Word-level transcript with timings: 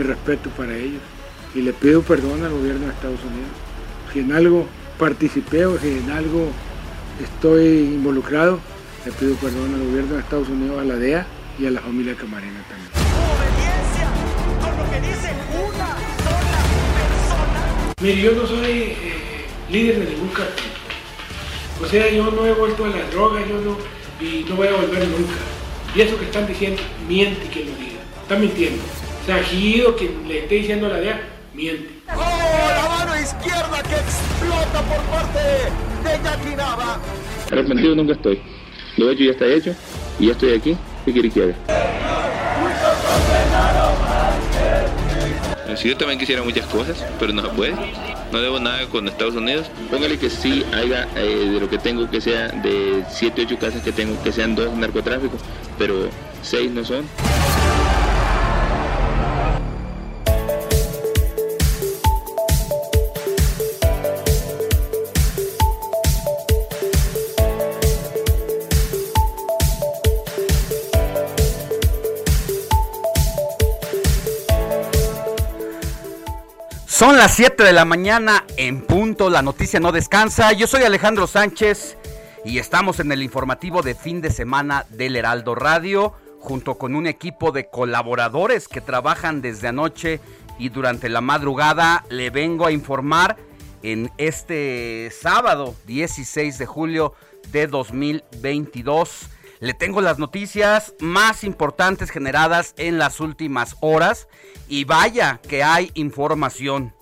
Mi 0.00 0.06
respeto 0.06 0.48
para 0.50 0.74
ellos 0.74 1.02
y 1.54 1.60
le 1.60 1.74
pido 1.74 2.00
perdón 2.00 2.42
al 2.42 2.52
gobierno 2.52 2.86
de 2.86 2.92
Estados 2.92 3.20
Unidos. 3.20 3.50
Si 4.12 4.20
en 4.20 4.32
algo 4.32 4.66
participé 4.98 5.66
o 5.66 5.78
si 5.78 5.88
en 5.88 6.10
algo 6.10 6.48
estoy 7.22 7.80
involucrado, 7.96 8.60
le 9.04 9.12
pido 9.12 9.34
perdón 9.34 9.74
al 9.74 9.84
gobierno 9.84 10.14
de 10.14 10.20
Estados 10.20 10.48
Unidos, 10.48 10.80
a 10.80 10.84
la 10.84 10.96
DEA 10.96 11.26
y 11.58 11.66
a 11.66 11.70
la 11.70 11.80
familia 11.80 12.14
Camarena 12.14 12.64
también. 12.68 12.90
Obediencia 13.34 14.08
con 14.62 14.76
lo 14.78 14.90
que 14.90 15.00
dice 15.06 15.34
una 15.68 15.88
sola 16.24 16.62
persona. 16.96 17.94
Mire, 18.00 18.22
yo 18.22 18.32
no 18.32 18.46
soy 18.46 18.70
eh, 18.70 19.44
líder 19.70 19.98
de 19.98 20.12
ningún 20.12 20.28
cartel. 20.28 20.64
O 21.82 21.86
sea, 21.86 22.10
yo 22.10 22.30
no 22.30 22.46
he 22.46 22.52
vuelto 22.52 22.84
a 22.86 22.88
las 22.88 23.10
drogas, 23.10 23.46
yo 23.46 23.60
no, 23.60 23.76
y 24.24 24.46
no 24.48 24.56
voy 24.56 24.68
a 24.68 24.72
volver 24.72 25.06
nunca. 25.08 25.34
Y 25.94 26.00
eso 26.00 26.18
que 26.18 26.24
están 26.24 26.46
diciendo, 26.46 26.80
miente 27.06 27.48
que 27.48 27.64
lo 27.64 27.72
diga. 27.72 28.00
Están 28.22 28.40
mintiendo. 28.40 28.82
O 29.30 29.32
sea, 29.32 29.44
Gido, 29.44 29.94
que 29.94 30.10
le 30.26 30.40
esté 30.40 30.56
diciendo 30.56 30.86
a 30.86 30.88
la 30.88 30.96
DEA, 30.96 31.20
miente. 31.54 31.88
¡Oh, 32.08 32.18
la 32.18 32.88
mano 32.88 33.14
izquierda 33.16 33.80
que 33.80 33.94
explota 33.94 34.82
por 34.82 35.00
parte 35.02 35.38
de 35.38 36.24
Jackie 36.24 36.56
Nava! 36.56 36.98
Arrepentido 37.48 37.94
nunca 37.94 38.14
estoy. 38.14 38.40
Lo 38.96 39.08
hecho 39.08 39.22
ya 39.22 39.30
está 39.30 39.46
hecho 39.46 39.72
y 40.18 40.26
ya 40.26 40.32
estoy 40.32 40.54
aquí. 40.54 40.76
¿Qué 41.04 41.12
quiere 41.12 41.30
que 41.30 41.42
haga? 41.44 41.54
Si 45.76 45.88
yo 45.88 45.96
también 45.96 46.18
quisiera 46.18 46.42
muchas 46.42 46.66
cosas, 46.66 47.06
pero 47.20 47.32
no 47.32 47.42
se 47.42 47.48
puede. 47.50 47.76
No 48.32 48.40
debo 48.40 48.58
nada 48.58 48.84
con 48.88 49.06
Estados 49.06 49.36
Unidos. 49.36 49.70
Póngale 49.92 50.18
que 50.18 50.28
sí 50.28 50.64
haya 50.72 51.06
eh, 51.14 51.50
de 51.52 51.60
lo 51.60 51.70
que 51.70 51.78
tengo 51.78 52.10
que 52.10 52.20
sea 52.20 52.48
de 52.48 53.04
7, 53.08 53.42
8 53.46 53.58
casas 53.60 53.82
que 53.84 53.92
tengo, 53.92 54.20
que 54.24 54.32
sean 54.32 54.56
dos 54.56 54.74
narcotráficos, 54.74 55.40
pero 55.78 56.08
6 56.42 56.72
no 56.72 56.84
son. 56.84 57.04
Son 77.00 77.16
las 77.16 77.34
7 77.34 77.64
de 77.64 77.72
la 77.72 77.86
mañana 77.86 78.44
en 78.58 78.82
punto, 78.82 79.30
la 79.30 79.40
noticia 79.40 79.80
no 79.80 79.90
descansa. 79.90 80.52
Yo 80.52 80.66
soy 80.66 80.82
Alejandro 80.82 81.26
Sánchez 81.26 81.96
y 82.44 82.58
estamos 82.58 83.00
en 83.00 83.10
el 83.10 83.22
informativo 83.22 83.80
de 83.80 83.94
fin 83.94 84.20
de 84.20 84.30
semana 84.30 84.84
del 84.90 85.16
Heraldo 85.16 85.54
Radio, 85.54 86.12
junto 86.40 86.76
con 86.76 86.94
un 86.94 87.06
equipo 87.06 87.52
de 87.52 87.70
colaboradores 87.70 88.68
que 88.68 88.82
trabajan 88.82 89.40
desde 89.40 89.68
anoche 89.68 90.20
y 90.58 90.68
durante 90.68 91.08
la 91.08 91.22
madrugada. 91.22 92.04
Le 92.10 92.28
vengo 92.28 92.66
a 92.66 92.70
informar 92.70 93.38
en 93.82 94.10
este 94.18 95.10
sábado 95.10 95.74
16 95.86 96.58
de 96.58 96.66
julio 96.66 97.14
de 97.50 97.66
2022. 97.66 99.30
Le 99.60 99.74
tengo 99.74 100.00
las 100.00 100.18
noticias 100.18 100.94
más 101.00 101.44
importantes 101.44 102.10
generadas 102.10 102.72
en 102.78 102.96
las 102.96 103.20
últimas 103.20 103.76
horas 103.80 104.26
y 104.68 104.84
vaya 104.84 105.38
que 105.46 105.62
hay 105.62 105.90
información. 105.92 106.94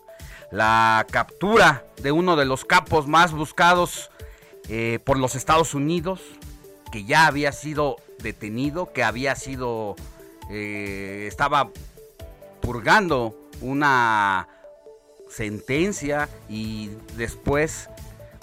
La 0.51 1.07
captura 1.09 1.85
de 2.03 2.11
uno 2.11 2.35
de 2.35 2.47
los 2.47 2.65
capos 2.65 3.07
más 3.07 3.33
buscados 3.33 4.11
eh, 4.69 4.99
por 5.05 5.21
los 5.21 5.37
Estados 5.37 5.73
Unidos, 5.73 6.21
que 6.91 7.05
ya 7.05 7.29
había 7.29 7.53
sido 7.53 7.97
detenido, 8.19 8.93
que 8.93 9.05
había 9.05 9.37
sido, 9.37 9.95
eh, 10.51 11.27
estaba 11.29 11.71
purgando 12.61 13.37
una 13.61 14.49
sentencia 15.31 16.29
y 16.49 16.91
después 17.17 17.89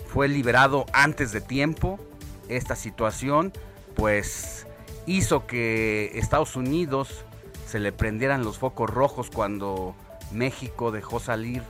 fue 0.07 0.29
liberado 0.29 0.85
antes 0.93 1.33
de 1.33 1.41
tiempo. 1.41 1.99
Esta 2.47 2.77
situación 2.77 3.51
pues 3.95 4.67
hizo 5.05 5.47
que 5.47 6.11
Estados 6.15 6.55
Unidos 6.55 7.25
se 7.65 7.79
le 7.79 7.91
prendieran 7.91 8.43
los 8.43 8.57
focos 8.57 8.89
rojos 8.89 9.29
cuando 9.33 9.95
México 10.31 10.91
dejó 10.91 11.19
salir 11.19 11.63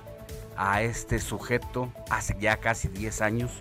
a 0.57 0.81
este 0.81 1.19
sujeto 1.19 1.91
hace 2.09 2.35
ya 2.39 2.57
casi 2.57 2.87
10 2.87 3.21
años. 3.21 3.51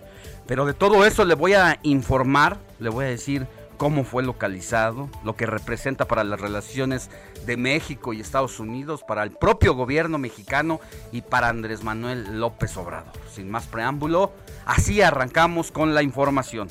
Pero 0.47 0.65
de 0.65 0.73
todo 0.73 1.05
eso 1.05 1.25
le 1.25 1.35
voy 1.35 1.53
a 1.53 1.79
informar, 1.83 2.57
le 2.79 2.89
voy 2.89 3.05
a 3.05 3.09
decir 3.09 3.47
cómo 3.77 4.03
fue 4.03 4.23
localizado, 4.23 5.09
lo 5.23 5.35
que 5.35 5.45
representa 5.45 6.05
para 6.05 6.23
las 6.23 6.39
relaciones 6.39 7.09
de 7.45 7.57
México 7.57 8.13
y 8.13 8.21
Estados 8.21 8.59
Unidos, 8.59 9.03
para 9.05 9.23
el 9.23 9.31
propio 9.31 9.73
gobierno 9.75 10.17
mexicano 10.17 10.79
y 11.11 11.21
para 11.21 11.49
Andrés 11.49 11.83
Manuel 11.83 12.39
López 12.39 12.77
Obrador. 12.77 13.11
Sin 13.33 13.49
más 13.49 13.65
preámbulo, 13.65 14.31
así 14.65 15.01
arrancamos 15.01 15.71
con 15.71 15.93
la 15.93 16.03
información. 16.03 16.69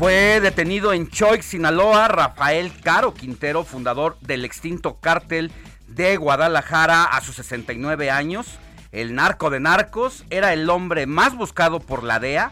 Fue 0.00 0.40
detenido 0.40 0.94
en 0.94 1.10
Choix, 1.10 1.44
Sinaloa, 1.44 2.08
Rafael 2.08 2.72
Caro 2.82 3.12
Quintero, 3.12 3.64
fundador 3.64 4.16
del 4.22 4.46
extinto 4.46 4.94
cártel 4.98 5.52
de 5.88 6.16
Guadalajara 6.16 7.04
a 7.04 7.20
sus 7.20 7.36
69 7.36 8.10
años. 8.10 8.46
El 8.92 9.14
narco 9.14 9.50
de 9.50 9.60
narcos 9.60 10.24
era 10.30 10.54
el 10.54 10.70
hombre 10.70 11.04
más 11.04 11.36
buscado 11.36 11.80
por 11.80 12.02
la 12.02 12.18
DEA 12.18 12.50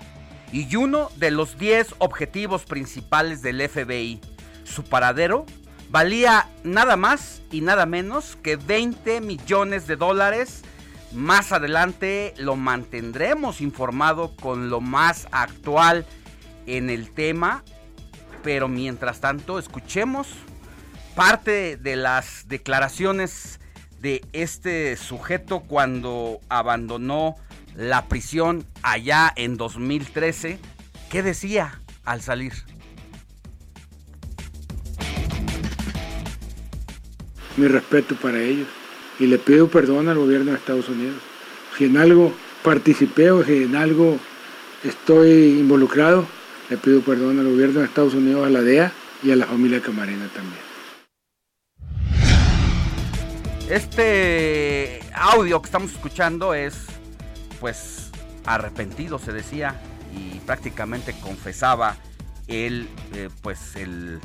y 0.53 0.77
uno 0.77 1.09
de 1.17 1.31
los 1.31 1.57
10 1.59 1.95
objetivos 1.97 2.67
principales 2.67 3.41
del 3.41 3.67
FBI. 3.67 4.21
Su 4.65 4.85
paradero 4.85 5.47
valía 5.89 6.51
nada 6.65 6.99
más 6.99 7.41
y 7.51 7.63
nada 7.63 7.87
menos 7.87 8.37
que 8.43 8.57
20 8.57 9.23
millones 9.23 9.87
de 9.87 9.97
dólares. 9.97 10.65
Más 11.15 11.53
adelante 11.53 12.35
lo 12.37 12.57
mantendremos 12.57 13.63
informado 13.63 14.37
con 14.37 14.69
lo 14.69 14.83
más 14.83 15.29
actual 15.33 16.05
en 16.77 16.91
el 16.91 17.11
tema, 17.11 17.65
pero 18.43 18.69
mientras 18.69 19.21
tanto 19.21 19.59
escuchemos 19.59 20.29
parte 21.15 21.77
de 21.77 21.97
las 21.97 22.47
declaraciones 22.49 23.59
de 24.01 24.25
este 24.33 24.97
sujeto 24.97 25.61
cuando 25.61 26.39
abandonó 26.49 27.37
la 27.75 28.07
prisión 28.07 28.65
allá 28.83 29.33
en 29.35 29.57
2013. 29.57 30.59
¿Qué 31.11 31.23
decía 31.23 31.81
al 32.05 32.21
salir? 32.21 32.53
Mi 37.57 37.67
respeto 37.67 38.15
para 38.15 38.39
ellos 38.39 38.69
y 39.19 39.27
le 39.27 39.39
pido 39.39 39.69
perdón 39.69 40.09
al 40.09 40.19
gobierno 40.19 40.53
de 40.53 40.59
Estados 40.59 40.89
Unidos. 40.89 41.21
Si 41.77 41.87
en 41.87 41.97
algo 41.97 42.33
participé 42.63 43.31
o 43.31 43.45
si 43.45 43.65
en 43.65 43.75
algo 43.75 44.19
estoy 44.85 45.59
involucrado, 45.59 46.27
Le 46.71 46.77
pido 46.77 47.01
perdón 47.01 47.39
al 47.39 47.47
gobierno 47.51 47.81
de 47.81 47.87
Estados 47.87 48.13
Unidos, 48.13 48.47
a 48.47 48.51
la 48.51 48.61
DEA 48.61 48.93
y 49.23 49.31
a 49.31 49.37
la 49.37 49.47
familia 49.47 49.81
Camarena 49.81 50.29
también. 50.29 50.61
Este 53.71 55.01
audio 55.15 55.63
que 55.63 55.67
estamos 55.67 55.93
escuchando 55.93 56.53
es, 56.53 56.87
pues, 57.59 58.11
arrepentido, 58.45 59.19
se 59.19 59.33
decía, 59.33 59.81
y 60.15 60.41
prácticamente 60.41 61.15
confesaba 61.21 61.97
el, 62.49 62.87
eh, 63.15 63.31
pues, 63.41 63.75
el, 63.77 64.21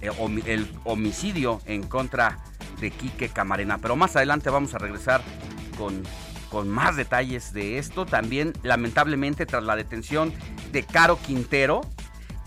eh, 0.00 0.10
el 0.46 0.68
homicidio 0.84 1.60
en 1.64 1.84
contra 1.84 2.38
de 2.80 2.90
Quique 2.90 3.28
Camarena. 3.28 3.78
Pero 3.78 3.94
más 3.94 4.16
adelante 4.16 4.50
vamos 4.50 4.74
a 4.74 4.78
regresar 4.78 5.22
con, 5.76 6.02
con 6.50 6.68
más 6.68 6.96
detalles 6.96 7.52
de 7.52 7.78
esto. 7.78 8.04
También, 8.04 8.52
lamentablemente, 8.64 9.46
tras 9.46 9.62
la 9.62 9.76
detención 9.76 10.32
de 10.72 10.84
Caro 10.84 11.18
Quintero, 11.24 11.82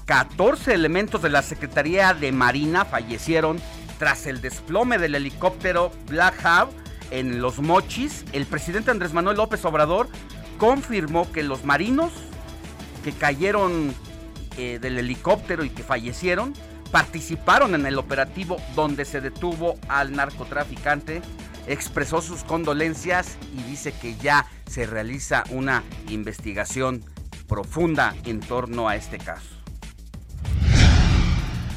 14 0.05 0.73
elementos 0.73 1.21
de 1.21 1.29
la 1.29 1.41
Secretaría 1.41 2.13
de 2.13 2.31
Marina 2.31 2.85
fallecieron 2.85 3.59
tras 3.97 4.25
el 4.25 4.41
desplome 4.41 4.97
del 4.97 5.15
helicóptero 5.15 5.91
Black 6.07 6.43
Hawk 6.43 6.71
en 7.11 7.41
Los 7.41 7.59
Mochis. 7.59 8.25
El 8.33 8.45
presidente 8.45 8.91
Andrés 8.91 9.13
Manuel 9.13 9.37
López 9.37 9.63
Obrador 9.63 10.09
confirmó 10.57 11.31
que 11.31 11.43
los 11.43 11.65
marinos 11.65 12.11
que 13.03 13.11
cayeron 13.13 13.93
eh, 14.57 14.79
del 14.81 14.97
helicóptero 14.97 15.63
y 15.63 15.69
que 15.69 15.83
fallecieron 15.83 16.53
participaron 16.91 17.73
en 17.73 17.85
el 17.85 17.97
operativo 17.97 18.57
donde 18.75 19.05
se 19.05 19.21
detuvo 19.21 19.77
al 19.87 20.11
narcotraficante, 20.11 21.21
expresó 21.67 22.21
sus 22.21 22.43
condolencias 22.43 23.37
y 23.57 23.63
dice 23.63 23.93
que 23.93 24.15
ya 24.17 24.45
se 24.67 24.85
realiza 24.85 25.43
una 25.51 25.83
investigación 26.09 27.03
profunda 27.51 28.15
en 28.23 28.39
torno 28.39 28.87
a 28.87 28.95
este 28.95 29.17
caso. 29.17 29.49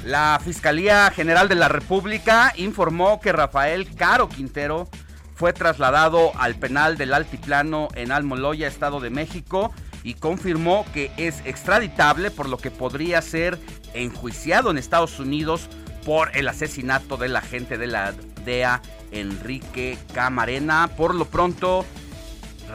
La 0.04 0.40
Fiscalía 0.42 1.10
General 1.10 1.48
de 1.48 1.56
la 1.56 1.66
República 1.66 2.52
informó 2.56 3.20
que 3.20 3.32
Rafael 3.32 3.92
Caro 3.96 4.28
Quintero 4.28 4.88
fue 5.34 5.52
trasladado 5.52 6.30
al 6.38 6.54
penal 6.54 6.96
del 6.96 7.12
Altiplano 7.12 7.88
en 7.96 8.12
Almoloya, 8.12 8.68
Estado 8.68 9.00
de 9.00 9.10
México, 9.10 9.74
y 10.04 10.14
confirmó 10.14 10.86
que 10.94 11.10
es 11.16 11.42
extraditable 11.44 12.30
por 12.30 12.48
lo 12.48 12.58
que 12.58 12.70
podría 12.70 13.20
ser 13.20 13.58
enjuiciado 13.94 14.70
en 14.70 14.78
Estados 14.78 15.18
Unidos 15.18 15.68
por 16.06 16.36
el 16.36 16.46
asesinato 16.46 17.16
del 17.16 17.34
agente 17.34 17.78
de 17.78 17.88
la 17.88 18.14
DEA 18.44 18.80
Enrique 19.10 19.98
Camarena. 20.12 20.88
Por 20.96 21.16
lo 21.16 21.24
pronto, 21.24 21.84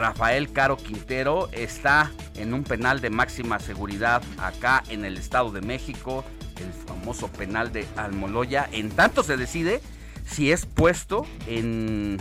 Rafael 0.00 0.50
Caro 0.50 0.78
Quintero 0.78 1.50
está 1.52 2.10
en 2.34 2.54
un 2.54 2.64
penal 2.64 3.02
de 3.02 3.10
máxima 3.10 3.58
seguridad 3.58 4.22
acá 4.38 4.82
en 4.88 5.04
el 5.04 5.18
Estado 5.18 5.52
de 5.52 5.60
México, 5.60 6.24
el 6.56 6.72
famoso 6.72 7.28
penal 7.28 7.70
de 7.70 7.86
Almoloya. 7.96 8.66
En 8.72 8.88
tanto 8.90 9.22
se 9.22 9.36
decide 9.36 9.82
si 10.24 10.52
es 10.52 10.64
puesto 10.64 11.26
en 11.46 12.16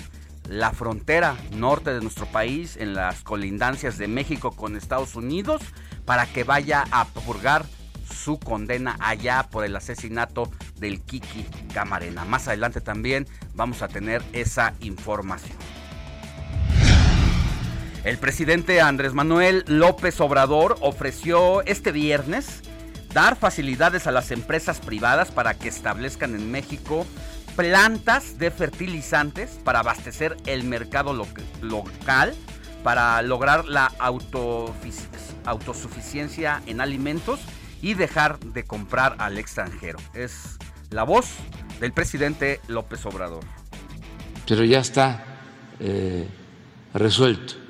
la 0.49 0.71
frontera 0.71 1.37
norte 1.53 1.93
de 1.93 2.01
nuestro 2.01 2.25
país, 2.25 2.75
en 2.75 2.95
las 2.95 3.21
colindancias 3.21 3.97
de 3.97 4.09
México 4.09 4.51
con 4.51 4.75
Estados 4.75 5.15
Unidos, 5.15 5.61
para 6.03 6.25
que 6.25 6.43
vaya 6.43 6.83
a 6.91 7.05
purgar 7.05 7.65
su 8.13 8.39
condena 8.39 8.97
allá 8.99 9.47
por 9.49 9.63
el 9.63 9.73
asesinato 9.73 10.51
del 10.75 10.99
Kiki 10.99 11.45
Camarena. 11.73 12.25
Más 12.25 12.49
adelante 12.49 12.81
también 12.81 13.25
vamos 13.53 13.81
a 13.83 13.87
tener 13.87 14.21
esa 14.33 14.73
información. 14.81 15.57
El 18.05 18.17
presidente 18.17 18.79
Andrés 18.79 19.13
Manuel 19.13 19.65
López 19.67 20.21
Obrador 20.21 20.77
ofreció 20.79 21.61
este 21.63 21.91
viernes 21.91 22.61
dar 23.13 23.35
facilidades 23.35 24.07
a 24.07 24.11
las 24.11 24.31
empresas 24.31 24.79
privadas 24.79 25.31
para 25.31 25.55
que 25.55 25.67
establezcan 25.67 26.33
en 26.33 26.49
México 26.49 27.05
plantas 27.57 28.37
de 28.37 28.51
fertilizantes 28.51 29.59
para 29.65 29.79
abastecer 29.79 30.37
el 30.45 30.63
mercado 30.63 31.13
local, 31.61 32.33
para 32.83 33.21
lograr 33.21 33.65
la 33.65 33.91
autosuficiencia 35.43 36.61
en 36.67 36.79
alimentos 36.79 37.41
y 37.81 37.95
dejar 37.95 38.39
de 38.39 38.63
comprar 38.63 39.17
al 39.19 39.37
extranjero. 39.37 39.99
Es 40.13 40.57
la 40.89 41.03
voz 41.03 41.31
del 41.81 41.91
presidente 41.91 42.61
López 42.69 43.05
Obrador. 43.05 43.43
Pero 44.47 44.63
ya 44.63 44.79
está 44.79 45.25
eh, 45.81 46.29
resuelto 46.93 47.68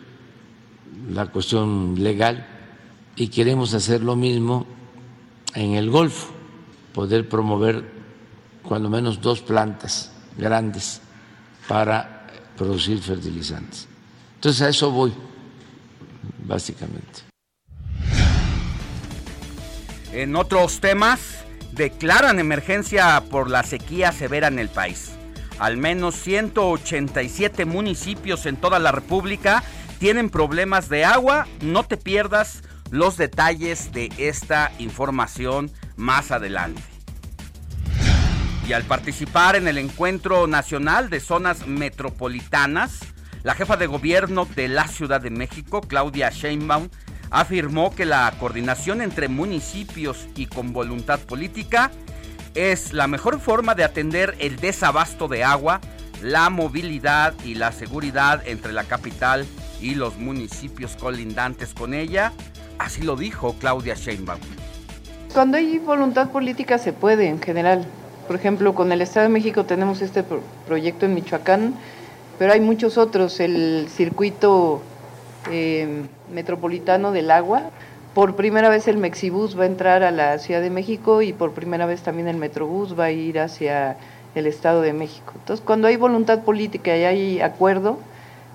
la 1.09 1.25
cuestión 1.27 1.95
legal 2.01 2.45
y 3.15 3.27
queremos 3.27 3.73
hacer 3.73 4.01
lo 4.01 4.15
mismo 4.15 4.65
en 5.55 5.73
el 5.73 5.89
Golfo, 5.89 6.31
poder 6.93 7.27
promover 7.27 7.83
cuando 8.63 8.89
menos 8.89 9.21
dos 9.21 9.41
plantas 9.41 10.11
grandes 10.37 11.01
para 11.67 12.27
producir 12.55 12.99
fertilizantes. 12.99 13.87
Entonces 14.35 14.61
a 14.61 14.69
eso 14.69 14.91
voy, 14.91 15.13
básicamente. 16.45 17.23
En 20.11 20.35
otros 20.35 20.79
temas, 20.79 21.45
declaran 21.71 22.39
emergencia 22.39 23.23
por 23.29 23.49
la 23.49 23.63
sequía 23.63 24.11
severa 24.11 24.47
en 24.47 24.59
el 24.59 24.69
país. 24.69 25.11
Al 25.59 25.77
menos 25.77 26.15
187 26.15 27.65
municipios 27.65 28.45
en 28.45 28.55
toda 28.55 28.79
la 28.79 28.91
República 28.91 29.63
tienen 29.99 30.29
problemas 30.29 30.89
de 30.89 31.05
agua. 31.05 31.45
No 31.61 31.83
te 31.83 31.97
pierdas 31.97 32.63
los 32.89 33.17
detalles 33.17 33.91
de 33.91 34.11
esta 34.17 34.71
información 34.79 35.69
más 35.95 36.31
adelante. 36.31 36.81
Y 38.67 38.73
al 38.73 38.83
participar 38.83 39.55
en 39.55 39.67
el 39.67 39.77
encuentro 39.77 40.47
nacional 40.47 41.09
de 41.09 41.19
zonas 41.19 41.67
metropolitanas, 41.67 42.99
la 43.43 43.55
jefa 43.55 43.77
de 43.77 43.87
gobierno 43.87 44.47
de 44.55 44.67
la 44.67 44.87
Ciudad 44.87 45.21
de 45.21 45.31
México, 45.31 45.81
Claudia 45.81 46.29
Sheinbaum, 46.29 46.89
afirmó 47.31 47.93
que 47.93 48.05
la 48.05 48.33
coordinación 48.39 49.01
entre 49.01 49.27
municipios 49.27 50.27
y 50.35 50.47
con 50.47 50.73
voluntad 50.73 51.19
política 51.19 51.91
es 52.55 52.93
la 52.93 53.07
mejor 53.07 53.39
forma 53.39 53.75
de 53.75 53.83
atender 53.83 54.35
el 54.39 54.57
desabasto 54.57 55.27
de 55.27 55.43
agua, 55.43 55.81
la 56.21 56.49
movilidad 56.49 57.33
y 57.43 57.55
la 57.55 57.71
seguridad 57.71 58.41
entre 58.47 58.73
la 58.73 58.83
capital 58.83 59.45
y 59.81 59.95
los 59.95 60.17
municipios 60.17 60.95
colindantes 60.95 61.73
con 61.73 61.93
ella. 61.93 62.31
Así 62.77 63.01
lo 63.01 63.15
dijo 63.15 63.55
Claudia 63.59 63.95
Sheinbaum. 63.95 64.39
Cuando 65.33 65.57
hay 65.57 65.77
voluntad 65.79 66.29
política 66.31 66.77
se 66.77 66.93
puede 66.93 67.27
en 67.27 67.41
general. 67.41 67.85
Por 68.27 68.35
ejemplo, 68.35 68.73
con 68.73 68.91
el 68.91 69.01
Estado 69.01 69.27
de 69.27 69.33
México 69.33 69.65
tenemos 69.65 70.01
este 70.01 70.23
proyecto 70.67 71.05
en 71.05 71.13
Michoacán, 71.13 71.75
pero 72.37 72.53
hay 72.53 72.61
muchos 72.61 72.97
otros. 72.97 73.39
El 73.39 73.87
circuito 73.89 74.81
eh, 75.51 76.03
metropolitano 76.33 77.11
del 77.11 77.31
agua. 77.31 77.63
Por 78.13 78.35
primera 78.35 78.69
vez 78.69 78.87
el 78.87 78.97
Mexibus 78.97 79.57
va 79.57 79.63
a 79.63 79.67
entrar 79.67 80.03
a 80.03 80.11
la 80.11 80.39
Ciudad 80.39 80.61
de 80.61 80.69
México 80.69 81.21
y 81.21 81.31
por 81.31 81.53
primera 81.53 81.85
vez 81.85 82.01
también 82.01 82.27
el 82.27 82.37
Metrobús 82.37 82.97
va 82.99 83.05
a 83.05 83.11
ir 83.11 83.39
hacia 83.39 83.97
el 84.35 84.47
Estado 84.47 84.81
de 84.81 84.93
México. 84.93 85.33
Entonces, 85.35 85.63
cuando 85.65 85.87
hay 85.87 85.95
voluntad 85.95 86.43
política 86.43 86.95
y 86.97 87.03
hay 87.03 87.41
acuerdo 87.41 87.99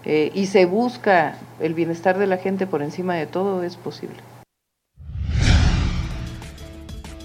eh, 0.04 0.30
y 0.34 0.46
se 0.46 0.66
busca 0.66 1.36
el 1.60 1.74
bienestar 1.74 2.18
de 2.18 2.26
la 2.26 2.36
gente 2.36 2.66
por 2.66 2.82
encima 2.82 3.14
de 3.14 3.26
todo, 3.26 3.62
es 3.62 3.76
posible. 3.76 4.16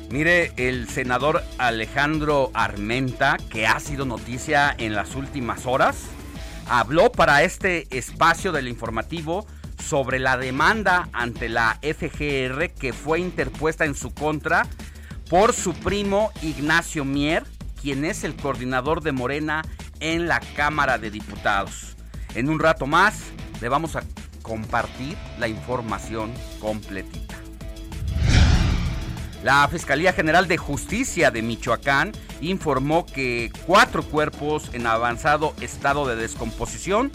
Mire, 0.10 0.54
el 0.58 0.90
senador 0.90 1.44
Alejandro 1.60 2.50
Armenta, 2.56 3.38
que 3.52 3.68
ha 3.68 3.80
sido 3.80 4.06
noticia 4.06 4.74
en 4.78 4.96
las 4.96 5.16
últimas 5.16 5.68
horas, 5.68 6.06
habló 6.68 7.12
para 7.12 7.44
este 7.44 7.86
espacio 7.96 8.52
del 8.52 8.68
informativo 8.68 9.46
sobre 9.78 10.18
la 10.18 10.38
demanda 10.38 11.10
ante 11.14 11.48
la 11.48 11.80
FGR 11.82 12.72
que 12.72 12.92
fue 12.92 13.20
interpuesta 13.20 13.86
en 13.86 13.94
su 13.94 14.14
contra 14.14 14.66
por 15.30 15.54
su 15.54 15.74
primo 15.74 16.32
Ignacio 16.42 17.06
Mier, 17.06 17.44
quien 17.80 18.04
es 18.04 18.24
el 18.24 18.36
coordinador 18.36 19.02
de 19.02 19.12
Morena 19.12 19.62
en 20.00 20.28
la 20.28 20.40
Cámara 20.56 20.98
de 20.98 21.12
Diputados. 21.12 21.99
En 22.36 22.50
un 22.50 22.60
rato 22.60 22.86
más 22.86 23.20
le 23.62 23.70
vamos 23.70 23.96
a 23.96 24.04
compartir 24.42 25.18
la 25.40 25.48
información 25.48 26.32
completita. 26.60 27.36
La 29.44 29.68
Fiscalía 29.70 30.12
General 30.12 30.48
de 30.48 30.58
Justicia 30.58 31.32
de 31.32 31.42
Michoacán 31.42 32.12
informó 32.42 33.06
que 33.06 33.52
cuatro 33.66 34.04
cuerpos 34.04 34.70
en 34.74 34.86
avanzado 34.86 35.54
estado 35.62 36.08
de 36.08 36.18
descomposición 36.18 37.12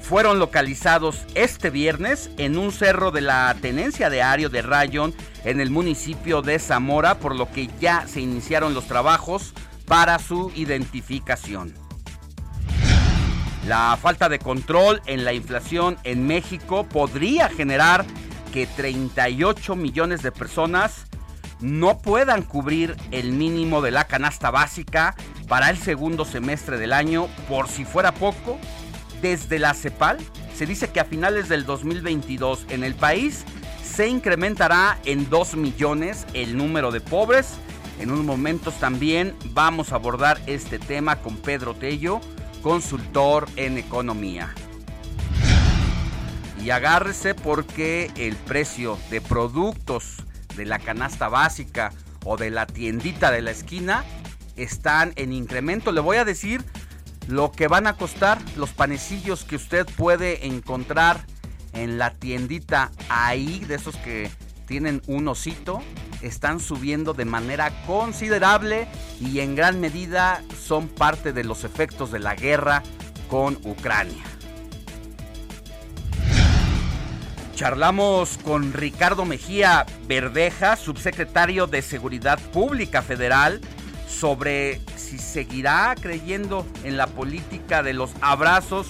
fueron 0.00 0.38
localizados 0.38 1.24
este 1.34 1.70
viernes 1.70 2.30
en 2.36 2.56
un 2.56 2.70
cerro 2.70 3.10
de 3.10 3.22
la 3.22 3.56
tenencia 3.60 4.08
de 4.08 4.22
Ario 4.22 4.48
de 4.48 4.62
Rayón 4.62 5.12
en 5.44 5.60
el 5.60 5.70
municipio 5.70 6.42
de 6.42 6.60
Zamora, 6.60 7.18
por 7.18 7.34
lo 7.34 7.50
que 7.50 7.68
ya 7.80 8.06
se 8.06 8.20
iniciaron 8.20 8.72
los 8.72 8.86
trabajos 8.86 9.52
para 9.86 10.20
su 10.20 10.52
identificación. 10.54 11.85
La 13.66 13.98
falta 14.00 14.28
de 14.28 14.38
control 14.38 15.02
en 15.06 15.24
la 15.24 15.32
inflación 15.32 15.96
en 16.04 16.24
México 16.24 16.86
podría 16.88 17.48
generar 17.48 18.04
que 18.52 18.66
38 18.66 19.74
millones 19.74 20.22
de 20.22 20.30
personas 20.30 21.06
no 21.60 21.98
puedan 21.98 22.42
cubrir 22.42 22.96
el 23.10 23.32
mínimo 23.32 23.82
de 23.82 23.90
la 23.90 24.04
canasta 24.04 24.52
básica 24.52 25.16
para 25.48 25.68
el 25.70 25.78
segundo 25.78 26.24
semestre 26.24 26.78
del 26.78 26.92
año. 26.92 27.26
Por 27.48 27.66
si 27.66 27.84
fuera 27.84 28.12
poco, 28.12 28.56
desde 29.20 29.58
la 29.58 29.74
CEPAL 29.74 30.18
se 30.54 30.64
dice 30.64 30.90
que 30.90 31.00
a 31.00 31.04
finales 31.04 31.48
del 31.48 31.66
2022 31.66 32.66
en 32.70 32.84
el 32.84 32.94
país 32.94 33.44
se 33.82 34.06
incrementará 34.06 34.98
en 35.04 35.28
2 35.28 35.56
millones 35.56 36.24
el 36.34 36.56
número 36.56 36.92
de 36.92 37.00
pobres. 37.00 37.54
En 37.98 38.12
unos 38.12 38.24
momentos 38.24 38.74
también 38.74 39.34
vamos 39.54 39.90
a 39.90 39.96
abordar 39.96 40.38
este 40.46 40.78
tema 40.78 41.16
con 41.16 41.36
Pedro 41.36 41.74
Tello, 41.74 42.20
consultor 42.62 43.48
en 43.56 43.78
economía. 43.78 44.54
Y 46.62 46.70
agárrese 46.70 47.34
porque 47.34 48.10
el 48.16 48.34
precio 48.36 48.98
de 49.10 49.20
productos 49.20 50.16
de 50.56 50.64
la 50.64 50.78
canasta 50.78 51.28
básica 51.28 51.92
o 52.24 52.36
de 52.36 52.50
la 52.50 52.66
tiendita 52.66 53.30
de 53.30 53.42
la 53.42 53.52
esquina 53.52 54.04
están 54.56 55.12
en 55.16 55.32
incremento. 55.32 55.92
Le 55.92 56.00
voy 56.00 56.16
a 56.16 56.24
decir 56.24 56.64
lo 57.28 57.52
que 57.52 57.68
van 57.68 57.86
a 57.86 57.96
costar 57.96 58.38
los 58.56 58.70
panecillos 58.70 59.44
que 59.44 59.56
usted 59.56 59.86
puede 59.96 60.46
encontrar 60.46 61.24
en 61.72 61.98
la 61.98 62.14
tiendita 62.14 62.90
ahí, 63.08 63.60
de 63.60 63.74
esos 63.74 63.96
que 63.96 64.30
tienen 64.66 65.00
un 65.06 65.28
osito, 65.28 65.82
están 66.22 66.60
subiendo 66.60 67.14
de 67.14 67.24
manera 67.24 67.70
considerable 67.86 68.88
y 69.20 69.40
en 69.40 69.54
gran 69.54 69.80
medida 69.80 70.42
son 70.62 70.88
parte 70.88 71.32
de 71.32 71.44
los 71.44 71.64
efectos 71.64 72.10
de 72.10 72.18
la 72.18 72.34
guerra 72.34 72.82
con 73.28 73.58
Ucrania. 73.64 74.24
Charlamos 77.54 78.38
con 78.44 78.74
Ricardo 78.74 79.24
Mejía 79.24 79.86
Verdeja, 80.06 80.76
subsecretario 80.76 81.66
de 81.66 81.80
Seguridad 81.80 82.38
Pública 82.52 83.00
Federal, 83.00 83.62
sobre 84.06 84.82
si 84.96 85.18
seguirá 85.18 85.94
creyendo 85.98 86.66
en 86.84 86.98
la 86.98 87.06
política 87.06 87.82
de 87.82 87.94
los 87.94 88.10
abrazos, 88.20 88.88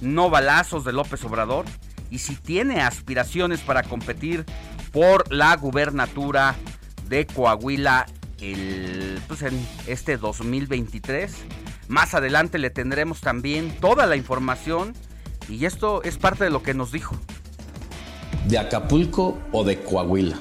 no 0.00 0.28
balazos 0.28 0.84
de 0.84 0.92
López 0.92 1.22
Obrador, 1.24 1.66
y 2.10 2.18
si 2.18 2.34
tiene 2.34 2.80
aspiraciones 2.80 3.60
para 3.60 3.84
competir 3.84 4.44
por 4.92 5.32
la 5.32 5.56
gubernatura 5.56 6.56
de 7.08 7.26
Coahuila 7.26 8.06
el, 8.40 9.20
pues 9.28 9.42
en 9.42 9.66
este 9.86 10.16
2023. 10.16 11.32
Más 11.88 12.14
adelante 12.14 12.58
le 12.58 12.70
tendremos 12.70 13.20
también 13.20 13.76
toda 13.80 14.06
la 14.06 14.16
información 14.16 14.94
y 15.48 15.64
esto 15.64 16.02
es 16.02 16.18
parte 16.18 16.44
de 16.44 16.50
lo 16.50 16.62
que 16.62 16.74
nos 16.74 16.92
dijo 16.92 17.16
de 18.48 18.58
Acapulco 18.58 19.38
o 19.52 19.64
de 19.64 19.80
Coahuila. 19.80 20.38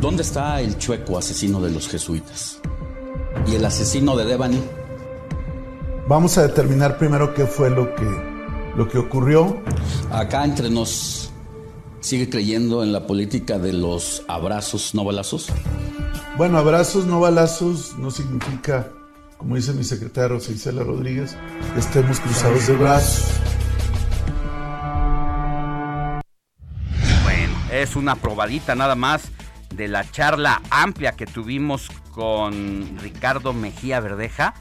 ¿Dónde 0.00 0.22
está 0.22 0.60
el 0.60 0.78
chueco 0.78 1.18
asesino 1.18 1.60
de 1.60 1.70
los 1.70 1.88
jesuitas? 1.88 2.60
¿Y 3.46 3.54
el 3.54 3.64
asesino 3.64 4.16
de 4.16 4.24
Devani? 4.24 4.62
Vamos 6.06 6.38
a 6.38 6.46
determinar 6.46 6.98
primero 6.98 7.34
qué 7.34 7.46
fue 7.46 7.70
lo 7.70 7.94
que, 7.94 8.06
lo 8.76 8.88
que 8.88 8.98
ocurrió. 8.98 9.62
Acá 10.10 10.44
entre 10.44 10.70
nos, 10.70 11.27
¿sigue 12.00 12.28
creyendo 12.28 12.82
en 12.82 12.92
la 12.92 13.06
política 13.06 13.58
de 13.58 13.72
los 13.72 14.22
abrazos, 14.28 14.94
no 14.94 15.04
balazos? 15.04 15.48
Bueno, 16.36 16.58
abrazos, 16.58 17.06
no 17.06 17.20
balazos 17.20 17.96
no 17.98 18.10
significa, 18.10 18.92
como 19.36 19.56
dice 19.56 19.72
mi 19.72 19.84
secretario 19.84 20.36
Isela 20.36 20.84
Rodríguez, 20.84 21.36
que 21.74 21.80
estemos 21.80 22.20
cruzados 22.20 22.66
de 22.66 22.76
brazos. 22.76 23.24
es 27.70 27.96
una 27.96 28.16
probadita 28.16 28.74
nada 28.74 28.94
más 28.94 29.30
de 29.74 29.88
la 29.88 30.10
charla 30.10 30.62
amplia 30.70 31.12
que 31.12 31.26
tuvimos 31.26 31.88
con 32.10 32.98
Ricardo 33.00 33.52
Mejía 33.52 34.00
Verdeja 34.00 34.54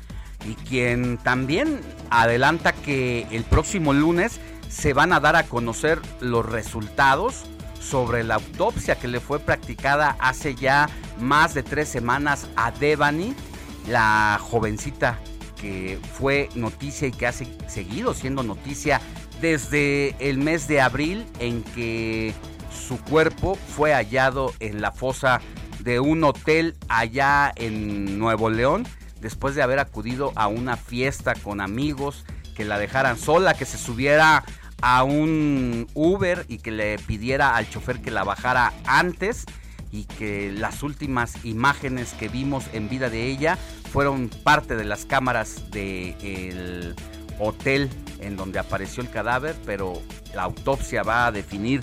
y 0.46 0.54
quien 0.54 1.18
también 1.18 1.80
adelanta 2.10 2.74
que 2.74 3.28
el 3.32 3.44
próximo 3.44 3.94
lunes 3.94 4.40
se 4.70 4.94
van 4.94 5.14
a 5.14 5.20
dar 5.20 5.36
a 5.36 5.44
conocer 5.44 6.00
los 6.20 6.46
resultados 6.46 7.46
sobre 7.80 8.24
la 8.24 8.36
autopsia 8.36 8.96
que 8.96 9.08
le 9.08 9.20
fue 9.20 9.40
practicada 9.40 10.18
hace 10.20 10.56
ya 10.56 10.90
más 11.20 11.54
de 11.54 11.64
tres 11.64 11.88
semanas 11.88 12.48
a 12.56 12.72
Devani, 12.72 13.34
la 13.88 14.40
jovencita 14.42 15.20
que 15.60 16.00
fue 16.14 16.50
noticia 16.56 17.08
y 17.08 17.12
que 17.12 17.28
ha 17.28 17.32
seguido 17.32 18.14
siendo 18.14 18.44
noticia 18.44 19.02
desde 19.42 20.16
el 20.20 20.38
mes 20.38 20.68
de 20.68 20.82
abril 20.82 21.26
en 21.40 21.64
que 21.64 22.34
su 22.72 23.00
cuerpo 23.04 23.56
fue 23.56 23.94
hallado 23.94 24.54
en 24.60 24.82
la 24.82 24.92
fosa 24.92 25.42
de 25.80 26.00
un 26.00 26.24
hotel 26.24 26.76
allá 26.90 27.52
en 27.56 28.20
Nuevo 28.20 28.50
León 28.50 28.86
después 29.22 29.56
de 29.56 29.64
haber 29.64 29.80
acudido 29.80 30.32
a 30.36 30.48
una 30.48 30.78
fiesta 30.78 31.34
con 31.36 31.62
amigos 31.62 32.26
que 32.58 32.66
la 32.66 32.80
dejaran 32.80 33.20
sola, 33.20 33.54
que 33.54 33.66
se 33.66 33.78
subiera 33.78 34.44
a 34.82 35.04
un 35.04 35.88
Uber 35.94 36.44
y 36.48 36.58
que 36.58 36.72
le 36.72 36.98
pidiera 36.98 37.56
al 37.56 37.70
chofer 37.70 38.02
que 38.02 38.10
la 38.10 38.24
bajara 38.24 38.74
antes 38.86 39.46
y 39.92 40.06
que 40.06 40.52
las 40.52 40.82
últimas 40.82 41.46
imágenes 41.46 42.14
que 42.14 42.30
vimos 42.30 42.66
en 42.74 42.90
vida 42.90 43.12
de 43.12 43.28
ella 43.28 43.60
fueron 43.94 44.30
parte 44.44 44.76
de 44.76 44.86
las 44.86 45.06
cámaras 45.06 45.70
del 45.70 46.96
hotel 47.40 47.90
en 48.20 48.36
donde 48.36 48.58
apareció 48.58 49.04
el 49.04 49.10
cadáver, 49.12 49.56
pero 49.64 50.02
la 50.34 50.44
autopsia 50.44 51.04
va 51.04 51.28
a 51.28 51.32
definir 51.32 51.82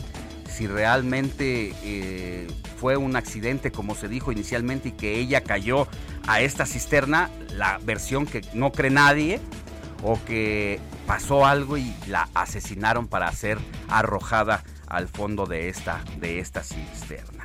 si 0.48 0.66
realmente 0.66 1.72
eh, 1.84 2.48
fue 2.78 2.96
un 2.96 3.14
accidente 3.14 3.70
como 3.70 3.94
se 3.94 4.08
dijo 4.08 4.32
inicialmente 4.32 4.88
y 4.88 4.92
que 4.92 5.18
ella 5.18 5.42
cayó 5.42 5.86
a 6.26 6.40
esta 6.40 6.66
cisterna, 6.66 7.30
la 7.52 7.78
versión 7.82 8.26
que 8.26 8.42
no 8.54 8.72
cree 8.72 8.90
nadie, 8.90 9.40
o 10.04 10.22
que 10.24 10.78
pasó 11.06 11.46
algo 11.46 11.76
y 11.76 11.92
la 12.06 12.28
asesinaron 12.34 13.08
para 13.08 13.32
ser 13.32 13.58
arrojada 13.88 14.62
al 14.86 15.08
fondo 15.08 15.46
de 15.46 15.68
esta, 15.68 16.04
de 16.20 16.38
esta 16.38 16.62
cisterna. 16.62 17.44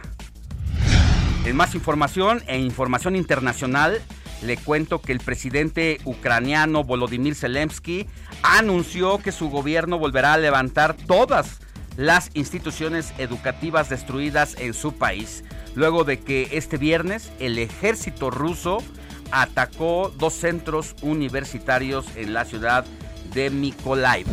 En 1.46 1.56
más 1.56 1.74
información 1.74 2.44
e 2.48 2.60
información 2.60 3.16
internacional, 3.16 4.02
le 4.42 4.58
cuento 4.58 5.02
que 5.02 5.14
el 5.14 5.20
presidente 5.20 6.00
ucraniano 6.04 6.84
Volodymyr 6.84 7.34
Zelensky 7.34 8.08
anunció 8.44 9.20
que 9.20 9.32
su 9.32 9.50
gobierno 9.50 9.98
volverá 9.98 10.34
a 10.34 10.38
levantar 10.38 10.96
todas 10.96 11.60
las 11.98 12.30
instituciones 12.34 13.14
educativas 13.18 13.90
destruidas 13.90 14.56
en 14.60 14.74
su 14.74 14.94
país, 14.94 15.44
luego 15.76 16.04
de 16.04 16.20
que 16.20 16.50
este 16.52 16.78
viernes 16.78 17.32
el 17.40 17.58
ejército 17.58 18.30
ruso 18.30 18.84
atacó 19.32 20.14
dos 20.18 20.34
centros 20.34 20.96
universitarios 21.02 22.06
en 22.16 22.34
la 22.34 22.46
ciudad 22.46 22.86
de 23.34 23.50
Mykolaiv. 23.50 24.28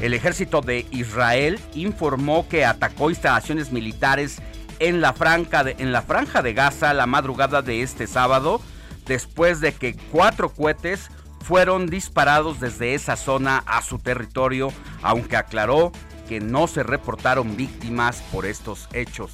El 0.00 0.12
ejército 0.12 0.60
de 0.60 0.86
Israel 0.90 1.58
informó 1.74 2.48
que 2.48 2.64
atacó 2.64 3.10
instalaciones 3.10 3.72
militares 3.72 4.42
en 4.78 5.00
la, 5.00 5.14
franja 5.14 5.64
de, 5.64 5.76
en 5.78 5.92
la 5.92 6.02
franja 6.02 6.42
de 6.42 6.52
Gaza 6.52 6.92
la 6.92 7.06
madrugada 7.06 7.62
de 7.62 7.82
este 7.82 8.06
sábado, 8.06 8.60
después 9.06 9.60
de 9.60 9.72
que 9.72 9.96
cuatro 10.12 10.50
cohetes 10.50 11.10
fueron 11.40 11.86
disparados 11.86 12.60
desde 12.60 12.94
esa 12.94 13.16
zona 13.16 13.62
a 13.66 13.80
su 13.80 13.98
territorio, 13.98 14.70
aunque 15.02 15.36
aclaró 15.36 15.92
que 16.28 16.40
no 16.40 16.66
se 16.66 16.82
reportaron 16.82 17.56
víctimas 17.56 18.20
por 18.32 18.46
estos 18.46 18.88
hechos. 18.92 19.32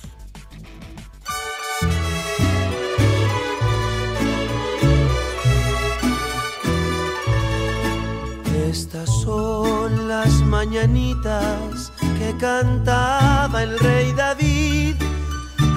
Estas 8.72 9.10
son 9.20 10.08
las 10.08 10.32
mañanitas 10.46 11.92
que 12.18 12.34
cantaba 12.40 13.62
el 13.62 13.78
rey 13.78 14.12
David. 14.12 14.94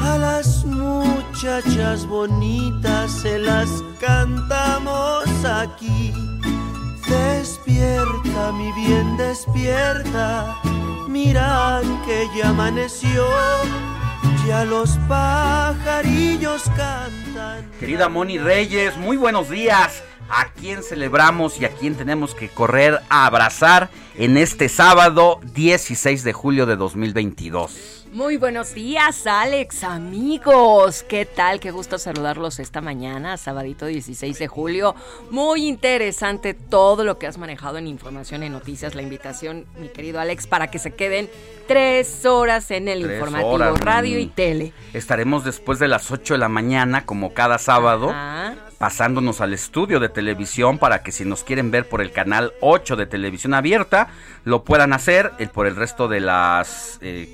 A 0.02 0.18
las 0.18 0.64
muchachas 0.64 2.06
bonitas 2.08 3.12
se 3.12 3.38
las 3.38 3.68
cantamos 4.00 5.26
aquí. 5.44 6.14
Despierta, 7.10 8.54
mi 8.54 8.72
bien, 8.72 9.18
despierta. 9.18 10.56
Mira 11.10 11.82
que 12.06 12.30
ya 12.38 12.52
amaneció. 12.52 13.26
Ya 14.48 14.64
los 14.64 14.92
pajarillos 15.10 16.64
cantan. 16.78 17.70
Querida 17.78 18.08
Moni 18.08 18.38
Reyes, 18.38 18.96
muy 18.96 19.18
buenos 19.18 19.50
días. 19.50 20.02
¿A 20.30 20.50
quién 20.60 20.82
celebramos 20.82 21.62
y 21.62 21.66
a 21.66 21.70
quién 21.70 21.96
tenemos 21.96 22.34
que 22.34 22.50
correr 22.50 23.00
a 23.10 23.28
abrazar 23.28 23.90
en 24.16 24.38
este 24.38 24.70
sábado 24.70 25.40
16 25.54 26.24
de 26.24 26.34
julio 26.34 26.66
de 26.66 26.76
2022? 26.76 28.06
Muy 28.12 28.38
buenos 28.38 28.74
días, 28.74 29.28
Alex, 29.28 29.84
amigos. 29.84 31.04
¿Qué 31.04 31.26
tal? 31.26 31.60
Qué 31.60 31.70
gusto 31.70 32.00
saludarlos 32.00 32.60
esta 32.60 32.80
mañana, 32.80 33.36
sabadito 33.36 33.86
16 33.86 34.40
de 34.40 34.48
julio. 34.48 34.96
Muy 35.32 35.68
interesante 35.68 36.54
todo 36.54 37.04
lo 37.04 37.20
que 37.20 37.28
has 37.28 37.38
manejado 37.38 37.78
en 37.78 37.88
información 37.88 38.42
y 38.44 38.50
noticias. 38.50 38.96
La 38.96 39.02
invitación, 39.02 39.66
mi 39.78 39.90
querido 39.90 40.20
Alex, 40.22 40.48
para 40.48 40.72
que 40.72 40.80
se 40.80 40.96
queden 40.96 41.30
tres 41.68 42.26
horas 42.26 42.72
en 42.72 42.88
el 42.88 43.02
informativo 43.02 43.76
radio 43.76 44.18
y 44.18 44.28
tele. 44.28 44.72
Estaremos 44.94 45.44
después 45.44 45.78
de 45.78 45.90
las 45.90 46.10
8 46.10 46.36
de 46.36 46.38
la 46.38 46.50
mañana, 46.50 47.06
como 47.06 47.34
cada 47.34 47.58
sábado. 47.58 48.14
Pasándonos 48.78 49.42
al 49.42 49.54
estudio 49.54 50.00
de 50.00 50.10
televisión 50.10 50.78
para 50.78 51.04
que 51.04 51.12
si 51.12 51.26
nos 51.26 51.44
quieren 51.44 51.72
ver 51.72 51.88
por 51.88 52.02
el 52.02 52.12
canal 52.12 52.54
8 52.62 52.96
de 52.96 53.06
televisión 53.06 53.54
abierta, 53.54 54.10
lo 54.44 54.64
puedan 54.64 54.94
hacer 54.94 55.32
el, 55.40 55.50
por 55.50 55.68
el 55.68 55.76
resto 55.76 56.08
de 56.08 56.20
las 56.20 57.00
eh, 57.02 57.30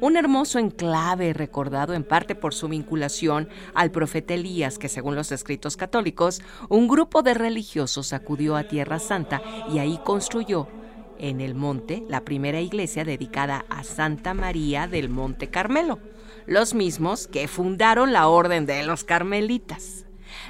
Un 0.00 0.16
hermoso 0.16 0.58
enclave 0.58 1.32
recordado 1.32 1.94
en 1.94 2.04
parte 2.04 2.34
por 2.34 2.54
su 2.54 2.68
vinculación 2.68 3.48
al 3.74 3.90
profeta 3.90 4.34
Elías, 4.34 4.78
que 4.78 4.88
según 4.88 5.16
los 5.16 5.32
escritos 5.32 5.76
católicos, 5.76 6.40
un 6.68 6.86
grupo 6.86 7.22
de 7.22 7.34
religiosos 7.34 8.12
acudió 8.12 8.56
a 8.56 8.64
Tierra 8.64 8.98
Santa 8.98 9.42
y 9.72 9.78
ahí 9.78 9.98
construyó 10.04 10.68
en 11.18 11.40
el 11.40 11.56
monte 11.56 12.04
la 12.08 12.24
primera 12.24 12.60
iglesia 12.60 13.04
dedicada 13.04 13.64
a 13.68 13.82
Santa 13.82 14.34
María 14.34 14.86
del 14.86 15.08
Monte 15.08 15.48
Carmelo 15.48 15.98
los 16.48 16.72
mismos 16.72 17.28
que 17.28 17.46
fundaron 17.46 18.12
la 18.12 18.26
Orden 18.26 18.64
de 18.64 18.82
los 18.82 19.04
Carmelitas. 19.04 20.07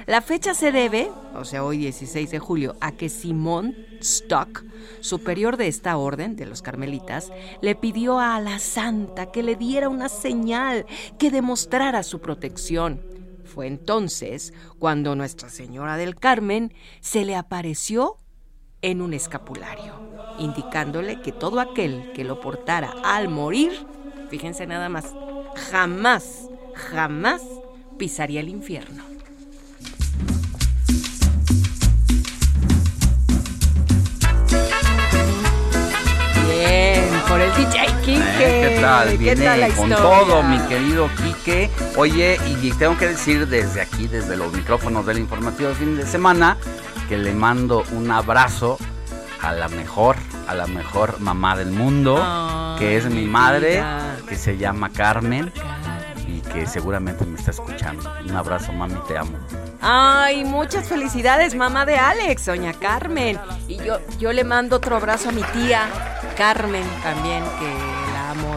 La 0.09 0.21
fecha 0.21 0.55
se 0.55 0.71
debe, 0.71 1.11
o 1.35 1.45
sea, 1.45 1.63
hoy 1.63 1.77
16 1.77 2.31
de 2.31 2.39
julio, 2.39 2.75
a 2.81 2.93
que 2.93 3.09
Simón 3.09 3.75
Stock, 4.01 4.65
superior 5.01 5.55
de 5.55 5.67
esta 5.67 5.97
orden 5.97 6.35
de 6.35 6.47
los 6.47 6.63
carmelitas, 6.63 7.31
le 7.61 7.75
pidió 7.75 8.17
a 8.17 8.41
la 8.41 8.57
santa 8.57 9.31
que 9.31 9.43
le 9.43 9.55
diera 9.55 9.87
una 9.87 10.09
señal 10.09 10.87
que 11.19 11.29
demostrara 11.29 12.01
su 12.01 12.21
protección. 12.21 12.99
Fue 13.45 13.67
entonces 13.67 14.51
cuando 14.79 15.15
Nuestra 15.15 15.51
Señora 15.51 15.95
del 15.95 16.15
Carmen 16.15 16.73
se 17.01 17.23
le 17.23 17.35
apareció 17.35 18.17
en 18.81 19.03
un 19.03 19.13
escapulario, 19.13 19.93
indicándole 20.39 21.21
que 21.21 21.33
todo 21.33 21.59
aquel 21.59 22.13
que 22.13 22.23
lo 22.23 22.41
portara 22.41 22.95
al 23.03 23.29
morir, 23.29 23.73
fíjense 24.31 24.65
nada 24.65 24.89
más, 24.89 25.13
jamás, 25.69 26.49
jamás 26.73 27.43
pisaría 27.99 28.39
el 28.39 28.49
infierno. 28.49 29.08
Bien, 36.49 37.03
por 37.27 37.39
el 37.39 37.53
DJ. 37.55 37.89
Eh, 38.11 38.75
¿Qué 38.75 38.79
tal? 38.81 39.17
Viene 39.17 39.69
con 39.75 39.89
todo, 39.89 40.41
mi 40.41 40.57
querido 40.67 41.09
Quique. 41.15 41.69
Oye, 41.95 42.39
y 42.47 42.71
tengo 42.71 42.97
que 42.97 43.07
decir 43.07 43.47
desde 43.47 43.81
aquí, 43.81 44.07
desde 44.07 44.35
los 44.35 44.51
micrófonos 44.51 45.05
del 45.05 45.19
informativo 45.19 45.69
de 45.69 45.75
fin 45.75 45.95
de 45.95 46.05
semana, 46.05 46.57
que 47.07 47.17
le 47.17 47.33
mando 47.33 47.83
un 47.91 48.09
abrazo 48.09 48.79
a 49.41 49.53
la 49.53 49.67
mejor, 49.67 50.15
a 50.47 50.55
la 50.55 50.65
mejor 50.65 51.19
mamá 51.19 51.55
del 51.55 51.69
mundo, 51.69 52.15
que 52.79 52.97
es 52.97 53.05
mi 53.05 53.25
madre, 53.25 53.83
que 54.27 54.35
se 54.35 54.57
llama 54.57 54.89
Carmen 54.89 55.51
que 56.51 56.65
seguramente 56.65 57.25
me 57.25 57.37
está 57.37 57.51
escuchando. 57.51 58.11
Un 58.23 58.35
abrazo, 58.35 58.71
mami, 58.73 58.99
te 59.07 59.17
amo. 59.17 59.37
Ay, 59.81 60.43
muchas 60.43 60.87
felicidades, 60.87 61.55
mamá 61.55 61.85
de 61.85 61.97
Alex, 61.97 62.45
doña 62.45 62.73
Carmen. 62.73 63.39
Y 63.67 63.77
yo, 63.77 63.99
yo 64.19 64.33
le 64.33 64.43
mando 64.43 64.77
otro 64.77 64.95
abrazo 64.95 65.29
a 65.29 65.31
mi 65.31 65.43
tía, 65.43 65.87
Carmen, 66.37 66.83
también, 67.03 67.43
que 67.59 68.13
la 68.13 68.31
amo 68.31 68.55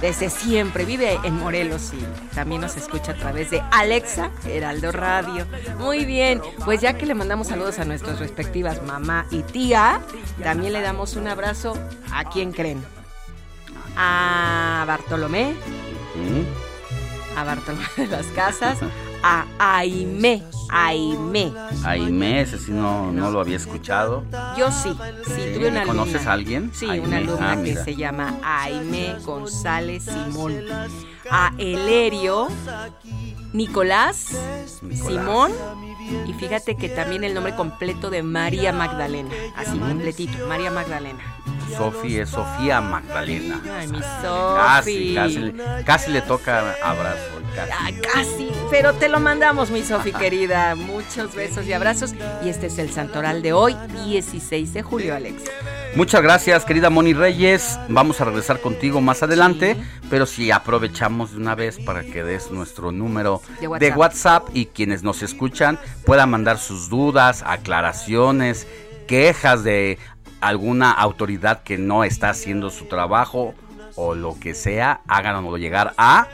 desde 0.00 0.30
siempre. 0.30 0.84
Vive 0.84 1.18
en 1.24 1.34
Morelos 1.38 1.92
y 1.92 2.34
también 2.34 2.60
nos 2.60 2.76
escucha 2.76 3.12
a 3.12 3.16
través 3.16 3.50
de 3.50 3.62
Alexa 3.70 4.30
Heraldo 4.44 4.92
Radio. 4.92 5.46
Muy 5.78 6.04
bien, 6.04 6.40
pues 6.64 6.80
ya 6.80 6.94
que 6.94 7.06
le 7.06 7.14
mandamos 7.14 7.48
saludos 7.48 7.78
a 7.78 7.84
nuestras 7.84 8.18
respectivas 8.18 8.82
mamá 8.82 9.26
y 9.30 9.42
tía, 9.42 10.00
también 10.42 10.72
le 10.72 10.80
damos 10.80 11.16
un 11.16 11.28
abrazo 11.28 11.76
a 12.12 12.24
quien 12.24 12.52
creen. 12.52 12.84
A 13.96 14.84
Bartolomé. 14.86 15.54
A 17.36 17.44
Bartolomé 17.44 17.86
de 17.96 18.06
las 18.08 18.26
Casas. 18.26 18.78
A 19.22 19.46
Aime. 19.58 20.42
Aime. 20.68 21.52
Aime, 21.84 22.40
ese 22.40 22.58
sí 22.58 22.72
no, 22.72 23.12
no, 23.12 23.30
lo 23.30 23.40
había 23.40 23.56
escuchado. 23.56 24.24
Yo 24.56 24.72
sí, 24.72 24.90
sí, 25.26 25.52
tuve 25.54 25.68
una 25.68 25.82
alumna. 25.82 26.02
¿Conoces 26.02 26.26
a 26.26 26.32
alguien? 26.32 26.72
Sí, 26.74 26.86
una 26.86 27.18
alumna 27.18 27.52
ah, 27.52 27.62
que 27.62 27.76
se 27.76 27.94
llama 27.94 28.38
Aime 28.42 29.16
González 29.24 30.04
Simón. 30.04 30.54
A 31.30 31.52
Elerio 31.58 32.48
Nicolás, 33.52 34.36
Simón. 34.90 35.52
Y 36.26 36.32
fíjate 36.32 36.76
que 36.76 36.88
también 36.88 37.24
el 37.24 37.34
nombre 37.34 37.54
completo 37.54 38.10
de 38.10 38.22
María 38.22 38.72
Magdalena. 38.72 39.30
Así 39.56 39.78
completito, 39.78 40.46
María 40.46 40.70
Magdalena. 40.70 41.20
Sofi 41.76 42.18
es 42.18 42.30
Sofía 42.30 42.80
Magdalena. 42.80 43.60
Ay, 43.76 43.88
mi 43.88 43.98
Sofi. 44.22 45.14
Casi, 45.14 45.14
casi, 45.14 45.84
casi, 45.84 46.12
le 46.12 46.22
toca 46.22 46.74
abrazo. 46.82 47.36
Casi. 47.54 48.00
casi. 48.00 48.50
Pero 48.70 48.94
te 48.94 49.08
lo 49.08 49.18
mandamos, 49.18 49.70
mi 49.70 49.82
Sofi 49.82 50.12
querida. 50.12 50.74
Muchos 50.74 51.34
besos 51.34 51.66
y 51.66 51.72
abrazos. 51.72 52.14
Y 52.44 52.48
este 52.48 52.66
es 52.66 52.78
el 52.78 52.90
santoral 52.90 53.42
de 53.42 53.52
hoy, 53.52 53.76
16 54.04 54.74
de 54.74 54.82
julio, 54.82 55.14
Alex. 55.14 55.42
Muchas 55.96 56.20
gracias, 56.20 56.66
querida 56.66 56.90
Moni 56.90 57.14
Reyes. 57.14 57.80
Vamos 57.88 58.20
a 58.20 58.26
regresar 58.26 58.60
contigo 58.60 59.00
más 59.00 59.22
adelante, 59.22 59.78
pero 60.10 60.26
si 60.26 60.50
aprovechamos 60.50 61.32
de 61.32 61.38
una 61.38 61.54
vez 61.54 61.78
para 61.78 62.02
que 62.02 62.22
des 62.22 62.50
nuestro 62.50 62.92
número 62.92 63.40
de 63.58 63.66
WhatsApp. 63.66 63.80
de 63.80 63.96
WhatsApp 63.96 64.46
y 64.52 64.66
quienes 64.66 65.02
nos 65.02 65.22
escuchan 65.22 65.78
puedan 66.04 66.28
mandar 66.28 66.58
sus 66.58 66.90
dudas, 66.90 67.42
aclaraciones, 67.46 68.66
quejas 69.08 69.64
de 69.64 69.98
alguna 70.42 70.92
autoridad 70.92 71.62
que 71.62 71.78
no 71.78 72.04
está 72.04 72.28
haciendo 72.28 72.68
su 72.68 72.84
trabajo 72.84 73.54
o 73.94 74.14
lo 74.14 74.38
que 74.38 74.52
sea, 74.52 75.00
háganoslo 75.08 75.56
llegar 75.56 75.94
a 75.96 76.28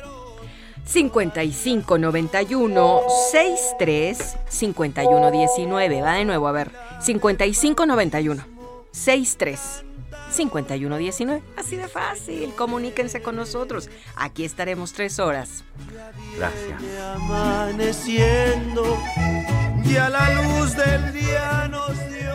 5591 0.87 3.01
63 3.31 4.39
5119. 4.49 6.03
Va 6.03 6.15
de 6.15 6.25
nuevo, 6.25 6.49
a 6.49 6.53
ver. 6.53 6.73
5591 7.01 8.52
63 8.93 9.85
5119. 10.31 11.43
Así 11.57 11.77
de 11.77 11.89
fácil. 11.89 12.55
Comuníquense 12.55 13.23
con 13.23 13.37
nosotros. 13.37 13.89
Aquí 14.17 14.45
estaremos 14.45 14.93
tres 14.93 15.19
horas. 15.19 15.65
Gracias. 16.37 16.83
Amaneciendo 17.15 18.99
y 19.85 19.97
a 19.97 20.09
la 20.09 20.43
luz 20.43 20.77
del 20.77 21.13
día 21.13 21.69
nos 21.71 21.97
dio. 22.09 22.33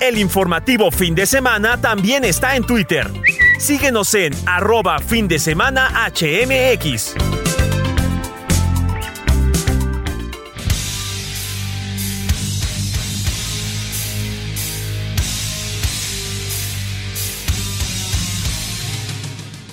El 0.00 0.18
informativo 0.18 0.90
fin 0.90 1.14
de 1.14 1.26
semana 1.26 1.80
también 1.80 2.24
está 2.24 2.56
en 2.56 2.64
Twitter. 2.64 3.10
Síguenos 3.58 4.14
en 4.14 4.32
arroba 4.46 4.98
fin 5.00 5.26
de 5.28 5.38
semana 5.38 5.90
HMX. 6.08 7.14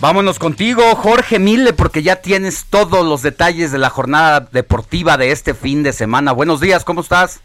Vámonos 0.08 0.38
contigo, 0.38 0.84
Jorge 0.94 1.40
Mille, 1.40 1.74
porque 1.74 2.04
ya 2.04 2.18
tienes 2.18 2.68
todos 2.70 3.04
los 3.04 3.24
detalles 3.24 3.72
de 3.72 3.80
la 3.80 3.90
jornada 3.90 4.48
deportiva 4.52 5.18
de 5.18 5.32
este 5.32 5.56
fin 5.56 5.82
de 5.82 5.94
semana. 5.94 6.32
Buenos 6.32 6.62
días, 6.62 6.86
¿cómo 6.86 7.02
estás? 7.02 7.42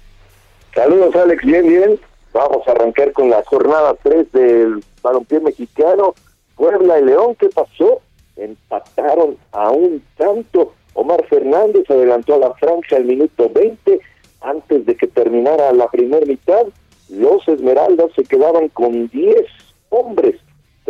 Saludos, 0.74 1.16
Alex, 1.16 1.42
bien, 1.42 1.66
bien. 1.66 1.98
Vamos 2.34 2.68
a 2.68 2.72
arrancar 2.72 3.14
con 3.14 3.30
la 3.30 3.42
jornada 3.46 3.94
3 4.02 4.32
del 4.32 4.84
balompié 5.02 5.40
mexicano. 5.40 6.14
Puebla 6.54 7.00
y 7.00 7.04
León, 7.06 7.34
¿qué 7.36 7.48
pasó? 7.48 8.02
Empataron 8.36 9.38
a 9.52 9.70
un 9.70 10.04
tanto. 10.18 10.74
Omar 10.92 11.24
Fernández 11.30 11.88
adelantó 11.88 12.34
a 12.34 12.40
la 12.40 12.54
franja 12.56 12.96
al 12.96 13.06
minuto 13.06 13.48
20 13.54 14.00
antes 14.42 14.84
de 14.84 14.96
que 14.96 15.06
terminara 15.06 15.72
la 15.72 15.88
primera 15.88 16.26
mitad. 16.26 16.66
Los 17.08 17.48
Esmeraldas 17.48 18.10
se 18.14 18.24
quedaban 18.24 18.68
con 18.68 19.08
10 19.08 19.46
hombres 19.88 20.36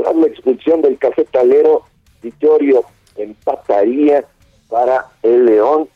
tras 0.00 0.16
la 0.16 0.26
expulsión 0.26 0.82
del 0.82 0.98
cafetalero, 0.98 1.82
Vittorio 2.22 2.84
empataría 3.16 4.24
para 4.68 5.06
el 5.22 5.46
León 5.46 5.88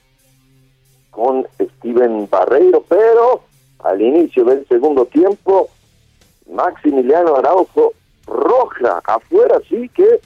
con 1.11 1.47
Steven 1.79 2.29
Barreiro, 2.29 2.85
pero 2.89 3.43
al 3.81 4.03
inicio 4.03 4.45
del 4.45 4.67
segundo 4.69 5.07
tiempo, 5.07 5.69
Maximiliano 6.51 7.37
Araujo 7.37 7.93
roja 8.27 9.01
afuera, 9.05 9.61
sí 9.69 9.89
que 9.91 10.21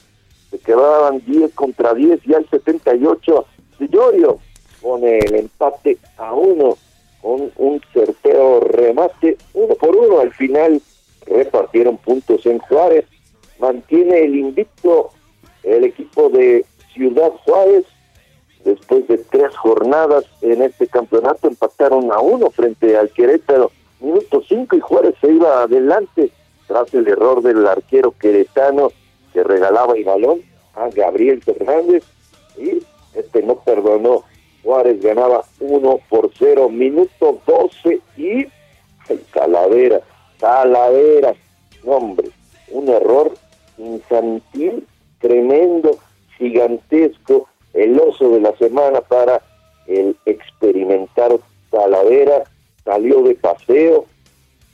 se 0.51 0.59
quedaban 0.59 1.23
10 1.27 1.53
contra 1.55 1.95
10 1.95 2.27
y 2.27 2.35
al 2.35 2.49
78 2.49 3.47
Vittorio 3.79 4.39
pone 4.81 5.19
el 5.19 5.35
empate 5.35 5.99
a 6.17 6.33
uno 6.33 6.77
con 7.21 7.53
un 7.57 7.81
certero 7.93 8.61
remate, 8.61 9.37
uno 9.55 9.75
por 9.75 9.95
uno 9.95 10.21
al 10.21 10.33
final 10.33 10.81
repartieron 11.27 11.99
puntos 11.99 12.47
en 12.47 12.59
Juárez 12.59 13.05
mantiene 13.59 14.25
el 14.25 14.37
invicto 14.37 15.11
el 15.63 15.85
equipo 15.85 16.29
de 16.31 16.65
Ciudad 16.93 17.33
Juárez. 17.45 17.85
Después 18.65 19.07
de 19.09 19.19
tres 19.19 19.57
jornadas 19.57 20.25
en 20.43 20.63
este 20.63 20.89
campeonato, 20.89 21.49
empataron 21.49 22.13
a 22.13 22.21
uno 22.21 22.51
frente 22.51 22.97
al 22.97 23.11
Querétaro. 23.11 23.71
Minuto 24.01 24.43
cinco 24.49 24.77
y 24.77 24.81
Juárez 24.81 25.15
se 25.21 25.33
iba 25.33 25.63
adelante 25.63 26.31
tras 26.67 26.93
el 26.95 27.09
error 27.09 27.43
del 27.43 27.67
arquero 27.67 28.13
queretano 28.13 28.93
que 29.33 29.43
regalaba 29.43 29.95
el 29.97 30.05
balón 30.05 30.43
a 30.75 30.89
Gabriel 30.91 31.43
Fernández 31.43 32.05
y 32.57 32.83
este 33.15 33.43
no 33.43 33.57
perdonó. 33.57 34.25
Juárez 34.63 35.01
ganaba 35.01 35.45
uno 35.61 36.01
por 36.09 36.31
cero, 36.39 36.69
minuto 36.69 37.41
doce 37.47 38.01
y 38.17 38.47
Talavera, 39.33 40.01
Talavera, 40.39 41.35
hombre, 41.85 42.29
un 42.71 42.89
error 42.89 43.33
infantil, 43.79 44.87
tremendo, 45.21 45.99
gigantesco, 46.37 47.49
el 47.75 47.99
oso 47.99 48.31
de 48.31 48.41
la 48.41 48.57
semana 48.57 49.01
para 49.01 49.43
el 49.87 50.17
experimentar 50.27 51.39
Talavera, 51.71 52.45
salió 52.85 53.23
de 53.23 53.35
paseo, 53.35 54.07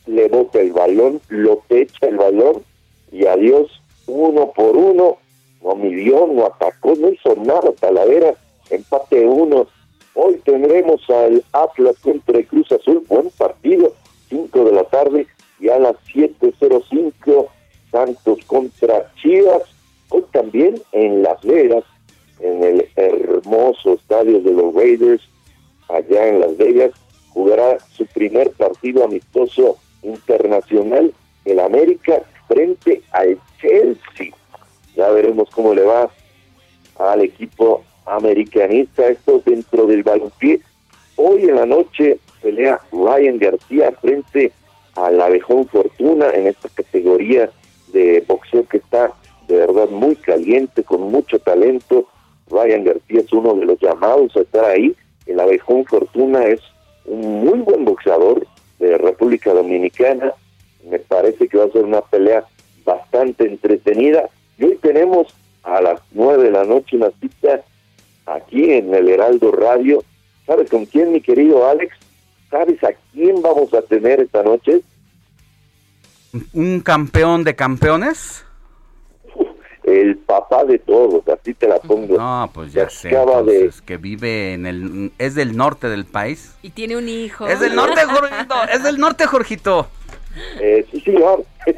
le 0.06 0.28
bota 0.28 0.60
el 0.60 0.72
balón, 0.72 1.20
lo 1.28 1.62
techa 1.68 2.06
el 2.06 2.16
balón 2.16 2.62
y 3.10 3.26
adiós, 3.26 3.80
uno 4.06 4.52
por 4.52 4.76
uno, 4.76 5.18
no 5.62 5.74
midió, 5.74 6.26
no 6.26 6.46
atacó, 6.46 6.94
no 6.94 7.08
hizo 7.08 7.34
nada 7.36 7.72
Talavera, 7.80 8.34
empate 8.70 9.26
uno. 9.26 9.66
Hoy 10.14 10.40
tendremos 10.44 11.00
al 11.10 11.42
Atlas 11.52 11.96
contra 12.00 12.42
Cruz 12.44 12.70
Azul, 12.70 13.04
buen 13.08 13.30
partido, 13.30 13.92
5 14.28 14.64
de 14.64 14.72
la 14.72 14.84
tarde 14.84 15.26
y 15.58 15.68
a 15.68 15.78
las 15.78 15.96
7.05 16.14 17.48
Santos 17.94 18.40
contra 18.48 19.08
Chivas, 19.22 19.62
hoy 20.08 20.24
también 20.32 20.82
en 20.90 21.22
Las 21.22 21.40
Vegas, 21.42 21.84
en 22.40 22.64
el 22.64 22.88
hermoso 22.96 23.92
estadio 23.92 24.40
de 24.40 24.50
los 24.50 24.74
Raiders, 24.74 25.22
allá 25.88 26.26
en 26.26 26.40
Las 26.40 26.56
Vegas, 26.56 26.90
jugará 27.28 27.78
su 27.92 28.04
primer 28.06 28.50
partido 28.50 29.04
amistoso 29.04 29.76
internacional 30.02 31.14
en 31.44 31.60
América 31.60 32.20
frente 32.48 33.00
al 33.12 33.38
Chelsea. 33.60 34.34
Ya 34.96 35.08
veremos 35.10 35.48
cómo 35.50 35.72
le 35.72 35.82
va 35.82 36.10
al 36.98 37.20
equipo 37.20 37.84
americanista, 38.06 39.06
esto 39.06 39.40
dentro 39.46 39.86
del 39.86 40.02
balompié. 40.02 40.60
Hoy 41.14 41.44
en 41.44 41.54
la 41.54 41.66
noche 41.66 42.18
pelea 42.42 42.80
Ryan 42.90 43.38
García 43.38 43.92
frente 44.00 44.50
al 44.96 45.20
Abejón 45.20 45.68
Fortuna 45.68 46.30
en 46.30 46.48
esta 46.48 46.68
categoría 46.70 47.52
de 47.94 48.22
boxeo 48.26 48.68
que 48.68 48.76
está 48.76 49.12
de 49.48 49.56
verdad 49.56 49.88
muy 49.88 50.16
caliente, 50.16 50.84
con 50.84 51.00
mucho 51.02 51.38
talento. 51.38 52.06
Ryan 52.50 52.84
García 52.84 53.20
es 53.20 53.32
uno 53.32 53.54
de 53.54 53.64
los 53.64 53.80
llamados 53.80 54.36
a 54.36 54.40
estar 54.40 54.64
ahí. 54.64 54.94
El 55.24 55.40
Abejón 55.40 55.86
Fortuna 55.86 56.44
es 56.44 56.60
un 57.06 57.44
muy 57.44 57.60
buen 57.60 57.84
boxeador 57.84 58.46
de 58.78 58.98
República 58.98 59.54
Dominicana. 59.54 60.32
Me 60.90 60.98
parece 60.98 61.48
que 61.48 61.56
va 61.56 61.64
a 61.64 61.70
ser 61.70 61.84
una 61.84 62.02
pelea 62.02 62.44
bastante 62.84 63.46
entretenida. 63.46 64.28
Y 64.58 64.64
hoy 64.64 64.78
tenemos 64.82 65.28
a 65.62 65.80
las 65.80 66.00
nueve 66.12 66.44
de 66.44 66.50
la 66.50 66.64
noche 66.64 66.96
una 66.96 67.10
cita 67.20 67.62
aquí 68.26 68.72
en 68.72 68.94
el 68.94 69.08
Heraldo 69.08 69.52
Radio. 69.52 70.02
¿Sabes 70.46 70.68
con 70.68 70.84
quién, 70.84 71.12
mi 71.12 71.20
querido 71.20 71.66
Alex? 71.66 71.94
¿Sabes 72.50 72.82
a 72.84 72.92
quién 73.12 73.40
vamos 73.40 73.72
a 73.72 73.82
tener 73.82 74.20
esta 74.20 74.42
noche? 74.42 74.82
Un 76.52 76.80
campeón 76.80 77.44
de 77.44 77.54
campeones? 77.54 78.44
El 79.84 80.16
papá 80.16 80.64
de 80.64 80.78
todos, 80.78 81.22
así 81.28 81.52
te 81.52 81.68
la 81.68 81.78
pongo. 81.78 82.16
No, 82.16 82.50
pues 82.54 82.72
ya 82.72 82.88
sé, 82.88 83.10
entonces, 83.10 83.82
que 83.82 83.98
vive 83.98 84.54
en 84.54 84.66
el... 84.66 85.12
Es 85.18 85.34
del 85.34 85.56
norte 85.56 85.88
del 85.88 86.06
país. 86.06 86.56
Y 86.62 86.70
tiene 86.70 86.96
un 86.96 87.08
hijo. 87.08 87.46
Es 87.46 87.60
del 87.60 87.74
norte, 87.74 88.00
Jorgito, 88.04 88.54
es 88.72 88.82
del 88.82 88.98
norte, 88.98 89.26
Jorgito. 89.26 89.86
Eh, 90.60 90.86
sí, 90.90 91.00
señor. 91.00 91.44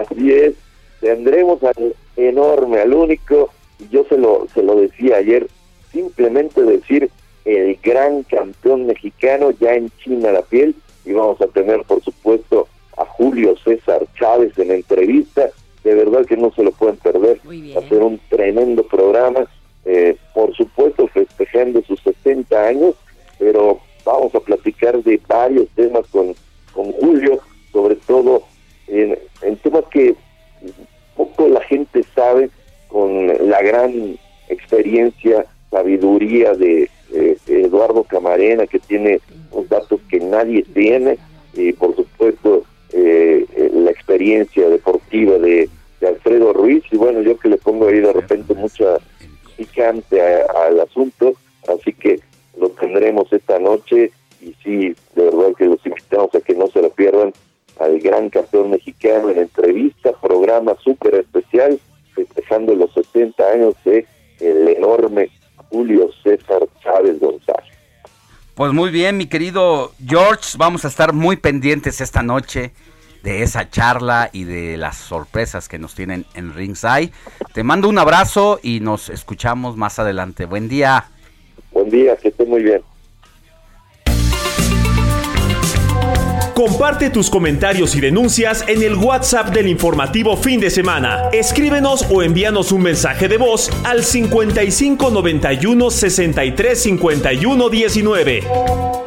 así 0.00 0.32
es. 0.32 0.54
Tendremos 1.00 1.62
al 1.62 1.94
enorme, 2.16 2.80
al 2.80 2.94
único, 2.94 3.50
yo 3.90 4.04
se 4.08 4.16
lo, 4.16 4.46
se 4.54 4.62
lo 4.62 4.76
decía 4.76 5.16
ayer, 5.16 5.48
simplemente 5.92 6.62
decir 6.62 7.10
el 7.44 7.78
gran 7.82 8.22
campeón 8.24 8.86
mexicano 8.86 9.50
ya 9.52 9.74
en 9.74 9.90
China 10.02 10.32
la 10.32 10.42
piel 10.42 10.74
y 11.04 11.12
vamos 11.12 11.40
a 11.40 11.46
tener 11.46 11.82
por 11.84 12.02
supuesto 12.02 12.68
a 12.98 13.04
Julio 13.06 13.56
César 13.64 14.06
Chávez 14.18 14.58
en 14.58 14.70
entrevista. 14.70 15.50
De 15.84 15.94
verdad 15.94 16.26
que 16.26 16.36
no 16.36 16.52
se 16.52 16.62
lo 16.62 16.72
pueden 16.72 16.96
perder. 16.96 17.40
Va 17.46 17.80
a 17.80 17.88
ser 17.88 18.02
un 18.02 18.20
tremendo 18.28 18.82
programa. 18.82 19.46
Eh, 19.84 20.16
por 20.34 20.54
supuesto, 20.54 21.06
festejando 21.08 21.82
sus 21.82 22.00
60 22.02 22.66
años, 22.66 22.94
pero 23.38 23.80
vamos 24.04 24.34
a 24.34 24.40
platicar 24.40 25.02
de 25.02 25.20
varios 25.26 25.68
temas 25.70 26.06
con, 26.08 26.34
con 26.74 26.92
Julio, 26.92 27.40
sobre 27.72 27.96
todo 27.96 28.42
en, 28.88 29.16
temas 29.62 29.84
que 29.90 30.14
poco 31.16 31.48
la 31.48 31.62
gente 31.62 32.02
sabe, 32.14 32.50
con 32.88 33.28
la 33.48 33.62
gran 33.62 34.18
experiencia, 34.48 35.46
sabiduría 35.70 36.54
de, 36.54 36.90
de 37.10 37.38
Eduardo 37.46 38.02
Camarena, 38.02 38.66
que 38.66 38.78
tiene 38.78 39.20
unos 39.52 39.68
datos 39.68 40.00
que 40.10 40.20
nadie 40.20 40.64
tiene, 40.74 41.18
y 41.54 41.72
por 41.72 41.94
supuesto 41.96 42.58
eh, 42.58 42.60
eh, 42.60 42.64
deportiva 44.36 45.38
de, 45.38 45.68
Alfredo 46.06 46.52
Ruiz 46.52 46.84
y 46.92 46.96
bueno, 46.96 47.22
yo 47.22 47.36
que 47.38 47.48
le 47.48 47.56
pongo 47.56 47.88
ahí 47.88 47.98
de 47.98 48.12
repente 48.12 48.54
mucha 48.54 48.98
picante 49.56 50.20
al 50.22 50.78
asunto, 50.78 51.34
así 51.66 51.92
que 51.92 52.20
lo 52.56 52.68
tendremos 52.70 53.32
esta 53.32 53.58
noche 53.58 54.12
y 54.40 54.54
sí, 54.62 54.94
de 55.16 55.24
verdad 55.24 55.54
que 55.58 55.64
los 55.64 55.84
invitamos 55.84 56.32
a 56.34 56.40
que 56.40 56.54
no 56.54 56.68
se 56.68 56.82
lo 56.82 56.90
pierdan 56.90 57.32
al 57.80 57.98
gran 57.98 58.30
campeón 58.30 58.70
mexicano 58.70 59.30
en 59.30 59.38
entrevista, 59.38 60.12
programa 60.12 60.76
súper 60.84 61.16
especial, 61.16 61.80
festejando 62.14 62.76
los 62.76 62.92
60 62.94 63.44
años 63.44 63.74
de 63.84 64.06
el 64.38 64.68
enorme 64.68 65.30
Julio 65.70 66.10
César 66.22 66.62
Chávez 66.80 67.18
González. 67.18 67.74
Pues 68.54 68.72
muy 68.72 68.90
bien, 68.90 69.16
mi 69.16 69.26
querido 69.26 69.92
George, 70.04 70.56
vamos 70.56 70.84
a 70.84 70.88
estar 70.88 71.12
muy 71.12 71.36
pendientes 71.36 72.00
esta 72.00 72.22
noche 72.22 72.72
de 73.22 73.42
esa 73.42 73.68
charla 73.70 74.30
y 74.32 74.44
de 74.44 74.76
las 74.76 74.96
sorpresas 74.96 75.68
que 75.68 75.78
nos 75.78 75.94
tienen 75.94 76.26
en 76.34 76.54
Ringside. 76.54 77.10
Te 77.52 77.62
mando 77.62 77.88
un 77.88 77.98
abrazo 77.98 78.60
y 78.62 78.80
nos 78.80 79.08
escuchamos 79.10 79.76
más 79.76 79.98
adelante. 79.98 80.44
Buen 80.44 80.68
día. 80.68 81.10
Buen 81.72 81.90
día, 81.90 82.16
que 82.16 82.28
esté 82.28 82.44
muy 82.44 82.62
bien. 82.62 82.82
Comparte 86.58 87.10
tus 87.10 87.30
comentarios 87.30 87.94
y 87.94 88.00
denuncias 88.00 88.64
en 88.66 88.82
el 88.82 88.96
WhatsApp 88.96 89.50
del 89.50 89.68
informativo 89.68 90.36
fin 90.36 90.58
de 90.58 90.70
semana. 90.70 91.30
Escríbenos 91.32 92.04
o 92.10 92.20
envíanos 92.20 92.72
un 92.72 92.82
mensaje 92.82 93.28
de 93.28 93.38
voz 93.38 93.70
al 93.84 94.02
55 94.02 95.08
91 95.08 95.90
63 95.90 96.82
51 96.82 97.68
19. 97.68 98.97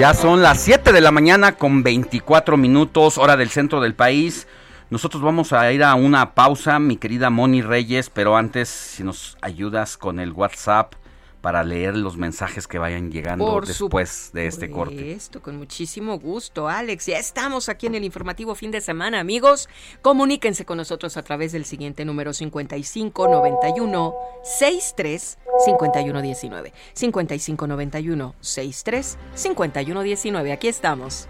Ya 0.00 0.14
son 0.14 0.40
las 0.40 0.62
7 0.62 0.94
de 0.94 1.02
la 1.02 1.10
mañana 1.10 1.56
con 1.56 1.82
24 1.82 2.56
minutos, 2.56 3.18
hora 3.18 3.36
del 3.36 3.50
centro 3.50 3.82
del 3.82 3.94
país. 3.94 4.46
Nosotros 4.88 5.22
vamos 5.22 5.52
a 5.52 5.70
ir 5.72 5.84
a 5.84 5.94
una 5.94 6.34
pausa, 6.34 6.78
mi 6.78 6.96
querida 6.96 7.28
Moni 7.28 7.60
Reyes, 7.60 8.08
pero 8.08 8.34
antes, 8.34 8.70
si 8.70 9.04
nos 9.04 9.36
ayudas 9.42 9.98
con 9.98 10.18
el 10.18 10.32
WhatsApp 10.32 10.94
para 11.40 11.64
leer 11.64 11.96
los 11.96 12.16
mensajes 12.16 12.66
que 12.66 12.78
vayan 12.78 13.10
llegando 13.10 13.60
después 13.60 14.30
de 14.32 14.46
este 14.46 14.70
corte. 14.70 15.12
Esto, 15.12 15.40
con 15.40 15.56
muchísimo 15.56 16.18
gusto, 16.18 16.68
Alex. 16.68 17.06
Ya 17.06 17.18
estamos 17.18 17.68
aquí 17.68 17.86
en 17.86 17.94
el 17.94 18.04
informativo 18.04 18.54
fin 18.54 18.70
de 18.70 18.80
semana, 18.80 19.20
amigos. 19.20 19.68
Comuníquense 20.02 20.64
con 20.64 20.76
nosotros 20.78 21.16
a 21.16 21.22
través 21.22 21.52
del 21.52 21.64
siguiente 21.64 22.04
número 22.04 22.32
5591 22.32 24.14
63 24.42 25.38
5119. 25.64 26.72
5591 26.92 28.34
63 28.40 29.18
5119. 29.34 30.52
Aquí 30.52 30.68
estamos. 30.68 31.28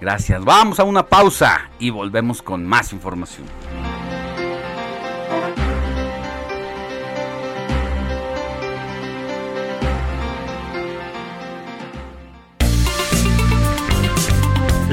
Gracias. 0.00 0.44
Vamos 0.44 0.80
a 0.80 0.84
una 0.84 1.06
pausa 1.06 1.70
y 1.78 1.90
volvemos 1.90 2.42
con 2.42 2.64
más 2.64 2.92
información. 2.92 3.46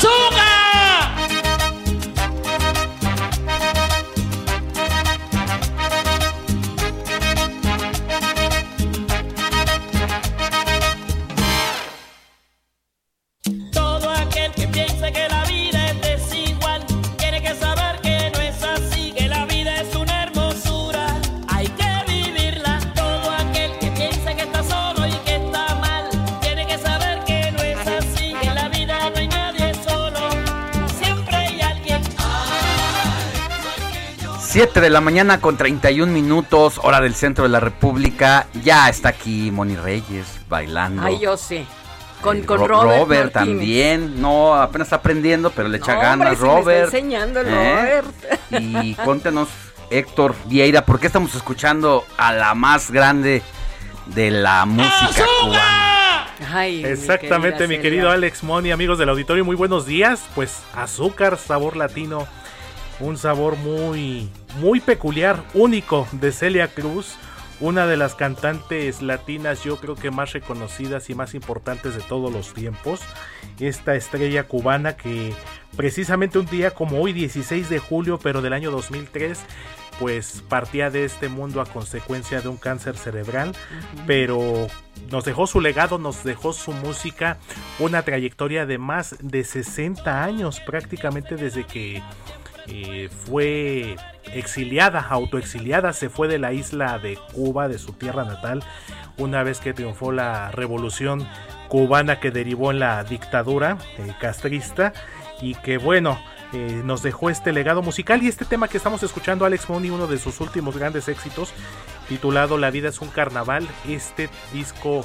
Azúcar. 0.00 0.59
De 34.54 34.90
la 34.90 35.00
mañana 35.00 35.40
con 35.40 35.56
31 35.56 36.12
minutos, 36.12 36.80
hora 36.82 37.00
del 37.00 37.14
centro 37.14 37.44
de 37.44 37.50
la 37.50 37.60
República. 37.60 38.48
Ya 38.64 38.88
está 38.88 39.10
aquí 39.10 39.50
Moni 39.52 39.76
Reyes 39.76 40.26
bailando. 40.48 41.02
Ay, 41.04 41.20
yo 41.20 41.36
sé. 41.36 41.66
Con, 42.20 42.38
Eh, 42.38 42.44
con 42.44 42.58
Ro- 42.58 42.66
Robert, 42.82 42.98
Robert 43.00 43.32
también. 43.32 44.20
No, 44.20 44.54
apenas 44.56 44.86
está 44.86 44.96
aprendiendo, 44.96 45.50
pero 45.50 45.68
le 45.68 45.76
echa 45.78 45.94
No, 45.94 46.00
ganas, 46.00 46.40
hombre, 46.40 46.40
si 46.40 46.42
me 46.42 46.48
está 46.48 46.60
Robert. 46.60 46.84
enseñando 46.94 47.40
¿Eh? 47.42 48.02
Robert. 48.02 48.60
Y 48.60 48.94
cuéntanos, 48.96 49.48
Héctor 49.88 50.34
Vieira, 50.46 50.84
¿por 50.84 50.98
qué 50.98 51.06
estamos 51.06 51.32
escuchando 51.36 52.04
a 52.18 52.32
la 52.32 52.54
más 52.56 52.90
grande 52.90 53.42
de 54.06 54.30
la 54.32 54.66
música 54.66 55.24
cubana? 55.42 56.26
Ay, 56.52 56.84
Exactamente, 56.84 57.68
mi 57.68 57.76
querida 57.76 57.82
querido. 57.82 58.10
Alex 58.10 58.42
Moni, 58.42 58.72
amigos 58.72 58.98
del 58.98 59.10
auditorio, 59.10 59.44
muy 59.44 59.54
buenos 59.56 59.86
días. 59.86 60.22
Pues 60.34 60.58
azúcar, 60.74 61.38
sabor 61.38 61.76
latino, 61.76 62.26
un 62.98 63.16
sabor 63.16 63.56
muy, 63.56 64.28
muy 64.58 64.80
peculiar, 64.80 65.42
único 65.54 66.06
de 66.12 66.32
Celia 66.32 66.68
Cruz, 66.68 67.16
una 67.60 67.86
de 67.86 67.98
las 67.98 68.14
cantantes 68.14 69.02
latinas 69.02 69.62
yo 69.64 69.76
creo 69.76 69.94
que 69.94 70.10
más 70.10 70.32
reconocidas 70.32 71.10
y 71.10 71.14
más 71.14 71.34
importantes 71.34 71.94
de 71.94 72.00
todos 72.00 72.32
los 72.32 72.54
tiempos. 72.54 73.00
Esta 73.58 73.94
estrella 73.94 74.44
cubana 74.44 74.96
que 74.96 75.34
precisamente 75.76 76.38
un 76.38 76.46
día 76.46 76.70
como 76.72 77.00
hoy, 77.00 77.12
16 77.12 77.68
de 77.68 77.78
julio, 77.78 78.18
pero 78.18 78.40
del 78.40 78.54
año 78.54 78.70
2003, 78.70 79.38
pues 79.98 80.42
partía 80.48 80.90
de 80.90 81.04
este 81.04 81.28
mundo 81.28 81.60
a 81.60 81.66
consecuencia 81.66 82.40
de 82.40 82.48
un 82.48 82.56
cáncer 82.56 82.96
cerebral, 82.96 83.54
pero 84.06 84.66
nos 85.10 85.26
dejó 85.26 85.46
su 85.46 85.60
legado, 85.60 85.98
nos 85.98 86.24
dejó 86.24 86.54
su 86.54 86.72
música, 86.72 87.36
una 87.78 88.02
trayectoria 88.02 88.64
de 88.64 88.78
más 88.78 89.16
de 89.20 89.44
60 89.44 90.24
años 90.24 90.60
prácticamente 90.60 91.36
desde 91.36 91.66
que 91.66 92.02
eh, 92.70 93.08
fue 93.08 93.96
exiliada, 94.32 95.00
autoexiliada, 95.00 95.92
se 95.92 96.08
fue 96.08 96.28
de 96.28 96.38
la 96.38 96.52
isla 96.52 96.98
de 96.98 97.18
Cuba, 97.32 97.68
de 97.68 97.78
su 97.78 97.92
tierra 97.92 98.24
natal, 98.24 98.62
una 99.18 99.42
vez 99.42 99.58
que 99.60 99.74
triunfó 99.74 100.12
la 100.12 100.50
revolución 100.52 101.26
cubana 101.68 102.20
que 102.20 102.30
derivó 102.30 102.70
en 102.70 102.78
la 102.80 103.02
dictadura 103.04 103.78
eh, 103.98 104.12
castrista 104.20 104.92
y 105.40 105.54
que 105.56 105.78
bueno, 105.78 106.20
eh, 106.52 106.82
nos 106.84 107.02
dejó 107.02 107.30
este 107.30 107.52
legado 107.52 107.82
musical 107.82 108.22
y 108.22 108.28
este 108.28 108.44
tema 108.44 108.68
que 108.68 108.76
estamos 108.76 109.02
escuchando 109.02 109.44
Alex 109.44 109.68
Money, 109.68 109.90
uno 109.90 110.06
de 110.06 110.18
sus 110.18 110.40
últimos 110.40 110.76
grandes 110.76 111.08
éxitos, 111.08 111.52
titulado 112.08 112.58
La 112.58 112.70
vida 112.70 112.88
es 112.88 113.00
un 113.00 113.08
carnaval, 113.08 113.66
este 113.88 114.28
disco, 114.52 115.04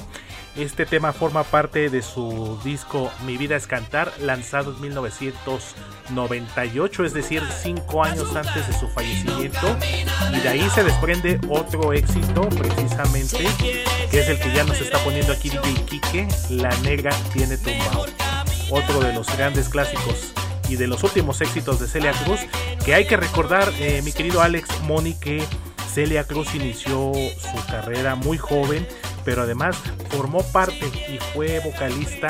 este 0.56 0.86
tema 0.86 1.12
forma 1.12 1.42
parte 1.44 1.90
de 1.90 2.00
su 2.02 2.58
disco 2.64 3.12
Mi 3.24 3.36
vida 3.36 3.56
es 3.56 3.66
cantar, 3.66 4.14
lanzado 4.20 4.70
en 4.72 4.80
1998, 4.80 7.04
es 7.04 7.12
decir, 7.12 7.42
cinco 7.62 8.02
años 8.04 8.34
antes 8.34 8.66
de 8.66 8.72
su 8.72 8.88
fallecimiento, 8.88 9.76
y 10.32 10.40
de 10.40 10.48
ahí 10.48 10.66
se 10.70 10.82
desprende 10.84 11.38
otro 11.48 11.92
éxito 11.92 12.48
precisamente, 12.48 13.46
que 14.10 14.20
es 14.20 14.28
el 14.28 14.38
que 14.38 14.54
ya 14.54 14.64
nos 14.64 14.80
está 14.80 14.98
poniendo 15.00 15.32
aquí 15.32 15.50
DJ 15.50 15.74
Kike, 15.84 16.28
La 16.50 16.70
negra 16.78 17.10
tiene 17.32 17.58
tumbao 17.58 18.06
otro 18.70 19.00
de 19.00 19.12
los 19.12 19.26
grandes 19.36 19.68
clásicos 19.68 20.32
y 20.68 20.76
de 20.76 20.86
los 20.86 21.04
últimos 21.04 21.40
éxitos 21.40 21.78
de 21.78 21.86
Celia 21.86 22.12
Cruz, 22.24 22.40
que 22.84 22.94
hay 22.94 23.06
que 23.06 23.16
recordar, 23.16 23.72
eh, 23.78 24.02
mi 24.02 24.12
querido 24.12 24.42
Alex 24.42 24.80
Moni, 24.82 25.14
que 25.14 25.42
Celia 25.92 26.24
Cruz 26.24 26.54
inició 26.54 27.12
su 27.14 27.66
carrera 27.66 28.16
muy 28.16 28.38
joven, 28.38 28.86
pero 29.26 29.42
además 29.42 29.76
formó 30.08 30.42
parte 30.52 30.86
y 31.12 31.18
fue 31.34 31.60
vocalista 31.60 32.28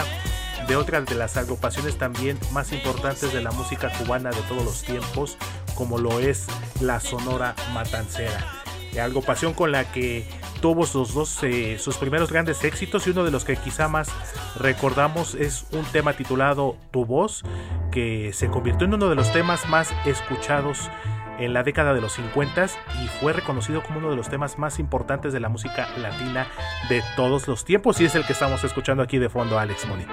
de 0.66 0.74
otras 0.76 1.04
de 1.04 1.14
las 1.14 1.36
agrupaciones 1.36 1.96
también 1.98 2.38
más 2.52 2.72
importantes 2.72 3.32
de 3.32 3.42
la 3.42 3.52
música 3.52 3.92
cubana 3.98 4.30
de 4.30 4.40
todos 4.48 4.64
los 4.64 4.82
tiempos, 4.82 5.36
como 5.76 5.98
lo 5.98 6.18
es 6.18 6.46
la 6.80 6.98
Sonora 6.98 7.54
Matancera. 7.72 8.44
Eh, 8.92 9.00
agrupación 9.00 9.52
con 9.52 9.72
la 9.72 9.92
que 9.92 10.26
tuvo 10.62 10.86
sus 10.86 11.12
dos 11.12 11.38
eh, 11.42 11.78
sus 11.78 11.98
primeros 11.98 12.32
grandes 12.32 12.64
éxitos 12.64 13.06
y 13.06 13.10
uno 13.10 13.24
de 13.24 13.30
los 13.30 13.44
que 13.44 13.56
quizá 13.56 13.88
más 13.88 14.08
recordamos 14.56 15.34
es 15.34 15.66
un 15.72 15.84
tema 15.84 16.14
titulado 16.14 16.78
Tu 16.92 17.04
voz 17.04 17.44
que 17.92 18.32
se 18.32 18.48
convirtió 18.48 18.86
en 18.86 18.94
uno 18.94 19.10
de 19.10 19.14
los 19.14 19.30
temas 19.32 19.68
más 19.68 19.92
escuchados 20.06 20.90
en 21.38 21.52
la 21.52 21.62
década 21.62 21.94
de 21.94 22.00
los 22.00 22.12
50 22.12 22.66
y 23.02 23.08
fue 23.20 23.32
reconocido 23.32 23.82
como 23.82 23.98
uno 23.98 24.10
de 24.10 24.16
los 24.16 24.28
temas 24.28 24.58
más 24.58 24.78
importantes 24.78 25.32
de 25.32 25.40
la 25.40 25.48
música 25.48 25.88
latina 25.98 26.46
de 26.88 27.02
todos 27.16 27.48
los 27.48 27.64
tiempos 27.64 28.00
y 28.00 28.06
es 28.06 28.14
el 28.14 28.24
que 28.24 28.32
estamos 28.32 28.62
escuchando 28.64 29.02
aquí 29.02 29.18
de 29.18 29.28
fondo 29.28 29.58
Alex 29.58 29.86
Moni. 29.86 30.06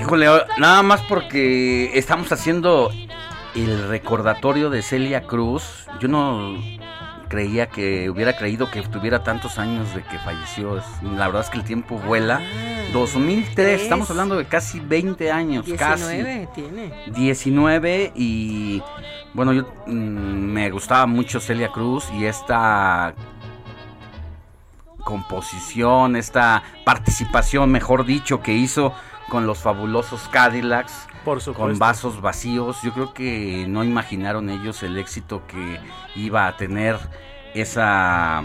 Híjole, 0.00 0.26
nada 0.58 0.82
más 0.82 1.00
porque 1.02 1.96
estamos 1.98 2.30
haciendo 2.30 2.90
el 3.54 3.88
recordatorio 3.88 4.70
de 4.70 4.82
Celia 4.82 5.22
Cruz. 5.22 5.86
Yo 6.00 6.08
no 6.08 6.56
creía 7.28 7.66
que 7.68 8.08
hubiera 8.10 8.36
creído 8.36 8.70
que 8.70 8.82
tuviera 8.82 9.22
tantos 9.24 9.58
años 9.58 9.94
de 9.94 10.02
que 10.02 10.18
falleció. 10.18 10.80
La 11.02 11.26
verdad 11.26 11.42
es 11.42 11.50
que 11.50 11.58
el 11.58 11.64
tiempo 11.64 11.98
vuela. 11.98 12.40
2003, 12.92 13.82
estamos 13.82 14.08
hablando 14.10 14.36
de 14.36 14.44
casi 14.44 14.78
20 14.78 15.32
años, 15.32 15.66
19 15.66 16.48
casi. 16.48 16.60
tiene. 16.60 16.92
19 17.08 18.12
y 18.14 18.82
bueno, 19.34 19.52
yo 19.52 19.64
mm, 19.86 19.90
me 19.90 20.70
gustaba 20.70 21.06
mucho 21.06 21.40
Celia 21.40 21.70
Cruz 21.70 22.08
y 22.12 22.24
esta 22.24 23.14
composición, 25.04 26.16
esta 26.16 26.62
participación, 26.84 27.70
mejor 27.70 28.04
dicho, 28.06 28.40
que 28.42 28.54
hizo 28.54 28.94
con 29.28 29.46
los 29.46 29.58
fabulosos 29.58 30.28
Cadillacs, 30.28 31.08
Por 31.24 31.40
supuesto. 31.40 31.62
con 31.62 31.78
vasos 31.78 32.20
vacíos. 32.20 32.78
Yo 32.82 32.92
creo 32.92 33.12
que 33.14 33.66
no 33.68 33.84
imaginaron 33.84 34.48
ellos 34.50 34.82
el 34.82 34.96
éxito 34.98 35.42
que 35.46 35.80
iba 36.16 36.46
a 36.46 36.56
tener 36.56 36.96
esa 37.54 38.44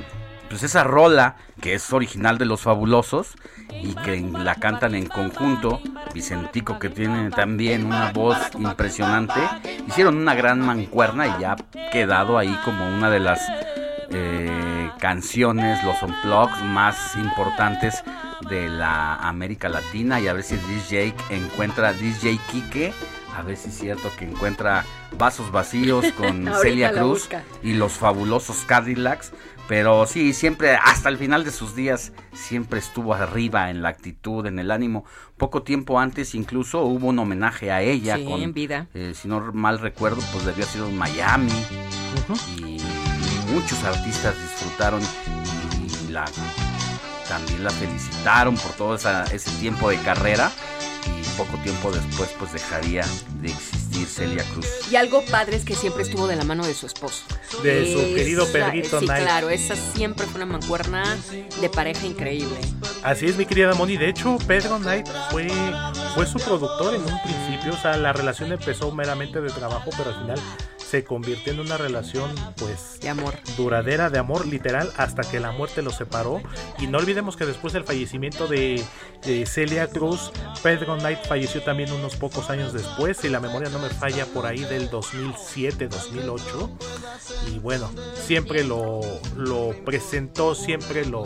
pues 0.49 0.63
esa 0.63 0.83
rola 0.83 1.35
que 1.61 1.75
es 1.75 1.93
original 1.93 2.37
de 2.37 2.45
los 2.45 2.61
fabulosos 2.61 3.35
y 3.81 3.93
que 3.95 4.19
la 4.21 4.55
cantan 4.55 4.95
en 4.95 5.05
conjunto 5.05 5.81
Vicentico 6.13 6.79
que 6.79 6.89
tiene 6.89 7.29
también 7.29 7.85
una 7.85 8.11
voz 8.11 8.37
impresionante 8.57 9.39
hicieron 9.87 10.17
una 10.17 10.33
gran 10.35 10.59
mancuerna 10.59 11.27
y 11.27 11.41
ya 11.41 11.53
ha 11.53 11.89
quedado 11.91 12.37
ahí 12.37 12.57
como 12.65 12.87
una 12.87 13.09
de 13.09 13.19
las 13.19 13.41
eh, 14.11 14.91
canciones 14.99 15.83
los 15.83 16.01
unplugs 16.01 16.63
más 16.63 17.15
importantes 17.15 18.03
de 18.49 18.69
la 18.69 19.15
América 19.15 19.69
Latina 19.69 20.19
y 20.19 20.27
a 20.27 20.33
ver 20.33 20.43
si 20.43 20.57
DJ 20.57 21.13
encuentra 21.29 21.93
DJ 21.93 22.39
Kike 22.51 22.93
a 23.39 23.41
ver 23.41 23.55
si 23.55 23.69
es 23.69 23.77
cierto 23.77 24.11
que 24.17 24.25
encuentra 24.25 24.85
vasos 25.17 25.51
vacíos 25.51 26.05
con 26.17 26.49
Celia 26.61 26.91
Cruz 26.91 27.29
y 27.63 27.73
los 27.73 27.93
fabulosos 27.93 28.65
Cadillacs. 28.65 29.31
Pero 29.69 30.07
sí, 30.07 30.33
siempre, 30.33 30.75
hasta 30.75 31.09
el 31.09 31.17
final 31.19 31.43
de 31.43 31.51
sus 31.51 31.75
días, 31.75 32.11
siempre 32.33 32.79
estuvo 32.79 33.13
arriba 33.13 33.69
en 33.69 33.83
la 33.83 33.89
actitud, 33.89 34.43
en 34.47 34.57
el 34.57 34.71
ánimo. 34.71 35.05
Poco 35.37 35.61
tiempo 35.61 35.99
antes 35.99 36.33
incluso 36.33 36.81
hubo 36.81 37.09
un 37.09 37.19
homenaje 37.19 37.71
a 37.71 37.83
ella. 37.83 38.15
Sí, 38.17 38.25
con, 38.25 38.41
en 38.41 38.51
vida. 38.53 38.87
eh, 38.95 39.13
si 39.15 39.27
no 39.27 39.51
mal 39.53 39.77
recuerdo, 39.77 40.17
pues 40.33 40.43
debió 40.43 40.63
haber 40.63 40.73
sido 40.73 40.89
en 40.89 40.97
Miami. 40.97 41.51
Y 42.57 42.81
muchos 43.53 43.83
artistas 43.83 44.35
disfrutaron 44.41 45.01
y 46.07 46.11
la, 46.11 46.25
también 47.27 47.63
la 47.63 47.69
felicitaron 47.69 48.55
por 48.55 48.71
todo 48.71 48.95
esa- 48.95 49.25
ese 49.25 49.51
tiempo 49.59 49.89
de 49.91 49.97
carrera. 49.99 50.51
Y 51.05 51.37
poco 51.37 51.57
tiempo 51.59 51.91
después, 51.91 52.29
pues 52.39 52.53
dejaría 52.53 53.05
de 53.41 53.49
existir 53.49 53.88
Celia 54.05 54.43
Cruz. 54.53 54.67
Y 54.91 54.95
algo 54.95 55.23
padre 55.25 55.55
es 55.57 55.63
que 55.65 55.75
siempre 55.75 56.03
estuvo 56.03 56.27
de 56.27 56.35
la 56.35 56.43
mano 56.43 56.65
de 56.65 56.73
su 56.73 56.85
esposo. 56.85 57.23
De 57.63 57.91
su 57.93 58.15
querido 58.15 58.45
Pedrito 58.51 58.99
Sí, 58.99 59.05
Knight. 59.05 59.23
claro, 59.23 59.49
esa 59.49 59.75
siempre 59.75 60.25
fue 60.25 60.35
una 60.41 60.45
mancuerna 60.57 61.17
de 61.61 61.69
pareja 61.69 62.05
increíble. 62.05 62.57
Así 63.03 63.25
es, 63.27 63.35
mi 63.37 63.45
querida 63.45 63.73
Moni. 63.75 63.97
De 63.97 64.09
hecho, 64.09 64.37
Pedro 64.47 64.77
Knight 64.79 65.07
fue, 65.31 65.47
fue 66.15 66.25
su 66.25 66.37
productor 66.39 66.95
en 66.95 67.01
un 67.01 67.21
principio. 67.23 67.73
O 67.73 67.77
sea, 67.81 67.97
la 67.97 68.13
relación 68.13 68.51
empezó 68.51 68.91
meramente 68.91 69.39
de 69.41 69.49
trabajo, 69.49 69.89
pero 69.97 70.09
al 70.11 70.21
final 70.21 70.39
se 70.89 71.03
convirtió 71.03 71.53
en 71.53 71.59
una 71.59 71.77
relación, 71.77 72.33
pues, 72.57 72.99
de 72.99 73.09
amor. 73.09 73.35
Duradera, 73.55 74.09
de 74.09 74.17
amor, 74.17 74.47
literal, 74.47 74.91
hasta 74.97 75.21
que 75.21 75.39
la 75.39 75.51
muerte 75.51 75.83
los 75.83 75.95
separó. 75.95 76.41
Y 76.79 76.87
no 76.87 76.97
olvidemos 76.97 77.37
que 77.37 77.45
después 77.45 77.73
del 77.73 77.83
fallecimiento 77.83 78.47
de, 78.47 78.83
de 79.23 79.45
Celia 79.45 79.87
Cruz, 79.87 80.31
Pedro 80.63 80.97
Knight 80.97 81.19
falleció 81.27 81.61
también 81.61 81.91
unos 81.91 82.15
pocos 82.15 82.49
años 82.49 82.73
después. 82.73 83.17
Si 83.17 83.29
la 83.29 83.39
memoria 83.39 83.69
no 83.69 83.77
me 83.77 83.89
falla, 83.89 84.25
por 84.25 84.47
ahí 84.47 84.61
del 84.61 84.89
2007-2008. 84.89 86.69
Y 87.53 87.59
bueno, 87.59 87.91
siempre 88.15 88.63
lo, 88.63 89.01
lo 89.35 89.75
presentó, 89.85 90.55
siempre 90.55 91.05
lo, 91.05 91.21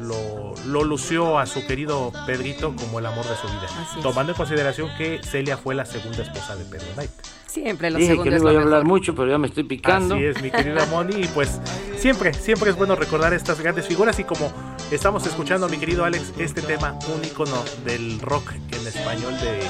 lo, 0.00 0.54
lo 0.64 0.84
lució 0.84 1.38
a 1.38 1.44
su 1.44 1.66
querido 1.66 2.10
Pedrito 2.26 2.74
como 2.74 3.00
el 3.00 3.06
amor 3.06 3.26
de 3.26 3.36
su 3.36 3.48
vida. 3.48 3.68
Tomando 4.02 4.32
en 4.32 4.38
consideración 4.38 4.88
que 4.96 5.20
Celia 5.22 5.58
fue 5.58 5.74
la 5.74 5.84
segunda 5.84 6.22
esposa 6.22 6.56
de 6.56 6.64
Pedro 6.64 6.86
Knight. 6.94 7.10
Siempre 7.48 7.90
los 7.90 7.98
Dije 7.98 8.12
que 8.12 8.16
segundos 8.18 8.42
no 8.42 8.48
es 8.48 8.52
iba 8.52 8.60
a 8.60 8.64
lo 8.64 8.68
hablar 8.68 8.84
mucho, 8.84 9.14
pero 9.14 9.30
ya 9.30 9.38
me 9.38 9.46
estoy 9.46 9.64
picando. 9.64 10.14
Así 10.14 10.24
es, 10.24 10.42
mi 10.42 10.50
querida 10.50 10.84
Moni. 10.86 11.22
Y 11.22 11.26
pues 11.28 11.60
siempre, 11.96 12.34
siempre 12.34 12.70
es 12.70 12.76
bueno 12.76 12.94
recordar 12.94 13.32
estas 13.32 13.60
grandes 13.60 13.86
figuras. 13.86 14.18
Y 14.20 14.24
como 14.24 14.52
estamos 14.90 15.26
escuchando, 15.26 15.68
mi 15.68 15.78
querido 15.78 16.04
Alex, 16.04 16.32
este 16.38 16.62
tema, 16.62 16.98
un 17.14 17.24
icono 17.24 17.62
del 17.84 18.20
rock 18.20 18.52
en 18.52 18.86
español 18.86 19.38
de 19.40 19.60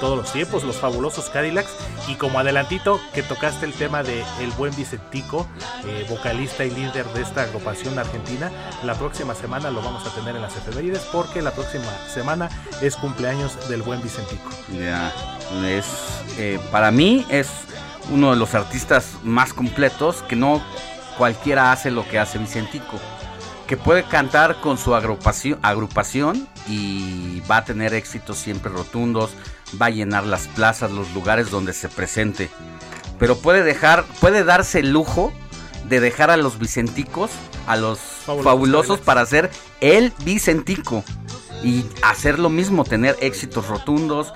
todos 0.00 0.16
los 0.16 0.32
tiempos, 0.32 0.64
los 0.64 0.76
fabulosos 0.76 1.30
Cadillacs. 1.30 1.70
Y 2.08 2.14
como 2.14 2.38
adelantito, 2.38 3.00
que 3.14 3.22
tocaste 3.22 3.66
el 3.66 3.72
tema 3.72 4.02
de 4.02 4.24
El 4.40 4.50
Buen 4.52 4.74
Vicentico, 4.74 5.46
eh, 5.84 6.06
vocalista 6.08 6.64
y 6.64 6.70
líder 6.70 7.06
de 7.06 7.22
esta 7.22 7.42
agrupación 7.42 7.98
argentina, 7.98 8.50
la 8.82 8.94
próxima 8.94 9.34
semana 9.34 9.70
lo 9.70 9.82
vamos 9.82 10.06
a 10.06 10.14
tener 10.14 10.34
en 10.34 10.42
las 10.42 10.56
efemérides 10.56 11.02
porque 11.12 11.42
la 11.42 11.52
próxima 11.52 11.92
semana 12.12 12.48
es 12.82 12.96
cumpleaños 12.96 13.68
del 13.68 13.82
Buen 13.82 14.02
Vicentico. 14.02 14.50
Ya, 14.72 15.12
es, 15.64 15.86
eh, 16.38 16.58
para 16.70 16.90
mí 16.90 17.24
es 17.28 17.48
uno 18.10 18.30
de 18.30 18.36
los 18.36 18.54
artistas 18.54 19.12
más 19.22 19.52
completos 19.52 20.22
que 20.28 20.36
no 20.36 20.62
cualquiera 21.18 21.72
hace 21.72 21.90
lo 21.90 22.06
que 22.08 22.18
hace 22.18 22.38
Vicentico. 22.38 23.00
Que 23.66 23.76
puede 23.76 24.04
cantar 24.04 24.60
con 24.60 24.78
su 24.78 24.94
agrupación, 24.94 25.58
agrupación 25.62 26.48
y 26.68 27.40
va 27.50 27.58
a 27.58 27.64
tener 27.64 27.94
éxitos 27.94 28.38
siempre 28.38 28.70
rotundos, 28.70 29.32
va 29.80 29.86
a 29.86 29.90
llenar 29.90 30.24
las 30.24 30.46
plazas, 30.48 30.92
los 30.92 31.12
lugares 31.14 31.50
donde 31.50 31.72
se 31.72 31.88
presente. 31.88 32.48
Pero 33.18 33.36
puede 33.38 33.64
dejar, 33.64 34.04
puede 34.20 34.44
darse 34.44 34.80
el 34.80 34.92
lujo 34.92 35.32
de 35.88 36.00
dejar 36.00 36.30
a 36.30 36.36
los 36.36 36.58
Vicenticos, 36.58 37.30
a 37.66 37.76
los 37.76 37.98
fabulosos, 37.98 39.00
para 39.00 39.24
ser 39.26 39.50
el 39.80 40.12
Vicentico 40.24 41.04
y 41.62 41.84
hacer 42.02 42.38
lo 42.38 42.50
mismo, 42.50 42.84
tener 42.84 43.16
éxitos 43.20 43.66
rotundos, 43.68 44.32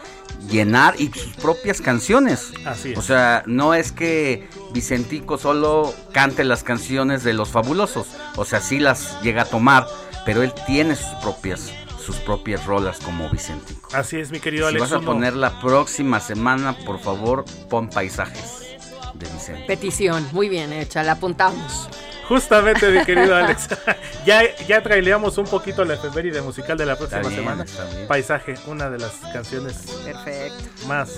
llenar 0.48 0.94
y 0.98 1.08
sus 1.12 1.34
propias 1.36 1.80
canciones. 1.80 2.52
Así 2.64 2.92
es. 2.92 2.98
O 2.98 3.02
sea, 3.02 3.42
no 3.46 3.74
es 3.74 3.92
que 3.92 4.48
Vicentico 4.72 5.38
solo 5.38 5.92
cante 6.12 6.44
las 6.44 6.62
canciones 6.62 7.24
de 7.24 7.32
los 7.32 7.48
fabulosos, 7.48 8.06
o 8.36 8.44
sea, 8.44 8.60
sí 8.60 8.78
las 8.78 9.20
llega 9.22 9.42
a 9.42 9.44
tomar, 9.46 9.86
pero 10.24 10.42
él 10.42 10.52
tiene 10.66 10.96
sus 10.96 11.14
propias 11.22 11.72
sus 12.04 12.16
propias 12.16 12.64
rolas 12.64 12.98
como 12.98 13.28
Vicentico. 13.30 13.88
Así 13.92 14.18
es, 14.18 14.30
mi 14.32 14.40
querido 14.40 14.68
Si 14.68 14.74
Alex. 14.74 14.90
vas 14.90 15.02
a 15.02 15.04
poner 15.04 15.34
la 15.36 15.60
próxima 15.60 16.18
semana, 16.18 16.76
por 16.84 16.98
favor, 16.98 17.44
pon 17.68 17.88
paisajes 17.90 18.76
de 19.14 19.26
Vicente. 19.30 19.64
Petición, 19.66 20.26
muy 20.32 20.48
bien 20.48 20.72
hecha, 20.72 21.02
la 21.02 21.12
apuntamos. 21.12 21.88
Justamente, 22.30 22.88
mi 22.92 23.04
querido 23.04 23.34
Alex. 23.34 23.68
ya, 24.24 24.42
ya 24.68 24.80
traileamos 24.84 25.36
un 25.36 25.46
poquito 25.46 25.84
la 25.84 25.94
efeméride 25.94 26.40
musical 26.42 26.78
de 26.78 26.86
la 26.86 26.94
próxima 26.96 27.22
Está 27.22 27.28
bien, 27.30 27.40
semana. 27.42 27.64
está 27.64 27.84
bien. 27.86 28.06
Paisaje, 28.06 28.54
una 28.68 28.88
de 28.88 28.98
las 28.98 29.10
canciones 29.32 29.74
Perfecto. 30.04 30.86
más, 30.86 31.10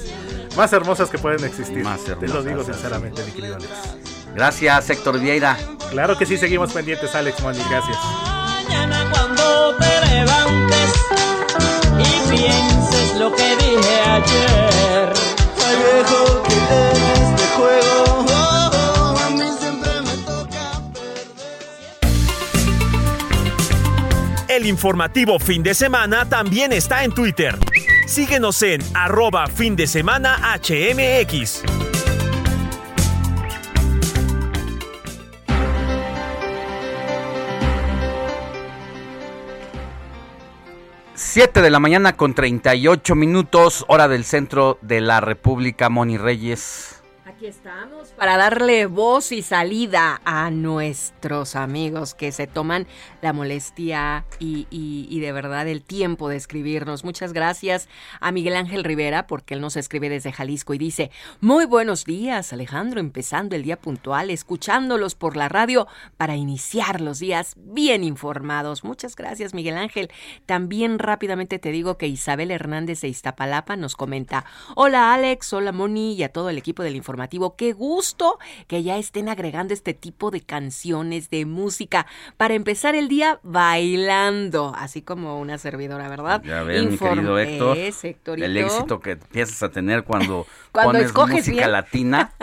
más 0.56 0.72
hermosas 0.72 1.10
que 1.10 1.18
pueden 1.18 1.44
existir. 1.44 1.84
Más 1.84 2.02
Te 2.04 2.12
lo 2.12 2.16
hermosas, 2.16 2.44
digo 2.46 2.60
así. 2.62 2.72
sinceramente, 2.72 3.22
mi 3.24 3.32
querido 3.32 3.56
Alex. 3.56 3.70
Gracias, 4.34 4.88
Héctor 4.88 5.20
Vieira. 5.20 5.58
Claro 5.90 6.16
que 6.16 6.24
sí, 6.24 6.38
seguimos 6.38 6.72
pendientes, 6.72 7.14
Alex 7.14 7.40
Money. 7.42 7.62
Gracias. 7.68 7.98
Mañana 8.24 9.06
cuando 9.12 9.76
te 9.76 10.06
levantes 10.14 10.94
y 11.98 12.30
pienses 12.30 13.16
lo 13.18 13.30
que 13.34 13.54
informativo 24.72 25.38
fin 25.38 25.62
de 25.62 25.74
semana 25.74 26.28
también 26.28 26.72
está 26.72 27.04
en 27.04 27.12
Twitter. 27.12 27.58
Síguenos 28.06 28.62
en 28.62 28.80
arroba 28.94 29.46
fin 29.46 29.76
de 29.76 29.86
semana 29.86 30.38
HMX. 30.58 31.62
7 41.14 41.62
de 41.62 41.70
la 41.70 41.80
mañana 41.80 42.16
con 42.16 42.34
38 42.34 43.14
minutos, 43.14 43.84
hora 43.88 44.08
del 44.08 44.24
centro 44.24 44.78
de 44.82 45.00
la 45.00 45.20
República, 45.20 45.88
Moni 45.88 46.18
Reyes. 46.18 47.01
Aquí 47.42 47.48
estamos 47.48 48.10
para 48.10 48.36
darle 48.36 48.86
voz 48.86 49.32
y 49.32 49.42
salida 49.42 50.20
a 50.24 50.52
nuestros 50.52 51.56
amigos 51.56 52.14
que 52.14 52.30
se 52.30 52.46
toman 52.46 52.86
la 53.20 53.32
molestia 53.32 54.24
y, 54.38 55.18
de 55.18 55.32
verdad 55.32 55.66
el 55.66 55.82
tiempo 55.82 56.28
de 56.28 56.36
escribirnos. 56.36 57.02
Muchas 57.02 57.32
gracias 57.32 57.88
a 58.20 58.30
Miguel 58.30 58.54
Ángel 58.54 58.84
Rivera 58.84 59.26
porque 59.26 59.54
él 59.54 59.60
nos 59.60 59.76
escribe 59.76 60.08
desde 60.08 60.30
Jalisco 60.30 60.72
y 60.72 60.78
dice, 60.78 61.10
muy 61.40 61.64
buenos 61.64 62.04
días 62.04 62.52
Alejandro, 62.52 63.00
empezando 63.00 63.56
el 63.56 63.64
día 63.64 63.80
puntual, 63.80 64.30
escuchándolos 64.30 65.16
por 65.16 65.36
la 65.36 65.48
radio 65.48 65.88
para 66.16 66.36
iniciar 66.36 67.00
los 67.00 67.18
días 67.18 67.54
bien 67.56 68.04
informados. 68.04 68.84
Muchas 68.84 69.16
gracias 69.16 69.52
Miguel 69.52 69.78
Ángel. 69.78 70.12
También 70.46 71.00
rápidamente 71.00 71.58
te 71.58 71.72
digo 71.72 71.98
que 71.98 72.06
Isabel 72.06 72.52
Hernández 72.52 73.00
de 73.00 73.08
Iztapalapa 73.08 73.74
nos 73.74 73.96
comenta, 73.96 74.44
hola 74.76 75.12
Alex, 75.12 75.52
hola 75.52 75.72
Moni 75.72 76.14
y 76.14 76.22
a 76.22 76.28
todo 76.28 76.48
el 76.48 76.56
equipo 76.56 76.84
del 76.84 76.94
informativo 76.94 77.31
informativo. 77.32 77.56
Qué 77.56 77.72
gusto 77.72 78.38
que 78.66 78.82
ya 78.82 78.98
estén 78.98 79.28
agregando 79.28 79.74
este 79.74 79.94
tipo 79.94 80.30
de 80.30 80.40
canciones, 80.40 81.30
de 81.30 81.46
música, 81.46 82.06
para 82.36 82.54
empezar 82.54 82.94
el 82.94 83.08
día 83.08 83.40
bailando, 83.42 84.72
así 84.76 85.02
como 85.02 85.38
una 85.40 85.58
servidora, 85.58 86.08
¿verdad? 86.08 86.42
Ya 86.44 86.62
ves, 86.62 86.84
mi 86.90 86.98
querido 86.98 87.38
Héctor, 87.38 87.76
Es, 87.78 88.04
el 88.04 88.56
éxito 88.56 89.00
que 89.00 89.12
empiezas 89.12 89.62
a 89.62 89.70
tener 89.70 90.04
cuando, 90.04 90.46
Cuando 90.72 90.92
pones 90.92 91.06
escoges 91.06 91.36
música 91.36 91.56
bien. 91.56 91.72
latina. 91.72 92.32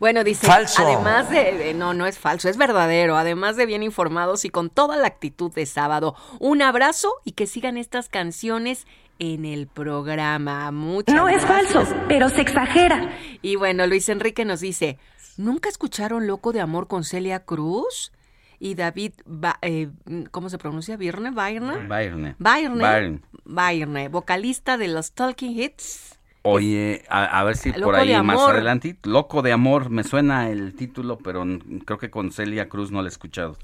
Bueno, 0.00 0.24
dice, 0.24 0.48
Falso. 0.48 0.82
además 0.84 1.30
de, 1.30 1.52
de- 1.52 1.74
no, 1.74 1.94
no 1.94 2.06
es 2.06 2.18
falso, 2.18 2.48
es 2.48 2.56
verdadero, 2.56 3.16
además 3.16 3.56
de 3.56 3.66
bien 3.66 3.84
informados 3.84 4.44
y 4.44 4.50
con 4.50 4.68
toda 4.68 4.96
la 4.96 5.06
actitud 5.06 5.52
de 5.52 5.64
sábado, 5.64 6.16
un 6.40 6.60
abrazo 6.60 7.14
y 7.24 7.32
que 7.32 7.46
sigan 7.46 7.76
estas 7.76 8.08
canciones 8.08 8.84
en 9.18 9.44
el 9.44 9.66
programa. 9.66 10.70
Muchas 10.70 11.14
No 11.14 11.28
es 11.28 11.44
falso, 11.44 11.84
pero 12.08 12.28
se 12.28 12.40
exagera. 12.40 13.10
Y 13.42 13.56
bueno, 13.56 13.86
Luis 13.86 14.08
Enrique 14.08 14.44
nos 14.44 14.60
dice, 14.60 14.98
¿nunca 15.36 15.68
escucharon 15.68 16.26
Loco 16.26 16.52
de 16.52 16.60
Amor 16.60 16.86
con 16.88 17.04
Celia 17.04 17.40
Cruz? 17.44 18.12
Y 18.60 18.74
David, 18.76 19.12
Ba- 19.26 19.58
eh, 19.62 19.88
¿cómo 20.30 20.48
se 20.48 20.58
pronuncia? 20.58 20.96
¿Virne? 20.96 21.30
¿Bairne? 21.32 21.86
Bairne. 22.38 23.20
Bairne. 23.44 24.08
Vocalista 24.08 24.78
de 24.78 24.88
los 24.88 25.12
Talking 25.12 25.58
Hits. 25.60 26.18
Oye, 26.42 27.04
a, 27.08 27.40
a 27.40 27.44
ver 27.44 27.56
si 27.56 27.70
Loco 27.72 27.84
por 27.84 27.94
ahí 27.96 28.22
más 28.22 28.38
adelante. 28.40 28.96
Loco 29.04 29.42
de 29.42 29.52
amor, 29.52 29.90
me 29.90 30.04
suena 30.04 30.50
el 30.50 30.74
título, 30.74 31.18
pero 31.18 31.44
creo 31.84 31.98
que 31.98 32.10
con 32.10 32.32
Celia 32.32 32.68
Cruz 32.68 32.90
no 32.90 33.00
la 33.02 33.08
he 33.08 33.10
escuchado. 33.10 33.56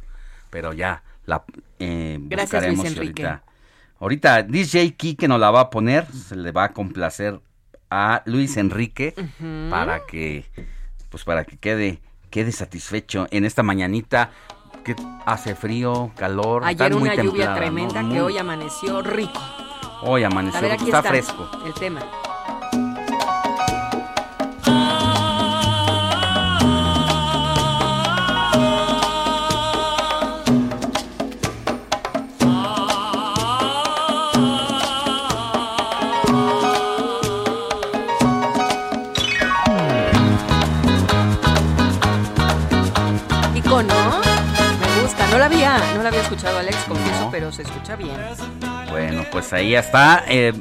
Pero 0.51 0.73
ya, 0.73 1.03
la 1.27 1.45
eh, 1.79 2.19
Gracias, 2.23 2.65
Luis 2.67 2.79
buscaremos 2.79 2.85
y 2.85 2.89
Enrique. 2.89 3.27
ahorita. 3.27 3.45
Ahorita 4.01 4.43
DJ 4.43 4.95
Kike 4.97 5.29
nos 5.29 5.39
la 5.39 5.51
va 5.51 5.61
a 5.61 5.71
poner, 5.71 6.07
se 6.11 6.35
le 6.35 6.53
va 6.53 6.65
a 6.65 6.73
complacer 6.73 7.39
a 7.91 8.23
Luis 8.25 8.57
Enrique 8.57 9.15
para 9.69 10.07
que, 10.07 10.47
pues 11.11 11.25
para 11.25 11.45
que 11.45 11.59
quede, 11.59 12.01
quede 12.31 12.51
satisfecho 12.51 13.27
en 13.31 13.45
esta 13.45 13.63
mañanita 13.63 14.31
que 14.85 14.97
hace 15.27 15.55
frío, 15.55 16.13
calor, 16.17 16.65
Ayer 16.65 16.87
está 16.87 16.99
muy 16.99 17.11
una 17.11 17.23
lluvia 17.23 17.55
tremenda 17.55 18.01
Muy- 18.03 18.15
que 18.15 18.21
hoy 18.23 18.39
amaneció 18.39 19.03
rico. 19.03 19.39
hoy 20.03 20.25
amaneció, 20.25 20.63
ver, 20.63 20.73
está, 20.73 20.85
está, 20.87 21.03
fresco. 21.03 21.51
el 21.67 21.75
tema. 21.75 22.01
Me 45.51 45.57
gusta. 45.57 45.79
No 45.79 45.79
la 45.79 45.79
había, 45.79 45.95
no 45.95 46.03
la 46.03 46.09
había 46.09 46.21
escuchado 46.23 46.59
Alex, 46.59 46.77
confieso, 46.87 47.29
pero 47.31 47.53
se 47.53 47.63
escucha 47.63 47.97
bien. 47.97 48.17
Bueno, 48.91 49.25
pues 49.31 49.53
ahí 49.53 49.75
está. 49.75 50.25
Eh, 50.29 50.53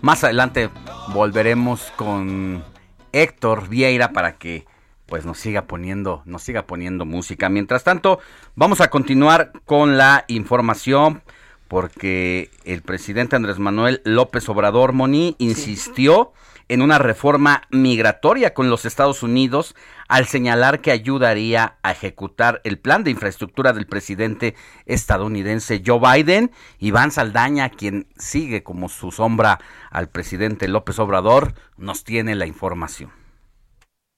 más 0.00 0.24
adelante 0.24 0.70
volveremos 1.12 1.92
con 1.96 2.64
Héctor 3.12 3.68
Vieira 3.68 4.12
para 4.12 4.36
que 4.36 4.66
pues 5.06 5.26
nos 5.26 5.38
siga 5.38 5.66
poniendo, 5.66 6.22
nos 6.24 6.42
siga 6.42 6.66
poniendo 6.66 7.04
música. 7.04 7.48
Mientras 7.48 7.84
tanto, 7.84 8.20
vamos 8.54 8.80
a 8.80 8.88
continuar 8.90 9.52
con 9.64 9.96
la 9.98 10.24
información 10.28 11.22
porque 11.68 12.50
el 12.64 12.82
presidente 12.82 13.36
Andrés 13.36 13.58
Manuel 13.58 14.00
López 14.04 14.48
Obrador 14.48 14.92
Moni 14.92 15.36
insistió 15.38 16.32
en 16.68 16.82
una 16.82 16.98
reforma 16.98 17.62
migratoria 17.70 18.54
con 18.54 18.70
los 18.70 18.84
Estados 18.84 19.22
Unidos 19.22 19.74
al 20.08 20.26
señalar 20.26 20.80
que 20.80 20.90
ayudaría 20.90 21.76
a 21.82 21.92
ejecutar 21.92 22.60
el 22.64 22.78
plan 22.78 23.04
de 23.04 23.10
infraestructura 23.10 23.72
del 23.72 23.86
presidente 23.86 24.54
estadounidense 24.86 25.82
Joe 25.84 26.00
Biden. 26.00 26.50
Iván 26.78 27.10
Saldaña, 27.10 27.70
quien 27.70 28.06
sigue 28.16 28.62
como 28.62 28.88
su 28.88 29.10
sombra 29.10 29.60
al 29.90 30.08
presidente 30.08 30.68
López 30.68 30.98
Obrador, 30.98 31.54
nos 31.76 32.04
tiene 32.04 32.34
la 32.34 32.46
información. 32.46 33.10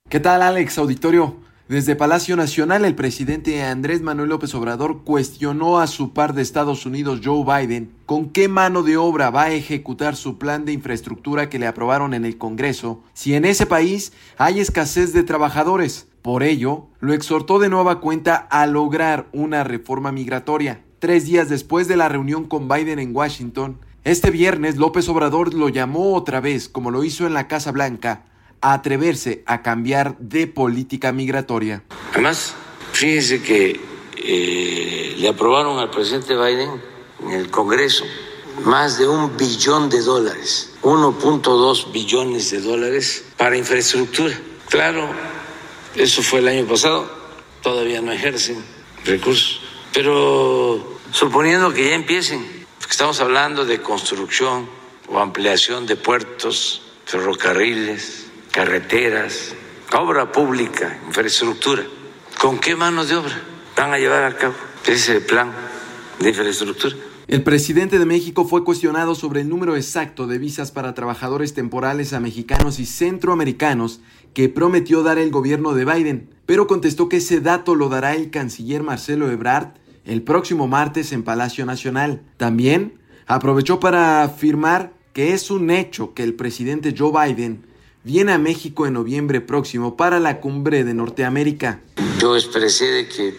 ¿Qué 0.08 0.20
tal 0.20 0.42
Alex 0.42 0.78
Auditorio? 0.78 1.45
Desde 1.68 1.96
Palacio 1.96 2.36
Nacional 2.36 2.84
el 2.84 2.94
presidente 2.94 3.64
Andrés 3.64 4.00
Manuel 4.00 4.28
López 4.28 4.54
Obrador 4.54 5.02
cuestionó 5.02 5.80
a 5.80 5.88
su 5.88 6.12
par 6.12 6.32
de 6.32 6.40
Estados 6.40 6.86
Unidos 6.86 7.22
Joe 7.24 7.42
Biden 7.44 7.90
con 8.06 8.30
qué 8.30 8.46
mano 8.46 8.84
de 8.84 8.96
obra 8.96 9.30
va 9.30 9.46
a 9.46 9.52
ejecutar 9.52 10.14
su 10.14 10.38
plan 10.38 10.64
de 10.64 10.72
infraestructura 10.72 11.48
que 11.48 11.58
le 11.58 11.66
aprobaron 11.66 12.14
en 12.14 12.24
el 12.24 12.38
Congreso 12.38 13.02
si 13.14 13.34
en 13.34 13.44
ese 13.44 13.66
país 13.66 14.12
hay 14.38 14.60
escasez 14.60 15.12
de 15.12 15.24
trabajadores. 15.24 16.06
Por 16.22 16.44
ello, 16.44 16.86
lo 17.00 17.12
exhortó 17.12 17.58
de 17.58 17.68
nueva 17.68 17.98
cuenta 17.98 18.36
a 18.36 18.64
lograr 18.68 19.26
una 19.32 19.64
reforma 19.64 20.12
migratoria. 20.12 20.84
Tres 21.00 21.26
días 21.26 21.48
después 21.48 21.88
de 21.88 21.96
la 21.96 22.08
reunión 22.08 22.44
con 22.44 22.68
Biden 22.68 23.00
en 23.00 23.14
Washington, 23.14 23.80
este 24.04 24.30
viernes 24.30 24.76
López 24.76 25.08
Obrador 25.08 25.52
lo 25.52 25.68
llamó 25.68 26.14
otra 26.14 26.40
vez, 26.40 26.68
como 26.68 26.92
lo 26.92 27.02
hizo 27.02 27.26
en 27.26 27.34
la 27.34 27.48
Casa 27.48 27.72
Blanca, 27.72 28.22
a 28.60 28.72
atreverse 28.72 29.42
a 29.46 29.62
cambiar 29.62 30.16
de 30.18 30.46
política 30.46 31.12
migratoria. 31.12 31.82
Además, 32.12 32.54
fíjense 32.92 33.42
que 33.42 33.80
eh, 34.16 35.14
le 35.18 35.28
aprobaron 35.28 35.78
al 35.78 35.90
presidente 35.90 36.34
Biden 36.34 36.82
en 37.22 37.30
el 37.30 37.50
Congreso 37.50 38.04
más 38.64 38.98
de 38.98 39.06
un 39.06 39.36
billón 39.36 39.90
de 39.90 40.00
dólares, 40.00 40.72
1.2 40.82 41.92
billones 41.92 42.50
de 42.50 42.60
dólares 42.60 43.24
para 43.36 43.56
infraestructura. 43.56 44.38
Claro, 44.68 45.08
eso 45.94 46.22
fue 46.22 46.40
el 46.40 46.48
año 46.48 46.66
pasado, 46.66 47.10
todavía 47.62 48.00
no 48.00 48.12
ejercen 48.12 48.64
recursos, 49.04 49.60
pero 49.92 50.98
suponiendo 51.12 51.72
que 51.72 51.90
ya 51.90 51.94
empiecen, 51.94 52.66
porque 52.78 52.92
estamos 52.92 53.20
hablando 53.20 53.64
de 53.64 53.80
construcción 53.80 54.68
o 55.08 55.18
ampliación 55.18 55.86
de 55.86 55.96
puertos, 55.96 56.82
ferrocarriles, 57.04 58.25
carreteras, 58.56 59.54
obra 59.92 60.32
pública, 60.32 60.98
infraestructura. 61.06 61.82
¿Con 62.40 62.58
qué 62.58 62.74
mano 62.74 63.04
de 63.04 63.14
obra 63.14 63.38
van 63.76 63.92
a 63.92 63.98
llevar 63.98 64.24
a 64.24 64.34
cabo 64.34 64.54
ese 64.86 65.20
plan 65.20 65.52
de 66.18 66.30
infraestructura? 66.30 66.96
El 67.28 67.42
presidente 67.42 67.98
de 67.98 68.06
México 68.06 68.46
fue 68.46 68.64
cuestionado 68.64 69.14
sobre 69.14 69.42
el 69.42 69.50
número 69.50 69.76
exacto 69.76 70.26
de 70.26 70.38
visas 70.38 70.72
para 70.72 70.94
trabajadores 70.94 71.52
temporales 71.52 72.14
a 72.14 72.20
mexicanos 72.20 72.78
y 72.78 72.86
centroamericanos 72.86 74.00
que 74.32 74.48
prometió 74.48 75.02
dar 75.02 75.18
el 75.18 75.30
gobierno 75.30 75.74
de 75.74 75.84
Biden, 75.84 76.30
pero 76.46 76.66
contestó 76.66 77.10
que 77.10 77.18
ese 77.18 77.42
dato 77.42 77.74
lo 77.74 77.90
dará 77.90 78.14
el 78.14 78.30
canciller 78.30 78.82
Marcelo 78.82 79.30
Ebrard 79.30 79.74
el 80.06 80.22
próximo 80.22 80.66
martes 80.66 81.12
en 81.12 81.24
Palacio 81.24 81.66
Nacional. 81.66 82.22
También 82.38 82.94
aprovechó 83.26 83.80
para 83.80 84.22
afirmar 84.22 84.94
que 85.12 85.34
es 85.34 85.50
un 85.50 85.70
hecho 85.70 86.14
que 86.14 86.22
el 86.22 86.32
presidente 86.32 86.94
Joe 86.96 87.12
Biden 87.12 87.75
viene 88.06 88.30
a 88.30 88.38
México 88.38 88.86
en 88.86 88.92
noviembre 88.92 89.40
próximo 89.40 89.96
para 89.96 90.20
la 90.20 90.38
cumbre 90.38 90.84
de 90.84 90.94
Norteamérica. 90.94 91.80
Yo 92.20 92.36
expresé 92.36 92.84
de 92.84 93.08
que 93.08 93.34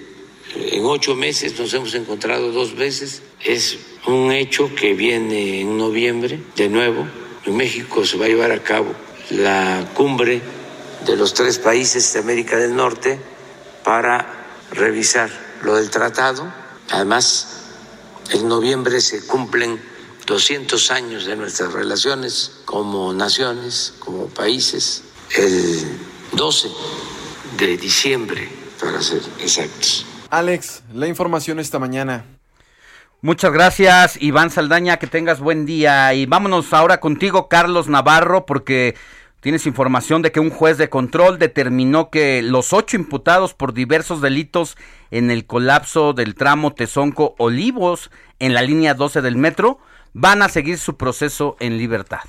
en 0.75 0.83
ocho 0.83 1.15
meses 1.15 1.57
nos 1.57 1.73
hemos 1.73 1.93
encontrado 1.93 2.51
dos 2.51 2.75
veces. 2.75 3.21
Es 3.41 3.77
un 4.07 4.33
hecho 4.33 4.75
que 4.75 4.93
viene 4.93 5.61
en 5.61 5.77
noviembre, 5.77 6.41
de 6.57 6.67
nuevo. 6.67 7.07
En 7.45 7.55
México 7.55 8.03
se 8.03 8.17
va 8.17 8.25
a 8.25 8.27
llevar 8.27 8.51
a 8.51 8.61
cabo 8.61 8.93
la 9.29 9.89
cumbre 9.93 10.41
de 11.05 11.15
los 11.15 11.33
tres 11.33 11.59
países 11.59 12.11
de 12.11 12.19
América 12.19 12.57
del 12.57 12.75
Norte 12.75 13.21
para 13.85 14.49
revisar 14.71 15.29
lo 15.63 15.77
del 15.77 15.89
tratado. 15.89 16.53
Además, 16.91 17.61
en 18.33 18.49
noviembre 18.49 18.99
se 18.99 19.25
cumplen 19.27 19.79
200 20.27 20.91
años 20.91 21.25
de 21.25 21.37
nuestras 21.37 21.71
relaciones 21.71 22.59
como 22.65 23.13
naciones, 23.13 23.93
como 23.99 24.27
países. 24.27 25.03
El 25.35 25.97
12 26.33 26.67
de 27.57 27.77
diciembre, 27.77 28.49
para 28.79 29.01
ser 29.01 29.21
exactos. 29.39 30.05
Alex, 30.29 30.83
la 30.93 31.07
información 31.07 31.59
esta 31.59 31.79
mañana. 31.79 32.25
Muchas 33.21 33.53
gracias, 33.53 34.21
Iván 34.21 34.51
Saldaña, 34.51 34.97
que 34.97 35.07
tengas 35.07 35.39
buen 35.39 35.65
día. 35.65 36.13
Y 36.13 36.25
vámonos 36.25 36.73
ahora 36.73 36.99
contigo, 36.99 37.47
Carlos 37.47 37.87
Navarro, 37.87 38.45
porque 38.45 38.95
tienes 39.39 39.65
información 39.65 40.21
de 40.21 40.33
que 40.33 40.41
un 40.41 40.49
juez 40.49 40.77
de 40.77 40.89
control 40.89 41.39
determinó 41.39 42.09
que 42.09 42.41
los 42.41 42.73
ocho 42.73 42.97
imputados 42.97 43.53
por 43.53 43.73
diversos 43.73 44.21
delitos 44.21 44.75
en 45.09 45.31
el 45.31 45.45
colapso 45.45 46.11
del 46.11 46.35
tramo 46.35 46.73
Tezonco 46.73 47.33
Olivos 47.37 48.11
en 48.39 48.53
la 48.53 48.61
línea 48.61 48.93
12 48.93 49.21
del 49.21 49.37
metro 49.37 49.79
van 50.19 50.41
a 50.41 50.49
seguir 50.49 50.77
su 50.77 50.97
proceso 50.97 51.57
en 51.59 51.77
libertad. 51.77 52.25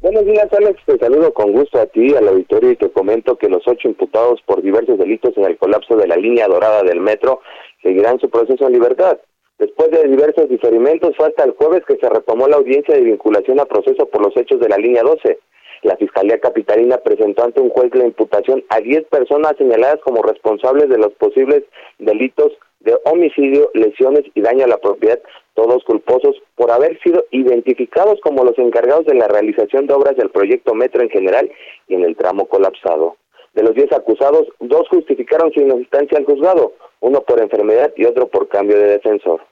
Buenos 0.00 0.26
días, 0.26 0.52
Alex. 0.52 0.78
Te 0.84 0.98
saludo 0.98 1.32
con 1.32 1.50
gusto 1.52 1.80
a 1.80 1.86
ti, 1.86 2.14
al 2.14 2.28
auditorio, 2.28 2.72
y 2.72 2.76
te 2.76 2.90
comento 2.90 3.38
que 3.38 3.48
los 3.48 3.66
ocho 3.66 3.88
imputados 3.88 4.42
por 4.44 4.60
diversos 4.60 4.98
delitos 4.98 5.32
en 5.38 5.44
el 5.44 5.56
colapso 5.56 5.96
de 5.96 6.06
la 6.06 6.16
línea 6.16 6.46
dorada 6.48 6.82
del 6.82 7.00
metro 7.00 7.40
seguirán 7.82 8.20
su 8.20 8.28
proceso 8.28 8.66
en 8.66 8.74
libertad. 8.74 9.16
Después 9.58 9.90
de 9.92 10.06
diversos 10.06 10.50
diferimentos, 10.50 11.16
fue 11.16 11.28
hasta 11.28 11.44
el 11.44 11.52
jueves 11.52 11.84
que 11.86 11.96
se 11.96 12.10
retomó 12.10 12.46
la 12.48 12.56
audiencia 12.56 12.96
de 12.96 13.00
vinculación 13.00 13.58
a 13.58 13.64
proceso 13.64 14.04
por 14.06 14.22
los 14.22 14.36
hechos 14.36 14.60
de 14.60 14.68
la 14.68 14.76
línea 14.76 15.02
12. 15.02 15.38
La 15.84 15.96
Fiscalía 15.96 16.38
Capitalina 16.38 16.98
presentó 16.98 17.44
ante 17.44 17.62
un 17.62 17.70
juez 17.70 17.94
la 17.94 18.04
imputación 18.04 18.62
a 18.68 18.80
10 18.80 19.04
personas 19.04 19.54
señaladas 19.56 20.00
como 20.04 20.22
responsables 20.22 20.90
de 20.90 20.98
los 20.98 21.14
posibles 21.14 21.64
delitos 21.98 22.52
de 22.80 22.98
homicidio, 23.04 23.70
lesiones 23.74 24.24
y 24.34 24.40
daño 24.42 24.64
a 24.64 24.68
la 24.68 24.78
propiedad, 24.78 25.20
todos 25.54 25.84
culposos 25.84 26.36
por 26.54 26.70
haber 26.70 26.98
sido 27.02 27.24
identificados 27.30 28.20
como 28.22 28.44
los 28.44 28.58
encargados 28.58 29.06
de 29.06 29.14
la 29.14 29.28
realización 29.28 29.86
de 29.86 29.94
obras 29.94 30.16
del 30.16 30.30
proyecto 30.30 30.74
Metro 30.74 31.02
en 31.02 31.10
general 31.10 31.50
y 31.88 31.94
en 31.94 32.04
el 32.04 32.16
tramo 32.16 32.46
colapsado. 32.46 33.16
De 33.54 33.62
los 33.62 33.74
10 33.74 33.92
acusados, 33.92 34.46
dos 34.60 34.88
justificaron 34.88 35.52
su 35.52 35.60
inocencia 35.60 36.16
al 36.16 36.24
juzgado, 36.24 36.72
uno 37.00 37.20
por 37.20 37.40
enfermedad 37.40 37.92
y 37.96 38.06
otro 38.06 38.28
por 38.28 38.48
cambio 38.48 38.78
de 38.78 38.92
defensor. 38.92 39.42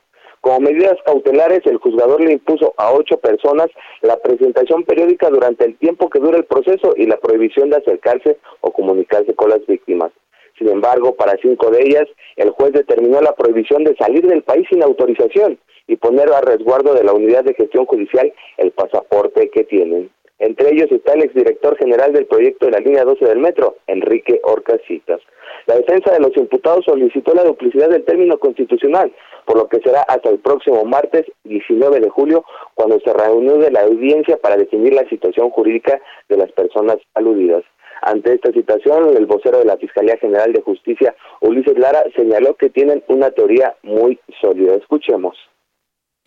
Como 0.41 0.61
medidas 0.61 0.97
cautelares, 1.05 1.61
el 1.67 1.77
juzgador 1.77 2.23
le 2.23 2.33
impuso 2.33 2.73
a 2.79 2.93
ocho 2.93 3.19
personas 3.19 3.67
la 4.01 4.17
presentación 4.17 4.85
periódica 4.85 5.29
durante 5.29 5.67
el 5.67 5.77
tiempo 5.77 6.09
que 6.09 6.19
dura 6.19 6.39
el 6.39 6.45
proceso 6.45 6.95
y 6.97 7.07
la 7.07 7.19
prohibición 7.19 7.69
de 7.69 7.77
acercarse 7.77 8.39
o 8.63 8.73
comunicarse 8.73 9.35
con 9.35 9.51
las 9.51 9.67
víctimas. 9.67 10.13
Sin 10.57 10.69
embargo, 10.69 11.15
para 11.15 11.37
cinco 11.43 11.71
de 11.71 11.83
ellas, 11.83 12.09
el 12.37 12.51
juez 12.51 12.73
determinó 12.73 13.21
la 13.21 13.35
prohibición 13.35 13.85
de 13.85 13.95
salir 13.97 14.27
del 14.27 14.43
país 14.43 14.67
sin 14.71 14.83
autorización 14.83 15.59
y 15.91 15.97
poner 15.97 16.33
a 16.33 16.41
resguardo 16.41 16.95
de 16.95 17.03
la 17.03 17.13
unidad 17.13 17.43
de 17.43 17.55
gestión 17.55 17.85
judicial 17.85 18.33
el 18.59 18.71
pasaporte 18.71 19.51
que 19.51 19.65
tienen. 19.65 20.09
Entre 20.39 20.71
ellos 20.71 20.91
está 20.93 21.15
el 21.15 21.25
exdirector 21.25 21.77
general 21.77 22.13
del 22.13 22.27
proyecto 22.27 22.67
de 22.67 22.73
la 22.73 22.79
línea 22.79 23.05
12 23.05 23.25
del 23.25 23.41
metro, 23.41 23.75
Enrique 23.89 24.41
Orcasitas. 24.45 25.21
La 25.67 25.75
defensa 25.75 26.13
de 26.13 26.21
los 26.21 26.35
imputados 26.37 26.85
solicitó 26.85 27.35
la 27.35 27.43
duplicidad 27.43 27.89
del 27.89 28.05
término 28.05 28.39
constitucional, 28.39 29.13
por 29.45 29.57
lo 29.57 29.69
que 29.69 29.81
será 29.81 30.03
hasta 30.03 30.31
el 30.31 30.39
próximo 30.39 30.85
martes 30.85 31.27
19 31.43 31.99
de 31.99 32.09
julio 32.09 32.45
cuando 32.75 33.01
se 33.01 33.13
reúne 33.13 33.69
la 33.73 33.81
audiencia 33.81 34.37
para 34.37 34.57
definir 34.57 34.95
la 34.95 35.09
situación 35.09 35.51
jurídica 35.51 36.01
de 36.29 36.37
las 36.37 36.53
personas 36.53 36.99
aludidas. 37.15 37.65
Ante 38.03 38.35
esta 38.35 38.53
situación, 38.53 39.17
el 39.17 39.27
vocero 39.27 39.59
de 39.59 39.65
la 39.65 39.77
Fiscalía 39.77 40.17
General 40.19 40.53
de 40.53 40.63
Justicia, 40.63 41.17
Ulises 41.41 41.77
Lara, 41.77 42.05
señaló 42.15 42.55
que 42.55 42.71
tienen 42.71 43.03
una 43.09 43.33
teoría 43.33 43.75
muy 43.83 44.21
sólida. 44.41 44.77
Escuchemos. 44.77 45.37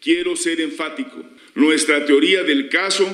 Quiero 0.03 0.35
ser 0.35 0.59
enfático. 0.59 1.17
Nuestra 1.55 2.05
teoría 2.05 2.43
del 2.43 2.67
caso 2.67 3.05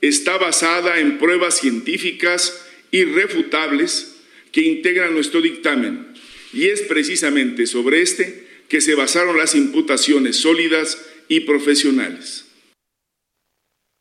está 0.00 0.38
basada 0.38 0.98
en 0.98 1.18
pruebas 1.18 1.58
científicas 1.58 2.66
irrefutables 2.90 4.24
que 4.50 4.62
integran 4.62 5.12
nuestro 5.12 5.42
dictamen 5.42 6.14
y 6.54 6.68
es 6.68 6.80
precisamente 6.82 7.66
sobre 7.66 8.00
este 8.00 8.46
que 8.70 8.80
se 8.80 8.94
basaron 8.94 9.36
las 9.36 9.54
imputaciones 9.54 10.36
sólidas 10.36 11.06
y 11.28 11.40
profesionales. 11.40 12.46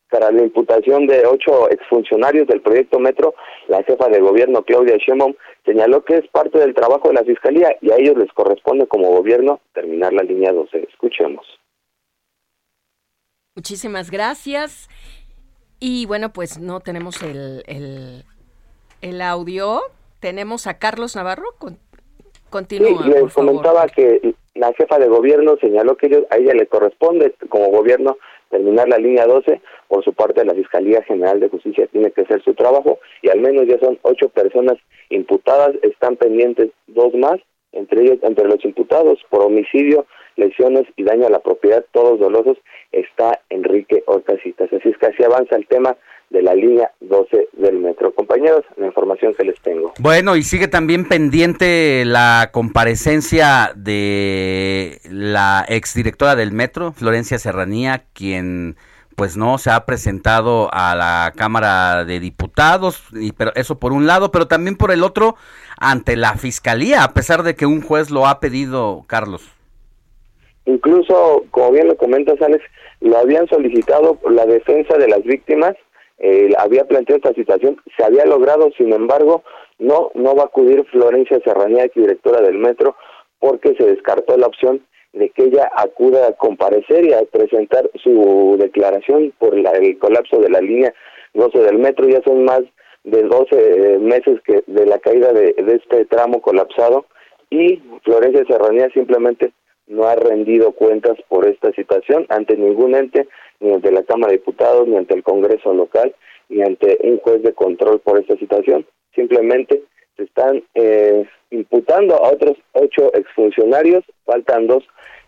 Para 0.10 0.32
la 0.32 0.44
imputación 0.44 1.06
de 1.06 1.26
ocho 1.26 1.70
exfuncionarios 1.70 2.48
del 2.48 2.62
proyecto 2.62 2.98
Metro, 2.98 3.36
la 3.68 3.84
jefa 3.84 4.08
de 4.08 4.22
gobierno 4.22 4.64
Claudia 4.64 4.96
Sheinbaum 4.96 5.36
señaló 5.66 6.06
que 6.06 6.20
es 6.20 6.28
parte 6.30 6.60
del 6.60 6.74
trabajo 6.74 7.10
de 7.10 7.16
la 7.16 7.26
Fiscalía 7.26 7.76
y 7.82 7.92
a 7.92 7.98
ellos 7.98 8.18
les 8.18 8.32
corresponde 8.32 8.88
como 8.88 9.12
gobierno 9.12 9.60
terminar 9.74 10.14
la 10.14 10.24
línea 10.24 10.54
12. 10.54 10.88
Escuchemos. 10.90 11.46
Muchísimas 13.58 14.12
gracias. 14.12 14.88
Y 15.80 16.06
bueno, 16.06 16.32
pues 16.32 16.60
no 16.60 16.80
tenemos 16.80 17.24
el, 17.24 17.64
el, 19.02 19.22
audio. 19.24 19.82
Tenemos 20.20 20.68
a 20.68 20.78
Carlos 20.78 21.16
Navarro. 21.16 21.56
Con, 21.58 21.80
continúa. 22.52 23.02
Sí, 23.02 23.10
les 23.10 23.34
comentaba 23.34 23.88
que 23.88 24.36
la 24.54 24.72
jefa 24.74 25.00
de 25.00 25.08
gobierno 25.08 25.58
señaló 25.60 25.98
que 25.98 26.24
a 26.30 26.38
ella 26.38 26.54
le 26.54 26.68
corresponde 26.68 27.34
como 27.50 27.70
gobierno 27.70 28.20
terminar 28.52 28.90
la 28.90 29.00
línea 29.00 29.26
12. 29.26 29.60
Por 29.88 30.04
su 30.04 30.14
parte, 30.14 30.46
la 30.46 30.54
Fiscalía 30.54 31.02
General 31.02 31.40
de 31.40 31.50
Justicia 31.50 31.88
tiene 31.88 32.12
que 32.12 32.22
hacer 32.22 32.44
su 32.44 32.54
trabajo 32.54 33.00
y 33.24 33.30
al 33.30 33.40
menos 33.40 33.66
ya 33.66 33.80
son 33.80 33.98
ocho 34.04 34.30
personas 34.30 34.78
imputadas. 35.10 35.72
Están 35.82 36.16
pendientes 36.16 36.70
dos 36.86 37.12
más, 37.16 37.40
entre 37.72 38.04
ellos, 38.04 38.20
entre 38.22 38.48
los 38.48 38.64
imputados 38.64 39.18
por 39.32 39.42
homicidio, 39.42 40.06
lesiones 40.38 40.86
y 40.96 41.04
daño 41.04 41.28
a 41.28 41.30
la 41.30 41.40
propiedad, 41.40 41.86
todos 41.92 42.20
dolosos, 42.20 42.58
está 42.92 43.42
Enrique 43.50 44.04
Orcasitas. 44.06 44.72
Así 44.72 44.90
es 44.90 44.98
que 44.98 45.08
así 45.08 45.24
avanza 45.24 45.56
el 45.56 45.68
tema 45.68 45.98
de 46.30 46.42
la 46.42 46.54
línea 46.54 46.92
12 47.02 47.50
del 47.54 47.80
metro. 47.80 48.14
Compañeros, 48.14 48.64
la 48.76 48.88
información 48.88 49.34
que 49.34 49.46
les 49.46 49.60
tengo. 49.62 49.94
Bueno, 50.00 50.36
y 50.36 50.44
sigue 50.44 50.68
también 50.68 51.08
pendiente 51.08 52.04
la 52.06 52.50
comparecencia 52.52 53.72
de 53.76 55.00
la 55.10 55.66
exdirectora 55.68 56.36
del 56.36 56.52
metro, 56.52 56.92
Florencia 56.92 57.40
Serranía, 57.40 58.04
quien 58.14 58.76
pues 59.16 59.36
no 59.36 59.58
se 59.58 59.72
ha 59.72 59.84
presentado 59.86 60.70
a 60.72 60.94
la 60.94 61.34
Cámara 61.36 62.06
de 62.06 62.20
Diputados, 62.20 63.04
y, 63.14 63.32
pero 63.32 63.52
eso 63.56 63.80
por 63.80 63.92
un 63.92 64.06
lado, 64.06 64.32
pero 64.32 64.48
también 64.48 64.76
por 64.76 64.92
el 64.92 65.02
otro 65.02 65.36
ante 65.80 66.16
la 66.16 66.36
Fiscalía, 66.36 67.04
a 67.04 67.14
pesar 67.14 67.42
de 67.42 67.56
que 67.56 67.66
un 67.66 67.82
juez 67.82 68.12
lo 68.12 68.28
ha 68.28 68.40
pedido, 68.40 69.06
Carlos. 69.08 69.57
Incluso, 70.68 71.46
como 71.52 71.72
bien 71.72 71.88
lo 71.88 71.96
comentas, 71.96 72.42
Alex, 72.42 72.62
lo 73.00 73.18
habían 73.18 73.48
solicitado 73.48 74.20
la 74.30 74.46
defensa 74.46 74.98
de 74.98 75.08
las 75.08 75.24
víctimas, 75.24 75.76
eh, 76.20 76.50
había 76.58 76.84
planteado 76.84 77.18
esta 77.18 77.34
situación, 77.34 77.82
se 77.96 78.04
había 78.04 78.26
logrado, 78.26 78.70
sin 78.78 78.92
embargo, 78.92 79.44
no, 79.80 80.12
no 80.14 80.36
va 80.36 80.44
a 80.44 80.48
acudir 80.48 80.84
Florencia 80.92 81.40
Serranía, 81.46 81.90
directora 81.96 82.42
del 82.42 82.58
metro, 82.58 82.98
porque 83.40 83.76
se 83.76 83.86
descartó 83.86 84.36
la 84.36 84.48
opción 84.48 84.82
de 85.14 85.30
que 85.30 85.46
ella 85.46 85.72
acuda 85.74 86.28
a 86.28 86.34
comparecer 86.34 87.06
y 87.06 87.14
a 87.14 87.22
presentar 87.32 87.90
su 88.04 88.58
declaración 88.60 89.32
por 89.40 89.56
el 89.56 89.98
colapso 90.00 90.40
de 90.40 90.50
la 90.50 90.60
línea 90.60 90.94
12 91.34 91.60
del 91.60 91.78
metro. 91.78 92.10
Ya 92.10 92.22
son 92.24 92.44
más 92.44 92.62
de 93.06 93.24
12 93.24 93.48
eh, 93.52 94.00
meses 94.00 94.42
que 94.44 94.64
de 94.68 94.86
la 94.86 95.00
caída 95.00 95.32
de 95.32 95.56
este 95.82 96.04
tramo 96.06 96.42
colapsado 96.42 97.06
y 97.50 97.82
Florencia 98.04 98.44
Serranía 98.48 98.90
simplemente 98.90 99.54
no 99.88 100.06
ha 100.06 100.16
rendido 100.16 100.74
cuentas 100.74 101.18
por 101.30 101.48
esta 101.48 101.72
situación 101.72 102.26
ante 102.30 102.56
ningún 102.58 102.96
ente, 102.96 103.28
ni 103.60 103.74
ante 103.74 103.92
la 103.92 104.04
Cámara 104.04 104.32
de 104.32 104.40
Diputados, 104.40 104.88
ni 104.88 104.98
ante 104.98 105.16
el 105.16 105.24
Congreso 105.24 105.74
local, 105.74 106.14
ni 106.50 106.62
ante 106.62 106.98
un 107.04 107.20
juez 107.20 107.42
de 107.42 107.54
control 107.54 108.00
por 108.00 108.20
esta 108.20 108.36
situación. 108.38 108.86
Simplemente 109.16 109.84
se 110.16 110.24
están 110.24 110.64
eh, 110.76 111.26
imputando 111.52 112.16
a 112.16 112.32
otros 112.32 112.58
ocho 112.74 113.14
exfuncionarios, 113.14 114.04
faltan 114.26 114.68
dos 114.68 114.84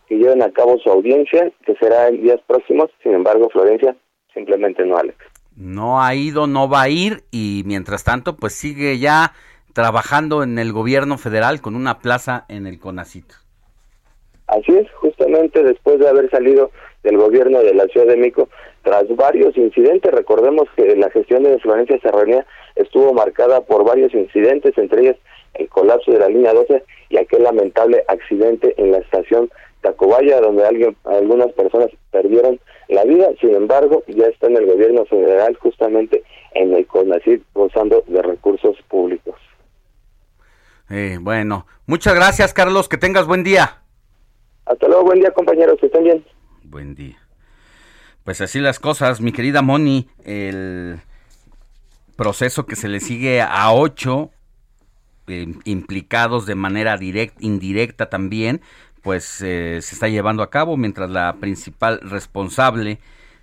que 0.08 0.18
lleven 0.18 0.42
a 0.42 0.52
cabo 0.52 0.78
su 0.80 0.90
audiencia, 0.90 1.52
que 1.66 1.76
será 1.76 2.08
en 2.08 2.22
días 2.22 2.40
próximos. 2.48 2.90
Sin 3.04 3.14
embargo, 3.14 3.50
Florencia 3.50 3.96
simplemente 4.34 4.86
no, 4.86 4.98
Alex. 4.98 5.18
No 5.56 6.02
ha 6.02 6.16
ido, 6.16 6.48
no 6.48 6.70
va 6.70 6.84
a 6.84 6.90
ir 6.90 7.24
y 7.32 7.64
mientras 7.66 8.04
tanto, 8.04 8.36
pues 8.38 8.54
sigue 8.54 8.98
ya 8.98 9.34
trabajando 9.74 10.42
en 10.44 10.58
el 10.58 10.72
gobierno 10.72 11.18
federal 11.18 11.62
con 11.62 11.76
una 11.76 12.00
plaza 12.00 12.46
en 12.48 12.66
el 12.66 12.80
CONACIT. 12.80 13.26
Así 14.50 14.76
es, 14.76 14.90
justamente 14.94 15.62
después 15.64 16.00
de 16.00 16.08
haber 16.08 16.30
salido 16.32 16.72
del 17.04 17.18
gobierno 17.18 17.60
de 17.60 17.74
la 17.74 17.86
Ciudad 17.86 18.08
de 18.08 18.18
México, 18.18 18.50
tras 18.84 19.06
varios 19.16 19.56
incidentes, 19.56 20.12
recordemos 20.12 20.68
que 20.76 20.96
la 20.96 21.10
gestión 21.12 21.44
de 21.44 21.60
Florencia 21.60 22.00
Serranía 22.02 22.46
estuvo 22.76 23.14
marcada 23.14 23.62
por 23.62 23.86
varios 23.86 24.14
incidentes, 24.14 24.78
entre 24.78 25.02
ellos 25.02 25.18
el 25.54 25.70
colapso 25.70 26.12
de 26.12 26.20
la 26.20 26.30
línea 26.30 26.54
12 26.54 26.84
y 27.10 27.18
aquel 27.18 27.44
lamentable 27.44 28.04
accidente 28.08 28.74
en 28.78 28.92
la 28.92 29.00
estación 29.00 29.50
Tacubaya, 29.82 30.42
donde 30.42 30.66
alguien, 30.66 30.96
algunas 31.06 31.52
personas 31.54 31.90
perdieron 32.12 32.60
la 32.90 33.04
vida, 33.06 33.30
sin 33.40 33.56
embargo, 33.56 34.04
ya 34.08 34.26
está 34.26 34.48
en 34.48 34.58
el 34.58 34.66
gobierno 34.66 35.06
federal, 35.06 35.56
justamente 35.58 36.24
en 36.54 36.74
el 36.74 36.86
CONACYT, 36.88 37.44
gozando 37.54 38.04
de 38.08 38.22
recursos 38.22 38.76
públicos. 38.88 39.36
Eh, 40.90 41.18
bueno, 41.22 41.68
muchas 41.86 42.16
gracias, 42.16 42.54
Carlos, 42.54 42.90
que 42.90 42.98
tengas 42.98 43.28
buen 43.28 43.44
día. 43.44 43.80
Hasta 44.70 44.88
luego, 44.88 45.06
buen 45.06 45.20
día 45.20 45.32
compañeros, 45.32 45.80
estén 45.82 46.04
bien. 46.04 46.26
Buen 46.64 46.94
día. 46.94 47.18
Pues 48.24 48.40
así 48.40 48.60
las 48.60 48.80
cosas, 48.80 49.20
mi 49.20 49.32
querida 49.32 49.64
Moni, 49.64 50.08
el 50.24 51.00
proceso 52.16 52.68
que 52.68 52.76
se 52.76 52.88
le 52.88 53.00
sigue 53.00 53.42
a 53.42 53.72
ocho 53.72 54.30
eh, 55.28 55.48
implicados 55.66 56.46
de 56.46 56.54
manera 56.54 56.98
directa, 56.98 57.38
indirecta 57.40 58.10
también, 58.12 58.62
pues 59.02 59.42
eh, 59.42 59.80
se 59.82 59.96
está 59.96 60.08
llevando 60.08 60.44
a 60.44 60.52
cabo 60.52 60.78
mientras 60.78 61.10
la 61.10 61.38
principal 61.40 62.00
responsable 62.02 63.00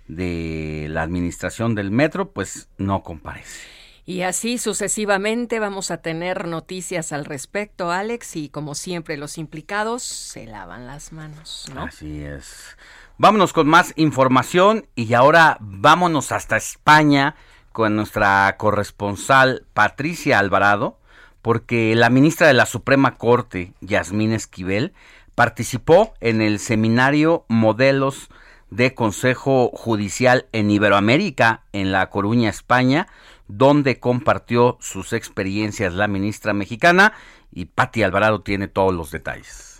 de 0.07 0.87
la 0.89 1.01
administración 1.01 1.75
del 1.75 1.91
metro 1.91 2.29
pues 2.31 2.69
no 2.77 3.03
comparece. 3.03 3.76
Y 4.09 4.21
así 4.21 4.57
sucesivamente 4.57 5.59
vamos 5.59 5.91
a 5.91 5.97
tener 5.97 6.47
noticias 6.47 7.11
al 7.11 7.25
respecto, 7.25 7.91
Alex, 7.91 8.37
y 8.37 8.47
como 8.47 8.73
siempre 8.73 9.17
los 9.17 9.37
implicados 9.37 10.01
se 10.01 10.45
lavan 10.45 10.87
las 10.87 11.11
manos, 11.11 11.65
¿no? 11.75 11.83
Así 11.83 12.23
es. 12.23 12.77
Vámonos 13.17 13.51
con 13.51 13.67
más 13.67 13.91
información 13.97 14.87
y 14.95 15.13
ahora 15.13 15.57
vámonos 15.59 16.31
hasta 16.31 16.55
España 16.55 17.35
con 17.73 17.97
nuestra 17.97 18.55
corresponsal 18.57 19.65
Patricia 19.73 20.39
Alvarado, 20.39 20.97
porque 21.41 21.93
la 21.93 22.09
ministra 22.09 22.47
de 22.47 22.53
la 22.53 22.65
Suprema 22.65 23.17
Corte, 23.17 23.73
Yasmín 23.81 24.31
Esquivel, 24.31 24.93
participó 25.35 26.13
en 26.21 26.41
el 26.41 26.59
seminario 26.59 27.43
Modelos 27.49 28.29
de 28.69 28.93
Consejo 28.93 29.69
Judicial 29.73 30.45
en 30.53 30.71
Iberoamérica, 30.71 31.63
en 31.73 31.91
La 31.91 32.09
Coruña, 32.09 32.49
España, 32.49 33.07
donde 33.47 33.99
compartió 33.99 34.77
sus 34.79 35.13
experiencias 35.13 35.93
la 35.93 36.07
ministra 36.07 36.53
mexicana 36.53 37.13
y 37.51 37.65
Patti 37.65 38.03
Alvarado 38.03 38.41
tiene 38.41 38.67
todos 38.67 38.93
los 38.93 39.11
detalles. 39.11 39.76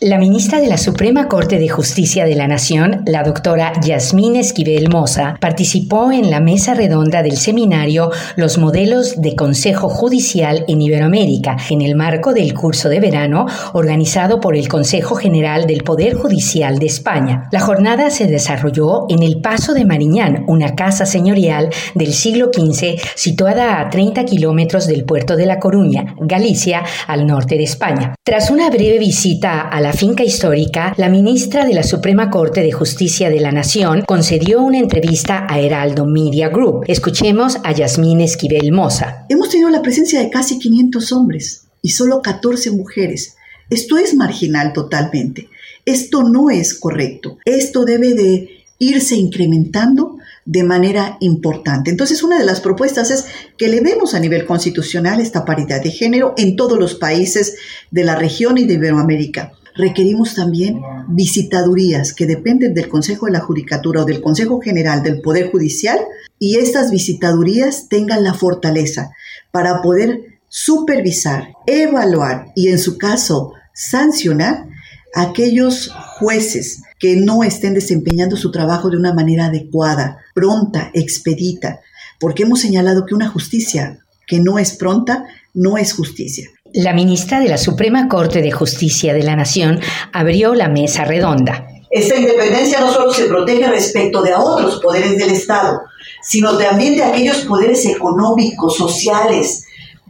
La 0.00 0.18
ministra 0.18 0.58
de 0.58 0.66
la 0.66 0.76
Suprema 0.76 1.28
Corte 1.28 1.60
de 1.60 1.68
Justicia 1.68 2.24
de 2.24 2.34
la 2.34 2.48
Nación, 2.48 3.04
la 3.06 3.22
doctora 3.22 3.72
Yasmín 3.80 4.34
Esquivel 4.34 4.90
Moza, 4.90 5.36
participó 5.40 6.10
en 6.10 6.32
la 6.32 6.40
mesa 6.40 6.74
redonda 6.74 7.22
del 7.22 7.36
seminario 7.36 8.10
Los 8.34 8.58
modelos 8.58 9.22
de 9.22 9.36
Consejo 9.36 9.88
Judicial 9.88 10.64
en 10.66 10.82
Iberoamérica, 10.82 11.58
en 11.70 11.80
el 11.80 11.94
marco 11.94 12.32
del 12.32 12.54
curso 12.54 12.88
de 12.88 12.98
verano 12.98 13.46
organizado 13.72 14.40
por 14.40 14.56
el 14.56 14.66
Consejo 14.66 15.14
General 15.14 15.64
del 15.68 15.84
Poder 15.84 16.14
Judicial 16.14 16.80
de 16.80 16.86
España. 16.86 17.48
La 17.52 17.60
jornada 17.60 18.10
se 18.10 18.26
desarrolló 18.26 19.06
en 19.08 19.22
el 19.22 19.40
Paso 19.40 19.74
de 19.74 19.84
Mariñán, 19.84 20.44
una 20.48 20.74
casa 20.74 21.06
señorial 21.06 21.70
del 21.94 22.14
siglo 22.14 22.50
XV 22.52 23.00
situada 23.14 23.80
a 23.80 23.90
30 23.90 24.24
kilómetros 24.24 24.88
del 24.88 25.04
puerto 25.04 25.36
de 25.36 25.46
La 25.46 25.60
Coruña, 25.60 26.16
Galicia, 26.18 26.82
al 27.06 27.28
norte 27.28 27.54
de 27.54 27.62
España. 27.62 28.16
Tras 28.24 28.50
una 28.50 28.70
breve 28.70 28.98
visita 28.98 29.60
a 29.60 29.83
la 29.84 29.92
finca 29.92 30.24
histórica, 30.24 30.94
la 30.96 31.10
ministra 31.10 31.66
de 31.66 31.74
la 31.74 31.82
Suprema 31.82 32.30
Corte 32.30 32.62
de 32.62 32.72
Justicia 32.72 33.28
de 33.28 33.38
la 33.38 33.52
Nación 33.52 34.02
concedió 34.06 34.62
una 34.62 34.78
entrevista 34.78 35.46
a 35.46 35.60
Heraldo 35.60 36.06
Media 36.06 36.48
Group. 36.48 36.86
Escuchemos 36.88 37.58
a 37.64 37.70
Yasmín 37.70 38.22
Esquivel 38.22 38.72
Moza. 38.72 39.26
Hemos 39.28 39.50
tenido 39.50 39.68
la 39.68 39.82
presencia 39.82 40.20
de 40.20 40.30
casi 40.30 40.58
500 40.58 41.12
hombres 41.12 41.66
y 41.82 41.90
solo 41.90 42.22
14 42.22 42.70
mujeres. 42.70 43.36
Esto 43.68 43.98
es 43.98 44.14
marginal 44.14 44.72
totalmente. 44.72 45.50
Esto 45.84 46.22
no 46.22 46.48
es 46.48 46.72
correcto. 46.72 47.36
Esto 47.44 47.84
debe 47.84 48.14
de 48.14 48.64
irse 48.78 49.16
incrementando 49.16 50.16
de 50.46 50.64
manera 50.64 51.18
importante. 51.20 51.90
Entonces, 51.90 52.22
una 52.22 52.38
de 52.38 52.46
las 52.46 52.62
propuestas 52.62 53.10
es 53.10 53.26
que 53.58 53.68
le 53.68 53.82
demos 53.82 54.14
a 54.14 54.20
nivel 54.20 54.46
constitucional 54.46 55.20
esta 55.20 55.44
paridad 55.44 55.82
de 55.82 55.90
género 55.90 56.32
en 56.38 56.56
todos 56.56 56.78
los 56.78 56.94
países 56.94 57.56
de 57.90 58.04
la 58.04 58.16
región 58.16 58.56
y 58.56 58.64
de 58.64 58.74
Iberoamérica 58.74 59.52
requerimos 59.74 60.34
también 60.34 60.80
visitadurías 61.08 62.14
que 62.14 62.26
dependen 62.26 62.74
del 62.74 62.88
Consejo 62.88 63.26
de 63.26 63.32
la 63.32 63.40
Judicatura 63.40 64.02
o 64.02 64.04
del 64.04 64.20
Consejo 64.20 64.60
General 64.60 65.02
del 65.02 65.20
Poder 65.20 65.50
Judicial 65.50 65.98
y 66.38 66.56
estas 66.56 66.90
visitadurías 66.90 67.88
tengan 67.88 68.22
la 68.24 68.34
fortaleza 68.34 69.10
para 69.50 69.82
poder 69.82 70.38
supervisar, 70.48 71.54
evaluar 71.66 72.52
y 72.54 72.68
en 72.68 72.78
su 72.78 72.98
caso 72.98 73.52
sancionar 73.72 74.68
a 75.14 75.22
aquellos 75.22 75.90
jueces 76.18 76.82
que 76.98 77.16
no 77.16 77.44
estén 77.44 77.74
desempeñando 77.74 78.36
su 78.36 78.50
trabajo 78.50 78.90
de 78.90 78.96
una 78.96 79.12
manera 79.12 79.46
adecuada, 79.46 80.18
pronta, 80.34 80.90
expedita, 80.94 81.80
porque 82.20 82.44
hemos 82.44 82.60
señalado 82.60 83.04
que 83.06 83.14
una 83.14 83.28
justicia 83.28 83.98
que 84.26 84.40
no 84.40 84.58
es 84.58 84.72
pronta 84.72 85.24
no 85.52 85.76
es 85.76 85.92
justicia. 85.92 86.48
La 86.76 86.92
ministra 86.92 87.38
de 87.38 87.48
la 87.48 87.56
Suprema 87.56 88.08
Corte 88.08 88.42
de 88.42 88.50
Justicia 88.50 89.14
de 89.14 89.22
la 89.22 89.36
Nación 89.36 89.78
abrió 90.12 90.56
la 90.56 90.68
mesa 90.68 91.04
redonda. 91.04 91.68
Esta 91.88 92.16
independencia 92.16 92.80
no 92.80 92.92
solo 92.92 93.12
se 93.12 93.26
protege 93.26 93.68
respecto 93.68 94.20
de 94.22 94.34
otros 94.34 94.80
poderes 94.80 95.16
del 95.16 95.30
Estado, 95.30 95.82
sino 96.20 96.58
también 96.58 96.96
de 96.96 97.04
aquellos 97.04 97.42
poderes 97.42 97.86
económicos, 97.86 98.76
sociales, 98.76 99.66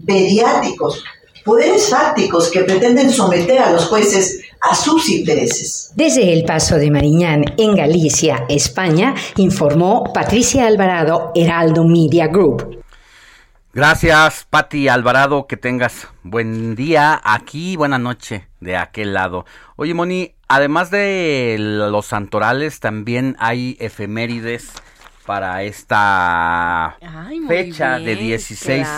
mediáticos, 0.06 1.04
poderes 1.44 1.90
fácticos 1.90 2.50
que 2.50 2.60
pretenden 2.60 3.10
someter 3.10 3.58
a 3.58 3.70
los 3.70 3.84
jueces 3.84 4.40
a 4.62 4.74
sus 4.74 5.10
intereses. 5.10 5.92
Desde 5.94 6.32
el 6.32 6.46
Paso 6.46 6.76
de 6.76 6.90
Mariñán, 6.90 7.44
en 7.58 7.76
Galicia, 7.76 8.46
España, 8.48 9.14
informó 9.36 10.04
Patricia 10.14 10.66
Alvarado, 10.66 11.30
Heraldo 11.34 11.84
Media 11.84 12.28
Group. 12.28 12.83
Gracias, 13.74 14.46
Patti 14.48 14.86
Alvarado, 14.86 15.48
que 15.48 15.56
tengas 15.56 16.06
buen 16.22 16.76
día 16.76 17.20
aquí, 17.24 17.74
buena 17.74 17.98
noche 17.98 18.46
de 18.60 18.76
aquel 18.76 19.14
lado. 19.14 19.46
Oye, 19.74 19.94
Moni, 19.94 20.36
además 20.46 20.92
de 20.92 21.56
los 21.58 22.06
santorales, 22.06 22.78
también 22.78 23.34
hay 23.40 23.76
efemérides 23.80 24.70
para 25.26 25.64
esta 25.64 26.98
fecha 27.48 27.98
de 27.98 28.14
16, 28.14 28.88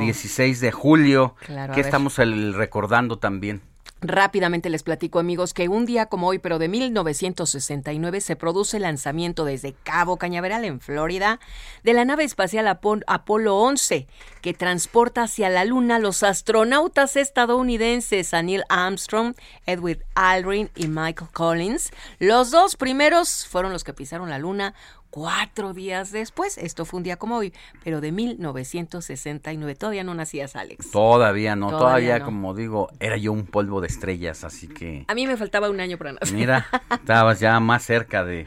16 0.00 0.60
de 0.60 0.72
julio, 0.72 1.36
que 1.72 1.80
estamos 1.80 2.16
recordando 2.16 3.20
también. 3.20 3.62
Rápidamente 4.02 4.68
les 4.68 4.82
platico 4.82 5.18
amigos 5.18 5.54
que 5.54 5.68
un 5.68 5.86
día 5.86 6.04
como 6.04 6.28
hoy, 6.28 6.38
pero 6.38 6.58
de 6.58 6.68
1969, 6.68 8.20
se 8.20 8.36
produce 8.36 8.76
el 8.76 8.82
lanzamiento 8.82 9.46
desde 9.46 9.72
Cabo 9.72 10.18
Cañaveral 10.18 10.66
en 10.66 10.80
Florida 10.80 11.40
de 11.82 11.94
la 11.94 12.04
nave 12.04 12.24
espacial 12.24 12.68
Apolo 12.68 13.56
11 13.56 14.06
que 14.42 14.52
transporta 14.52 15.22
hacia 15.22 15.48
la 15.48 15.64
Luna 15.64 15.98
los 15.98 16.22
astronautas 16.22 17.16
estadounidenses 17.16 18.34
Neil 18.34 18.64
Armstrong, 18.68 19.34
Edwin 19.64 20.04
Aldrin 20.14 20.70
y 20.76 20.88
Michael 20.88 21.30
Collins. 21.32 21.90
Los 22.18 22.50
dos 22.50 22.76
primeros 22.76 23.46
fueron 23.46 23.72
los 23.72 23.82
que 23.82 23.94
pisaron 23.94 24.28
la 24.28 24.38
Luna 24.38 24.74
cuatro 25.16 25.72
días 25.72 26.12
después. 26.12 26.58
Esto 26.58 26.84
fue 26.84 26.98
un 26.98 27.04
día 27.04 27.16
como 27.16 27.38
hoy, 27.38 27.54
pero 27.82 28.02
de 28.02 28.12
1969. 28.12 29.74
Todavía 29.74 30.04
no 30.04 30.14
nacías, 30.14 30.56
Alex. 30.56 30.90
Todavía 30.90 31.56
no, 31.56 31.70
todavía, 31.70 32.20
como 32.20 32.52
digo, 32.52 32.90
era 33.00 33.16
yo 33.16 33.32
un 33.32 33.46
polvo 33.46 33.80
de 33.80 33.86
estrellas, 33.86 34.44
así 34.44 34.68
que... 34.68 35.06
A 35.08 35.14
mí 35.14 35.26
me 35.26 35.38
faltaba 35.38 35.70
un 35.70 35.80
año 35.80 35.96
para 35.96 36.12
nacer. 36.12 36.36
Mira, 36.36 36.66
estabas 36.90 37.40
ya 37.40 37.58
más 37.60 37.82
cerca 37.82 38.26
de, 38.26 38.46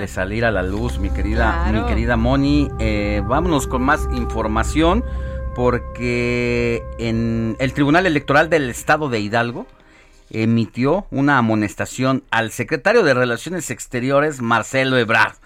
de 0.00 0.08
salir 0.08 0.44
a 0.44 0.50
la 0.50 0.64
luz, 0.64 0.98
mi 0.98 1.08
querida, 1.10 1.70
mi 1.70 1.86
querida 1.86 2.16
Moni. 2.16 2.68
Eh, 2.80 3.22
vámonos 3.24 3.68
con 3.68 3.82
más 3.82 4.08
información, 4.12 5.04
porque 5.54 6.82
en 6.98 7.54
el 7.60 7.72
Tribunal 7.74 8.06
Electoral 8.06 8.50
del 8.50 8.70
Estado 8.70 9.08
de 9.08 9.20
Hidalgo 9.20 9.68
emitió 10.30 11.06
una 11.12 11.38
amonestación 11.38 12.24
al 12.32 12.50
secretario 12.50 13.04
de 13.04 13.14
Relaciones 13.14 13.70
Exteriores, 13.70 14.40
Marcelo 14.40 14.98
Ebrard 14.98 15.39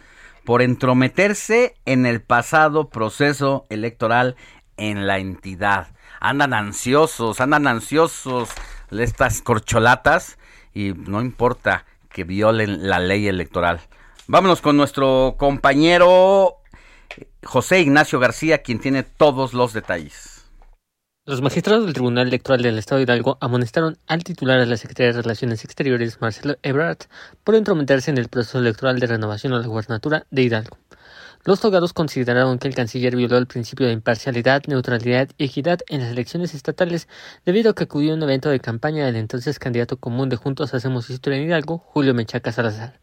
por 0.45 0.63
entrometerse 0.63 1.75
en 1.85 2.07
el 2.07 2.21
pasado 2.21 2.89
proceso 2.89 3.67
electoral 3.71 4.37
en 4.77 5.07
la 5.07 5.19
entidad. 5.19 5.89
Andan 6.21 6.55
ansiosos, 6.55 7.41
andan 7.41 7.67
ansiosos 7.67 8.51
estas 8.91 9.43
corcholatas 9.43 10.39
y 10.73 10.93
no 10.93 11.21
importa 11.21 11.85
que 12.11 12.25
violen 12.25 12.89
la 12.89 12.99
ley 12.99 13.27
electoral. 13.27 13.81
Vámonos 14.27 14.61
con 14.61 14.77
nuestro 14.77 15.35
compañero 15.39 16.57
José 17.43 17.81
Ignacio 17.81 18.19
García, 18.19 18.63
quien 18.63 18.79
tiene 18.79 19.03
todos 19.03 19.53
los 19.53 19.73
detalles. 19.73 20.34
Los 21.27 21.41
magistrados 21.41 21.87
del 21.87 21.95
Tribunal 21.95 22.29
Electoral 22.29 22.61
del 22.61 22.77
Estado 22.77 22.99
de 22.99 23.05
Hidalgo 23.05 23.39
amonestaron 23.41 23.97
al 24.07 24.23
titular 24.23 24.61
de 24.61 24.67
la 24.67 24.77
Secretaría 24.77 25.15
de 25.15 25.23
Relaciones 25.23 25.65
Exteriores, 25.65 26.21
Marcelo 26.21 26.57
Ebrard, 26.63 26.99
por 27.45 27.55
entrometerse 27.55 28.11
en 28.11 28.19
el 28.19 28.29
proceso 28.29 28.59
electoral 28.59 29.01
de 29.01 29.07
renovación 29.07 29.55
a 29.55 29.59
la 29.59 29.67
gubernatura 29.67 30.27
de 30.31 30.43
Hidalgo. 30.43 30.77
Los 31.45 31.61
togados 31.61 31.95
consideraron 31.95 32.59
que 32.59 32.69
el 32.69 32.75
canciller 32.75 33.17
violó 33.17 33.39
el 33.39 33.47
principio 33.47 33.87
de 33.87 33.95
imparcialidad, 33.95 34.65
neutralidad 34.67 35.31
y 35.39 35.45
equidad 35.45 35.79
en 35.89 36.03
las 36.03 36.11
elecciones 36.11 36.53
estatales 36.53 37.09
debido 37.47 37.71
a 37.71 37.75
que 37.75 37.85
acudió 37.85 38.13
a 38.13 38.17
un 38.17 38.23
evento 38.23 38.51
de 38.51 38.61
campaña 38.61 39.07
del 39.07 39.17
entonces 39.17 39.59
candidato 39.59 39.97
común 39.97 40.29
de 40.29 40.37
Juntos 40.37 40.75
Hacemos 40.75 41.09
Historia 41.09 41.39
en 41.39 41.47
Hidalgo, 41.47 41.79
Julio 41.79 42.13
Menchaca 42.13 42.53
Salazar. 42.53 43.01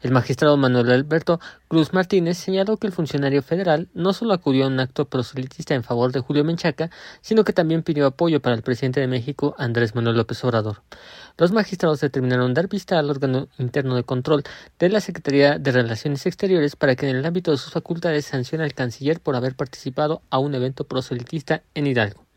El 0.00 0.12
magistrado 0.12 0.56
Manuel 0.56 0.92
Alberto 0.92 1.40
Cruz 1.66 1.92
Martínez 1.92 2.38
señaló 2.38 2.76
que 2.76 2.86
el 2.86 2.92
funcionario 2.92 3.42
federal 3.42 3.88
no 3.94 4.12
solo 4.12 4.32
acudió 4.32 4.64
a 4.64 4.68
un 4.68 4.78
acto 4.78 5.06
proselitista 5.06 5.74
en 5.74 5.82
favor 5.82 6.12
de 6.12 6.20
Julio 6.20 6.44
Menchaca, 6.44 6.88
sino 7.20 7.42
que 7.42 7.52
también 7.52 7.82
pidió 7.82 8.06
apoyo 8.06 8.40
para 8.40 8.54
el 8.54 8.62
presidente 8.62 9.00
de 9.00 9.08
México, 9.08 9.56
Andrés 9.58 9.96
Manuel 9.96 10.16
López 10.16 10.44
Obrador. 10.44 10.82
Los 11.36 11.50
magistrados 11.50 12.00
determinaron 12.00 12.54
dar 12.54 12.68
vista 12.68 12.96
al 12.96 13.10
órgano 13.10 13.48
interno 13.58 13.96
de 13.96 14.04
control 14.04 14.44
de 14.78 14.88
la 14.88 15.00
Secretaría 15.00 15.58
de 15.58 15.72
Relaciones 15.72 16.26
Exteriores 16.26 16.76
para 16.76 16.94
que 16.94 17.10
en 17.10 17.16
el 17.16 17.26
ámbito 17.26 17.50
de 17.50 17.56
sus 17.56 17.72
facultades 17.72 18.24
sancione 18.24 18.62
al 18.62 18.74
canciller 18.74 19.20
por 19.20 19.34
haber 19.34 19.56
participado 19.56 20.22
a 20.30 20.38
un 20.38 20.54
evento 20.54 20.84
proselitista 20.84 21.62
en 21.74 21.88
Hidalgo. 21.88 22.27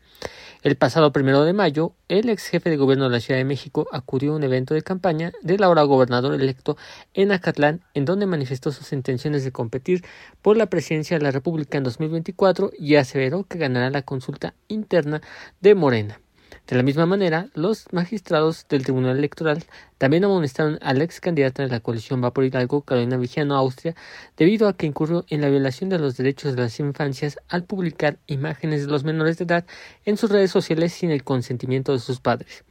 El 0.62 0.76
pasado 0.76 1.12
primero 1.12 1.42
de 1.42 1.52
mayo, 1.52 1.96
el 2.06 2.28
ex 2.28 2.46
jefe 2.46 2.70
de 2.70 2.76
gobierno 2.76 3.06
de 3.06 3.10
la 3.10 3.18
Ciudad 3.18 3.40
de 3.40 3.44
México 3.44 3.88
acudió 3.90 4.32
a 4.32 4.36
un 4.36 4.44
evento 4.44 4.74
de 4.74 4.82
campaña 4.82 5.32
del 5.42 5.64
ahora 5.64 5.82
gobernador 5.82 6.34
electo 6.34 6.76
en 7.14 7.32
Acatlán, 7.32 7.80
en 7.94 8.04
donde 8.04 8.26
manifestó 8.26 8.70
sus 8.70 8.92
intenciones 8.92 9.42
de 9.42 9.50
competir 9.50 10.04
por 10.40 10.56
la 10.56 10.66
presidencia 10.66 11.18
de 11.18 11.24
la 11.24 11.32
República 11.32 11.78
en 11.78 11.84
2024 11.84 12.70
y 12.78 12.94
aseveró 12.94 13.42
que 13.42 13.58
ganará 13.58 13.90
la 13.90 14.02
consulta 14.02 14.54
interna 14.68 15.20
de 15.60 15.74
Morena. 15.74 16.20
De 16.66 16.76
la 16.76 16.84
misma 16.84 17.06
manera, 17.06 17.48
los 17.54 17.92
magistrados 17.92 18.66
del 18.68 18.84
Tribunal 18.84 19.18
Electoral 19.18 19.64
también 19.98 20.24
amonestaron 20.24 20.78
al 20.80 21.02
ex 21.02 21.20
candidato 21.20 21.60
de 21.60 21.68
la 21.68 21.80
coalición 21.80 22.22
Va 22.22 22.32
por 22.32 22.44
Hidalgo, 22.44 22.82
Carolina 22.82 23.16
Vigiano, 23.16 23.56
Austria, 23.56 23.96
debido 24.36 24.68
a 24.68 24.76
que 24.76 24.86
incurrió 24.86 25.24
en 25.28 25.40
la 25.40 25.48
violación 25.48 25.90
de 25.90 25.98
los 25.98 26.16
derechos 26.16 26.54
de 26.54 26.62
las 26.62 26.78
infancias 26.78 27.38
al 27.48 27.64
publicar 27.64 28.18
imágenes 28.28 28.86
de 28.86 28.92
los 28.92 29.02
menores 29.02 29.38
de 29.38 29.44
edad 29.44 29.66
en 30.04 30.16
sus 30.16 30.30
redes 30.30 30.52
sociales 30.52 30.92
sin 30.92 31.10
el 31.10 31.24
consentimiento 31.24 31.92
de 31.92 31.98
sus 31.98 32.20
padres. 32.20 32.64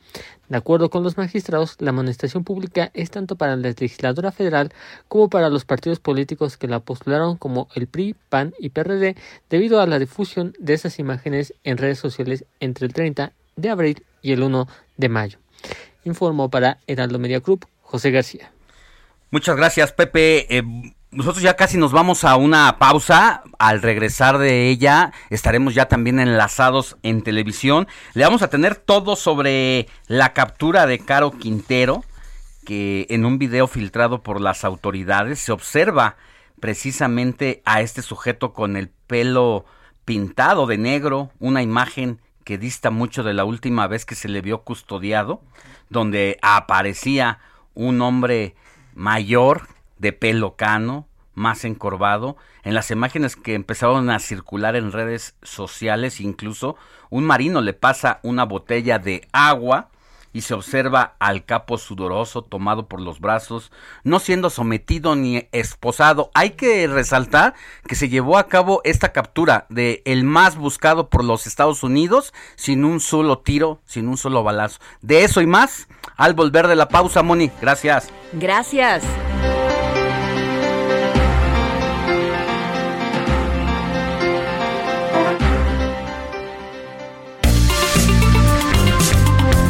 De 0.48 0.58
acuerdo 0.58 0.90
con 0.90 1.04
los 1.04 1.18
magistrados, 1.18 1.76
la 1.80 1.90
amonestación 1.90 2.46
pública 2.46 2.92
es 2.94 3.12
tanto 3.12 3.36
para 3.36 3.58
la 3.58 3.74
legisladora 3.78 4.32
federal 4.32 4.72
como 5.10 5.30
para 5.30 5.50
los 5.50 5.66
partidos 5.66 6.00
políticos 6.00 6.58
que 6.58 6.68
la 6.68 6.80
postularon 6.80 7.36
como 7.36 7.68
el 7.76 7.88
PRI, 7.88 8.16
PAN 8.30 8.54
y 8.58 8.70
PRD 8.70 9.16
debido 9.50 9.82
a 9.82 9.86
la 9.86 10.00
difusión 10.00 10.54
de 10.60 10.74
esas 10.74 10.98
imágenes 10.98 11.54
en 11.66 11.78
redes 11.78 12.00
sociales 12.00 12.46
entre 12.60 12.88
el 12.88 12.94
30 12.94 13.34
de 13.56 13.70
abril 13.70 14.06
y 14.22 14.32
el 14.32 14.44
1 14.44 14.68
de 14.98 15.10
mayo. 15.10 15.40
Informó 16.04 16.50
para 16.50 16.80
Heraldo 16.88 17.20
Media 17.20 17.40
Group 17.40 17.68
José 17.82 18.12
García. 18.12 18.52
Muchas 19.30 19.56
gracias, 19.56 19.92
Pepe. 19.94 20.58
Eh, 20.58 20.64
nosotros 21.12 21.44
ya 21.44 21.56
casi 21.56 21.78
nos 21.78 21.92
vamos 21.92 22.24
a 22.24 22.38
una 22.38 22.78
pausa. 22.80 23.44
Al 23.60 23.82
regresar 23.82 24.38
de 24.38 24.70
ella, 24.70 25.12
estaremos 25.30 25.76
ya 25.76 25.88
también 25.88 26.20
enlazados 26.20 26.98
en 27.04 27.22
televisión. 27.22 27.88
Le 28.14 28.24
vamos 28.24 28.42
a 28.42 28.50
tener 28.50 28.76
todo 28.76 29.16
sobre 29.16 29.88
la 30.08 30.34
captura 30.34 30.86
de 30.86 31.00
Caro 31.00 31.32
Quintero, 31.32 32.04
que 32.66 33.08
en 33.10 33.26
un 33.26 33.40
video 33.40 33.68
filtrado 33.68 34.24
por 34.24 34.40
las 34.40 34.64
autoridades 34.64 35.40
se 35.40 35.52
observa 35.52 36.16
precisamente 36.62 37.62
a 37.66 37.82
este 37.82 38.02
sujeto 38.02 38.54
con 38.54 38.78
el 38.78 38.90
pelo 38.90 39.66
pintado 40.06 40.66
de 40.66 40.78
negro, 40.78 41.32
una 41.40 41.62
imagen 41.62 42.20
que 42.44 42.58
dista 42.58 42.92
mucho 42.92 43.24
de 43.24 43.34
la 43.34 43.46
última 43.46 43.88
vez 43.88 44.06
que 44.06 44.16
se 44.16 44.28
le 44.28 44.42
vio 44.42 44.64
custodiado, 44.64 45.42
donde 45.90 46.38
aparecía 46.42 47.40
un 47.74 48.02
hombre 48.02 48.56
mayor 48.94 49.68
de 49.98 50.14
pelo 50.14 50.56
cano, 50.56 51.08
más 51.34 51.64
encorvado. 51.66 52.38
En 52.64 52.74
las 52.74 52.92
imágenes 52.92 53.36
que 53.36 53.54
empezaron 53.54 54.10
a 54.10 54.20
circular 54.20 54.76
en 54.76 54.92
redes 54.92 55.36
sociales, 55.42 56.20
incluso 56.20 56.76
un 57.10 57.24
marino 57.26 57.62
le 57.62 57.74
pasa 57.74 58.20
una 58.24 58.44
botella 58.46 59.00
de 59.00 59.28
agua 59.32 59.90
y 60.34 60.42
se 60.42 60.54
observa 60.54 61.16
al 61.20 61.46
capo 61.46 61.78
sudoroso 61.78 62.42
tomado 62.42 62.88
por 62.88 63.02
los 63.02 63.20
brazos, 63.20 63.72
no 64.04 64.20
siendo 64.20 64.50
sometido 64.50 65.16
ni 65.16 65.48
esposado. 65.52 66.32
Hay 66.34 66.52
que 66.52 66.88
resaltar 66.88 67.54
que 67.88 67.96
se 67.96 68.10
llevó 68.10 68.38
a 68.38 68.48
cabo 68.48 68.82
esta 68.84 69.12
captura 69.12 69.66
de 69.70 70.02
el 70.06 70.24
más 70.24 70.58
buscado 70.58 71.10
por 71.10 71.24
los 71.24 71.48
Estados 71.48 71.84
Unidos 71.84 72.34
sin 72.56 72.86
un 72.86 73.00
solo 73.00 73.40
tiro, 73.40 73.82
sin 73.86 74.08
un 74.08 74.18
solo 74.18 74.44
balazo. 74.44 74.80
De 75.02 75.24
eso 75.24 75.42
y 75.42 75.48
más 75.48 75.88
al 76.18 76.34
volver 76.34 76.68
de 76.68 76.76
la 76.76 76.88
pausa, 76.88 77.24
Moni. 77.24 77.52
Gracias. 77.62 78.10
Gracias. 78.34 79.04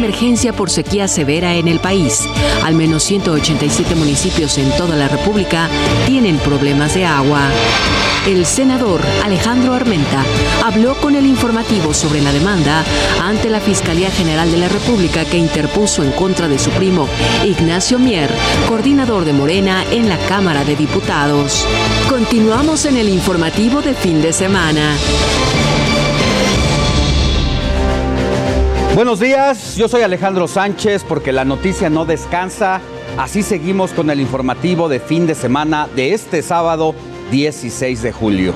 Emergencia 0.00 0.54
por 0.54 0.70
sequía 0.70 1.06
severa 1.08 1.56
en 1.56 1.68
el 1.68 1.78
país. 1.78 2.26
Al 2.64 2.74
menos 2.74 3.02
187 3.04 3.94
municipios 3.94 4.56
en 4.56 4.70
toda 4.78 4.96
la 4.96 5.08
República 5.08 5.68
tienen 6.06 6.38
problemas 6.38 6.94
de 6.94 7.04
agua. 7.04 7.50
El 8.26 8.46
senador 8.46 9.02
Alejandro 9.22 9.74
Armenta 9.74 10.24
habló 10.64 10.94
con 10.94 11.16
el 11.16 11.26
informativo 11.26 11.92
sobre 11.92 12.22
la 12.22 12.32
demanda 12.32 12.82
ante 13.22 13.50
la 13.50 13.60
Fiscalía 13.60 14.10
General 14.10 14.50
de 14.50 14.56
la 14.56 14.68
República 14.68 15.26
que 15.26 15.36
interpuso 15.36 16.02
en 16.02 16.12
contra 16.12 16.48
de 16.48 16.58
su 16.58 16.70
primo 16.70 17.06
Ignacio 17.44 17.98
Mier, 17.98 18.30
coordinador 18.68 19.26
de 19.26 19.34
Morena 19.34 19.84
en 19.90 20.08
la 20.08 20.16
Cámara 20.16 20.64
de 20.64 20.76
Diputados. 20.76 21.66
Continuamos 22.08 22.86
en 22.86 22.96
el 22.96 23.10
informativo 23.10 23.82
de 23.82 23.94
fin 23.94 24.22
de 24.22 24.32
semana. 24.32 24.96
Buenos 29.00 29.18
días, 29.18 29.76
yo 29.76 29.88
soy 29.88 30.02
Alejandro 30.02 30.46
Sánchez 30.46 31.04
porque 31.08 31.32
la 31.32 31.46
noticia 31.46 31.88
no 31.88 32.04
descansa. 32.04 32.82
Así 33.16 33.42
seguimos 33.42 33.92
con 33.92 34.10
el 34.10 34.20
informativo 34.20 34.90
de 34.90 35.00
fin 35.00 35.26
de 35.26 35.34
semana 35.34 35.88
de 35.96 36.12
este 36.12 36.42
sábado 36.42 36.94
16 37.30 38.02
de 38.02 38.12
julio. 38.12 38.52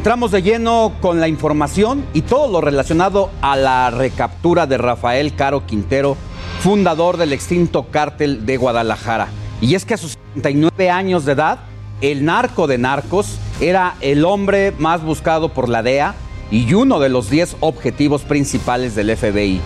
Entramos 0.00 0.30
de 0.30 0.40
lleno 0.40 0.94
con 1.02 1.20
la 1.20 1.28
información 1.28 2.06
y 2.14 2.22
todo 2.22 2.50
lo 2.50 2.62
relacionado 2.62 3.28
a 3.42 3.54
la 3.54 3.90
recaptura 3.90 4.66
de 4.66 4.78
Rafael 4.78 5.34
Caro 5.34 5.66
Quintero, 5.66 6.16
fundador 6.60 7.18
del 7.18 7.34
extinto 7.34 7.84
cártel 7.90 8.46
de 8.46 8.56
Guadalajara. 8.56 9.28
Y 9.60 9.74
es 9.74 9.84
que 9.84 9.92
a 9.92 9.98
sus 9.98 10.16
79 10.36 10.88
años 10.88 11.26
de 11.26 11.32
edad, 11.32 11.58
el 12.00 12.24
narco 12.24 12.66
de 12.66 12.78
narcos 12.78 13.38
era 13.60 13.94
el 14.00 14.24
hombre 14.24 14.72
más 14.78 15.02
buscado 15.02 15.52
por 15.52 15.68
la 15.68 15.82
DEA 15.82 16.14
y 16.50 16.72
uno 16.72 16.98
de 16.98 17.10
los 17.10 17.28
10 17.28 17.58
objetivos 17.60 18.22
principales 18.22 18.94
del 18.94 19.14
FBI. 19.14 19.60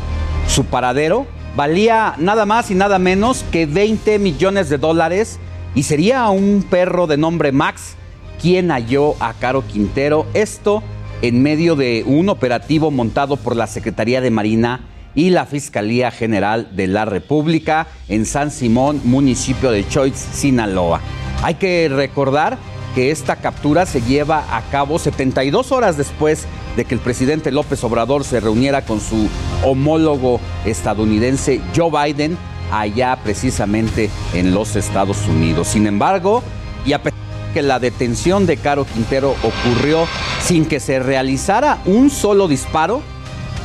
Su 0.49 0.65
paradero 0.65 1.29
valía 1.55 2.17
nada 2.19 2.45
más 2.45 2.73
y 2.73 2.75
nada 2.75 2.99
menos 2.99 3.45
que 3.53 3.67
20 3.67 4.19
millones 4.19 4.69
de 4.69 4.79
dólares 4.79 5.39
y 5.77 5.85
sería 5.85 6.29
un 6.31 6.67
perro 6.69 7.07
de 7.07 7.19
nombre 7.19 7.53
Max 7.53 7.95
quién 8.45 8.71
halló 8.71 9.15
a 9.21 9.33
Caro 9.33 9.67
Quintero. 9.67 10.27
Esto 10.35 10.83
en 11.23 11.43
medio 11.43 11.77
de 11.77 12.05
un 12.07 12.29
operativo 12.29 12.91
montado 12.91 13.39
por 13.39 13.57
la 13.57 13.67
Secretaría 13.67 14.21
de 14.21 14.31
Marina 14.31 14.83
y 15.15 15.31
la 15.31 15.47
Fiscalía 15.47 16.11
General 16.11 16.69
de 16.77 16.87
la 16.87 17.07
República 17.07 17.87
en 18.07 18.27
San 18.27 18.51
Simón, 18.51 19.01
municipio 19.05 19.71
de 19.71 19.89
Choix, 19.89 20.19
Sinaloa. 20.19 21.01
Hay 21.43 21.55
que 21.55 21.89
recordar 21.89 22.59
que 22.95 23.11
esta 23.11 23.37
captura 23.37 23.87
se 23.87 24.03
lleva 24.03 24.45
a 24.55 24.61
cabo 24.71 24.99
72 24.99 25.73
horas 25.73 25.97
después 25.97 26.45
de 26.77 26.85
que 26.85 26.95
el 26.95 27.01
presidente 27.01 27.51
López 27.51 27.83
Obrador 27.83 28.25
se 28.25 28.41
reuniera 28.41 28.85
con 28.85 29.01
su 29.01 29.27
homólogo 29.65 30.39
estadounidense 30.67 31.63
Joe 31.75 32.13
Biden 32.13 32.37
allá 32.71 33.19
precisamente 33.25 34.11
en 34.35 34.53
los 34.53 34.77
Estados 34.77 35.27
Unidos. 35.29 35.69
Sin 35.69 35.87
embargo, 35.87 36.43
y 36.85 36.93
a 36.93 37.03
pesar 37.03 37.24
que 37.55 37.63
la 37.63 37.79
detención 37.79 38.47
de 38.47 38.57
Caro 38.57 38.85
Quintero 38.85 39.37
ocurrió 39.43 40.07
sin 40.43 40.67
que 40.67 40.81
se 40.81 40.99
realizara 40.99 41.79
un 41.87 42.11
solo 42.11 42.49
disparo, 42.49 43.01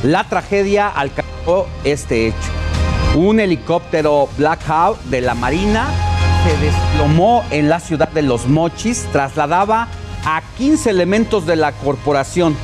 la 0.04 0.24
tragedia 0.24 0.88
alcanzó 0.88 1.66
este 1.82 2.28
hecho. 2.28 2.38
Un 3.16 3.40
helicóptero 3.40 4.28
Black 4.38 4.60
Hawk 4.68 4.98
de 5.06 5.20
la 5.20 5.34
Marina 5.34 5.88
se 6.44 6.56
desplomó 6.64 7.44
en 7.50 7.68
la 7.68 7.80
ciudad 7.80 8.08
de 8.08 8.22
Los 8.22 8.46
Mochis, 8.46 9.06
trasladaba 9.10 9.88
a 10.24 10.40
15 10.56 10.88
elementos 10.88 11.44
de 11.44 11.56
la 11.56 11.72
corporación, 11.72 12.56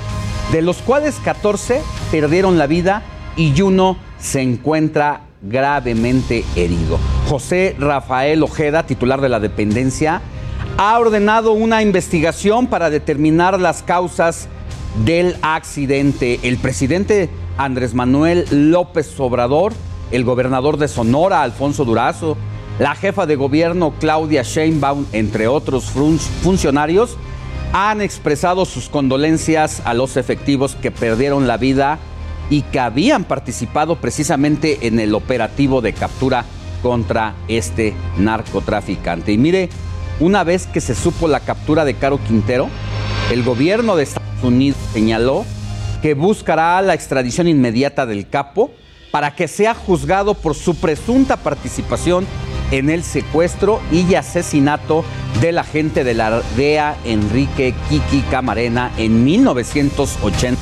de 0.53 0.63
los 0.63 0.77
cuales 0.79 1.17
14 1.25 1.83
perdieron 2.13 2.57
la 2.57 2.69
vida 2.69 3.03
y 3.37 3.61
uno 3.61 3.97
se 4.21 4.43
encuentra 4.43 5.23
gravemente 5.43 6.45
herido. 6.55 6.99
José 7.29 7.75
Rafael 7.79 8.45
Ojeda, 8.45 8.87
titular 8.87 9.21
de 9.21 9.29
la 9.29 9.41
dependencia, 9.41 10.23
ha 10.79 10.99
ordenado 10.99 11.53
una 11.53 11.83
investigación 11.83 12.67
para 12.67 12.91
determinar 12.91 13.59
las 13.59 13.83
causas 13.83 14.49
del 15.05 15.37
accidente. 15.41 16.39
El 16.43 16.59
presidente 16.59 17.31
Andrés 17.57 17.95
Manuel 17.95 18.47
López 18.51 19.19
Obrador, 19.19 19.73
el 20.11 20.25
gobernador 20.25 20.77
de 20.77 20.89
Sonora, 20.89 21.43
Alfonso 21.43 21.85
Durazo, 21.87 22.37
la 22.79 22.95
jefa 22.95 23.25
de 23.25 23.37
gobierno 23.37 23.95
Claudia 23.99 24.43
Sheinbaum, 24.43 25.07
entre 25.13 25.49
otros 25.49 25.91
funcionarios, 26.43 27.17
han 27.73 28.03
expresado 28.03 28.67
sus 28.67 28.91
condolencias 28.91 29.81
a 29.87 29.95
los 29.95 30.19
efectivos 30.19 30.77
que 30.77 30.91
perdieron 30.91 31.47
la 31.47 31.57
vida 31.57 31.99
y 32.51 32.63
que 32.63 32.81
habían 32.81 33.25
participado 33.25 33.97
precisamente 33.97 34.87
en 34.87 35.01
el 35.01 35.15
operativo 35.15 35.81
de 35.81 35.95
captura 35.95 36.45
contra 36.83 37.35
este 37.49 37.95
narcotraficante. 38.19 39.33
Y 39.33 39.39
mire, 39.39 39.71
una 40.21 40.45
vez 40.45 40.67
que 40.67 40.81
se 40.81 40.95
supo 40.95 41.29
la 41.29 41.41
captura 41.41 41.85
de 41.85 41.95
Caro 41.95 42.19
Quintero, 42.19 42.69
el 43.31 43.43
gobierno 43.43 43.97
de 43.97 44.05
Estados 44.05 44.43
Unidos 44.43 44.79
señaló 44.93 45.45
que 46.01 46.15
buscará 46.15 46.81
la 46.83 46.95
extradición 46.95 47.49
inmediata 47.49 48.07
del 48.07 48.29
capo 48.29 48.71
para 49.11 49.35
que 49.35 49.49
sea 49.49 49.75
juzgado 49.75 50.35
por 50.35 50.55
su 50.55 50.75
presunta 50.77 51.37
participación 51.37 52.27
en 52.71 52.91
el 52.91 53.03
secuestro 53.03 53.81
y 53.93 54.15
asesinato 54.15 55.05
del 55.41 55.59
agente 55.59 56.05
de 56.05 56.15
la 56.15 56.43
DEA 56.57 56.97
Enrique 57.05 57.75
Kiki 57.89 58.21
Camarena 58.31 58.91
en 58.97 59.25
1980. 59.25 60.61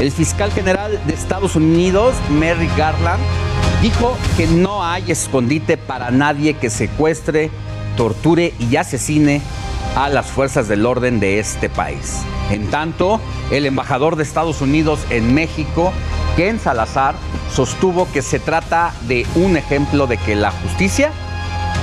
El 0.00 0.10
fiscal 0.10 0.50
general 0.52 1.00
de 1.06 1.14
Estados 1.14 1.56
Unidos, 1.56 2.14
Merrick 2.30 2.76
Garland, 2.76 3.22
dijo 3.82 4.16
que 4.36 4.46
no 4.46 4.84
hay 4.84 5.10
escondite 5.10 5.76
para 5.76 6.10
nadie 6.10 6.54
que 6.54 6.70
secuestre, 6.70 7.50
torture 7.96 8.54
y 8.58 8.76
asesine 8.76 9.40
a 9.96 10.08
las 10.08 10.26
fuerzas 10.26 10.68
del 10.68 10.86
orden 10.86 11.20
de 11.20 11.38
este 11.38 11.68
país. 11.68 12.22
En 12.50 12.68
tanto, 12.68 13.20
el 13.50 13.66
embajador 13.66 14.16
de 14.16 14.22
Estados 14.22 14.60
Unidos 14.60 15.00
en 15.10 15.34
México, 15.34 15.92
Ken 16.36 16.58
Salazar, 16.58 17.14
sostuvo 17.52 18.10
que 18.10 18.22
se 18.22 18.38
trata 18.38 18.92
de 19.06 19.26
un 19.36 19.56
ejemplo 19.56 20.06
de 20.06 20.16
que 20.16 20.34
la 20.34 20.50
justicia 20.50 21.12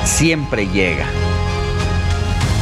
siempre 0.04 0.68
llega. 0.68 1.06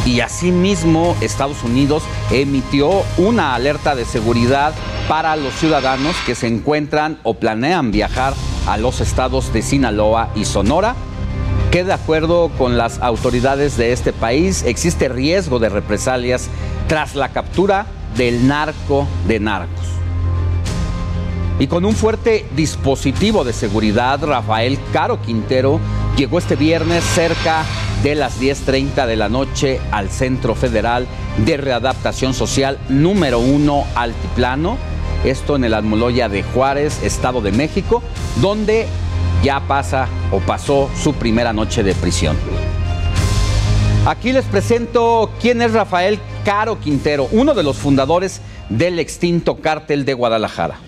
Y 0.05 0.21
asimismo, 0.21 1.15
Estados 1.21 1.63
Unidos 1.63 2.03
emitió 2.31 3.03
una 3.17 3.53
alerta 3.53 3.95
de 3.95 4.05
seguridad 4.05 4.73
para 5.07 5.35
los 5.35 5.53
ciudadanos 5.55 6.15
que 6.25 6.35
se 6.35 6.47
encuentran 6.47 7.19
o 7.23 7.35
planean 7.35 7.91
viajar 7.91 8.33
a 8.67 8.77
los 8.77 9.01
estados 9.01 9.51
de 9.51 9.61
Sinaloa 9.61 10.29
y 10.35 10.45
Sonora 10.45 10.95
que 11.71 11.83
de 11.83 11.93
acuerdo 11.93 12.49
con 12.57 12.77
las 12.77 12.99
autoridades 12.99 13.77
de 13.77 13.91
este 13.91 14.11
país 14.11 14.63
existe 14.63 15.07
riesgo 15.07 15.59
de 15.59 15.69
represalias 15.69 16.49
tras 16.87 17.15
la 17.15 17.29
captura 17.29 17.85
del 18.17 18.47
narco 18.47 19.07
de 19.27 19.39
narcos. 19.39 19.85
Y 21.59 21.67
con 21.67 21.85
un 21.85 21.93
fuerte 21.93 22.45
dispositivo 22.55 23.43
de 23.43 23.53
seguridad, 23.53 24.23
Rafael 24.23 24.79
Caro 24.93 25.21
Quintero 25.21 25.79
llegó 26.17 26.39
este 26.39 26.55
viernes 26.55 27.03
cerca 27.03 27.63
de 28.01 28.15
las 28.15 28.39
10.30 28.41 29.05
de 29.05 29.15
la 29.15 29.29
noche 29.29 29.79
al 29.91 30.09
Centro 30.09 30.55
Federal 30.55 31.05
de 31.45 31.57
Readaptación 31.57 32.33
Social 32.33 32.79
número 32.87 33.39
1 33.39 33.83
Altiplano, 33.93 34.77
esto 35.25 35.57
en 35.57 35.65
el 35.65 35.73
Almoloya 35.73 36.29
de 36.29 36.43
Juárez, 36.43 37.03
Estado 37.03 37.41
de 37.41 37.51
México, 37.51 38.01
donde 38.41 38.87
ya 39.43 39.59
pasa 39.61 40.07
o 40.31 40.39
pasó 40.39 40.89
su 41.01 41.13
primera 41.13 41.53
noche 41.53 41.83
de 41.83 41.93
prisión. 41.95 42.37
Aquí 44.05 44.31
les 44.31 44.45
presento 44.45 45.31
quién 45.41 45.61
es 45.61 45.73
Rafael 45.73 46.19
Caro 46.45 46.79
Quintero, 46.79 47.27
uno 47.31 47.53
de 47.53 47.63
los 47.63 47.77
fundadores 47.77 48.41
del 48.69 48.97
extinto 48.99 49.57
cártel 49.57 50.05
de 50.05 50.13
Guadalajara. 50.13 50.79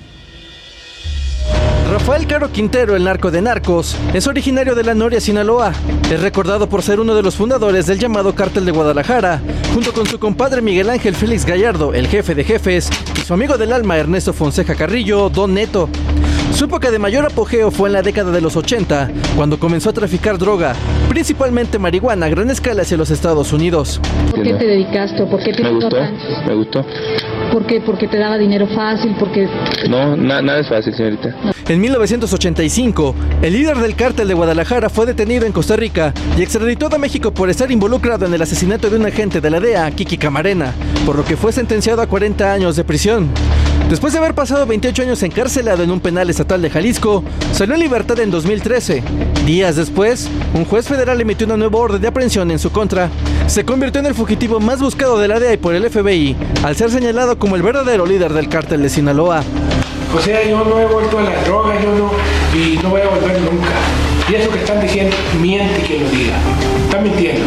Rafael 1.91 2.25
Caro 2.25 2.49
Quintero, 2.53 2.95
el 2.95 3.03
narco 3.03 3.31
de 3.31 3.41
narcos, 3.41 3.97
es 4.13 4.25
originario 4.25 4.75
de 4.75 4.83
la 4.83 4.93
Noria, 4.93 5.19
Sinaloa. 5.19 5.73
Es 6.09 6.21
recordado 6.21 6.69
por 6.69 6.83
ser 6.83 7.01
uno 7.01 7.13
de 7.13 7.21
los 7.21 7.35
fundadores 7.35 7.85
del 7.85 7.99
llamado 7.99 8.33
Cártel 8.33 8.63
de 8.63 8.71
Guadalajara, 8.71 9.41
junto 9.73 9.91
con 9.91 10.07
su 10.07 10.17
compadre 10.17 10.61
Miguel 10.61 10.89
Ángel 10.89 11.15
Félix 11.15 11.45
Gallardo, 11.45 11.93
el 11.93 12.07
jefe 12.07 12.33
de 12.33 12.45
jefes, 12.45 12.89
y 13.19 13.21
su 13.21 13.33
amigo 13.33 13.57
del 13.57 13.73
alma 13.73 13.97
Ernesto 13.97 14.31
Fonseca 14.31 14.73
Carrillo, 14.73 15.29
Don 15.29 15.53
Neto. 15.53 15.89
Su 16.53 16.65
época 16.65 16.91
de 16.91 16.99
mayor 16.99 17.25
apogeo 17.25 17.71
fue 17.71 17.89
en 17.89 17.93
la 17.93 18.01
década 18.01 18.31
de 18.31 18.39
los 18.41 18.55
80, 18.55 19.09
cuando 19.35 19.57
comenzó 19.57 19.89
a 19.89 19.93
traficar 19.93 20.37
droga, 20.37 20.73
principalmente 21.09 21.79
marihuana 21.79 22.27
a 22.27 22.29
gran 22.29 22.49
escala 22.49 22.83
hacia 22.83 22.97
los 22.97 23.09
Estados 23.09 23.51
Unidos. 23.51 23.99
¿Por 24.29 24.43
qué 24.43 24.53
te 24.53 24.65
dedicaste? 24.67 25.25
¿Por 25.25 25.41
qué 25.43 25.53
te 25.53 25.63
Me 25.63 25.71
gustó, 25.71 25.97
me 26.47 26.53
gustó. 26.55 26.85
¿Por 27.51 27.65
qué? 27.65 27.81
¿Porque 27.81 28.07
te 28.07 28.17
daba 28.17 28.37
dinero 28.37 28.67
fácil? 28.75 29.15
Porque 29.19 29.47
No, 29.89 30.15
na- 30.15 30.41
nada 30.41 30.59
es 30.59 30.69
fácil, 30.69 30.93
señorita. 30.93 31.35
En 31.67 31.81
1985, 31.81 33.15
el 33.41 33.53
líder 33.53 33.77
del 33.77 33.95
cártel 33.95 34.27
de 34.27 34.33
Guadalajara 34.33 34.89
fue 34.89 35.05
detenido 35.05 35.45
en 35.45 35.51
Costa 35.53 35.75
Rica 35.75 36.13
y 36.37 36.43
extraditado 36.43 36.95
a 36.95 36.99
México 36.99 37.31
por 37.33 37.49
estar 37.49 37.71
involucrado 37.71 38.25
en 38.25 38.33
el 38.33 38.41
asesinato 38.41 38.89
de 38.89 38.97
un 38.97 39.05
agente 39.05 39.41
de 39.41 39.49
la 39.49 39.59
DEA, 39.59 39.89
Kiki 39.91 40.17
Camarena, 40.17 40.73
por 41.05 41.15
lo 41.15 41.25
que 41.25 41.37
fue 41.37 41.51
sentenciado 41.53 42.01
a 42.01 42.07
40 42.07 42.53
años 42.53 42.75
de 42.75 42.83
prisión. 42.83 43.29
Después 43.91 44.13
de 44.13 44.19
haber 44.19 44.33
pasado 44.33 44.65
28 44.65 45.01
años 45.01 45.21
encarcelado 45.21 45.83
en 45.83 45.91
un 45.91 45.99
penal 45.99 46.29
estatal 46.29 46.61
de 46.61 46.69
Jalisco, 46.69 47.25
salió 47.51 47.73
en 47.73 47.81
libertad 47.81 48.17
en 48.21 48.31
2013. 48.31 49.03
Días 49.45 49.75
después, 49.75 50.29
un 50.53 50.63
juez 50.63 50.87
federal 50.87 51.19
emitió 51.19 51.45
una 51.45 51.57
nueva 51.57 51.77
orden 51.77 52.01
de 52.01 52.07
aprehensión 52.07 52.51
en 52.51 52.59
su 52.59 52.71
contra. 52.71 53.09
Se 53.47 53.65
convirtió 53.65 53.99
en 53.99 54.05
el 54.05 54.15
fugitivo 54.15 54.61
más 54.61 54.79
buscado 54.79 55.19
de 55.19 55.27
la 55.27 55.53
y 55.53 55.57
por 55.57 55.75
el 55.75 55.89
FBI, 55.89 56.37
al 56.63 56.77
ser 56.77 56.89
señalado 56.89 57.37
como 57.37 57.57
el 57.57 57.63
verdadero 57.63 58.05
líder 58.05 58.31
del 58.31 58.47
cártel 58.47 58.81
de 58.81 58.87
Sinaloa. 58.87 59.43
O 60.15 60.21
sea, 60.21 60.41
yo 60.47 60.63
no 60.63 60.79
he 60.79 60.85
vuelto 60.85 61.19
a 61.19 61.23
las 61.23 61.45
drogas, 61.45 61.83
yo 61.83 61.93
no, 61.93 62.11
y 62.57 62.77
no 62.81 62.91
voy 62.91 63.01
a 63.01 63.09
volver 63.09 63.41
nunca. 63.41 63.73
Y 64.29 64.35
eso 64.35 64.49
que 64.51 64.59
están 64.59 64.79
diciendo, 64.79 65.13
miente 65.41 65.81
quien 65.81 66.03
lo 66.03 66.09
diga. 66.11 66.37
Están 66.85 67.03
mintiendo. 67.03 67.43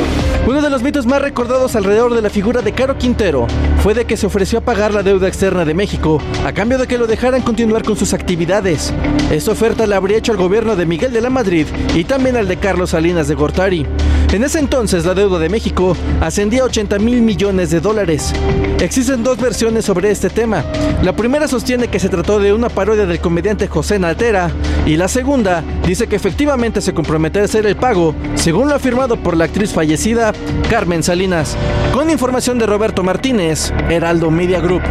Uno 0.46 0.60
de 0.60 0.68
los 0.68 0.82
mitos 0.82 1.06
más 1.06 1.22
recordados 1.22 1.74
alrededor 1.74 2.12
de 2.12 2.20
la 2.20 2.28
figura 2.28 2.60
de 2.60 2.72
Caro 2.72 2.98
Quintero 2.98 3.46
fue 3.82 3.94
de 3.94 4.04
que 4.04 4.18
se 4.18 4.26
ofreció 4.26 4.58
a 4.58 4.62
pagar 4.62 4.92
la 4.92 5.02
deuda 5.02 5.26
externa 5.26 5.64
de 5.64 5.72
México 5.72 6.20
a 6.44 6.52
cambio 6.52 6.76
de 6.76 6.86
que 6.86 6.98
lo 6.98 7.06
dejaran 7.06 7.40
continuar 7.40 7.82
con 7.82 7.96
sus 7.96 8.12
actividades. 8.12 8.92
Esta 9.30 9.52
oferta 9.52 9.86
la 9.86 9.96
habría 9.96 10.18
hecho 10.18 10.32
al 10.32 10.38
gobierno 10.38 10.76
de 10.76 10.84
Miguel 10.84 11.14
de 11.14 11.22
la 11.22 11.30
Madrid 11.30 11.66
y 11.94 12.04
también 12.04 12.36
al 12.36 12.46
de 12.46 12.58
Carlos 12.58 12.90
Salinas 12.90 13.26
de 13.26 13.34
Gortari. 13.34 13.86
En 14.34 14.42
ese 14.42 14.58
entonces 14.58 15.04
la 15.04 15.14
deuda 15.14 15.38
de 15.38 15.48
México 15.48 15.96
ascendía 16.20 16.62
a 16.62 16.64
80 16.64 16.98
mil 16.98 17.22
millones 17.22 17.70
de 17.70 17.78
dólares. 17.78 18.32
Existen 18.80 19.22
dos 19.22 19.38
versiones 19.38 19.84
sobre 19.84 20.10
este 20.10 20.28
tema. 20.28 20.64
La 21.04 21.14
primera 21.14 21.46
sostiene 21.46 21.86
que 21.86 22.00
se 22.00 22.08
trató 22.08 22.40
de 22.40 22.52
una 22.52 22.68
parodia 22.68 23.06
del 23.06 23.20
comediante 23.20 23.68
José 23.68 24.00
Naltera 24.00 24.50
y 24.86 24.96
la 24.96 25.06
segunda 25.06 25.62
dice 25.86 26.08
que 26.08 26.16
efectivamente 26.16 26.80
se 26.80 26.92
comprometió 26.92 27.42
a 27.42 27.44
hacer 27.44 27.64
el 27.64 27.76
pago, 27.76 28.12
según 28.34 28.68
lo 28.68 28.74
afirmado 28.74 29.16
por 29.16 29.36
la 29.36 29.44
actriz 29.44 29.72
fallecida 29.72 30.32
Carmen 30.68 31.04
Salinas. 31.04 31.56
Con 31.92 32.10
información 32.10 32.58
de 32.58 32.66
Roberto 32.66 33.04
Martínez, 33.04 33.72
Heraldo 33.88 34.32
Media 34.32 34.58
Group. 34.58 34.82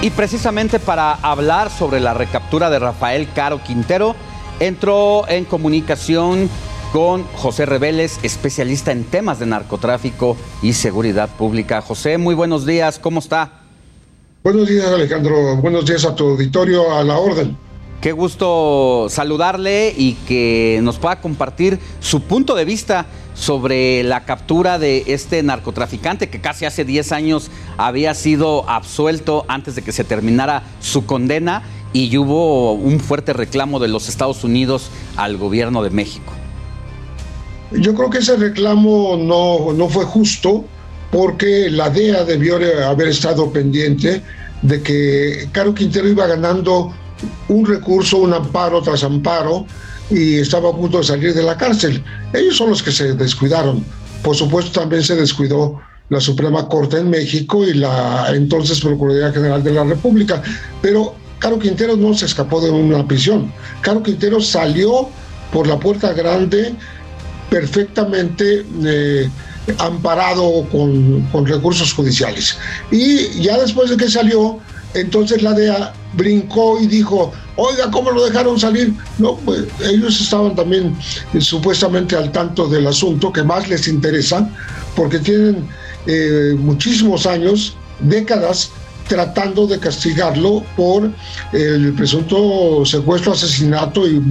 Y 0.00 0.10
precisamente 0.10 0.78
para 0.78 1.12
hablar 1.12 1.70
sobre 1.70 1.98
la 1.98 2.14
recaptura 2.14 2.70
de 2.70 2.78
Rafael 2.78 3.28
Caro 3.34 3.60
Quintero, 3.64 4.14
entró 4.60 5.28
en 5.28 5.44
comunicación 5.44 6.48
con 6.92 7.24
José 7.34 7.66
Reveles, 7.66 8.20
especialista 8.22 8.92
en 8.92 9.02
temas 9.02 9.40
de 9.40 9.46
narcotráfico 9.46 10.36
y 10.62 10.74
seguridad 10.74 11.28
pública. 11.30 11.82
José, 11.82 12.16
muy 12.16 12.36
buenos 12.36 12.64
días, 12.64 13.00
¿cómo 13.00 13.18
está? 13.18 13.62
Buenos 14.44 14.68
días, 14.68 14.86
Alejandro. 14.86 15.56
Buenos 15.56 15.84
días 15.84 16.04
a 16.04 16.14
tu 16.14 16.28
auditorio, 16.28 16.94
a 16.94 17.02
la 17.02 17.18
orden. 17.18 17.56
Qué 18.00 18.12
gusto 18.12 19.08
saludarle 19.10 19.92
y 19.96 20.12
que 20.28 20.78
nos 20.84 20.98
pueda 20.98 21.20
compartir 21.20 21.80
su 21.98 22.22
punto 22.22 22.54
de 22.54 22.64
vista 22.64 23.06
sobre 23.34 24.04
la 24.04 24.24
captura 24.24 24.78
de 24.78 25.02
este 25.08 25.42
narcotraficante 25.42 26.28
que 26.28 26.40
casi 26.40 26.64
hace 26.64 26.84
10 26.84 27.10
años 27.10 27.50
había 27.76 28.14
sido 28.14 28.70
absuelto 28.70 29.44
antes 29.48 29.74
de 29.74 29.82
que 29.82 29.90
se 29.90 30.04
terminara 30.04 30.62
su 30.80 31.06
condena 31.06 31.64
y 31.92 32.16
hubo 32.16 32.74
un 32.74 33.00
fuerte 33.00 33.32
reclamo 33.32 33.80
de 33.80 33.88
los 33.88 34.08
Estados 34.08 34.44
Unidos 34.44 34.90
al 35.16 35.36
gobierno 35.36 35.82
de 35.82 35.90
México. 35.90 36.32
Yo 37.72 37.94
creo 37.94 38.10
que 38.10 38.18
ese 38.18 38.36
reclamo 38.36 39.16
no, 39.16 39.72
no 39.72 39.88
fue 39.88 40.04
justo 40.04 40.64
porque 41.10 41.68
la 41.68 41.90
DEA 41.90 42.22
debió 42.24 42.60
haber 42.86 43.08
estado 43.08 43.50
pendiente 43.50 44.22
de 44.62 44.82
que 44.82 45.48
Caro 45.50 45.74
Quintero 45.74 46.08
iba 46.08 46.28
ganando 46.28 46.92
un 47.48 47.66
recurso, 47.66 48.18
un 48.18 48.32
amparo 48.32 48.82
tras 48.82 49.04
amparo 49.04 49.66
y 50.10 50.36
estaba 50.36 50.70
a 50.70 50.72
punto 50.72 50.98
de 50.98 51.04
salir 51.04 51.34
de 51.34 51.42
la 51.42 51.56
cárcel. 51.56 52.02
Ellos 52.32 52.56
son 52.56 52.70
los 52.70 52.82
que 52.82 52.92
se 52.92 53.14
descuidaron. 53.14 53.84
Por 54.22 54.36
supuesto, 54.36 54.80
también 54.80 55.02
se 55.02 55.16
descuidó 55.16 55.80
la 56.08 56.20
Suprema 56.20 56.66
Corte 56.68 56.98
en 56.98 57.10
México 57.10 57.64
y 57.64 57.74
la 57.74 58.26
entonces 58.30 58.80
Procuraduría 58.80 59.32
General 59.32 59.62
de 59.62 59.72
la 59.72 59.84
República. 59.84 60.42
Pero 60.80 61.14
Caro 61.38 61.58
Quintero 61.58 61.96
no 61.96 62.14
se 62.14 62.26
escapó 62.26 62.60
de 62.60 62.70
una 62.70 63.06
prisión. 63.06 63.52
Caro 63.82 64.02
Quintero 64.02 64.40
salió 64.40 65.08
por 65.52 65.66
la 65.66 65.78
puerta 65.78 66.12
grande 66.12 66.74
perfectamente 67.50 68.64
eh, 68.84 69.30
amparado 69.78 70.66
con, 70.70 71.22
con, 71.32 71.46
recursos 71.46 71.92
judiciales. 71.92 72.56
Y 72.90 73.40
ya 73.40 73.58
después 73.58 73.90
de 73.90 73.96
que 73.96 74.10
salió, 74.10 74.58
Entonces 74.94 75.42
la 75.42 75.52
DEA 75.52 75.92
brincó 76.14 76.80
y 76.80 76.86
dijo, 76.86 77.32
oiga, 77.56 77.90
¿cómo 77.90 78.10
lo 78.10 78.24
dejaron 78.24 78.58
salir? 78.58 78.94
No, 79.18 79.36
pues 79.36 79.64
ellos 79.84 80.20
estaban 80.20 80.54
también 80.54 80.96
eh, 81.34 81.40
supuestamente 81.40 82.16
al 82.16 82.32
tanto 82.32 82.68
del 82.68 82.86
asunto 82.86 83.32
que 83.32 83.42
más 83.42 83.68
les 83.68 83.86
interesa, 83.88 84.48
porque 84.96 85.18
tienen 85.18 85.66
eh, 86.06 86.54
muchísimos 86.58 87.26
años, 87.26 87.76
décadas, 88.00 88.70
tratando 89.08 89.66
de 89.66 89.78
castigarlo 89.78 90.62
por 90.76 91.10
el 91.52 91.92
presunto 91.94 92.84
secuestro, 92.84 93.32
asesinato 93.32 94.06
y, 94.06 94.22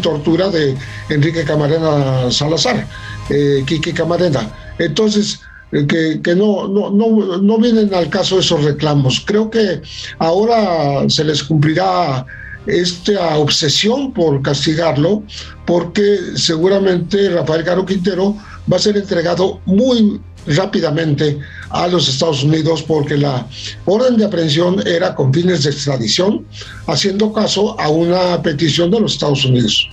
tortura 0.00 0.48
de 0.48 0.76
Enrique 1.08 1.44
Camarena 1.44 2.30
Salazar, 2.30 2.86
eh, 3.28 3.64
Quique 3.66 3.92
Camarena. 3.92 4.48
Entonces, 4.78 5.40
que, 5.70 6.20
que 6.22 6.34
no, 6.34 6.68
no, 6.68 6.90
no, 6.90 7.38
no 7.38 7.58
vienen 7.58 7.94
al 7.94 8.08
caso 8.10 8.38
esos 8.38 8.64
reclamos. 8.64 9.22
Creo 9.24 9.50
que 9.50 9.80
ahora 10.18 11.08
se 11.08 11.24
les 11.24 11.42
cumplirá 11.42 12.26
esta 12.66 13.38
obsesión 13.38 14.12
por 14.12 14.42
castigarlo, 14.42 15.22
porque 15.66 16.18
seguramente 16.36 17.30
Rafael 17.30 17.64
Caro 17.64 17.86
Quintero 17.86 18.36
va 18.70 18.76
a 18.76 18.80
ser 18.80 18.96
entregado 18.96 19.60
muy 19.64 20.20
rápidamente 20.46 21.38
a 21.70 21.86
los 21.86 22.08
Estados 22.08 22.42
Unidos 22.42 22.82
porque 22.82 23.16
la 23.16 23.46
orden 23.84 24.16
de 24.16 24.24
aprehensión 24.24 24.86
era 24.86 25.14
con 25.14 25.32
fines 25.32 25.64
de 25.64 25.70
extradición, 25.70 26.46
haciendo 26.86 27.32
caso 27.32 27.78
a 27.78 27.88
una 27.88 28.42
petición 28.42 28.90
de 28.90 29.00
los 29.00 29.14
Estados 29.14 29.44
Unidos. 29.44 29.88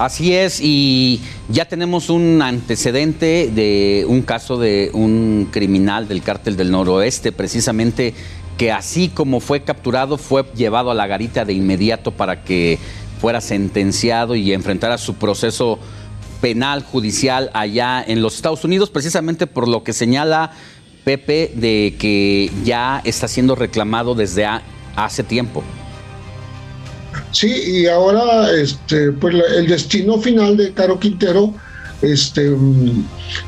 Así 0.00 0.32
es, 0.34 0.60
y 0.62 1.20
ya 1.50 1.66
tenemos 1.66 2.08
un 2.08 2.40
antecedente 2.40 3.50
de 3.54 4.06
un 4.08 4.22
caso 4.22 4.56
de 4.56 4.90
un 4.94 5.48
criminal 5.50 6.08
del 6.08 6.22
cártel 6.22 6.56
del 6.56 6.70
noroeste, 6.70 7.32
precisamente 7.32 8.14
que 8.56 8.72
así 8.72 9.08
como 9.10 9.40
fue 9.40 9.62
capturado, 9.62 10.16
fue 10.16 10.46
llevado 10.56 10.90
a 10.90 10.94
la 10.94 11.06
garita 11.06 11.44
de 11.44 11.52
inmediato 11.52 12.12
para 12.12 12.44
que 12.44 12.78
fuera 13.20 13.42
sentenciado 13.42 14.34
y 14.34 14.54
enfrentara 14.54 14.96
su 14.96 15.16
proceso 15.16 15.78
penal 16.40 16.82
judicial 16.82 17.50
allá 17.52 18.02
en 18.02 18.22
los 18.22 18.36
Estados 18.36 18.64
Unidos, 18.64 18.88
precisamente 18.88 19.46
por 19.46 19.68
lo 19.68 19.84
que 19.84 19.92
señala 19.92 20.52
Pepe 21.04 21.52
de 21.54 21.96
que 21.98 22.50
ya 22.64 23.02
está 23.04 23.28
siendo 23.28 23.54
reclamado 23.54 24.14
desde 24.14 24.46
ha- 24.46 24.62
hace 24.96 25.22
tiempo. 25.24 25.62
Sí, 27.32 27.48
y 27.48 27.86
ahora 27.86 28.50
este, 28.52 29.12
pues 29.12 29.34
el 29.56 29.66
destino 29.68 30.18
final 30.18 30.56
de 30.56 30.72
Caro 30.72 30.98
Quintero 30.98 31.54
este, 32.02 32.50
mm, 32.50 33.04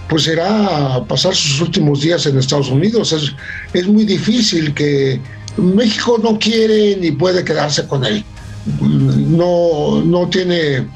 pues 0.08 0.24
será 0.24 1.02
pasar 1.08 1.34
sus 1.34 1.60
últimos 1.60 2.02
días 2.02 2.26
en 2.26 2.38
Estados 2.38 2.70
Unidos. 2.70 3.12
Es, 3.12 3.32
es 3.72 3.86
muy 3.86 4.04
difícil 4.04 4.74
que 4.74 5.20
México 5.56 6.18
no 6.22 6.38
quiere 6.38 6.96
ni 6.96 7.12
puede 7.12 7.44
quedarse 7.44 7.86
con 7.86 8.04
él. 8.04 8.24
Mm, 8.80 9.36
No, 9.36 10.02
no 10.04 10.28
tiene 10.28 10.86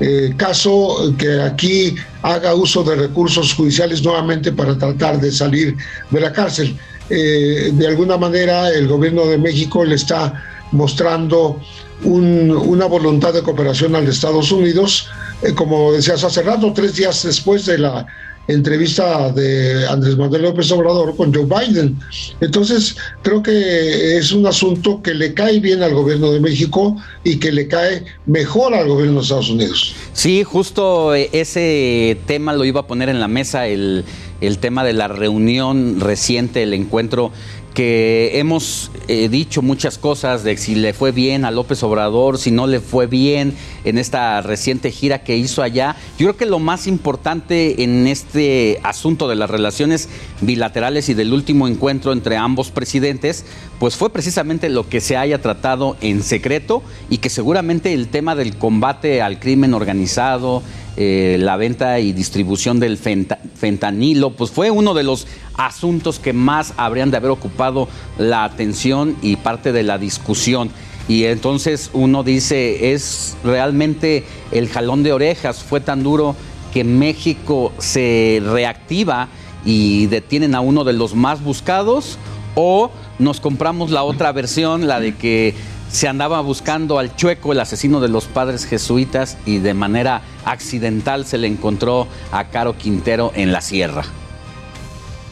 eh, 0.00 0.34
caso 0.36 1.14
que 1.18 1.40
aquí 1.40 1.94
haga 2.22 2.54
uso 2.54 2.82
de 2.84 2.96
recursos 2.96 3.54
judiciales 3.54 4.02
nuevamente 4.02 4.52
para 4.52 4.76
tratar 4.76 5.20
de 5.20 5.32
salir 5.32 5.74
de 6.10 6.20
la 6.20 6.32
cárcel. 6.32 6.76
Eh, 7.08 7.70
de 7.72 7.86
alguna 7.86 8.16
manera 8.16 8.68
el 8.70 8.88
gobierno 8.88 9.26
de 9.26 9.38
México 9.38 9.84
le 9.84 9.94
está 9.94 10.34
mostrando 10.72 11.60
un- 12.04 12.50
una 12.50 12.86
voluntad 12.86 13.32
de 13.32 13.42
cooperación 13.42 13.94
al 13.96 14.04
de 14.04 14.12
Estados 14.12 14.52
Unidos, 14.52 15.08
eh, 15.42 15.52
como 15.54 15.92
decías 15.92 16.22
hace 16.24 16.42
rato, 16.42 16.72
tres 16.74 16.94
días 16.96 17.22
después 17.24 17.66
de 17.66 17.78
la 17.78 18.06
entrevista 18.48 19.32
de 19.32 19.86
Andrés 19.88 20.16
Manuel 20.16 20.42
López 20.42 20.70
Obrador 20.70 21.16
con 21.16 21.34
Joe 21.34 21.46
Biden. 21.46 21.98
Entonces, 22.40 22.94
creo 23.22 23.42
que 23.42 24.16
es 24.18 24.30
un 24.30 24.46
asunto 24.46 25.02
que 25.02 25.14
le 25.14 25.34
cae 25.34 25.58
bien 25.58 25.82
al 25.82 25.94
gobierno 25.94 26.30
de 26.30 26.38
México 26.38 26.96
y 27.24 27.36
que 27.40 27.50
le 27.50 27.66
cae 27.66 28.04
mejor 28.26 28.72
al 28.72 28.86
gobierno 28.86 29.16
de 29.16 29.22
Estados 29.22 29.50
Unidos. 29.50 29.94
Sí, 30.12 30.44
justo 30.44 31.12
eh, 31.16 31.28
ese 31.32 32.18
tema 32.26 32.52
lo 32.52 32.64
iba 32.64 32.82
a 32.82 32.86
poner 32.86 33.08
en 33.08 33.18
la 33.18 33.26
mesa, 33.26 33.66
el, 33.66 34.04
el 34.40 34.58
tema 34.58 34.84
de 34.84 34.92
la 34.92 35.08
reunión 35.08 35.98
reciente, 35.98 36.62
el 36.62 36.72
encuentro 36.72 37.32
que 37.76 38.38
hemos 38.38 38.90
eh, 39.06 39.28
dicho 39.28 39.60
muchas 39.60 39.98
cosas 39.98 40.42
de 40.42 40.56
si 40.56 40.74
le 40.74 40.94
fue 40.94 41.12
bien 41.12 41.44
a 41.44 41.50
López 41.50 41.82
Obrador, 41.82 42.38
si 42.38 42.50
no 42.50 42.66
le 42.66 42.80
fue 42.80 43.06
bien 43.06 43.52
en 43.84 43.98
esta 43.98 44.40
reciente 44.40 44.90
gira 44.90 45.24
que 45.24 45.36
hizo 45.36 45.62
allá. 45.62 45.94
Yo 46.18 46.24
creo 46.24 46.38
que 46.38 46.46
lo 46.46 46.58
más 46.58 46.86
importante 46.86 47.84
en 47.84 48.06
este 48.06 48.80
asunto 48.82 49.28
de 49.28 49.34
las 49.34 49.50
relaciones 49.50 50.08
bilaterales 50.40 51.10
y 51.10 51.14
del 51.14 51.34
último 51.34 51.68
encuentro 51.68 52.14
entre 52.14 52.38
ambos 52.38 52.70
presidentes, 52.70 53.44
pues 53.78 53.94
fue 53.94 54.08
precisamente 54.08 54.70
lo 54.70 54.88
que 54.88 55.02
se 55.02 55.18
haya 55.18 55.42
tratado 55.42 55.98
en 56.00 56.22
secreto 56.22 56.82
y 57.10 57.18
que 57.18 57.28
seguramente 57.28 57.92
el 57.92 58.08
tema 58.08 58.34
del 58.34 58.56
combate 58.56 59.20
al 59.20 59.38
crimen 59.38 59.74
organizado, 59.74 60.62
eh, 60.96 61.36
la 61.40 61.56
venta 61.56 61.98
y 62.00 62.12
distribución 62.12 62.80
del 62.80 62.98
fenta- 62.98 63.38
fentanilo, 63.54 64.30
pues 64.30 64.50
fue 64.50 64.70
uno 64.70 64.94
de 64.94 65.02
los 65.02 65.26
asuntos 65.54 66.18
que 66.18 66.32
más 66.32 66.74
habrían 66.76 67.10
de 67.10 67.18
haber 67.18 67.30
ocupado 67.30 67.88
la 68.18 68.44
atención 68.44 69.16
y 69.22 69.36
parte 69.36 69.72
de 69.72 69.82
la 69.82 69.98
discusión. 69.98 70.70
Y 71.08 71.24
entonces 71.24 71.90
uno 71.92 72.24
dice, 72.24 72.92
es 72.92 73.36
realmente 73.44 74.24
el 74.50 74.68
jalón 74.68 75.02
de 75.02 75.12
orejas, 75.12 75.62
fue 75.62 75.80
tan 75.80 76.02
duro 76.02 76.34
que 76.72 76.82
México 76.82 77.72
se 77.78 78.42
reactiva 78.44 79.28
y 79.64 80.06
detienen 80.06 80.54
a 80.54 80.60
uno 80.60 80.84
de 80.84 80.92
los 80.92 81.14
más 81.14 81.42
buscados 81.42 82.18
o 82.54 82.90
nos 83.18 83.40
compramos 83.40 83.90
la 83.90 84.02
otra 84.02 84.32
versión, 84.32 84.86
la 84.86 85.00
de 85.00 85.14
que 85.14 85.54
se 85.90 86.08
andaba 86.08 86.40
buscando 86.40 86.98
al 86.98 87.14
chueco, 87.16 87.52
el 87.52 87.60
asesino 87.60 88.00
de 88.00 88.08
los 88.08 88.26
padres 88.26 88.64
jesuitas, 88.64 89.36
y 89.46 89.58
de 89.58 89.74
manera 89.74 90.22
accidental 90.44 91.24
se 91.24 91.38
le 91.38 91.46
encontró 91.46 92.06
a 92.32 92.44
Caro 92.48 92.76
Quintero 92.76 93.32
en 93.34 93.52
la 93.52 93.60
sierra. 93.60 94.04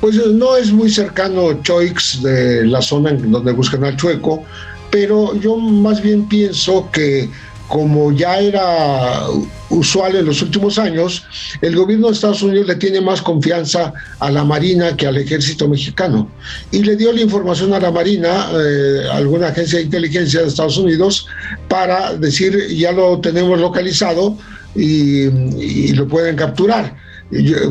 Pues 0.00 0.16
eh, 0.16 0.22
no 0.32 0.56
es 0.56 0.72
muy 0.72 0.90
cercano 0.90 1.62
Choix 1.62 2.22
de 2.22 2.66
la 2.66 2.82
zona 2.82 3.10
en 3.10 3.30
donde 3.30 3.52
buscan 3.52 3.84
al 3.84 3.96
Chueco, 3.96 4.44
pero 4.90 5.34
yo 5.36 5.56
más 5.56 6.02
bien 6.02 6.28
pienso 6.28 6.90
que 6.92 7.28
como 7.68 8.12
ya 8.12 8.38
era 8.38 9.26
usual 9.70 10.16
en 10.16 10.26
los 10.26 10.42
últimos 10.42 10.78
años, 10.78 11.24
el 11.62 11.74
gobierno 11.74 12.08
de 12.08 12.14
Estados 12.14 12.42
Unidos 12.42 12.66
le 12.66 12.76
tiene 12.76 13.00
más 13.00 13.22
confianza 13.22 13.92
a 14.20 14.30
la 14.30 14.44
Marina 14.44 14.96
que 14.96 15.06
al 15.06 15.16
ejército 15.16 15.68
mexicano. 15.68 16.28
Y 16.70 16.82
le 16.82 16.96
dio 16.96 17.12
la 17.12 17.22
información 17.22 17.72
a 17.72 17.80
la 17.80 17.90
Marina, 17.90 18.48
eh, 18.54 19.06
alguna 19.12 19.48
agencia 19.48 19.78
de 19.78 19.86
inteligencia 19.86 20.42
de 20.42 20.48
Estados 20.48 20.78
Unidos, 20.78 21.26
para 21.68 22.14
decir, 22.14 22.68
ya 22.68 22.92
lo 22.92 23.20
tenemos 23.20 23.58
localizado 23.58 24.36
y, 24.74 25.24
y 25.58 25.92
lo 25.92 26.06
pueden 26.06 26.36
capturar. 26.36 26.96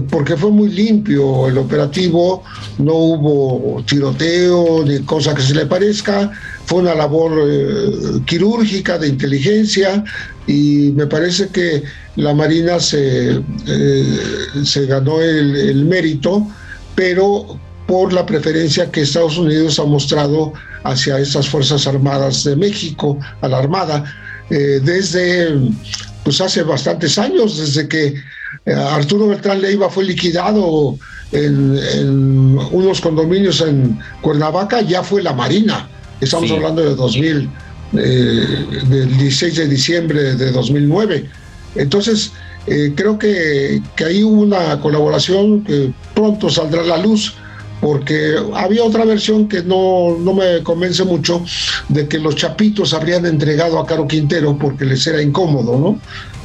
Porque 0.10 0.36
fue 0.36 0.52
muy 0.52 0.70
limpio 0.70 1.48
el 1.48 1.58
operativo, 1.58 2.44
no 2.80 2.96
hubo 2.96 3.84
tiroteo 3.84 4.84
ni 4.84 5.00
cosa 5.00 5.34
que 5.34 5.42
se 5.42 5.54
le 5.54 5.66
parezca, 5.66 6.32
fue 6.66 6.80
una 6.80 6.96
labor 6.96 7.34
eh, 7.46 8.22
quirúrgica 8.26 8.98
de 8.98 9.08
inteligencia 9.10 10.04
y 10.48 10.92
me 10.96 11.08
parece 11.08 11.50
que 11.50 11.84
la 12.16 12.34
Marina 12.34 12.80
se, 12.80 13.42
eh, 13.68 14.18
se 14.64 14.86
ganó 14.86 15.22
el, 15.22 15.86
mérito, 15.86 16.48
pero 16.96 17.60
por 17.88 18.14
la 18.14 18.26
preferencia 18.26 18.92
que 18.92 19.02
Estados 19.02 19.38
Unidos 19.38 19.80
ha 19.80 19.84
mostrado 19.84 20.54
hacia 20.84 21.20
estas 21.20 21.48
Fuerzas 21.48 21.88
Armadas 21.88 22.44
de 22.44 22.56
México, 22.56 23.18
a 23.42 23.48
la 23.48 23.58
Armada, 23.58 24.04
eh, 24.50 24.80
desde 24.84 25.58
pues 26.24 26.40
hace 26.40 26.64
bastantes 26.64 27.18
años, 27.18 27.58
desde 27.58 27.88
que 27.88 28.16
Arturo 28.66 29.28
Beltrán 29.28 29.62
Leiva 29.62 29.90
fue 29.90 30.06
liquidado 30.06 30.98
en 31.34 32.58
unos 32.72 33.02
condominios 33.02 33.60
en 33.60 34.00
Cuernavaca, 34.22 34.80
ya 34.82 35.04
fue 35.04 35.22
la 35.22 35.34
Marina. 35.34 35.90
Estamos 36.24 36.50
Sí. 36.50 36.56
hablando 36.56 36.82
de 36.82 36.96
2000, 36.96 37.50
eh, 37.98 38.68
del 38.90 39.18
16 39.18 39.56
de 39.56 39.68
diciembre 39.68 40.36
de 40.36 40.52
2009. 40.52 41.30
Entonces, 41.76 42.32
eh, 42.68 42.94
creo 42.96 43.18
que, 43.20 43.82
que 43.96 44.06
ahí 44.06 44.24
hubo 44.24 44.42
una 44.42 44.80
colaboración 44.80 45.64
que 45.64 45.92
pronto 46.16 46.50
saldrá 46.50 46.82
a 46.82 46.86
la 46.86 46.98
luz, 46.98 47.36
porque 47.82 48.36
había 48.54 48.84
otra 48.86 49.04
versión 49.04 49.50
que 49.50 49.62
no, 49.62 50.18
no 50.18 50.34
me 50.34 50.64
convence 50.64 51.04
mucho, 51.04 51.44
de 51.90 52.08
que 52.08 52.18
los 52.18 52.36
chapitos 52.38 52.94
habrían 52.94 53.26
entregado 53.26 53.78
a 53.78 53.86
Caro 53.86 54.08
Quintero 54.08 54.58
porque 54.58 54.86
les 54.86 55.06
era 55.06 55.22
incómodo, 55.22 55.78
¿no? 55.78 56.00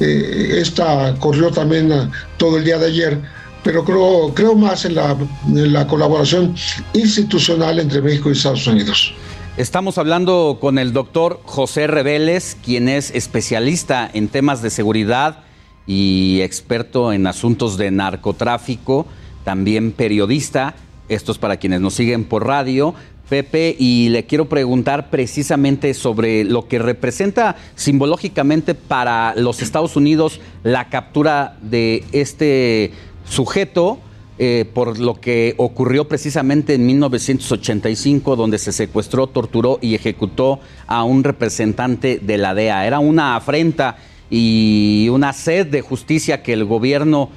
Eh, 0.05 0.57
esta 0.61 1.15
corrió 1.19 1.49
también 1.49 1.91
todo 2.37 2.57
el 2.57 2.65
día 2.65 2.77
de 2.77 2.87
ayer, 2.87 3.17
pero 3.63 3.85
creo, 3.85 4.33
creo 4.33 4.53
más 4.55 4.83
en 4.83 4.95
la, 4.95 5.15
en 5.47 5.71
la 5.71 5.87
colaboración 5.87 6.53
institucional 6.93 7.79
entre 7.79 8.01
México 8.01 8.29
y 8.29 8.33
Estados 8.33 8.67
Unidos. 8.67 9.13
Estamos 9.59 9.97
hablando 9.97 10.57
con 10.61 10.79
el 10.79 10.93
doctor 10.93 11.41
José 11.43 11.85
Reveles, 11.85 12.55
quien 12.63 12.87
es 12.87 13.11
especialista 13.11 14.09
en 14.13 14.29
temas 14.29 14.61
de 14.61 14.69
seguridad 14.69 15.39
y 15.85 16.39
experto 16.43 17.11
en 17.11 17.27
asuntos 17.27 17.75
de 17.75 17.91
narcotráfico, 17.91 19.05
también 19.43 19.91
periodista. 19.91 20.75
Esto 21.09 21.33
es 21.33 21.39
para 21.39 21.57
quienes 21.57 21.81
nos 21.81 21.93
siguen 21.93 22.23
por 22.23 22.47
radio. 22.47 22.95
Pepe, 23.27 23.75
y 23.77 24.07
le 24.07 24.25
quiero 24.25 24.47
preguntar 24.47 25.09
precisamente 25.09 25.93
sobre 25.93 26.45
lo 26.45 26.69
que 26.69 26.79
representa 26.79 27.57
simbológicamente 27.75 28.75
para 28.75 29.35
los 29.35 29.61
Estados 29.61 29.97
Unidos 29.97 30.39
la 30.63 30.87
captura 30.87 31.57
de 31.61 32.05
este 32.13 32.93
sujeto. 33.25 33.99
Eh, 34.41 34.63
por 34.73 34.99
lo 34.99 35.19
que 35.19 35.53
ocurrió 35.57 36.07
precisamente 36.07 36.73
en 36.75 36.85
1985, 36.85 38.37
donde 38.37 38.57
se 38.57 38.71
secuestró, 38.71 39.27
torturó 39.27 39.79
y 39.81 39.95
ejecutó 39.95 40.61
a 40.87 41.03
un 41.03 41.25
representante 41.25 42.19
de 42.19 42.37
la 42.37 42.53
DEA. 42.53 42.87
Era 42.87 42.99
una 42.99 43.35
afrenta 43.35 43.97
y 44.29 45.09
una 45.11 45.33
sed 45.33 45.67
de 45.67 45.81
justicia 45.81 46.41
que 46.41 46.53
el 46.53 46.63
gobierno 46.63 47.29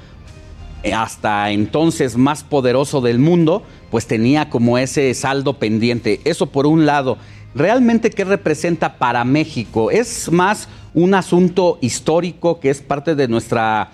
eh, 0.85 0.95
hasta 0.95 1.51
entonces 1.51 2.17
más 2.17 2.45
poderoso 2.45 3.01
del 3.01 3.19
mundo, 3.19 3.65
pues 3.91 4.07
tenía 4.07 4.49
como 4.49 4.79
ese 4.79 5.13
saldo 5.15 5.59
pendiente. 5.59 6.21
Eso 6.23 6.47
por 6.47 6.67
un 6.67 6.87
lado. 6.87 7.19
¿Realmente 7.53 8.11
qué 8.11 8.25
representa 8.25 8.99
para 8.99 9.25
México? 9.25 9.91
¿Es 9.91 10.31
más 10.31 10.69
un 10.95 11.15
asunto 11.15 11.79
histórico 11.81 12.61
que 12.61 12.71
es 12.71 12.81
parte 12.81 13.17
de 13.17 13.27
nuestra 13.27 13.91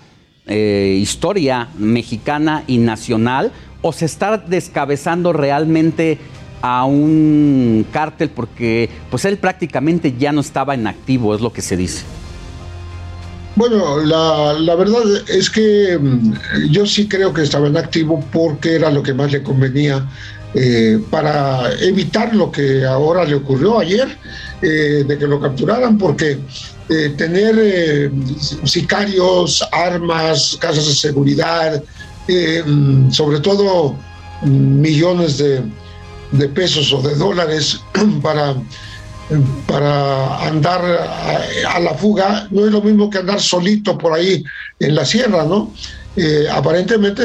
eh, 0.48 0.98
historia 1.00 1.68
mexicana 1.78 2.64
y 2.66 2.78
nacional? 2.78 3.52
¿O 3.82 3.92
se 3.92 4.06
está 4.06 4.38
descabezando 4.38 5.32
realmente 5.32 6.18
a 6.62 6.84
un 6.84 7.86
cártel 7.92 8.30
porque 8.30 8.90
pues 9.10 9.24
él 9.24 9.38
prácticamente 9.38 10.14
ya 10.18 10.32
no 10.32 10.40
estaba 10.40 10.74
en 10.74 10.86
activo, 10.86 11.34
es 11.34 11.40
lo 11.40 11.52
que 11.52 11.62
se 11.62 11.76
dice? 11.76 12.04
Bueno, 13.54 13.98
la, 13.98 14.54
la 14.54 14.74
verdad 14.76 15.02
es 15.28 15.50
que 15.50 15.98
mm, 16.00 16.32
yo 16.70 16.86
sí 16.86 17.08
creo 17.08 17.32
que 17.32 17.42
estaba 17.42 17.66
en 17.66 17.76
activo 17.76 18.24
porque 18.32 18.76
era 18.76 18.90
lo 18.90 19.02
que 19.02 19.14
más 19.14 19.32
le 19.32 19.42
convenía 19.42 20.06
eh, 20.54 20.98
para 21.10 21.72
evitar 21.80 22.34
lo 22.34 22.50
que 22.50 22.84
ahora 22.84 23.24
le 23.24 23.34
ocurrió 23.34 23.78
ayer, 23.78 24.08
eh, 24.62 25.04
de 25.06 25.18
que 25.18 25.26
lo 25.26 25.38
capturaran, 25.40 25.98
porque 25.98 26.38
eh, 26.90 27.10
tener 27.18 27.54
eh, 27.58 28.10
sicarios, 28.64 29.62
armas, 29.72 30.56
casas 30.58 30.86
de 30.86 30.94
seguridad, 30.94 31.82
eh, 32.26 32.62
mm, 32.64 33.10
sobre 33.10 33.40
todo 33.40 33.94
mm, 34.42 34.80
millones 34.80 35.36
de, 35.36 35.62
de 36.32 36.48
pesos 36.48 36.90
o 36.94 37.02
de 37.02 37.14
dólares 37.14 37.78
para 38.22 38.56
para 39.66 40.48
andar 40.48 40.82
a, 40.82 41.74
a 41.74 41.80
la 41.80 41.92
fuga 41.92 42.48
no 42.50 42.64
es 42.64 42.72
lo 42.72 42.80
mismo 42.80 43.10
que 43.10 43.18
andar 43.18 43.38
solito 43.38 43.98
por 43.98 44.14
ahí 44.14 44.42
en 44.80 44.94
la 44.94 45.04
sierra, 45.04 45.44
¿no? 45.44 45.70
Aparentemente 46.50 47.22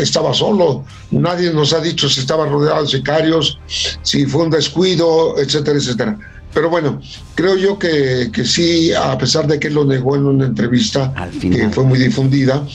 estaba 0.00 0.32
solo, 0.32 0.84
nadie 1.10 1.50
nos 1.52 1.72
ha 1.72 1.80
dicho 1.80 2.08
si 2.08 2.20
estaba 2.20 2.46
rodeado 2.46 2.82
de 2.82 2.88
sicarios, 2.88 3.58
si 4.02 4.24
fue 4.24 4.44
un 4.44 4.50
descuido, 4.50 5.36
etcétera, 5.36 5.78
etcétera. 5.78 6.16
Pero 6.52 6.68
bueno, 6.68 7.00
creo 7.34 7.56
yo 7.56 7.78
que, 7.78 8.30
que 8.32 8.44
sí, 8.44 8.92
a 8.92 9.16
pesar 9.16 9.46
de 9.46 9.60
que 9.60 9.70
lo 9.70 9.84
negó 9.84 10.16
en 10.16 10.26
una 10.26 10.46
entrevista 10.46 11.12
que 11.40 11.68
fue 11.70 11.84
muy 11.84 11.98
difundida, 11.98 12.66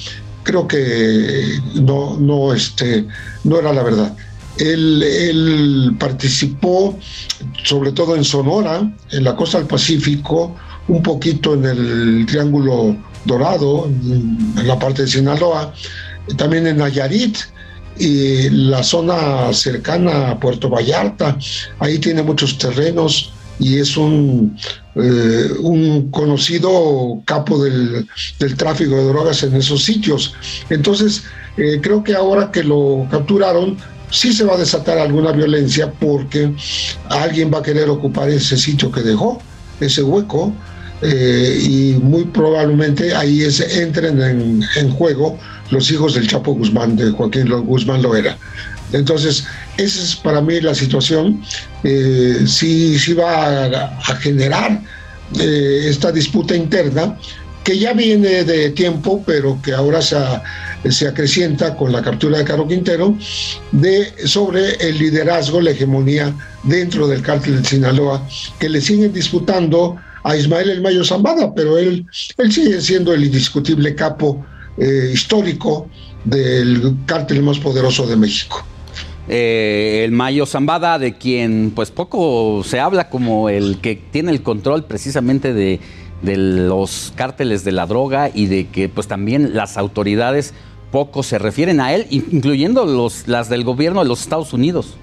creo 0.44 0.68
que 0.68 1.60
no, 1.76 2.18
no, 2.18 2.54
este, 2.54 3.06
no 3.44 3.60
era 3.60 3.74
la 3.74 3.84
verdad. 3.84 4.16
Él, 4.58 5.04
él, 5.04 5.96
participó 6.00 6.98
sobre 7.64 7.92
todo 7.92 8.16
en 8.16 8.24
Sonora, 8.24 8.90
en 9.12 9.24
la 9.24 9.36
costa 9.36 9.58
del 9.58 9.68
Pacífico, 9.68 10.56
un 10.88 11.04
poquito 11.04 11.56
en 11.56 11.66
el 11.66 12.26
Triángulo 12.26 12.96
Dorado, 13.26 13.88
en 13.88 14.66
la 14.66 14.80
parte 14.80 15.02
de 15.02 15.08
Sinaloa, 15.10 15.74
también 16.38 16.68
en 16.68 16.78
Nayarit 16.78 17.38
y 17.98 18.50
la 18.50 18.84
zona 18.84 19.52
cercana 19.52 20.32
a 20.32 20.40
Puerto 20.40 20.70
Vallarta. 20.70 21.38
Ahí 21.80 22.00
tiene 22.00 22.24
muchos 22.24 22.58
terrenos 22.58 23.34
y 23.60 23.80
es 23.80 23.96
un, 23.98 24.58
eh, 24.96 25.50
un 25.60 26.12
conocido 26.12 27.22
capo 27.26 27.64
del, 27.64 28.08
del, 28.40 28.58
tráfico 28.58 28.96
de 28.96 29.06
drogas 29.06 29.44
en 29.44 29.56
esos 29.56 29.84
sitios. 29.84 30.34
Entonces, 30.70 31.24
eh, 31.58 31.80
creo 31.82 32.04
que 32.04 32.16
ahora 32.16 32.52
que 32.52 32.64
lo 32.64 33.08
capturaron, 33.10 33.78
sí 34.12 34.34
se 34.34 34.44
va 34.44 34.56
a 34.56 34.58
desatar 34.58 34.98
alguna 34.98 35.32
violencia 35.32 35.92
porque 35.92 36.52
alguien 37.10 37.52
va 37.54 37.60
a 37.60 37.64
querer 37.64 37.90
ocupar 37.90 38.30
ese 38.30 38.58
sitio 38.58 38.92
que 38.92 39.02
dejó, 39.02 39.42
ese 39.80 40.04
hueco, 40.04 40.54
eh, 41.02 41.60
y 41.62 41.94
muy 42.02 42.24
probablemente 42.26 43.14
ahí 43.14 43.42
es, 43.42 43.60
entren 43.60 44.22
en, 44.22 44.64
en, 44.78 44.92
juego 44.92 45.38
los 45.70 45.92
hijos 45.92 46.16
del 46.16 46.28
Chapo 46.28 46.54
Guzmán, 46.54 46.96
de 46.96 47.12
Joaquín 47.12 47.50
Guzmán 47.66 48.02
Loera. 48.02 48.38
Entonces, 48.94 49.46
esa 49.78 50.04
es 50.04 50.16
para 50.16 50.42
mí 50.42 50.60
la 50.62 50.76
situación. 50.76 51.42
Eh, 51.84 52.46
sí, 52.48 52.98
sí 52.98 53.14
va 53.14 53.66
a, 53.66 54.16
generar 54.18 54.82
eh, 55.40 55.86
esta 55.90 56.12
disputa 56.12 56.56
interna 56.56 57.18
que 57.64 57.78
ya 57.80 57.94
viene 57.94 58.44
de 58.44 58.70
tiempo, 58.70 59.24
pero 59.26 59.60
que 59.64 59.74
ahora 59.74 60.00
se, 60.02 60.18
se 60.90 61.08
acrecienta 61.08 61.76
con 61.76 61.92
la 61.92 62.04
captura 62.04 62.38
de 62.38 62.46
Caro 62.46 62.68
Quintero, 62.68 63.18
de, 63.72 64.14
sobre 64.28 64.76
el 64.76 65.00
liderazgo, 65.00 65.60
la 65.60 65.72
hegemonía 65.72 66.34
dentro 66.62 67.08
del 67.08 67.24
cártel 67.24 67.64
de 67.64 67.68
Sinaloa, 67.68 68.22
que 68.60 68.70
le 68.70 68.80
siguen 68.80 69.12
disputando 69.14 69.98
a 70.24 70.38
Ismael 70.38 70.70
El 70.70 70.82
Mayo 70.82 71.04
Zambada, 71.04 71.54
pero 71.56 71.80
él, 71.80 72.06
él 72.38 72.52
sigue 72.52 72.80
siendo 72.82 73.14
el 73.14 73.24
indiscutible 73.24 73.96
capo 73.96 74.46
eh, 74.78 75.12
histórico 75.14 75.90
del 76.24 76.96
cártel 77.08 77.42
más 77.42 77.58
poderoso 77.58 78.06
de 78.06 78.16
México. 78.16 78.64
Eh, 79.28 80.04
el 80.06 80.12
Mayo 80.12 80.46
Zambada, 80.46 81.00
de 81.00 81.18
quien 81.18 81.72
pues 81.76 81.90
poco 81.90 82.64
se 82.64 82.80
habla 82.80 83.10
como 83.10 83.50
el 83.50 83.80
que 83.82 83.96
tiene 83.96 84.32
el 84.32 84.44
control 84.44 84.84
precisamente 84.84 85.54
de, 85.54 85.80
los 86.22 87.14
cárteles 87.16 87.64
de 87.64 87.72
la 87.72 87.86
droga 87.86 88.32
y 88.34 88.48
de 88.48 88.68
que 88.68 88.90
pues 88.90 89.08
también 89.08 89.56
las 89.56 89.78
autoridades 89.78 90.54
poco 90.92 91.24
se 91.24 91.38
refieren 91.38 91.80
a 91.80 91.94
él, 91.94 92.08
incluyendo 92.10 92.86
los, 92.86 93.28
las 93.28 93.50
del 93.50 93.64
gobierno 93.64 94.02
de 94.02 94.08
los 94.08 94.22
Estados 94.22 94.54
Unidos. 94.54 94.96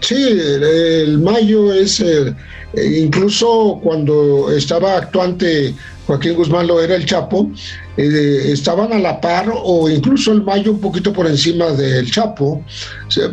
Sí, 0.00 0.14
el, 0.14 0.62
el 0.62 1.18
Mayo 1.18 1.72
es, 1.72 2.00
eh, 2.00 2.34
incluso 2.74 3.80
cuando 3.82 4.50
estaba 4.50 4.96
actuante 4.96 5.74
Joaquín 6.12 6.34
Guzmán 6.34 6.66
lo 6.66 6.82
era 6.82 6.94
el 6.94 7.06
Chapo, 7.06 7.50
eh, 7.96 8.50
estaban 8.52 8.92
a 8.92 8.98
la 8.98 9.18
par 9.18 9.50
o 9.50 9.88
incluso 9.88 10.30
el 10.32 10.42
Mayo 10.42 10.72
un 10.72 10.80
poquito 10.80 11.10
por 11.10 11.26
encima 11.26 11.70
del 11.70 12.10
Chapo, 12.10 12.62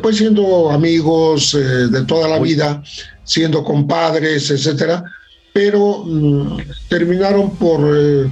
pues 0.01 0.15
siendo 0.15 0.71
amigos 0.71 1.53
eh, 1.55 1.57
de 1.57 2.05
toda 2.05 2.29
la 2.29 2.39
vida, 2.39 2.81
siendo 3.25 3.65
compadres, 3.65 4.49
etcétera, 4.49 5.03
pero 5.51 6.05
mmm, 6.05 6.57
terminaron 6.87 7.53
por, 7.57 7.81
eh, 7.97 8.29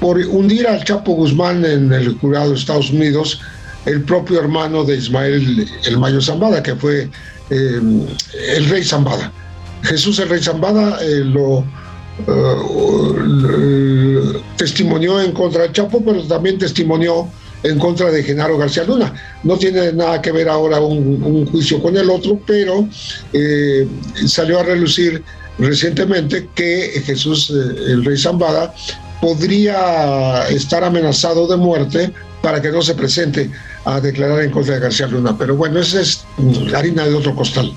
por 0.00 0.18
hundir 0.18 0.66
al 0.66 0.84
Chapo 0.84 1.12
Guzmán 1.12 1.64
en 1.64 1.90
el 1.90 2.12
jurado 2.18 2.50
de 2.50 2.56
Estados 2.56 2.90
Unidos, 2.90 3.40
el 3.86 4.02
propio 4.02 4.38
hermano 4.38 4.84
de 4.84 4.98
Ismael 4.98 5.66
el 5.86 5.96
Mayo 5.96 6.20
Zambada, 6.20 6.62
que 6.62 6.76
fue 6.76 7.08
el 7.48 8.68
rey 8.68 8.84
Zambada. 8.84 9.32
Jesús 9.84 10.18
el 10.18 10.28
rey 10.28 10.42
Zambada 10.42 10.98
lo 11.24 11.64
uh, 12.26 13.18
testimonió 14.56 15.20
en 15.20 15.32
contra 15.32 15.62
del 15.62 15.72
Chapo, 15.72 16.02
pero 16.04 16.22
también 16.24 16.58
testimonió 16.58 17.28
en 17.62 17.78
contra 17.78 18.10
de 18.10 18.22
Genaro 18.22 18.58
García 18.58 18.84
Luna. 18.84 19.12
No 19.42 19.56
tiene 19.56 19.92
nada 19.92 20.20
que 20.22 20.32
ver 20.32 20.48
ahora 20.48 20.80
un, 20.80 21.46
juicio 21.46 21.82
con 21.82 21.96
el 21.96 22.10
otro, 22.10 22.40
pero 22.46 22.88
eh, 23.32 23.86
salió 24.26 24.60
a 24.60 24.62
relucir 24.62 25.22
recientemente 25.58 26.48
que 26.54 27.02
Jesús 27.04 27.50
eh, 27.50 27.92
el 27.92 28.04
rey 28.04 28.16
Zambada 28.16 28.74
podría 29.20 30.48
estar 30.48 30.84
amenazado 30.84 31.48
de 31.48 31.56
muerte 31.56 32.12
para 32.42 32.62
que 32.62 32.70
no 32.70 32.82
se 32.82 32.94
presente 32.94 33.50
a 33.84 34.00
declarar 34.00 34.42
en 34.42 34.50
contra 34.50 34.74
de 34.74 34.80
García 34.80 35.08
Luna. 35.08 35.36
Pero 35.36 35.56
bueno, 35.56 35.80
esa 35.80 36.00
es 36.00 36.24
harina 36.74 37.04
de 37.04 37.14
otro 37.14 37.34
costal. 37.34 37.72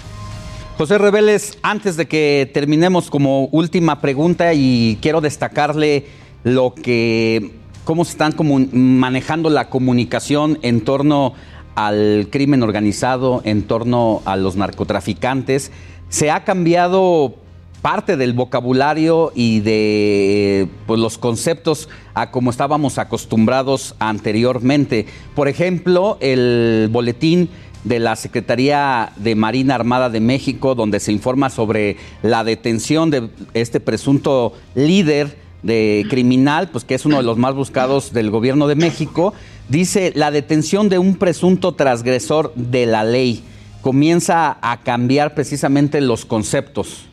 José 0.81 0.97
Reveles, 0.97 1.59
antes 1.61 1.95
de 1.95 2.07
que 2.07 2.49
terminemos 2.51 3.11
como 3.11 3.45
última 3.51 4.01
pregunta 4.01 4.55
y 4.55 4.97
quiero 4.99 5.21
destacarle 5.21 6.07
lo 6.43 6.73
que, 6.73 7.51
cómo 7.83 8.03
se 8.03 8.13
están 8.13 8.33
manejando 8.71 9.51
la 9.51 9.69
comunicación 9.69 10.57
en 10.63 10.81
torno 10.81 11.33
al 11.75 12.29
crimen 12.31 12.63
organizado, 12.63 13.43
en 13.45 13.61
torno 13.61 14.23
a 14.25 14.35
los 14.37 14.55
narcotraficantes. 14.55 15.71
Se 16.09 16.31
ha 16.31 16.45
cambiado 16.45 17.35
parte 17.83 18.17
del 18.17 18.33
vocabulario 18.33 19.31
y 19.35 19.59
de 19.59 20.67
pues, 20.87 20.99
los 20.99 21.19
conceptos 21.19 21.89
a 22.15 22.31
como 22.31 22.49
estábamos 22.49 22.97
acostumbrados 22.97 23.93
anteriormente. 23.99 25.05
Por 25.35 25.47
ejemplo, 25.47 26.17
el 26.21 26.89
boletín 26.91 27.49
de 27.83 27.99
la 27.99 28.15
Secretaría 28.15 29.11
de 29.15 29.35
Marina 29.35 29.75
Armada 29.75 30.09
de 30.09 30.19
México, 30.19 30.75
donde 30.75 30.99
se 30.99 31.11
informa 31.11 31.49
sobre 31.49 31.97
la 32.21 32.43
detención 32.43 33.09
de 33.09 33.29
este 33.53 33.79
presunto 33.79 34.53
líder 34.75 35.37
de 35.63 36.05
criminal, 36.09 36.69
pues 36.69 36.83
que 36.83 36.95
es 36.95 37.05
uno 37.05 37.17
de 37.17 37.23
los 37.23 37.37
más 37.37 37.55
buscados 37.55 38.13
del 38.13 38.29
gobierno 38.29 38.67
de 38.67 38.75
México, 38.75 39.33
dice 39.69 40.11
la 40.15 40.31
detención 40.31 40.89
de 40.89 40.99
un 40.99 41.15
presunto 41.15 41.73
transgresor 41.73 42.53
de 42.55 42.85
la 42.85 43.03
ley. 43.03 43.43
comienza 43.81 44.59
a 44.61 44.81
cambiar 44.83 45.33
precisamente 45.33 46.01
los 46.01 46.23
conceptos. 46.23 47.05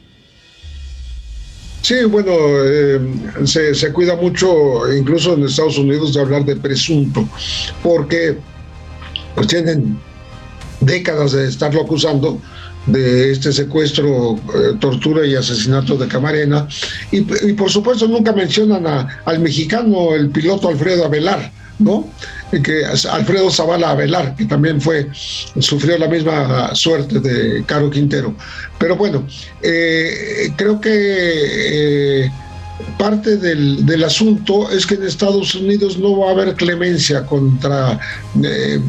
Sí, 1.81 2.05
bueno, 2.05 2.33
eh, 2.37 3.01
se, 3.45 3.75
se 3.75 3.91
cuida 3.93 4.17
mucho, 4.17 4.93
incluso 4.93 5.33
en 5.33 5.45
Estados 5.45 5.79
Unidos, 5.79 6.13
de 6.13 6.21
hablar 6.21 6.45
de 6.45 6.57
presunto, 6.57 7.27
porque 7.83 8.37
pues 9.35 9.47
tienen 9.47 9.99
décadas 10.81 11.33
de 11.33 11.49
estarlo 11.49 11.83
acusando 11.83 12.41
de 12.87 13.33
este 13.33 13.53
secuestro, 13.53 14.37
eh, 14.37 14.77
tortura 14.81 15.27
y 15.27 15.35
asesinato 15.35 15.97
de 15.97 16.09
Camarena. 16.09 16.67
Y, 17.11 17.23
por 17.53 17.71
supuesto 17.71 18.09
nunca 18.09 18.33
mencionan 18.33 19.09
al 19.25 19.39
mexicano, 19.41 20.15
el 20.15 20.31
piloto 20.31 20.69
Alfredo 20.69 21.05
Avelar, 21.05 21.53
¿no? 21.79 22.09
Que 22.51 22.85
Alfredo 22.85 23.51
Zavala 23.51 23.91
Avelar, 23.91 24.35
que 24.35 24.47
también 24.47 24.81
fue, 24.81 25.09
sufrió 25.59 25.99
la 25.99 26.09
misma 26.09 26.75
suerte 26.75 27.21
de 27.21 27.63
Caro 27.65 27.91
Quintero. 27.91 28.35
Pero 28.79 28.97
bueno, 28.97 29.27
eh, 29.63 30.51
creo 30.57 30.81
que 30.81 32.25
eh, 32.25 32.33
parte 32.99 33.37
del, 33.37 33.85
del 33.85 34.05
asunto 34.05 34.71
es 34.71 34.87
que 34.87 34.95
en 34.95 35.05
Estados 35.05 35.55
Unidos 35.55 35.99
no 35.99 36.19
va 36.19 36.29
a 36.29 36.33
haber 36.33 36.55
clemencia 36.55 37.25
contra 37.27 37.99
eh, 38.43 38.81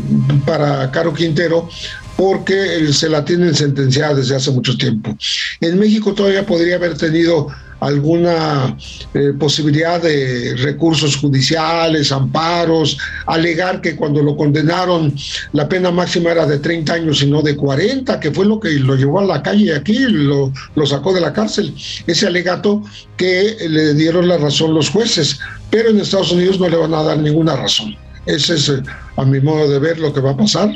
para 0.46 0.90
Caro 0.92 1.14
Quintero 1.14 1.70
porque 2.18 2.92
se 2.92 3.08
la 3.08 3.24
tienen 3.24 3.56
sentenciada 3.56 4.16
desde 4.16 4.36
hace 4.36 4.52
mucho 4.52 4.76
tiempo. 4.78 5.16
En 5.62 5.80
México 5.80 6.14
todavía 6.14 6.46
podría 6.46 6.76
haber 6.76 6.98
tenido 6.98 7.48
alguna 7.80 8.76
eh, 9.14 9.34
posibilidad 9.40 10.02
de 10.02 10.56
recursos 10.58 11.16
judiciales, 11.16 12.12
amparos, 12.12 12.98
alegar 13.26 13.82
que 13.82 13.96
cuando 13.96 14.22
lo 14.22 14.36
condenaron 14.36 15.14
la 15.54 15.70
pena 15.70 15.92
máxima 15.92 16.32
era 16.32 16.46
de 16.46 16.60
30 16.60 16.94
años 16.94 17.22
y 17.24 17.28
no 17.28 17.42
de 17.42 17.56
40, 17.56 18.20
que 18.20 18.32
fue 18.32 18.46
lo 18.46 18.60
que 18.60 18.72
lo 18.72 18.96
llevó 18.96 19.20
a 19.20 19.26
la 19.26 19.42
calle 19.42 19.76
aquí, 19.76 19.98
lo, 20.00 20.52
sacó 20.86 21.14
de 21.14 21.22
la 21.22 21.34
cárcel. 21.34 21.74
Ese 22.08 22.28
alegato 22.28 22.84
que 23.16 23.56
le 23.70 23.94
dieron 23.94 24.28
la 24.28 24.38
razón 24.38 24.74
los 24.74 24.90
jueces, 24.90 25.40
pero 25.70 25.90
en 25.90 26.00
Estados 26.00 26.32
Unidos 26.32 26.60
no 26.60 26.68
le 26.68 26.78
van 26.78 26.94
a 26.94 27.04
dar 27.04 27.18
ninguna 27.20 27.56
razón. 27.56 27.96
Ese 28.26 28.56
es, 28.56 28.72
a 29.16 29.26
mi 29.26 29.40
modo 29.40 29.70
de 29.70 29.80
ver, 29.80 30.00
lo 30.00 30.14
que 30.14 30.20
va 30.20 30.32
a 30.32 30.38
pasar. 30.38 30.70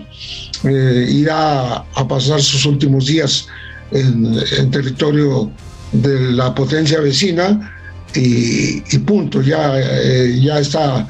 Eh, 0.63 1.07
irá 1.09 1.75
a 1.75 2.07
pasar 2.07 2.41
sus 2.41 2.65
últimos 2.65 3.05
días 3.05 3.47
en, 3.91 4.39
en 4.57 4.71
territorio 4.71 5.51
de 5.93 6.31
la 6.31 6.53
potencia 6.53 6.99
vecina 6.99 7.77
y, 8.15 8.97
punto, 8.99 9.41
ya, 9.41 9.79
eh, 9.79 10.39
ya 10.39 10.59
está, 10.59 11.07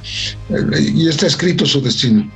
eh, 0.50 0.92
ya 0.96 1.10
está 1.10 1.28
escrito 1.28 1.66
su 1.66 1.82
destino. 1.82 2.30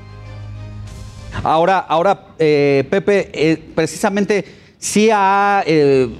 Ahora, 1.43 1.77
ahora 1.79 2.27
eh, 2.39 2.83
Pepe, 2.89 3.29
eh, 3.33 3.57
precisamente 3.75 4.43
sí 4.77 5.09
ha, 5.11 5.63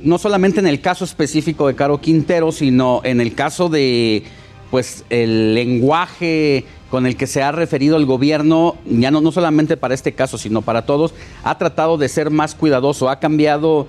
no 0.02 0.18
solamente 0.18 0.60
en 0.60 0.68
el 0.68 0.80
caso 0.82 1.04
específico 1.06 1.68
de 1.68 1.76
Caro 1.76 2.00
Quintero, 2.00 2.52
sino 2.52 3.02
en 3.04 3.20
el 3.20 3.36
caso 3.36 3.70
de, 3.70 4.24
pues, 4.72 5.04
el 5.10 5.54
lenguaje 5.54 6.66
con 6.90 7.06
el 7.06 7.18
que 7.18 7.28
se 7.28 7.44
ha 7.44 7.52
referido 7.52 7.98
el 7.98 8.06
gobierno, 8.06 8.78
ya 8.86 9.12
no, 9.12 9.20
no 9.20 9.32
solamente 9.32 9.76
para 9.76 9.94
este 9.94 10.14
caso, 10.14 10.38
sino 10.38 10.62
para 10.62 10.86
todos, 10.86 11.14
ha 11.44 11.58
tratado 11.58 11.98
de 11.98 12.08
ser 12.08 12.32
más 12.32 12.56
cuidadoso, 12.56 13.10
ha 13.10 13.20
cambiado 13.20 13.88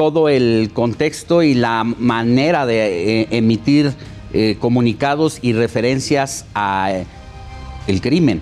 todo 0.00 0.30
el 0.30 0.70
contexto 0.72 1.42
y 1.42 1.52
la 1.52 1.84
manera 1.84 2.64
de 2.64 3.20
eh, 3.20 3.28
emitir 3.32 3.92
eh, 4.32 4.56
comunicados 4.58 5.38
y 5.42 5.52
referencias 5.52 6.46
a 6.54 6.90
eh, 6.90 7.06
el 7.86 8.00
crimen. 8.00 8.40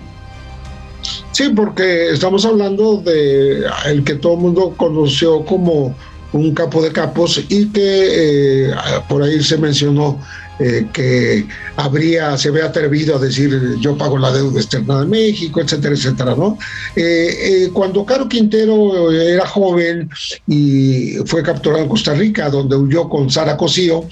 Sí, 1.33 1.49
porque 1.53 2.11
estamos 2.11 2.45
hablando 2.45 3.01
de 3.01 3.65
el 3.87 4.05
que 4.05 4.15
todo 4.15 4.35
el 4.35 4.39
mundo 4.39 4.73
conoció 4.77 5.43
como 5.43 5.93
un 6.31 6.53
capo 6.53 6.81
de 6.81 6.93
capos 6.93 7.43
y 7.49 7.67
que 7.67 8.71
por 9.09 9.23
ahí 9.23 9.43
se 9.43 9.57
mencionó 9.57 10.17
eh, 10.59 10.87
que 10.93 11.47
habría, 11.75 12.37
se 12.37 12.49
había 12.49 12.65
atrevido 12.65 13.15
a 13.15 13.19
decir 13.19 13.77
yo 13.79 13.97
pago 13.97 14.17
la 14.17 14.31
deuda 14.31 14.59
externa 14.59 15.01
de 15.01 15.05
México, 15.07 15.61
etcétera, 15.61 15.95
etcétera, 15.95 16.35
¿no? 16.35 16.57
Eh, 16.95 17.29
eh, 17.41 17.69
cuando 17.73 18.05
Caro 18.05 18.27
Quintero 18.27 19.11
era 19.11 19.45
joven 19.45 20.09
y 20.47 21.15
fue 21.25 21.43
capturado 21.43 21.83
en 21.83 21.89
Costa 21.89 22.13
Rica, 22.13 22.49
donde 22.49 22.75
huyó 22.75 23.07
con 23.09 23.29
Sara 23.29 23.57
Cosío, 23.57 24.05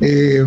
eh, 0.00 0.42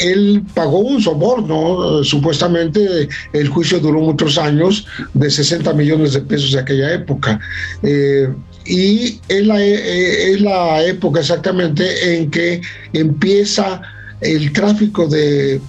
él 0.00 0.42
pagó 0.54 0.78
un 0.80 1.00
soborno, 1.00 2.02
supuestamente 2.04 3.08
el 3.32 3.48
juicio 3.48 3.78
duró 3.78 4.00
muchos 4.00 4.38
años, 4.38 4.86
de 5.14 5.30
60 5.30 5.72
millones 5.74 6.12
de 6.12 6.20
pesos 6.20 6.52
de 6.52 6.60
aquella 6.60 6.94
época. 6.94 7.40
Eh, 7.82 8.28
y 8.64 9.20
es 9.28 9.46
la, 9.46 9.62
eh, 9.62 10.32
es 10.32 10.40
la 10.40 10.84
época 10.84 11.20
exactamente 11.20 12.16
en 12.16 12.30
que 12.30 12.60
empieza 12.92 13.80
el 14.20 14.52
tráfico 14.52 15.06
de 15.06 15.60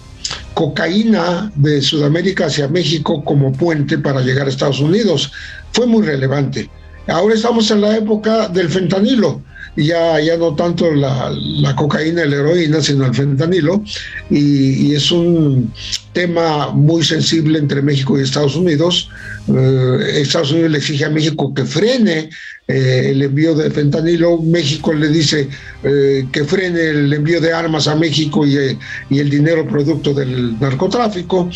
cocaína 0.53 1.52
de 1.56 1.82
Sudamérica 1.82 2.48
hacia 2.48 2.68
México 2.68 3.24
como 3.24 3.53
puente 3.53 3.98
para 3.98 4.22
llegar 4.22 4.48
a 4.48 4.49
Estados 4.49 4.80
Unidos. 4.80 5.32
Fue 5.72 5.86
muy 5.86 6.06
relevante. 6.06 6.69
Ahora 7.07 7.36
estamos 7.36 7.69
en 7.72 7.82
la 7.82 7.95
época 7.95 8.49
del 8.49 8.69
fentanilo, 8.69 9.41
ya, 9.77 10.19
ya 10.19 10.37
no 10.37 10.55
tanto 10.55 10.91
la, 10.91 11.31
cocaína 11.75 12.25
y 12.25 12.29
la 12.29 12.37
heroína, 12.37 12.81
sino 12.81 13.05
el 13.05 13.13
fentanilo, 13.13 13.83
y, 14.29 14.95
es 14.95 15.11
un 15.11 15.71
tema 16.13 16.71
muy 16.71 17.03
sensible 17.03 17.59
entre 17.59 17.83
México 17.83 18.17
y 18.17 18.23
Estados 18.23 18.55
Unidos. 18.55 19.09
Eh, 19.47 20.21
Estados 20.21 20.51
Unidos 20.51 20.71
le 20.71 20.77
exige 20.79 21.05
a 21.05 21.09
México 21.09 21.53
que 21.53 21.63
frene 21.63 22.29
eh, 22.67 23.09
el 23.11 23.21
envío 23.21 23.53
de 23.53 23.69
fentanilo, 23.69 24.39
México 24.39 24.91
le 24.93 25.09
dice 25.09 25.47
eh, 25.83 26.25
que 26.31 26.43
frene 26.43 26.81
el 26.89 27.13
envío 27.13 27.39
de 27.39 27.53
armas 27.53 27.87
a 27.87 27.95
México 27.95 28.47
y, 28.47 28.57
el 28.57 29.29
dinero 29.29 29.67
producto 29.67 30.13
del 30.13 30.59
narcotráfico, 30.59 31.49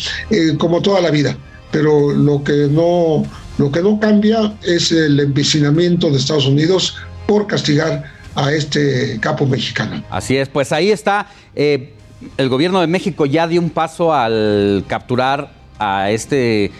como 0.58 0.80
toda 0.80 1.00
la 1.00 1.10
vida. 1.10 1.36
Pero 1.72 2.12
lo 2.12 2.44
que 2.44 2.68
no 2.70 3.24
lo 3.58 3.70
que 3.70 3.82
no 3.82 4.00
cambia 4.00 4.54
es 4.62 4.92
el 4.92 5.20
empecinamiento 5.20 6.10
de 6.10 6.16
Estados 6.16 6.46
Unidos 6.46 6.96
por 7.26 7.46
castigar 7.46 8.04
a 8.34 8.52
este 8.52 9.18
capo 9.20 9.46
mexicano. 9.46 10.02
Así 10.10 10.36
es, 10.36 10.48
pues 10.48 10.72
ahí 10.72 10.90
está. 10.90 11.26
eh, 11.54 11.94
el 12.36 12.48
gobierno 12.48 12.80
de 12.80 12.86
México 12.86 13.26
ya 13.26 13.46
dio 13.46 13.60
un 13.60 13.70
paso 13.70 14.14
al 14.14 14.84
capturar 14.86 15.50
a 15.78 16.10
este 16.10 16.70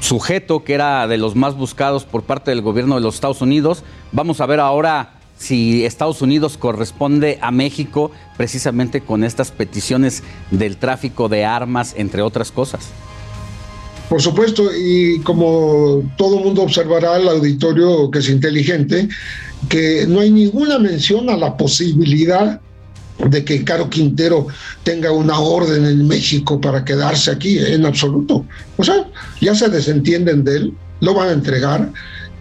sujeto 0.00 0.64
que 0.64 0.74
era 0.74 1.06
de 1.06 1.16
los 1.16 1.36
más 1.36 1.54
buscados 1.54 2.04
por 2.04 2.24
parte 2.24 2.50
del 2.50 2.60
gobierno 2.60 2.96
de 2.96 3.00
los 3.00 3.14
Estados 3.14 3.40
Unidos. 3.40 3.84
Vamos 4.10 4.40
a 4.40 4.46
ver 4.46 4.60
ahora 4.60 5.14
si 5.38 5.84
Estados 5.84 6.22
Unidos 6.22 6.56
corresponde 6.56 7.38
a 7.40 7.50
México 7.50 8.10
precisamente 8.36 9.00
con 9.00 9.24
estas 9.24 9.50
peticiones 9.50 10.22
del 10.50 10.76
tráfico 10.76 11.28
de 11.28 11.44
armas, 11.44 11.94
entre 11.96 12.22
otras 12.22 12.50
cosas. 12.50 12.88
Por 14.12 14.20
supuesto, 14.20 14.70
y 14.76 15.20
como 15.20 16.02
todo 16.18 16.38
mundo 16.38 16.64
observará, 16.64 17.16
el 17.16 17.28
auditorio 17.28 18.10
que 18.10 18.18
es 18.18 18.28
inteligente, 18.28 19.08
que 19.70 20.04
no 20.06 20.20
hay 20.20 20.30
ninguna 20.30 20.78
mención 20.78 21.30
a 21.30 21.36
la 21.38 21.56
posibilidad 21.56 22.60
de 23.26 23.42
que 23.42 23.64
Caro 23.64 23.88
Quintero 23.88 24.48
tenga 24.82 25.10
una 25.12 25.38
orden 25.40 25.86
en 25.86 26.06
México 26.06 26.60
para 26.60 26.84
quedarse 26.84 27.30
aquí, 27.30 27.58
en 27.58 27.86
absoluto. 27.86 28.44
O 28.76 28.84
sea, 28.84 29.08
ya 29.40 29.54
se 29.54 29.70
desentienden 29.70 30.44
de 30.44 30.56
él, 30.56 30.74
lo 31.00 31.14
van 31.14 31.28
a 31.30 31.32
entregar 31.32 31.90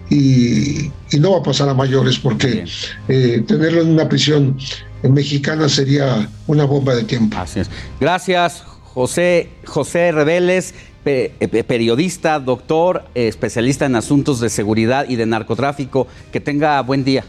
y, 0.10 0.92
y 1.10 1.20
no 1.22 1.32
va 1.32 1.38
a 1.38 1.44
pasar 1.44 1.70
a 1.70 1.74
mayores 1.74 2.20
porque 2.20 2.66
eh, 3.08 3.46
tenerlo 3.48 3.80
en 3.80 3.92
una 3.92 4.10
prisión 4.10 4.58
mexicana 5.04 5.70
sería 5.70 6.28
una 6.48 6.66
bomba 6.66 6.96
de 6.96 7.06
tiempo. 7.06 7.38
Así 7.38 7.62
es. 7.62 7.70
Gracias, 7.98 8.62
José, 8.94 9.48
José 9.64 10.10
eh, 10.10 10.91
periodista, 11.04 12.40
doctor, 12.40 13.04
especialista 13.16 13.86
en 13.86 13.96
asuntos 13.96 14.40
de 14.40 14.50
seguridad 14.50 15.06
y 15.08 15.16
de 15.16 15.26
narcotráfico. 15.26 16.08
Que 16.32 16.40
tenga 16.40 16.82
buen 16.82 17.04
día. 17.04 17.24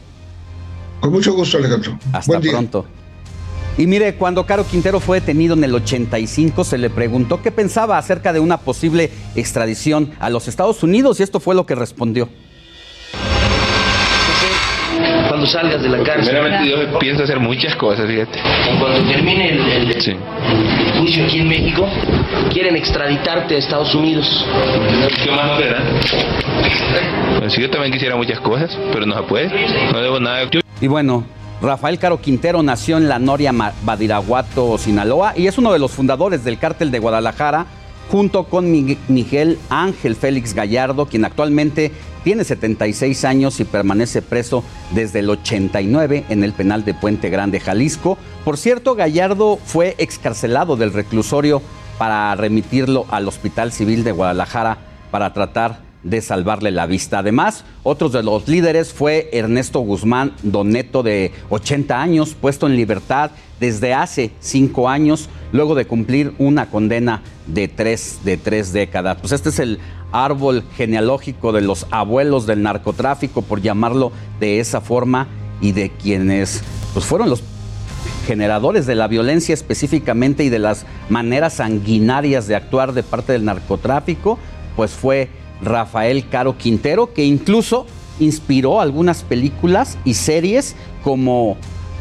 Con 1.01 1.13
mucho 1.13 1.35
gusto, 1.35 1.59
Alejandro. 1.59 1.99
Hasta 2.13 2.41
pronto. 2.41 2.87
Y 3.79 3.87
mire, 3.87 4.17
cuando 4.17 4.45
Caro 4.45 4.67
Quintero 4.67 5.01
fue 5.01 5.21
detenido 5.21 5.55
en 5.55 5.65
el 5.65 5.75
85, 5.75 6.63
se 6.63 6.77
le 6.77 6.91
preguntó 6.91 7.41
qué 7.41 7.51
pensaba 7.51 7.97
acerca 7.97 8.33
de 8.35 8.41
una 8.41 8.59
posible 8.59 9.11
extradición 9.35 10.11
a 10.21 10.29
los 10.29 10.47
Estados 10.47 10.83
Unidos 10.83 11.19
y 11.19 11.23
esto 11.23 11.41
fue 11.41 11.55
lo 11.55 11.65
que 11.65 11.75
respondió. 11.75 12.29
Cuando 15.43 15.59
salgas 15.59 15.83
de 15.83 15.89
la 15.89 15.99
cárcel. 16.05 16.37
Primeramente 16.37 16.71
yo 16.71 16.99
pienso 17.01 17.25
hacer 17.25 17.41
muchas 17.41 17.75
cosas, 17.75 18.07
fíjate. 18.07 18.39
Cuando 18.79 19.11
termine 19.11 19.49
el, 19.51 19.89
el- 19.91 20.01
Sí. 20.01 20.13
el 20.13 21.01
juicio 21.01 21.25
aquí 21.25 21.39
en 21.41 21.49
México, 21.49 21.85
quieren 22.53 22.77
extraditarte 22.77 23.57
a 23.57 23.59
Estados 23.59 23.93
Unidos. 23.93 24.47
¿Qué 25.25 25.31
más 25.33 25.47
no 25.49 25.57
verán? 25.59 25.83
Pues 27.41 27.57
yo 27.57 27.69
también 27.71 27.93
quisiera 27.93 28.15
muchas 28.15 28.39
cosas, 28.39 28.79
pero 28.93 29.05
no 29.05 29.17
se 29.17 29.23
puede. 29.25 29.49
No 29.93 30.01
debo 30.01 30.21
nada. 30.21 30.49
Y 30.81 30.87
bueno, 30.87 31.25
Rafael 31.61 31.99
Caro 31.99 32.21
Quintero 32.21 32.63
nació 32.63 32.97
en 32.99 33.09
la 33.09 33.19
Noria 33.19 33.51
Badiraguato, 33.83 34.79
Sinaloa, 34.79 35.33
y 35.37 35.49
es 35.49 35.59
uno 35.59 35.73
de 35.73 35.81
los 35.81 35.91
fundadores 35.91 36.45
del 36.45 36.59
cártel 36.59 36.93
de 36.93 37.01
Guadalajara, 37.01 37.67
junto 38.13 38.45
con 38.45 38.71
Miguel 39.09 39.59
Ángel 39.71 40.15
Félix 40.15 40.55
Gallardo, 40.55 41.07
quien 41.07 41.25
actualmente 41.25 41.91
tiene 42.25 42.45
76 42.45 43.25
años 43.25 43.61
y 43.61 43.65
permanece 43.65 44.23
preso 44.23 44.65
desde 44.93 45.21
el 45.21 45.31
89 45.31 46.25
en 46.29 46.45
el 46.45 46.53
penal 46.53 46.85
de 46.85 46.95
Puente 46.95 47.31
Grande, 47.31 47.61
Jalisco. 47.61 48.19
Por 48.45 48.57
cierto, 48.57 48.95
Gallardo 48.95 49.59
fue 49.65 49.95
excarcelado 49.99 50.77
del 50.77 50.93
reclusorio 50.93 51.63
para 51.99 52.35
remitirlo 52.35 53.07
al 53.11 53.29
Hospital 53.29 53.73
Civil 53.73 54.05
de 54.05 54.13
Guadalajara 54.13 54.79
para 55.11 55.33
tratar 55.33 55.81
de 56.03 56.21
salvarle 56.21 56.71
la 56.71 56.87
vista. 56.87 57.19
Además, 57.21 57.65
otros 57.83 58.13
de 58.13 58.23
los 58.23 58.49
líderes 58.49 58.93
fue 58.93 59.31
Ernesto 59.33 59.81
Guzmán 59.81 60.33
Doneto, 60.43 61.03
de 61.03 61.33
80 61.51 62.01
años, 62.01 62.35
puesto 62.41 62.67
en 62.67 62.77
libertad 62.77 63.31
desde 63.63 63.95
hace 63.95 64.33
cinco 64.41 64.89
años, 64.89 65.29
luego 65.53 65.77
de 65.77 65.85
cumplir 65.85 66.35
una 66.39 66.69
condena 66.69 67.23
de 67.47 67.69
tres, 67.69 68.19
de 68.25 68.37
tres 68.37 68.73
décadas. 68.73 69.19
Pues 69.21 69.31
este 69.31 69.51
es 69.51 69.61
el 69.61 69.79
árbol 70.11 70.65
genealógico 70.77 71.53
de 71.53 71.61
los 71.61 71.87
abuelos 71.93 72.45
del 72.45 72.65
narcotráfico, 72.65 73.41
por 73.43 73.63
llamarlo 73.63 74.11
de 74.41 74.59
esa 74.59 74.81
forma, 74.81 75.29
y 75.61 75.71
de 75.71 75.91
quienes 75.91 76.61
pues, 76.93 77.05
fueron 77.05 77.31
los 77.31 77.45
generadores 78.27 78.85
de 78.85 78.97
la 78.97 79.07
violencia 79.07 79.55
específicamente 79.55 80.43
y 80.43 80.49
de 80.49 80.59
las 80.59 80.85
maneras 81.09 81.55
sanguinarias 81.55 82.49
de 82.49 82.57
actuar 82.57 82.93
de 82.93 83.05
parte 83.05 83.33
del 83.33 83.45
narcotráfico, 83.45 84.41
pues 84.75 84.91
fue 84.91 85.29
Rafael 85.63 86.29
Caro 86.29 86.59
Quintero, 86.59 87.15
que 87.15 87.25
incluso 87.25 87.87
inspiró 88.19 88.81
algunas 88.81 89.23
películas 89.23 89.99
y 90.05 90.15
series 90.15 90.75
como 91.05 91.57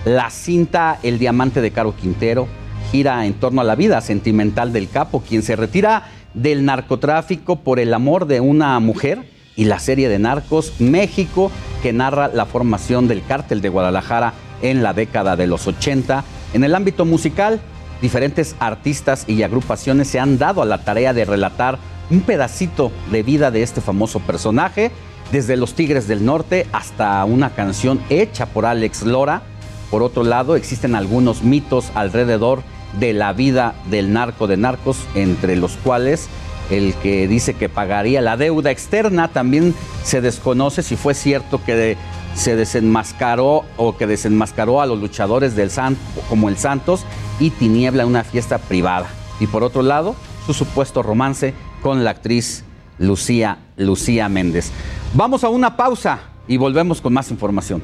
la 0.05 0.29
cinta 0.29 0.99
El 1.03 1.19
Diamante 1.19 1.61
de 1.61 1.71
Caro 1.71 1.95
Quintero, 1.95 2.47
gira 2.91 3.25
en 3.25 3.33
torno 3.33 3.61
a 3.61 3.63
la 3.63 3.75
vida 3.75 4.01
sentimental 4.01 4.73
del 4.73 4.89
capo, 4.89 5.21
quien 5.21 5.43
se 5.43 5.55
retira 5.55 6.09
del 6.33 6.65
narcotráfico 6.65 7.57
por 7.57 7.79
el 7.79 7.93
amor 7.93 8.25
de 8.25 8.39
una 8.41 8.79
mujer, 8.79 9.29
y 9.55 9.65
la 9.65 9.79
serie 9.79 10.09
de 10.09 10.17
Narcos 10.17 10.79
México, 10.79 11.51
que 11.83 11.93
narra 11.93 12.29
la 12.29 12.45
formación 12.45 13.07
del 13.07 13.23
cártel 13.23 13.61
de 13.61 13.69
Guadalajara 13.69 14.33
en 14.61 14.81
la 14.81 14.93
década 14.93 15.35
de 15.35 15.47
los 15.47 15.67
80. 15.67 16.23
En 16.53 16.63
el 16.63 16.73
ámbito 16.73 17.05
musical, 17.05 17.59
diferentes 18.01 18.55
artistas 18.59 19.25
y 19.27 19.43
agrupaciones 19.43 20.07
se 20.07 20.19
han 20.19 20.37
dado 20.37 20.61
a 20.61 20.65
la 20.65 20.79
tarea 20.79 21.13
de 21.13 21.25
relatar 21.25 21.77
un 22.09 22.21
pedacito 22.21 22.91
de 23.11 23.23
vida 23.23 23.51
de 23.51 23.63
este 23.63 23.81
famoso 23.81 24.19
personaje, 24.19 24.91
desde 25.31 25.55
Los 25.57 25.75
Tigres 25.75 26.07
del 26.07 26.25
Norte 26.25 26.67
hasta 26.73 27.23
una 27.25 27.51
canción 27.51 28.01
hecha 28.09 28.47
por 28.47 28.65
Alex 28.65 29.03
Lora. 29.03 29.43
Por 29.91 30.01
otro 30.01 30.23
lado, 30.23 30.55
existen 30.55 30.95
algunos 30.95 31.43
mitos 31.43 31.91
alrededor 31.93 32.63
de 32.99 33.13
la 33.13 33.33
vida 33.33 33.75
del 33.89 34.11
narco 34.13 34.47
de 34.47 34.57
narcos, 34.57 34.97
entre 35.13 35.55
los 35.57 35.73
cuales 35.77 36.29
el 36.69 36.93
que 36.95 37.27
dice 37.27 37.53
que 37.53 37.69
pagaría 37.69 38.21
la 38.21 38.37
deuda 38.37 38.71
externa, 38.71 39.27
también 39.27 39.75
se 40.03 40.21
desconoce 40.21 40.81
si 40.81 40.95
fue 40.95 41.13
cierto 41.13 41.61
que 41.63 41.97
se 42.33 42.55
desenmascaró 42.55 43.65
o 43.75 43.97
que 43.97 44.07
desenmascaró 44.07 44.81
a 44.81 44.85
los 44.85 44.99
luchadores 44.99 45.55
del 45.55 45.69
San, 45.69 45.97
como 46.29 46.47
el 46.47 46.57
Santos 46.57 47.05
y 47.39 47.49
Tiniebla 47.49 48.03
en 48.03 48.09
una 48.09 48.23
fiesta 48.23 48.57
privada. 48.57 49.07
Y 49.41 49.47
por 49.47 49.63
otro 49.63 49.81
lado, 49.81 50.15
su 50.45 50.53
supuesto 50.53 51.03
romance 51.03 51.53
con 51.81 52.03
la 52.05 52.11
actriz 52.11 52.63
Lucía, 52.97 53.57
Lucía 53.75 54.29
Méndez. 54.29 54.71
Vamos 55.13 55.43
a 55.43 55.49
una 55.49 55.75
pausa 55.75 56.19
y 56.47 56.57
volvemos 56.57 57.01
con 57.01 57.13
más 57.13 57.31
información. 57.31 57.81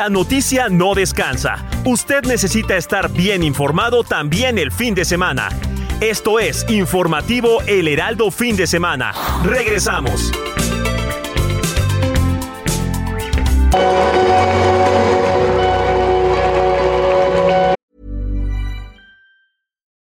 La 0.00 0.08
noticia 0.08 0.70
no 0.70 0.94
descansa. 0.94 1.62
Usted 1.84 2.24
necesita 2.24 2.74
estar 2.74 3.12
bien 3.12 3.42
informado 3.42 4.02
también 4.02 4.56
el 4.56 4.72
fin 4.72 4.94
de 4.94 5.04
semana. 5.04 5.50
Esto 6.00 6.38
es 6.38 6.64
Informativo 6.70 7.60
El 7.66 7.86
Heraldo 7.86 8.30
Fin 8.30 8.56
de 8.56 8.66
Semana. 8.66 9.12
Regresamos. 9.44 10.32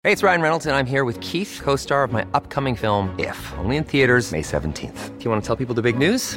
Hey, 0.03 0.11
it's 0.11 0.25
Ryan 0.25 0.41
Reynolds, 0.41 0.66
and 0.66 0.75
I'm 0.75 0.87
here 0.87 1.05
with 1.05 1.21
Keith, 1.21 1.61
co 1.62 1.77
star 1.77 2.03
of 2.03 2.12
my 2.12 2.27
upcoming 2.35 2.75
film, 2.75 3.15
If, 3.16 3.37
only 3.59 3.77
in 3.77 3.85
theaters, 3.85 4.33
May 4.33 4.43
17th. 4.43 5.16
Do 5.19 5.25
you 5.25 5.31
want 5.31 5.41
to 5.41 5.47
tell 5.47 5.55
people 5.55 5.77
the 5.77 5.83
big 5.83 5.97
news? 5.97 6.37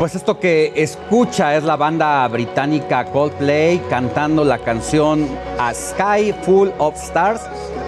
Pues 0.00 0.14
esto 0.14 0.40
que 0.40 0.72
escucha 0.76 1.54
es 1.58 1.64
la 1.64 1.76
banda 1.76 2.26
británica 2.28 3.04
Coldplay 3.04 3.82
cantando 3.90 4.46
la 4.46 4.56
canción 4.56 5.28
A 5.58 5.74
Sky 5.74 6.32
Full 6.40 6.70
of 6.78 6.94
Stars. 6.96 7.42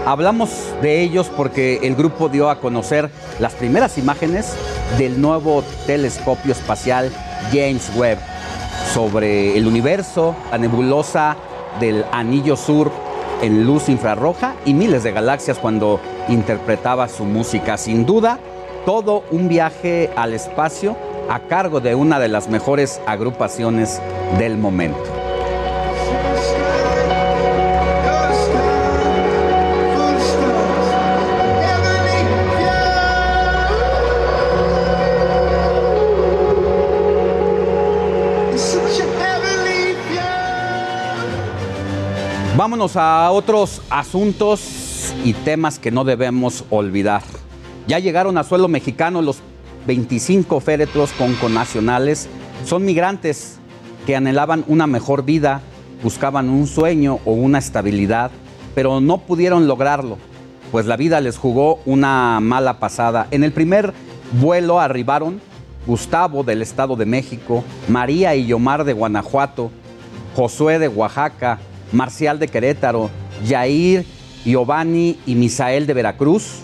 Hablamos 0.05 0.51
de 0.83 1.01
ellos 1.01 1.31
porque 1.35 1.79
el 1.83 1.95
grupo 1.95 2.29
dio 2.29 2.51
a 2.51 2.61
conocer 2.61 3.09
las 3.39 3.55
primeras 3.55 3.97
imágenes 3.97 4.53
del 4.99 5.23
nuevo 5.23 5.65
telescopio 5.87 6.53
espacial 6.53 7.11
James 7.51 7.91
Webb 7.97 8.19
sobre 8.93 9.57
el 9.57 9.67
universo, 9.67 10.37
la 10.51 10.59
nebulosa 10.59 11.39
del 11.81 12.05
anillo 12.13 12.59
sur 12.59 12.93
en 13.41 13.65
luz 13.65 13.89
infrarroja 13.89 14.53
y 14.67 14.75
miles 14.75 15.03
de 15.03 15.13
galaxias 15.13 15.59
cuando 15.59 15.99
interpretaba 16.29 17.09
su 17.09 17.25
música. 17.25 17.79
Sin 17.79 18.05
duda, 18.05 18.39
todo 18.85 19.25
un 19.31 19.49
viaje 19.49 20.11
al 20.15 20.35
espacio 20.35 20.95
a 21.33 21.41
cargo 21.41 21.81
de 21.81 21.95
una 21.95 22.21
de 22.21 22.29
las 22.29 22.51
mejores 22.51 23.01
agrupaciones 23.07 24.03
del 24.39 24.59
momento. 24.59 25.03
Vámonos 42.55 42.97
a 42.97 43.31
otros 43.31 43.81
asuntos 43.89 45.15
y 45.25 45.33
temas 45.33 45.79
que 45.79 45.91
no 45.91 46.05
debemos 46.05 46.67
olvidar. 46.69 47.23
Ya 47.87 47.99
llegaron 47.99 48.37
a 48.37 48.45
suelo 48.45 48.69
mexicano 48.69 49.23
los 49.23 49.41
25 49.87 50.61
féretros 50.61 51.13
con 51.13 51.35
connacionales. 51.35 52.29
Son 52.65 52.85
migrantes 52.85 53.59
que 54.07 54.17
anhelaban 54.17 54.65
una 54.69 54.87
mejor 54.87 55.25
vida, 55.25 55.61
buscaban 56.03 56.49
un 56.49 56.67
sueño 56.67 57.21
o 57.25 57.33
una 57.33 57.59
estabilidad, 57.59 58.31
pero 58.75 59.01
no 59.01 59.19
pudieron 59.19 59.67
lograrlo, 59.67 60.19
pues 60.71 60.87
la 60.87 60.97
vida 60.97 61.21
les 61.21 61.39
jugó 61.39 61.81
una 61.87 62.41
mala 62.41 62.79
pasada. 62.79 63.29
En 63.31 63.45
el 63.45 63.53
primer 63.53 63.93
vuelo 64.41 64.81
arribaron 64.81 65.41
Gustavo 65.87 66.45
del 66.45 66.63
Estado 66.63 66.97
de 66.97 67.07
México, 67.07 67.65
María 67.89 68.35
y 68.35 68.47
Yomar 68.47 68.85
de 68.85 68.93
Guanajuato, 68.93 69.71
Josué 70.35 70.79
de 70.79 70.89
Oaxaca, 70.89 71.59
Marcial 71.93 72.39
de 72.39 72.49
Querétaro, 72.49 73.11
Yair, 73.47 74.07
Giovanni 74.45 75.19
y 75.27 75.35
Misael 75.35 75.87
de 75.87 75.95
Veracruz. 75.95 76.61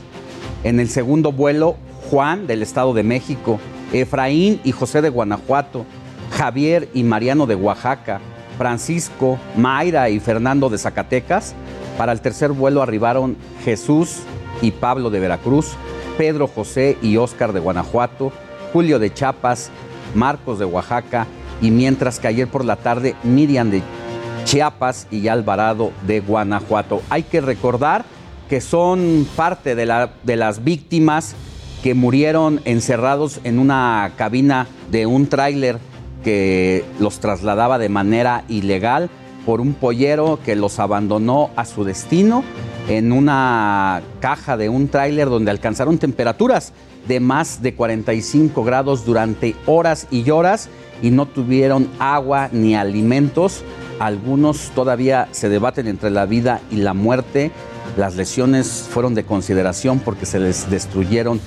En 0.64 0.80
el 0.80 0.88
segundo 0.88 1.32
vuelo, 1.32 1.76
Juan 2.10 2.46
del 2.46 2.62
Estado 2.62 2.94
de 2.94 3.02
México, 3.02 3.58
Efraín 3.92 4.60
y 4.64 4.72
José 4.72 5.02
de 5.02 5.10
Guanajuato, 5.10 5.84
Javier 6.30 6.88
y 6.94 7.02
Mariano 7.02 7.46
de 7.46 7.54
Oaxaca, 7.54 8.20
Francisco, 8.56 9.38
Mayra 9.56 10.08
y 10.08 10.20
Fernando 10.20 10.68
de 10.68 10.78
Zacatecas. 10.78 11.54
Para 11.96 12.12
el 12.12 12.20
tercer 12.20 12.52
vuelo 12.52 12.82
arribaron 12.82 13.36
Jesús 13.64 14.20
y 14.62 14.70
Pablo 14.70 15.10
de 15.10 15.20
Veracruz, 15.20 15.72
Pedro 16.16 16.48
José 16.48 16.96
y 17.02 17.16
Óscar 17.16 17.52
de 17.52 17.60
Guanajuato, 17.60 18.32
Julio 18.72 18.98
de 18.98 19.12
Chiapas, 19.12 19.70
Marcos 20.14 20.58
de 20.58 20.64
Oaxaca 20.64 21.26
y 21.60 21.70
mientras 21.70 22.18
que 22.18 22.28
ayer 22.28 22.48
por 22.48 22.64
la 22.64 22.76
tarde 22.76 23.16
Miriam 23.22 23.70
de 23.70 23.82
Chiapas 24.44 25.06
y 25.10 25.28
Alvarado 25.28 25.92
de 26.06 26.20
Guanajuato. 26.20 27.02
Hay 27.10 27.24
que 27.24 27.40
recordar 27.40 28.04
que 28.48 28.60
son 28.62 29.26
parte 29.36 29.74
de, 29.74 29.84
la, 29.84 30.10
de 30.22 30.36
las 30.36 30.64
víctimas 30.64 31.34
que 31.82 31.94
murieron 31.94 32.60
encerrados 32.64 33.40
en 33.44 33.58
una 33.58 34.12
cabina 34.16 34.66
de 34.90 35.06
un 35.06 35.26
tráiler 35.28 35.78
que 36.24 36.84
los 36.98 37.20
trasladaba 37.20 37.78
de 37.78 37.88
manera 37.88 38.44
ilegal 38.48 39.10
por 39.46 39.60
un 39.60 39.74
pollero 39.74 40.38
que 40.44 40.56
los 40.56 40.78
abandonó 40.78 41.50
a 41.56 41.64
su 41.64 41.84
destino 41.84 42.44
en 42.88 43.12
una 43.12 44.02
caja 44.20 44.56
de 44.56 44.68
un 44.68 44.88
tráiler 44.88 45.28
donde 45.28 45.50
alcanzaron 45.50 45.98
temperaturas 45.98 46.72
de 47.06 47.20
más 47.20 47.62
de 47.62 47.74
45 47.74 48.62
grados 48.64 49.04
durante 49.04 49.54
horas 49.66 50.06
y 50.10 50.28
horas 50.30 50.68
y 51.00 51.10
no 51.10 51.26
tuvieron 51.26 51.88
agua 51.98 52.48
ni 52.52 52.74
alimentos. 52.74 53.62
Algunos 53.98 54.70
todavía 54.74 55.28
se 55.32 55.48
debaten 55.48 55.86
entre 55.86 56.10
la 56.10 56.26
vida 56.26 56.60
y 56.70 56.76
la 56.76 56.94
muerte. 56.94 57.50
Las 57.96 58.16
lesiones 58.16 58.86
fueron 58.90 59.14
de 59.14 59.24
consideración 59.24 59.98
porque 60.00 60.26
se 60.26 60.38
les 60.38 60.70
destruyeron 60.70 61.40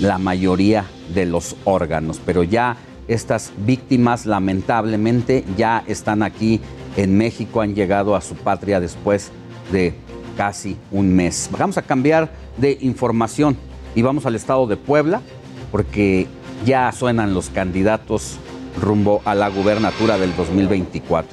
la 0.00 0.18
mayoría 0.18 0.84
de 1.14 1.26
los 1.26 1.56
órganos, 1.64 2.20
pero 2.24 2.42
ya 2.42 2.76
estas 3.08 3.52
víctimas 3.58 4.26
lamentablemente 4.26 5.44
ya 5.56 5.82
están 5.86 6.22
aquí 6.22 6.60
en 6.96 7.16
México, 7.16 7.60
han 7.60 7.74
llegado 7.74 8.14
a 8.14 8.20
su 8.20 8.34
patria 8.34 8.80
después 8.80 9.30
de 9.72 9.94
casi 10.36 10.76
un 10.92 11.14
mes. 11.14 11.48
Vamos 11.58 11.78
a 11.78 11.82
cambiar 11.82 12.30
de 12.58 12.78
información 12.80 13.56
y 13.94 14.02
vamos 14.02 14.26
al 14.26 14.34
estado 14.34 14.66
de 14.66 14.76
Puebla 14.76 15.22
porque 15.72 16.26
ya 16.64 16.90
suenan 16.92 17.34
los 17.34 17.50
candidatos 17.50 18.38
rumbo 18.80 19.22
a 19.24 19.34
la 19.34 19.48
gubernatura 19.48 20.18
del 20.18 20.34
2024. 20.36 21.30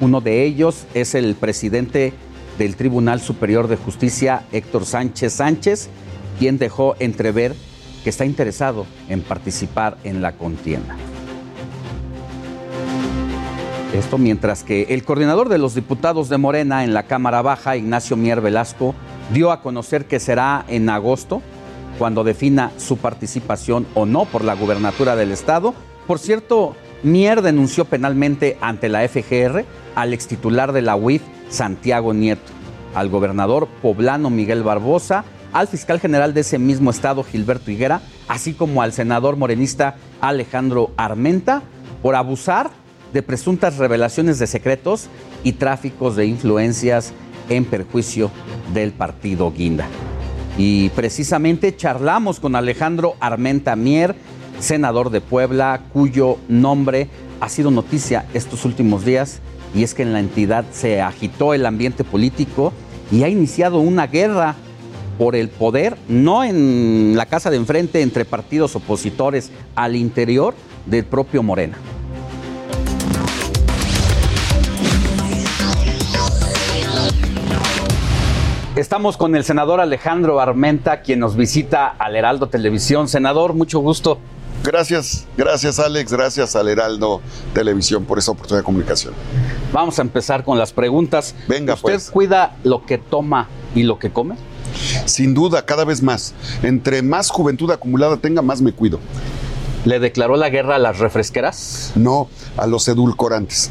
Uno 0.00 0.20
de 0.20 0.44
ellos 0.44 0.86
es 0.94 1.14
el 1.14 1.34
presidente 1.34 2.12
del 2.58 2.76
Tribunal 2.76 3.20
Superior 3.20 3.68
de 3.68 3.76
Justicia, 3.76 4.44
Héctor 4.52 4.84
Sánchez 4.84 5.32
Sánchez, 5.32 5.88
quien 6.38 6.58
dejó 6.58 6.96
entrever 6.98 7.54
que 8.02 8.10
está 8.10 8.24
interesado 8.24 8.86
en 9.08 9.22
participar 9.22 9.96
en 10.04 10.22
la 10.22 10.32
contienda. 10.32 10.96
Esto 13.94 14.18
mientras 14.18 14.62
que 14.62 14.82
el 14.90 15.02
coordinador 15.02 15.48
de 15.48 15.58
los 15.58 15.74
diputados 15.74 16.28
de 16.28 16.38
Morena 16.38 16.84
en 16.84 16.94
la 16.94 17.04
Cámara 17.04 17.42
Baja, 17.42 17.76
Ignacio 17.76 18.16
Mier 18.16 18.40
Velasco, 18.40 18.94
dio 19.32 19.50
a 19.50 19.62
conocer 19.62 20.06
que 20.06 20.20
será 20.20 20.64
en 20.68 20.88
agosto 20.88 21.42
cuando 21.98 22.22
defina 22.22 22.70
su 22.76 22.98
participación 22.98 23.86
o 23.94 24.06
no 24.06 24.26
por 24.26 24.44
la 24.44 24.54
gubernatura 24.54 25.16
del 25.16 25.32
Estado. 25.32 25.74
Por 26.06 26.20
cierto, 26.20 26.76
Mier 27.02 27.42
denunció 27.42 27.84
penalmente 27.84 28.56
ante 28.60 28.88
la 28.88 29.06
FGR 29.06 29.64
al 29.96 30.12
extitular 30.12 30.72
de 30.72 30.82
la 30.82 30.94
UIF, 30.94 31.22
Santiago 31.48 32.14
Nieto, 32.14 32.52
al 32.94 33.08
gobernador 33.08 33.66
poblano 33.82 34.30
Miguel 34.30 34.62
Barbosa, 34.62 35.24
al 35.52 35.68
fiscal 35.68 36.00
general 36.00 36.34
de 36.34 36.42
ese 36.42 36.58
mismo 36.58 36.90
estado, 36.90 37.24
Gilberto 37.24 37.70
Higuera, 37.70 38.00
así 38.28 38.52
como 38.52 38.82
al 38.82 38.92
senador 38.92 39.36
morenista 39.36 39.96
Alejandro 40.20 40.92
Armenta, 40.96 41.62
por 42.02 42.14
abusar 42.14 42.70
de 43.12 43.22
presuntas 43.22 43.76
revelaciones 43.76 44.38
de 44.38 44.46
secretos 44.46 45.08
y 45.42 45.52
tráficos 45.52 46.16
de 46.16 46.26
influencias 46.26 47.12
en 47.48 47.64
perjuicio 47.64 48.30
del 48.72 48.92
partido 48.92 49.52
Guinda. 49.52 49.86
Y 50.56 50.90
precisamente 50.90 51.76
charlamos 51.76 52.38
con 52.38 52.54
Alejandro 52.54 53.14
Armenta 53.20 53.74
Mier, 53.76 54.14
senador 54.60 55.10
de 55.10 55.20
Puebla, 55.20 55.80
cuyo 55.92 56.38
nombre 56.48 57.08
ha 57.40 57.48
sido 57.48 57.70
noticia 57.70 58.26
estos 58.34 58.64
últimos 58.64 59.04
días, 59.04 59.40
y 59.74 59.82
es 59.82 59.94
que 59.94 60.02
en 60.02 60.12
la 60.12 60.20
entidad 60.20 60.64
se 60.72 61.00
agitó 61.00 61.54
el 61.54 61.64
ambiente 61.64 62.04
político 62.04 62.72
y 63.10 63.22
ha 63.22 63.28
iniciado 63.28 63.78
una 63.78 64.06
guerra 64.06 64.56
por 65.20 65.36
el 65.36 65.50
poder, 65.50 65.98
no 66.08 66.44
en 66.44 67.12
la 67.14 67.26
casa 67.26 67.50
de 67.50 67.58
enfrente 67.58 68.00
entre 68.00 68.24
partidos 68.24 68.74
opositores, 68.74 69.50
al 69.74 69.94
interior 69.94 70.54
del 70.86 71.04
propio 71.04 71.42
Morena. 71.42 71.76
Estamos 78.74 79.18
con 79.18 79.36
el 79.36 79.44
senador 79.44 79.82
Alejandro 79.82 80.40
Armenta, 80.40 81.02
quien 81.02 81.20
nos 81.20 81.36
visita 81.36 81.86
al 81.86 82.16
Heraldo 82.16 82.48
Televisión. 82.48 83.06
Senador, 83.06 83.52
mucho 83.52 83.80
gusto. 83.80 84.18
Gracias, 84.64 85.26
gracias 85.36 85.78
Alex, 85.78 86.12
gracias 86.14 86.56
al 86.56 86.68
Heraldo 86.68 87.20
Televisión 87.52 88.06
por 88.06 88.18
esa 88.18 88.30
oportunidad 88.30 88.62
de 88.62 88.64
comunicación. 88.64 89.12
Vamos 89.70 89.98
a 89.98 90.02
empezar 90.02 90.44
con 90.44 90.56
las 90.56 90.72
preguntas. 90.72 91.34
Venga, 91.46 91.74
¿Usted 91.74 91.92
pues. 91.92 92.10
cuida 92.10 92.56
lo 92.64 92.86
que 92.86 92.96
toma 92.96 93.48
y 93.74 93.82
lo 93.82 93.98
que 93.98 94.10
come? 94.10 94.36
Sin 95.04 95.34
duda, 95.34 95.64
cada 95.64 95.84
vez 95.84 96.02
más. 96.02 96.34
Entre 96.62 97.02
más 97.02 97.30
juventud 97.30 97.70
acumulada 97.70 98.16
tenga, 98.16 98.42
más 98.42 98.62
me 98.62 98.72
cuido. 98.72 99.00
¿Le 99.84 99.98
declaró 99.98 100.36
la 100.36 100.50
guerra 100.50 100.76
a 100.76 100.78
las 100.78 100.98
refresqueras? 100.98 101.92
No, 101.94 102.28
a 102.56 102.66
los 102.66 102.86
edulcorantes. 102.88 103.70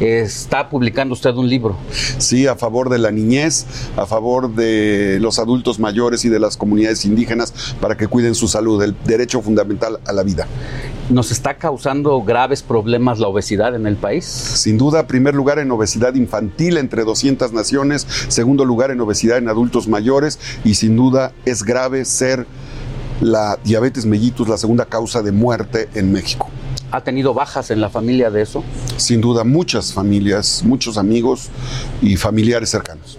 Está 0.00 0.68
publicando 0.68 1.14
usted 1.14 1.34
un 1.34 1.48
libro. 1.48 1.76
Sí, 2.18 2.46
a 2.46 2.56
favor 2.56 2.88
de 2.88 2.98
la 2.98 3.10
niñez, 3.10 3.66
a 3.96 4.06
favor 4.06 4.54
de 4.54 5.18
los 5.20 5.38
adultos 5.38 5.78
mayores 5.78 6.24
y 6.24 6.28
de 6.28 6.38
las 6.38 6.56
comunidades 6.56 7.04
indígenas 7.04 7.74
para 7.80 7.96
que 7.96 8.06
cuiden 8.06 8.34
su 8.34 8.48
salud, 8.48 8.82
el 8.82 8.94
derecho 9.04 9.42
fundamental 9.42 9.98
a 10.06 10.12
la 10.12 10.22
vida. 10.22 10.46
¿Nos 11.10 11.30
está 11.30 11.54
causando 11.54 12.22
graves 12.22 12.62
problemas 12.62 13.18
la 13.18 13.28
obesidad 13.28 13.74
en 13.74 13.86
el 13.86 13.96
país? 13.96 14.24
Sin 14.26 14.76
duda, 14.76 15.06
primer 15.06 15.34
lugar 15.34 15.58
en 15.58 15.70
obesidad 15.70 16.14
infantil 16.14 16.76
entre 16.76 17.04
200 17.04 17.52
naciones, 17.52 18.06
segundo 18.28 18.64
lugar 18.64 18.90
en 18.90 19.00
obesidad 19.00 19.38
en 19.38 19.48
adultos 19.48 19.88
mayores 19.88 20.38
y 20.64 20.74
sin 20.74 20.96
duda 20.96 21.32
es 21.46 21.62
grave 21.62 22.04
ser 22.04 22.46
la 23.20 23.58
diabetes 23.64 24.06
mellitus 24.06 24.48
la 24.48 24.58
segunda 24.58 24.84
causa 24.84 25.22
de 25.22 25.32
muerte 25.32 25.88
en 25.94 26.12
México. 26.12 26.48
¿Ha 26.90 27.02
tenido 27.02 27.34
bajas 27.34 27.70
en 27.70 27.80
la 27.80 27.90
familia 27.90 28.30
de 28.30 28.42
eso? 28.42 28.64
Sin 28.96 29.20
duda, 29.20 29.44
muchas 29.44 29.92
familias, 29.92 30.62
muchos 30.64 30.96
amigos 30.96 31.48
y 32.00 32.16
familiares 32.16 32.70
cercanos. 32.70 33.18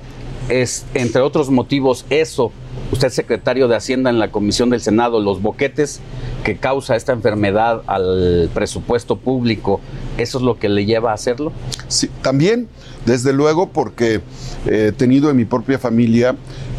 Es, 0.49 0.85
entre 0.95 1.21
otros 1.21 1.51
motivos, 1.51 2.05
eso, 2.09 2.51
usted 2.91 3.09
secretario 3.09 3.67
de 3.67 3.75
Hacienda 3.75 4.09
en 4.09 4.17
la 4.17 4.31
Comisión 4.31 4.71
del 4.71 4.81
Senado, 4.81 5.19
los 5.19 5.43
boquetes 5.43 5.99
que 6.43 6.57
causa 6.57 6.95
esta 6.95 7.11
enfermedad 7.11 7.83
al 7.85 8.49
presupuesto 8.53 9.17
público, 9.17 9.79
¿eso 10.17 10.39
es 10.39 10.43
lo 10.43 10.57
que 10.57 10.69
le 10.69 10.85
lleva 10.85 11.11
a 11.11 11.13
hacerlo? 11.13 11.51
Sí, 11.87 12.09
también, 12.23 12.67
desde 13.05 13.33
luego, 13.33 13.69
porque 13.69 14.21
he 14.65 14.91
tenido 14.91 15.29
en 15.29 15.37
mi 15.37 15.45
propia 15.45 15.79
familia 15.79 16.35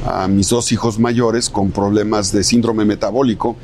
a 0.07 0.29
mis 0.29 0.49
dos 0.49 0.73
hijos 0.73 0.99
mayores 0.99 1.51
con 1.51 1.71
problemas 1.73 2.33
de 2.33 2.43
síndrome 2.43 2.85
metabólico, 2.85 3.57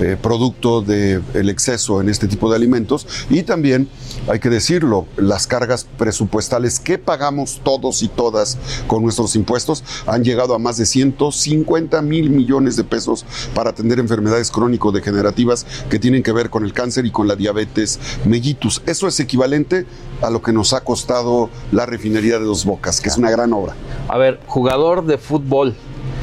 eh, 0.00 0.16
producto 0.20 0.80
del 0.80 1.48
exceso 1.50 2.00
en 2.00 2.08
este 2.08 2.28
tipo 2.28 2.50
de 2.50 2.56
alimentos, 2.56 3.06
y 3.28 3.42
también, 3.42 3.88
hay 4.28 4.40
que 4.40 4.48
decirlo, 4.48 5.06
las 5.16 5.46
cargas 5.46 5.86
presupuestales 5.98 6.80
que 6.80 6.98
pagamos 6.98 7.60
todos 7.62 8.02
y 8.02 8.08
todas 8.08 8.58
con 8.86 9.02
nuestros 9.02 9.36
impuestos 9.36 9.84
han 10.06 10.24
llegado 10.24 10.54
a 10.54 10.58
más 10.58 10.76
de 10.76 10.86
150 10.86 12.00
mil 12.02 12.30
millones 12.30 12.76
de 12.76 12.84
pesos 12.84 13.26
para 13.54 13.70
atender 13.70 13.98
enfermedades 13.98 14.50
crónico-degenerativas 14.50 15.66
que 15.90 15.98
tienen 15.98 16.22
que 16.22 16.32
ver 16.32 16.50
con 16.50 16.64
el 16.64 16.72
cáncer 16.72 17.06
y 17.06 17.10
con 17.10 17.28
la 17.28 17.36
diabetes 17.36 17.98
mellitus. 18.24 18.82
Eso 18.86 19.08
es 19.08 19.20
equivalente 19.20 19.86
a 20.22 20.30
lo 20.30 20.42
que 20.42 20.52
nos 20.52 20.72
ha 20.72 20.82
costado 20.84 21.50
la 21.70 21.86
refinería 21.86 22.38
de 22.38 22.44
Dos 22.44 22.64
Bocas, 22.64 23.00
que 23.00 23.08
es 23.08 23.16
una 23.16 23.30
gran 23.30 23.52
obra. 23.52 23.61
A 24.08 24.18
ver, 24.18 24.40
jugador 24.46 25.04
de 25.04 25.18
fútbol. 25.18 25.74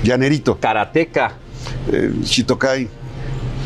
Llanerito. 0.04 0.58
Karateca. 0.60 1.34
Eh, 1.92 2.12
Shitokai. 2.24 2.90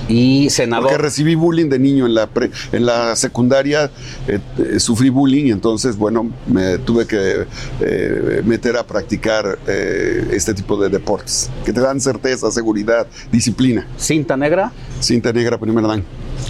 Y 0.10 0.50
senador. 0.50 0.90
Porque 0.90 1.02
recibí 1.02 1.36
bullying 1.36 1.70
de 1.70 1.80
niño 1.80 2.06
en 2.06 2.14
la, 2.14 2.28
pre- 2.28 2.52
en 2.72 2.86
la 2.86 3.16
secundaria, 3.16 3.90
eh, 4.28 4.40
eh, 4.58 4.80
sufrí 4.80 5.10
bullying 5.10 5.46
y 5.46 5.52
entonces, 5.52 5.96
bueno, 5.98 6.30
me 6.48 6.78
tuve 6.80 7.08
que 7.08 7.46
eh, 7.80 8.42
meter 8.46 8.76
a 8.78 8.86
practicar 8.86 9.60
este 9.66 10.54
tipo 10.54 10.82
de 10.82 10.90
deportes, 10.90 11.50
que 11.66 11.72
te 11.72 11.80
dan 11.80 12.02
certeza, 12.02 12.52
seguridad, 12.52 13.08
disciplina. 13.32 13.88
¿Cinta 13.98 14.36
negra? 14.36 14.72
Cinta 15.00 15.32
negra, 15.32 15.58
primer 15.58 15.88
dan. 15.88 16.04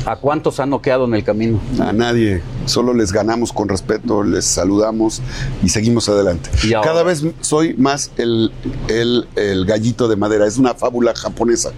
¿A 0.05 0.15
cuántos 0.15 0.59
han 0.59 0.71
noqueado 0.71 1.05
en 1.05 1.13
el 1.13 1.23
camino? 1.23 1.59
A 1.80 1.93
nadie, 1.93 2.41
solo 2.65 2.93
les 2.93 3.11
ganamos 3.11 3.53
con 3.53 3.69
respeto, 3.69 4.23
les 4.23 4.45
saludamos 4.45 5.21
y 5.63 5.69
seguimos 5.69 6.09
adelante. 6.09 6.49
Y 6.63 6.71
Cada 6.71 7.03
vez 7.03 7.23
soy 7.41 7.75
más 7.75 8.11
el, 8.17 8.51
el, 8.88 9.27
el 9.35 9.65
gallito 9.65 10.07
de 10.07 10.15
madera, 10.15 10.47
es 10.47 10.57
una 10.57 10.73
fábula 10.73 11.13
japonesa 11.15 11.71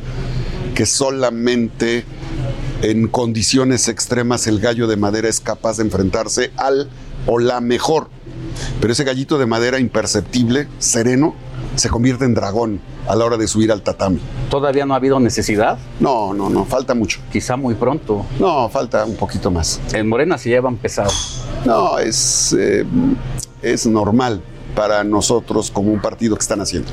que 0.76 0.86
solamente 0.86 2.04
en 2.82 3.08
condiciones 3.08 3.88
extremas 3.88 4.46
el 4.46 4.60
gallo 4.60 4.88
de 4.88 4.98
madera 4.98 5.30
es 5.30 5.40
capaz 5.40 5.78
de 5.78 5.84
enfrentarse 5.84 6.52
al 6.58 6.90
o 7.26 7.40
la 7.40 7.62
mejor. 7.62 8.10
Pero 8.80 8.94
ese 8.94 9.06
gallito 9.06 9.38
de 9.38 9.46
madera 9.46 9.80
imperceptible, 9.80 10.68
sereno, 10.78 11.34
se 11.76 11.90
convierte 11.90 12.26
en 12.26 12.34
dragón 12.34 12.82
a 13.08 13.16
la 13.16 13.26
hora 13.26 13.38
de 13.38 13.48
subir 13.48 13.72
al 13.72 13.82
tatami. 13.82 14.20
¿Todavía 14.50 14.86
no 14.86 14.94
ha 14.94 14.98
habido 14.98 15.20
necesidad? 15.20 15.78
No, 16.00 16.34
no, 16.34 16.50
no, 16.50 16.66
falta 16.66 16.94
mucho. 16.94 17.22
Quizá 17.32 17.56
muy 17.56 17.76
pronto. 17.76 18.26
No, 18.40 18.70
falta 18.70 19.06
un 19.06 19.16
poquito 19.16 19.50
más. 19.50 19.80
En 19.94 20.08
Morena 20.08 20.38
se 20.38 20.50
llevan 20.50 20.78
pesado. 20.78 21.12
No, 21.66 21.98
es, 22.00 22.54
eh, 22.58 22.86
es 23.62 23.86
normal 23.88 24.42
para 24.76 25.04
nosotros 25.04 25.72
como 25.72 25.92
un 25.92 26.02
partido 26.02 26.36
que 26.36 26.42
están 26.42 26.60
haciendo. 26.60 26.90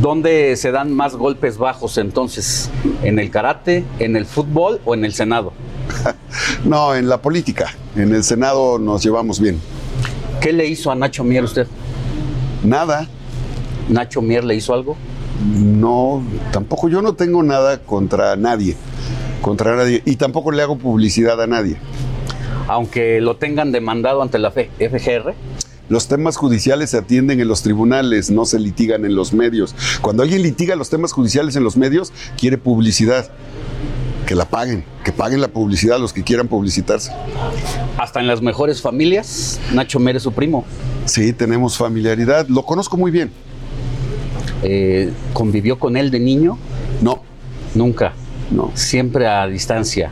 ¿Dónde 0.00 0.56
se 0.56 0.72
dan 0.72 0.94
más 0.94 1.14
golpes 1.14 1.58
bajos 1.58 1.98
entonces? 1.98 2.70
¿En 3.02 3.18
el 3.18 3.30
karate, 3.30 3.84
en 3.98 4.16
el 4.16 4.24
fútbol 4.24 4.80
o 4.86 4.94
en 4.94 5.04
el 5.04 5.12
Senado? 5.12 5.52
no, 6.64 6.94
en 6.94 7.06
la 7.06 7.20
política. 7.20 7.74
En 7.94 8.14
el 8.14 8.24
Senado 8.24 8.78
nos 8.78 9.02
llevamos 9.02 9.40
bien. 9.40 9.60
¿Qué 10.40 10.54
le 10.54 10.66
hizo 10.66 10.90
a 10.90 10.94
Nacho 10.94 11.22
Mier 11.22 11.44
usted? 11.44 11.66
Nada. 12.64 13.08
¿Nacho 13.90 14.22
Mier 14.22 14.42
le 14.42 14.54
hizo 14.54 14.72
algo? 14.72 14.96
No, 15.54 16.22
tampoco 16.50 16.88
yo 16.88 17.02
no 17.02 17.12
tengo 17.14 17.42
nada 17.42 17.80
contra 17.80 18.36
nadie. 18.36 18.76
Contra 19.42 19.76
nadie. 19.76 20.00
Y 20.06 20.16
tampoco 20.16 20.50
le 20.50 20.62
hago 20.62 20.78
publicidad 20.78 21.42
a 21.42 21.46
nadie. 21.46 21.76
Aunque 22.68 23.20
lo 23.20 23.36
tengan 23.36 23.70
demandado 23.70 24.22
ante 24.22 24.38
la 24.38 24.50
FGR. 24.50 25.34
Los 25.90 26.06
temas 26.06 26.36
judiciales 26.36 26.90
se 26.90 26.98
atienden 26.98 27.40
en 27.40 27.48
los 27.48 27.62
tribunales, 27.62 28.30
no 28.30 28.44
se 28.44 28.60
litigan 28.60 29.04
en 29.04 29.16
los 29.16 29.32
medios. 29.32 29.74
Cuando 30.00 30.22
alguien 30.22 30.40
litiga 30.40 30.76
los 30.76 30.88
temas 30.88 31.10
judiciales 31.10 31.56
en 31.56 31.64
los 31.64 31.76
medios, 31.76 32.12
quiere 32.38 32.58
publicidad. 32.58 33.28
Que 34.24 34.36
la 34.36 34.44
paguen, 34.44 34.84
que 35.04 35.10
paguen 35.10 35.40
la 35.40 35.48
publicidad 35.48 35.98
los 35.98 36.12
que 36.12 36.22
quieran 36.22 36.46
publicitarse. 36.46 37.10
Hasta 37.98 38.20
en 38.20 38.28
las 38.28 38.40
mejores 38.40 38.80
familias, 38.80 39.58
Nacho 39.74 39.98
Mere 39.98 40.18
es 40.18 40.22
su 40.22 40.30
primo. 40.30 40.64
Sí, 41.06 41.32
tenemos 41.32 41.76
familiaridad. 41.76 42.46
Lo 42.46 42.64
conozco 42.64 42.96
muy 42.96 43.10
bien. 43.10 43.32
Eh, 44.62 45.12
¿Convivió 45.32 45.76
con 45.80 45.96
él 45.96 46.12
de 46.12 46.20
niño? 46.20 46.56
No. 47.02 47.24
Nunca. 47.74 48.12
No. 48.50 48.72
Siempre 48.74 49.28
a 49.28 49.46
distancia. 49.46 50.10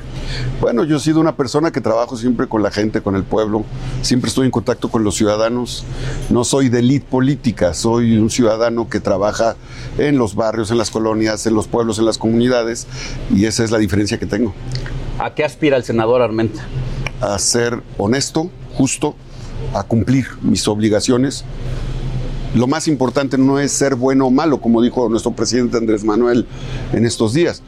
Bueno, 0.60 0.85
yo 0.85 0.97
he 0.97 1.01
sido 1.01 1.20
una 1.20 1.36
persona 1.36 1.73
que 1.73 1.81
trabajo 1.81 2.16
siempre 2.16 2.47
con 2.47 2.62
la 2.62 2.70
gente, 2.70 3.01
con 3.01 3.16
el 3.16 3.24
pueblo, 3.24 3.65
siempre 4.02 4.28
estoy 4.28 4.47
en 4.47 4.52
contacto 4.52 4.90
con 4.90 5.02
los 5.02 5.16
ciudadanos. 5.16 5.85
No 6.31 6.44
soy 6.44 6.69
de 6.69 6.78
élite 6.78 7.06
política, 7.09 7.74
soy 7.74 8.16
un 8.16 8.31
ciudadano 8.31 8.89
que 8.89 9.01
trabaja 9.01 9.56
en 9.98 10.19
los 10.19 10.36
barrios, 10.36 10.70
en 10.70 10.78
las 10.78 10.90
colonias, 10.90 11.47
en 11.47 11.55
los 11.55 11.66
pueblos, 11.66 11.98
en 11.98 12.05
las 12.05 12.19
comunidades, 12.19 12.86
y 13.35 13.47
esa 13.47 13.65
es 13.65 13.73
la 13.73 13.78
diferencia 13.78 14.19
que 14.19 14.27
tengo. 14.27 14.55
¿A 15.19 15.35
qué 15.35 15.44
aspira 15.44 15.77
el 15.77 15.82
senador 15.82 16.23
Armenta? 16.23 16.62
A 17.20 17.36
ser 17.40 17.82
honesto, 17.97 18.51
justo, 18.74 19.16
a 19.74 19.82
cumplir 19.82 20.27
mis 20.43 20.69
obligaciones. 20.69 21.44
Lo 22.55 22.69
más 22.69 22.86
importante 22.86 23.36
no 23.36 23.59
es 23.59 23.73
ser 23.73 23.97
bueno 23.97 24.27
o 24.27 24.31
malo, 24.31 24.60
como 24.60 24.81
dijo 24.81 25.09
nuestro 25.09 25.32
presidente 25.32 25.77
Andrés 25.77 26.05
Manuel 26.05 26.47
en 26.93 27.05
estos 27.05 27.35
días 27.35 27.62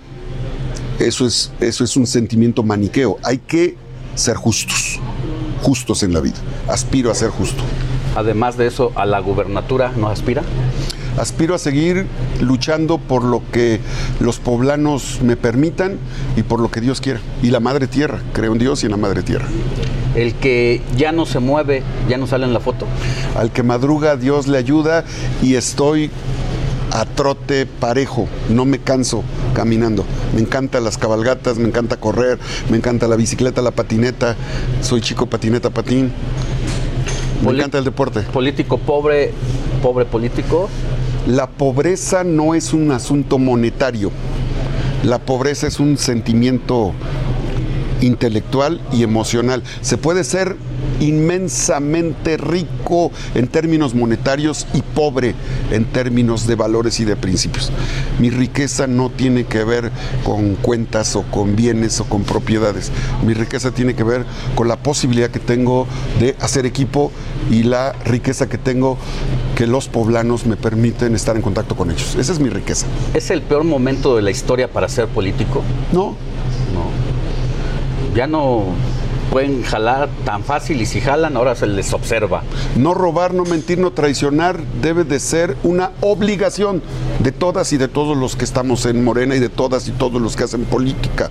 eso 1.01 1.27
es, 1.27 1.51
eso 1.61 1.83
es 1.85 1.97
un 1.97 2.07
sentimiento 2.07 2.63
maniqueo. 2.63 3.19
Hay 3.23 3.39
que 3.39 3.77
ser 4.15 4.37
justos, 4.37 5.01
justos 5.63 6.03
en 6.03 6.13
la 6.13 6.21
vida. 6.21 6.37
Aspiro 6.69 7.11
a 7.11 7.15
ser 7.15 7.31
justo. 7.31 7.63
Además 8.17 8.57
de 8.57 8.67
eso, 8.67 8.93
¿a 8.97 9.07
la 9.07 9.21
gubernatura 9.21 9.93
no 9.97 10.09
aspira? 10.09 10.43
Aspiro 11.17 11.55
a 11.55 11.59
seguir 11.59 12.07
luchando 12.41 12.99
por 12.99 13.25
lo 13.25 13.43
que 13.51 13.81
los 14.21 14.39
poblanos 14.39 15.21
me 15.23 15.37
permitan 15.37 15.99
y 16.37 16.43
por 16.43 16.61
lo 16.61 16.71
que 16.71 16.81
Dios 16.81 17.01
quiera. 17.01 17.21
Y 17.43 17.51
la 17.51 17.61
Madre 17.61 17.87
Tierra, 17.87 18.21
creo 18.33 18.53
en 18.53 18.59
Dios 18.59 18.83
y 18.83 18.87
en 18.87 18.93
la 18.93 18.97
Madre 18.97 19.23
Tierra. 19.23 19.47
El 20.15 20.35
que 20.35 20.83
ya 20.97 21.13
no 21.13 21.27
se 21.27 21.39
mueve, 21.39 21.83
ya 22.09 22.17
no 22.17 22.27
sale 22.27 22.45
en 22.45 22.53
la 22.53 22.61
foto. 22.61 22.87
Al 23.37 23.53
que 23.53 23.63
madruga, 23.63 24.17
Dios 24.17 24.47
le 24.47 24.59
ayuda 24.59 25.05
y 25.43 25.55
estoy 25.55 26.11
a 26.93 27.05
trote 27.05 27.67
parejo, 27.67 28.29
no 28.49 28.65
me 28.65 28.79
canso 28.79 29.23
caminando. 29.55 30.05
Me 30.35 30.41
encantan 30.41 30.85
las 30.85 30.99
cabalgatas, 30.99 31.59
me 31.59 31.69
encanta 31.69 31.99
correr, 31.99 32.39
me 32.71 32.77
encanta 32.77 33.09
la 33.09 33.17
bicicleta, 33.17 33.63
la 33.63 33.71
patineta. 33.71 34.37
Soy 34.83 35.01
chico 35.01 35.27
patineta, 35.27 35.71
patín. 35.71 36.13
Me 37.45 37.53
encanta 37.53 37.79
el 37.79 37.85
deporte. 37.85 38.21
Político 38.21 38.79
pobre, 38.79 39.33
pobre 39.83 40.05
político. 40.05 40.69
La 41.27 41.49
pobreza 41.49 42.25
no 42.25 42.55
es 42.55 42.73
un 42.73 42.91
asunto 42.91 43.39
monetario. 43.39 44.11
La 45.05 45.19
pobreza 45.19 45.67
es 45.67 45.81
un 45.81 45.97
sentimiento 45.97 46.93
intelectual 48.01 48.81
y 48.93 49.03
emocional. 49.03 49.63
Se 49.81 49.97
puede 49.97 50.25
ser 50.25 50.57
inmensamente 51.01 52.37
rico 52.37 53.11
en 53.35 53.49
términos 53.49 53.95
monetarios 53.95 54.67
y 54.75 54.83
pobre 54.83 55.35
en 55.71 55.85
términos 55.87 56.47
de 56.47 56.55
valores 56.55 57.01
y 57.01 57.05
de 57.05 57.17
principios. 57.17 57.73
Mi 58.19 58.31
riqueza 58.31 58.87
no 58.87 59.11
tiene 59.11 59.45
que 59.45 59.65
ver 59.65 59.91
con 60.25 60.55
cuentas 60.57 61.17
o 61.17 61.23
con 61.23 61.57
bienes 61.57 62.01
o 62.01 62.05
con 62.05 62.23
propiedades. 62.23 62.93
Mi 63.27 63.35
riqueza 63.35 63.73
tiene 63.73 63.95
que 63.95 64.05
ver 64.05 64.25
con 64.55 64.69
la 64.69 64.77
posibilidad 64.77 65.31
que 65.31 65.41
tengo 65.41 65.87
de 66.21 66.37
hacer 66.41 66.67
equipo 66.67 67.11
y 67.51 67.63
la 67.65 67.93
riqueza 68.05 68.49
que 68.49 68.59
tengo 68.59 68.99
que 69.57 69.67
los 69.67 69.89
poblanos 69.89 70.47
me 70.47 70.57
permiten 70.57 71.15
estar 71.15 71.37
en 71.37 71.43
contacto 71.43 71.77
con 71.77 71.91
ellos. 71.91 72.15
Esa 72.17 72.33
es 72.33 72.41
mi 72.41 72.49
riqueza. 72.49 72.87
¿Es 73.15 73.31
el 73.31 73.43
peor 73.43 73.65
momento 73.65 74.17
de 74.17 74.23
la 74.23 74.31
historia 74.31 74.71
para 74.71 74.89
ser 74.89 75.09
político? 75.09 75.63
No. 75.93 76.17
No. 76.75 76.91
Ya 78.15 78.27
no 78.27 78.65
pueden 79.31 79.63
jalar 79.63 80.09
tan 80.25 80.43
fácil 80.43 80.81
y 80.83 80.87
si 80.87 81.01
jalan 81.01 81.37
ahora 81.37 81.55
se 81.55 81.67
les 81.67 81.93
observa. 81.93 82.43
No 82.77 82.95
robar, 82.95 83.33
no 83.33 83.45
mentir, 83.45 83.79
no 83.79 83.93
traicionar 83.93 84.61
debe 84.83 85.05
de 85.05 85.21
ser 85.21 85.57
una 85.63 85.93
obligación 86.01 86.83
de 87.21 87.33
todas 87.33 87.73
y 87.73 87.77
de 87.77 87.89
todos 87.89 88.17
los 88.17 88.37
que 88.37 88.45
estamos 88.45 88.85
en 88.87 89.05
Morena 89.05 89.37
y 89.37 89.39
de 89.39 89.49
todas 89.49 89.89
y 89.89 89.93
todos 89.93 90.21
los 90.21 90.37
que 90.37 90.45
hacen 90.45 90.65
política. 90.65 91.31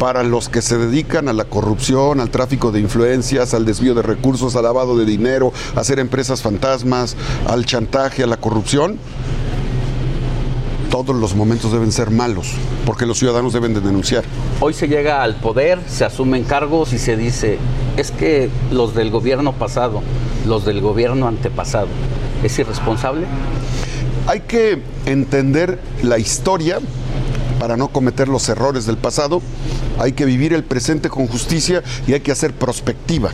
Para 0.00 0.22
los 0.22 0.48
que 0.48 0.60
se 0.60 0.76
dedican 0.76 1.28
a 1.28 1.32
la 1.32 1.44
corrupción, 1.44 2.20
al 2.20 2.30
tráfico 2.30 2.70
de 2.70 2.80
influencias, 2.80 3.54
al 3.54 3.64
desvío 3.64 3.94
de 3.94 4.02
recursos, 4.02 4.56
al 4.56 4.64
lavado 4.64 4.96
de 4.96 5.06
dinero, 5.06 5.52
a 5.74 5.80
hacer 5.80 5.98
empresas 5.98 6.42
fantasmas, 6.42 7.16
al 7.46 7.64
chantaje, 7.64 8.22
a 8.22 8.26
la 8.26 8.36
corrupción, 8.36 8.98
todos 10.90 11.16
los 11.16 11.34
momentos 11.34 11.72
deben 11.72 11.92
ser 11.92 12.10
malos, 12.10 12.52
porque 12.84 13.06
los 13.06 13.18
ciudadanos 13.18 13.52
deben 13.52 13.74
de 13.74 13.80
denunciar. 13.80 14.24
Hoy 14.60 14.72
se 14.72 14.88
llega 14.88 15.22
al 15.22 15.36
poder, 15.36 15.80
se 15.88 16.04
asumen 16.04 16.44
cargos 16.44 16.92
y 16.92 16.98
se 16.98 17.16
dice, 17.16 17.58
es 17.96 18.10
que 18.10 18.50
los 18.70 18.94
del 18.94 19.10
gobierno 19.10 19.52
pasado, 19.52 20.02
los 20.46 20.64
del 20.64 20.80
gobierno 20.80 21.28
antepasado, 21.28 21.88
¿es 22.42 22.58
irresponsable? 22.58 23.26
Hay 24.26 24.40
que 24.40 24.82
entender 25.06 25.78
la 26.02 26.18
historia 26.18 26.78
para 27.58 27.76
no 27.76 27.88
cometer 27.88 28.28
los 28.28 28.48
errores 28.48 28.86
del 28.86 28.96
pasado, 28.96 29.40
hay 29.98 30.12
que 30.12 30.24
vivir 30.24 30.52
el 30.52 30.64
presente 30.64 31.08
con 31.08 31.26
justicia 31.26 31.82
y 32.06 32.12
hay 32.12 32.20
que 32.20 32.32
hacer 32.32 32.52
prospectiva. 32.52 33.30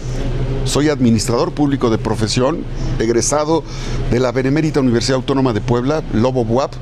Soy 0.64 0.88
administrador 0.88 1.52
público 1.52 1.90
de 1.90 1.98
profesión, 1.98 2.64
egresado 3.00 3.64
de 4.10 4.20
la 4.20 4.30
Benemérita 4.30 4.78
Universidad 4.78 5.16
Autónoma 5.16 5.52
de 5.52 5.60
Puebla, 5.60 6.02
Lobo 6.12 6.44
Buap 6.44 6.72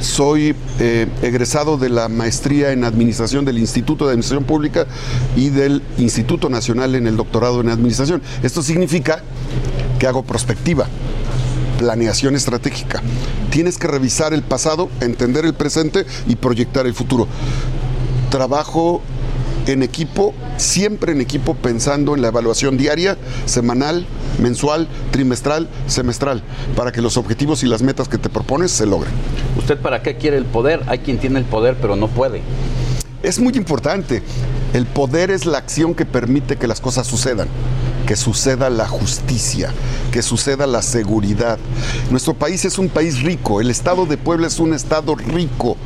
soy 0.00 0.54
eh, 0.78 1.06
egresado 1.22 1.76
de 1.76 1.88
la 1.88 2.08
maestría 2.08 2.72
en 2.72 2.84
Administración 2.84 3.44
del 3.44 3.58
Instituto 3.58 4.06
de 4.06 4.12
Administración 4.12 4.44
Pública 4.44 4.86
y 5.36 5.50
del 5.50 5.82
Instituto 5.98 6.48
Nacional 6.48 6.94
en 6.94 7.06
el 7.06 7.16
doctorado 7.16 7.60
en 7.60 7.68
Administración. 7.68 8.22
Esto 8.42 8.62
significa 8.62 9.22
que 9.98 10.06
hago 10.06 10.22
prospectiva, 10.22 10.86
planeación 11.78 12.36
estratégica. 12.36 13.02
Tienes 13.50 13.78
que 13.78 13.88
revisar 13.88 14.32
el 14.32 14.42
pasado, 14.42 14.88
entender 15.00 15.44
el 15.44 15.54
presente 15.54 16.06
y 16.26 16.36
proyectar 16.36 16.86
el 16.86 16.94
futuro. 16.94 17.26
Trabajo 18.30 19.02
en 19.72 19.82
equipo, 19.82 20.34
siempre 20.56 21.12
en 21.12 21.20
equipo, 21.20 21.54
pensando 21.54 22.14
en 22.14 22.22
la 22.22 22.28
evaluación 22.28 22.78
diaria, 22.78 23.16
semanal, 23.44 24.06
mensual, 24.40 24.88
trimestral, 25.10 25.68
semestral, 25.86 26.42
para 26.74 26.90
que 26.90 27.02
los 27.02 27.16
objetivos 27.16 27.62
y 27.62 27.66
las 27.66 27.82
metas 27.82 28.08
que 28.08 28.18
te 28.18 28.30
propones 28.30 28.70
se 28.70 28.86
logren. 28.86 29.12
¿Usted 29.58 29.78
para 29.78 30.02
qué 30.02 30.16
quiere 30.16 30.38
el 30.38 30.46
poder? 30.46 30.82
Hay 30.86 31.00
quien 31.00 31.18
tiene 31.18 31.38
el 31.38 31.44
poder 31.44 31.76
pero 31.80 31.96
no 31.96 32.08
puede. 32.08 32.40
Es 33.22 33.38
muy 33.38 33.52
importante. 33.56 34.22
El 34.72 34.86
poder 34.86 35.30
es 35.30 35.44
la 35.44 35.58
acción 35.58 35.94
que 35.94 36.06
permite 36.06 36.56
que 36.56 36.66
las 36.66 36.80
cosas 36.80 37.06
sucedan, 37.06 37.48
que 38.06 38.16
suceda 38.16 38.70
la 38.70 38.86
justicia, 38.86 39.70
que 40.12 40.22
suceda 40.22 40.66
la 40.66 40.82
seguridad. 40.82 41.58
Nuestro 42.10 42.34
país 42.34 42.64
es 42.64 42.78
un 42.78 42.88
país 42.88 43.22
rico, 43.22 43.60
el 43.60 43.70
estado 43.70 44.06
de 44.06 44.16
Puebla 44.16 44.46
es 44.46 44.60
un 44.60 44.72
estado 44.72 45.14
rico, 45.14 45.76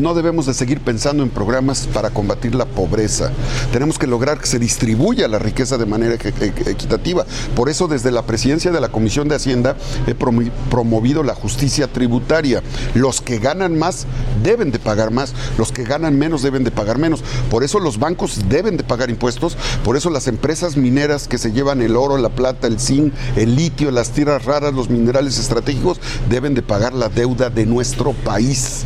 no 0.00 0.14
debemos 0.14 0.46
de 0.46 0.54
seguir 0.54 0.80
pensando 0.80 1.22
en 1.22 1.30
programas 1.30 1.86
para 1.92 2.10
combatir 2.10 2.54
la 2.54 2.64
pobreza. 2.64 3.30
Tenemos 3.72 3.98
que 3.98 4.06
lograr 4.06 4.38
que 4.38 4.46
se 4.46 4.58
distribuya 4.58 5.28
la 5.28 5.38
riqueza 5.38 5.78
de 5.78 5.86
manera 5.86 6.14
equitativa. 6.14 7.24
Por 7.54 7.68
eso 7.68 7.88
desde 7.88 8.10
la 8.10 8.22
presidencia 8.22 8.70
de 8.70 8.80
la 8.80 8.88
Comisión 8.88 9.28
de 9.28 9.36
Hacienda 9.36 9.76
he 10.06 10.14
promovido 10.14 11.22
la 11.22 11.34
justicia 11.34 11.86
tributaria. 11.92 12.62
Los 12.94 13.20
que 13.20 13.38
ganan 13.38 13.78
más 13.78 14.06
deben 14.42 14.70
de 14.70 14.78
pagar 14.78 15.10
más, 15.10 15.34
los 15.58 15.72
que 15.72 15.84
ganan 15.84 16.18
menos 16.18 16.42
deben 16.42 16.64
de 16.64 16.70
pagar 16.70 16.98
menos. 16.98 17.22
Por 17.50 17.64
eso 17.64 17.80
los 17.80 17.98
bancos 17.98 18.48
deben 18.48 18.76
de 18.76 18.84
pagar 18.84 19.10
impuestos, 19.10 19.56
por 19.84 19.96
eso 19.96 20.10
las 20.10 20.28
empresas 20.28 20.76
mineras 20.76 21.28
que 21.28 21.38
se 21.38 21.52
llevan 21.52 21.82
el 21.82 21.96
oro, 21.96 22.16
la 22.16 22.30
plata, 22.30 22.66
el 22.66 22.80
zinc, 22.80 23.12
el 23.36 23.56
litio, 23.56 23.90
las 23.90 24.10
tierras 24.10 24.44
raras, 24.44 24.74
los 24.74 24.90
minerales 24.90 25.38
estratégicos, 25.38 26.00
deben 26.28 26.54
de 26.54 26.62
pagar 26.62 26.92
la 26.92 27.08
deuda 27.08 27.50
de 27.50 27.66
nuestro 27.66 28.12
país 28.12 28.84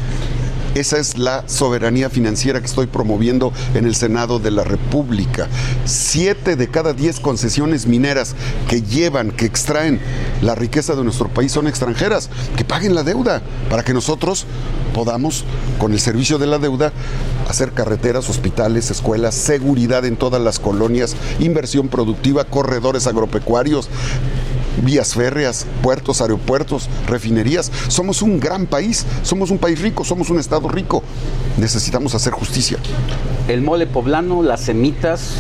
Esa 0.75 0.99
es 0.99 1.19
la 1.19 1.45
soberanía 1.47 2.11
financiera 2.11 2.59
que 2.59 2.67
estoy 2.67 2.87
promoviendo 2.89 3.53
en 3.75 3.87
el 3.87 3.95
Senado 3.95 4.41
de 4.41 4.51
la 4.51 4.65
República. 4.65 5.47
Siete 5.85 6.57
de 6.57 6.69
cada 6.69 6.93
diez 6.93 7.21
concesiones 7.21 7.87
mineras 7.87 8.35
que 8.69 8.83
llevan, 8.83 9.31
que 9.31 9.47
extraen 9.47 10.01
la 10.43 10.57
riqueza 10.57 10.97
de 10.97 11.05
nuestro 11.05 11.29
país 11.29 11.53
son 11.53 11.69
extranjeras. 11.69 12.29
Que 12.57 12.65
paguen 12.65 12.97
la 12.97 13.05
deuda 13.05 13.41
para 13.71 13.85
que 13.85 13.95
nosotros 13.95 14.47
podamos, 14.95 15.45
con 15.79 15.93
el 15.93 16.01
servicio 16.01 16.39
de 16.39 16.49
la 16.49 16.59
deuda, 16.59 16.93
hacer 17.49 17.73
carreteras, 17.73 18.29
hospitales, 18.29 18.91
escuelas, 18.91 19.37
seguridad 19.37 20.05
en 20.05 20.17
todas 20.17 20.43
las 20.43 20.59
colonias, 20.59 21.15
inversión 21.39 21.89
productiva, 21.89 22.45
corredores 22.45 23.07
agropecuarios, 23.07 23.89
vías 24.83 25.15
férreas, 25.15 25.67
puertos, 25.83 26.21
aeropuertos, 26.21 26.89
refinerías. 27.07 27.71
Somos 27.89 28.23
un 28.23 28.41
gran 28.41 28.67
país, 28.67 29.07
somos 29.23 29.51
un 29.51 29.59
país 29.59 29.81
rico, 29.81 30.05
somos 30.05 30.31
un 30.31 30.39
estado 30.39 30.69
rico. 30.69 31.03
Necesitamos 31.59 32.15
hacer 32.15 32.33
justicia. 32.33 32.79
El 33.49 33.63
mole 33.63 33.87
poblano, 33.87 34.43
las 34.43 34.63
semitas 34.63 35.35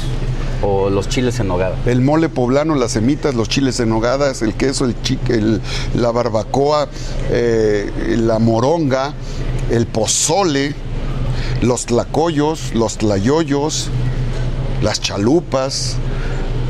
o 0.63 0.89
los 0.89 1.09
chiles 1.09 1.41
en 1.41 1.49
nogada. 1.49 1.77
El 1.87 2.01
mole 2.01 2.29
poblano, 2.29 2.75
las 2.75 2.93
semitas, 2.93 3.35
los 3.35 3.49
chiles 3.49 3.81
en 3.81 3.89
nogadas, 3.91 4.41
el 4.43 4.55
queso, 4.55 4.85
el 4.85 5.01
chique, 5.03 5.35
el- 5.35 5.61
la 5.95 6.11
barbacoa, 6.11 6.89
eh, 7.31 8.17
la 8.19 8.39
moronga, 8.39 9.13
el 9.71 9.87
pozole, 9.87 10.75
los 11.61 11.87
tlacoyos, 11.87 12.75
los 12.75 12.97
tlayoyos, 12.99 13.89
las 14.83 15.01
chalupas. 15.01 15.97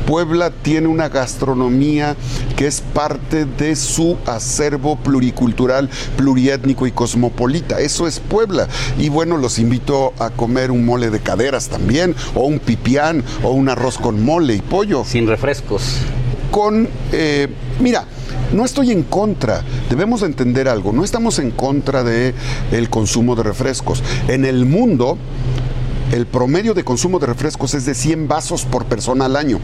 Puebla 0.05 0.51
tiene 0.51 0.87
una 0.87 1.09
gastronomía 1.09 2.15
que 2.55 2.67
es 2.67 2.81
parte 2.81 3.45
de 3.45 3.75
su 3.75 4.17
acervo 4.25 4.97
pluricultural, 4.97 5.89
pluriétnico 6.15 6.87
y 6.87 6.91
cosmopolita. 6.91 7.79
Eso 7.79 8.07
es 8.07 8.19
Puebla. 8.19 8.67
Y 8.97 9.09
bueno, 9.09 9.37
los 9.37 9.59
invito 9.59 10.13
a 10.19 10.29
comer 10.29 10.71
un 10.71 10.85
mole 10.85 11.09
de 11.09 11.19
caderas 11.19 11.69
también, 11.69 12.15
o 12.35 12.45
un 12.45 12.59
pipián, 12.59 13.23
o 13.43 13.51
un 13.51 13.69
arroz 13.69 13.97
con 13.97 14.23
mole 14.23 14.55
y 14.55 14.61
pollo. 14.61 15.03
Sin 15.05 15.27
refrescos. 15.27 15.97
Con, 16.51 16.87
eh, 17.11 17.47
mira, 17.81 18.05
no 18.53 18.63
estoy 18.63 18.91
en 18.91 19.03
contra, 19.03 19.63
debemos 19.89 20.21
de 20.21 20.27
entender 20.27 20.69
algo, 20.69 20.93
no 20.93 21.03
estamos 21.03 21.39
en 21.39 21.51
contra 21.51 22.03
del 22.03 22.33
el 22.71 22.89
consumo 22.89 23.35
de 23.35 23.43
refrescos. 23.43 24.03
En 24.27 24.45
el 24.45 24.65
mundo, 24.65 25.17
el 26.11 26.27
promedio 26.27 26.73
de 26.73 26.83
consumo 26.83 27.19
de 27.19 27.27
refrescos 27.27 27.73
es 27.73 27.85
de 27.85 27.95
100 27.95 28.27
vasos 28.27 28.63
por 28.65 28.85
persona 28.85 29.25
al 29.25 29.35
año. 29.35 29.59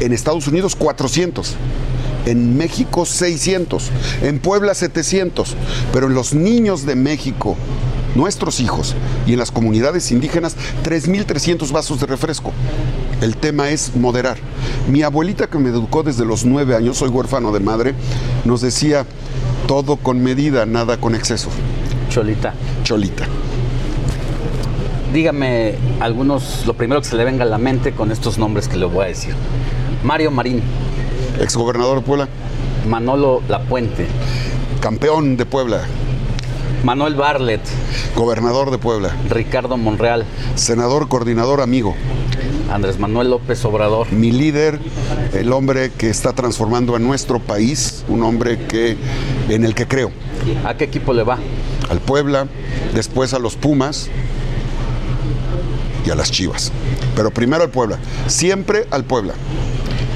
En 0.00 0.12
Estados 0.12 0.46
Unidos 0.46 0.76
400. 0.76 1.54
En 2.26 2.56
México 2.56 3.04
600. 3.04 3.90
En 4.22 4.38
Puebla 4.38 4.74
700. 4.74 5.56
Pero 5.92 6.06
en 6.06 6.14
los 6.14 6.34
niños 6.34 6.86
de 6.86 6.94
México, 6.94 7.56
nuestros 8.14 8.60
hijos, 8.60 8.94
y 9.26 9.32
en 9.32 9.38
las 9.38 9.50
comunidades 9.50 10.10
indígenas 10.10 10.56
3.300 10.84 11.70
vasos 11.72 12.00
de 12.00 12.06
refresco. 12.06 12.52
El 13.20 13.36
tema 13.36 13.70
es 13.70 13.96
moderar. 13.96 14.38
Mi 14.88 15.02
abuelita 15.02 15.48
que 15.48 15.58
me 15.58 15.70
educó 15.70 16.02
desde 16.02 16.24
los 16.24 16.44
nueve 16.44 16.74
años, 16.74 16.98
soy 16.98 17.08
huérfano 17.08 17.52
de 17.52 17.60
madre, 17.60 17.94
nos 18.44 18.60
decía 18.60 19.06
todo 19.66 19.96
con 19.96 20.22
medida, 20.22 20.66
nada 20.66 20.98
con 20.98 21.14
exceso. 21.14 21.48
Cholita. 22.10 22.54
Cholita. 22.84 23.24
Dígame 25.12 25.74
algunos, 26.00 26.64
lo 26.66 26.74
primero 26.74 27.00
que 27.00 27.08
se 27.08 27.16
le 27.16 27.24
venga 27.24 27.44
a 27.44 27.48
la 27.48 27.58
mente 27.58 27.92
con 27.92 28.12
estos 28.12 28.38
nombres 28.38 28.68
que 28.68 28.76
le 28.76 28.86
voy 28.86 29.04
a 29.04 29.08
decir. 29.08 29.34
Mario 30.02 30.30
Marín. 30.30 30.62
Exgobernador 31.40 31.98
de 31.98 32.04
Puebla. 32.04 32.28
Manolo 32.86 33.42
Lapuente. 33.48 34.06
Campeón 34.80 35.36
de 35.36 35.44
Puebla. 35.44 35.82
Manuel 36.84 37.16
Barlet. 37.16 37.60
Gobernador 38.14 38.70
de 38.70 38.78
Puebla. 38.78 39.14
Ricardo 39.28 39.76
Monreal. 39.76 40.24
Senador, 40.54 41.08
coordinador, 41.08 41.60
amigo. 41.60 41.94
Andrés 42.70 42.98
Manuel 42.98 43.30
López 43.30 43.64
Obrador. 43.64 44.12
Mi 44.12 44.30
líder, 44.30 44.78
el 45.32 45.52
hombre 45.52 45.90
que 45.90 46.10
está 46.10 46.32
transformando 46.32 46.94
a 46.94 46.98
nuestro 46.98 47.40
país, 47.40 48.04
un 48.08 48.22
hombre 48.22 48.66
que, 48.66 48.96
en 49.48 49.64
el 49.64 49.74
que 49.74 49.88
creo. 49.88 50.12
¿A 50.64 50.76
qué 50.76 50.84
equipo 50.84 51.12
le 51.12 51.24
va? 51.24 51.38
Al 51.90 52.00
Puebla, 52.00 52.46
después 52.94 53.34
a 53.34 53.38
los 53.38 53.56
Pumas 53.56 54.08
y 56.06 56.10
a 56.10 56.14
las 56.14 56.30
Chivas. 56.30 56.70
Pero 57.16 57.30
primero 57.30 57.64
al 57.64 57.70
Puebla, 57.70 57.98
siempre 58.26 58.86
al 58.90 59.04
Puebla. 59.04 59.34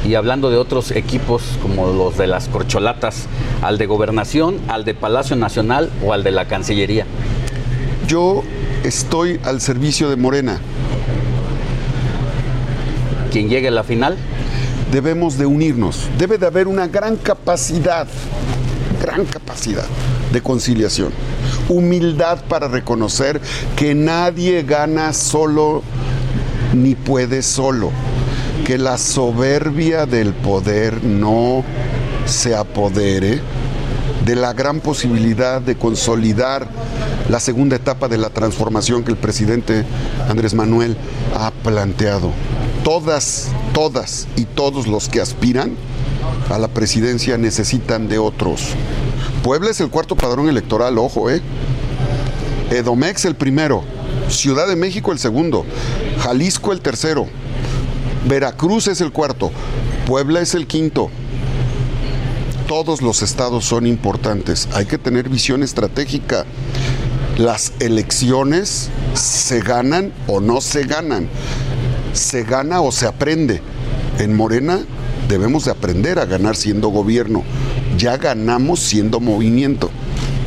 Y 0.06 0.14
hablando 0.16 0.50
de 0.50 0.56
otros 0.56 0.90
equipos 0.90 1.42
como 1.62 1.86
los 1.86 2.18
de 2.18 2.26
las 2.26 2.48
corcholatas, 2.48 3.26
al 3.62 3.78
de 3.78 3.86
gobernación, 3.86 4.58
al 4.68 4.84
de 4.84 4.94
Palacio 4.94 5.36
Nacional 5.36 5.90
o 6.04 6.12
al 6.12 6.24
de 6.24 6.32
la 6.32 6.46
Cancillería. 6.46 7.06
Yo 8.08 8.42
estoy 8.84 9.40
al 9.44 9.60
servicio 9.60 10.10
de 10.10 10.16
Morena. 10.16 10.60
Quien 13.30 13.48
llegue 13.48 13.68
a 13.68 13.70
la 13.70 13.84
final. 13.84 14.16
Debemos 14.90 15.38
de 15.38 15.46
unirnos. 15.46 16.08
Debe 16.18 16.36
de 16.36 16.46
haber 16.46 16.66
una 16.66 16.88
gran 16.88 17.16
capacidad, 17.16 18.06
gran 19.00 19.24
capacidad 19.24 19.86
de 20.32 20.42
conciliación. 20.42 21.12
Humildad 21.68 22.44
para 22.48 22.68
reconocer 22.68 23.40
que 23.76 23.94
nadie 23.94 24.64
gana 24.64 25.12
solo 25.12 25.82
ni 26.74 26.94
puede 26.94 27.42
solo. 27.42 27.90
Que 28.64 28.78
la 28.78 28.98
soberbia 28.98 30.06
del 30.06 30.32
poder 30.34 31.02
no 31.02 31.64
se 32.26 32.54
apodere 32.54 33.40
de 34.24 34.36
la 34.36 34.52
gran 34.52 34.80
posibilidad 34.80 35.60
de 35.60 35.76
consolidar 35.76 36.68
la 37.28 37.40
segunda 37.40 37.76
etapa 37.76 38.08
de 38.08 38.18
la 38.18 38.30
transformación 38.30 39.04
que 39.04 39.10
el 39.10 39.16
presidente 39.16 39.84
Andrés 40.28 40.54
Manuel 40.54 40.96
ha 41.36 41.50
planteado. 41.50 42.30
Todas, 42.84 43.48
todas 43.72 44.28
y 44.36 44.44
todos 44.44 44.86
los 44.86 45.08
que 45.08 45.20
aspiran 45.20 45.74
a 46.50 46.58
la 46.58 46.68
presidencia 46.68 47.38
necesitan 47.38 48.08
de 48.08 48.18
otros. 48.18 48.68
Puebla 49.42 49.70
es 49.70 49.80
el 49.80 49.90
cuarto 49.90 50.14
padrón 50.14 50.48
electoral, 50.48 50.98
ojo, 50.98 51.30
¿eh? 51.30 51.40
Edomex 52.70 53.24
el 53.24 53.34
primero, 53.34 53.82
Ciudad 54.28 54.68
de 54.68 54.76
México 54.76 55.12
el 55.12 55.18
segundo, 55.18 55.64
Jalisco 56.20 56.72
el 56.72 56.80
tercero, 56.80 57.26
Veracruz 58.28 58.86
es 58.86 59.00
el 59.00 59.10
cuarto, 59.10 59.50
Puebla 60.06 60.40
es 60.40 60.54
el 60.54 60.66
quinto. 60.66 61.10
Todos 62.68 63.02
los 63.02 63.20
estados 63.22 63.64
son 63.64 63.86
importantes, 63.86 64.68
hay 64.72 64.86
que 64.86 64.96
tener 64.96 65.28
visión 65.28 65.62
estratégica. 65.62 66.44
Las 67.36 67.72
elecciones 67.80 68.90
se 69.14 69.60
ganan 69.60 70.12
o 70.28 70.40
no 70.40 70.60
se 70.60 70.84
ganan, 70.84 71.28
se 72.12 72.44
gana 72.44 72.80
o 72.80 72.92
se 72.92 73.06
aprende. 73.06 73.60
En 74.18 74.36
Morena 74.36 74.80
debemos 75.28 75.64
de 75.64 75.72
aprender 75.72 76.18
a 76.18 76.24
ganar 76.24 76.54
siendo 76.54 76.88
gobierno, 76.88 77.42
ya 77.98 78.18
ganamos 78.18 78.80
siendo 78.80 79.18
movimiento. 79.18 79.90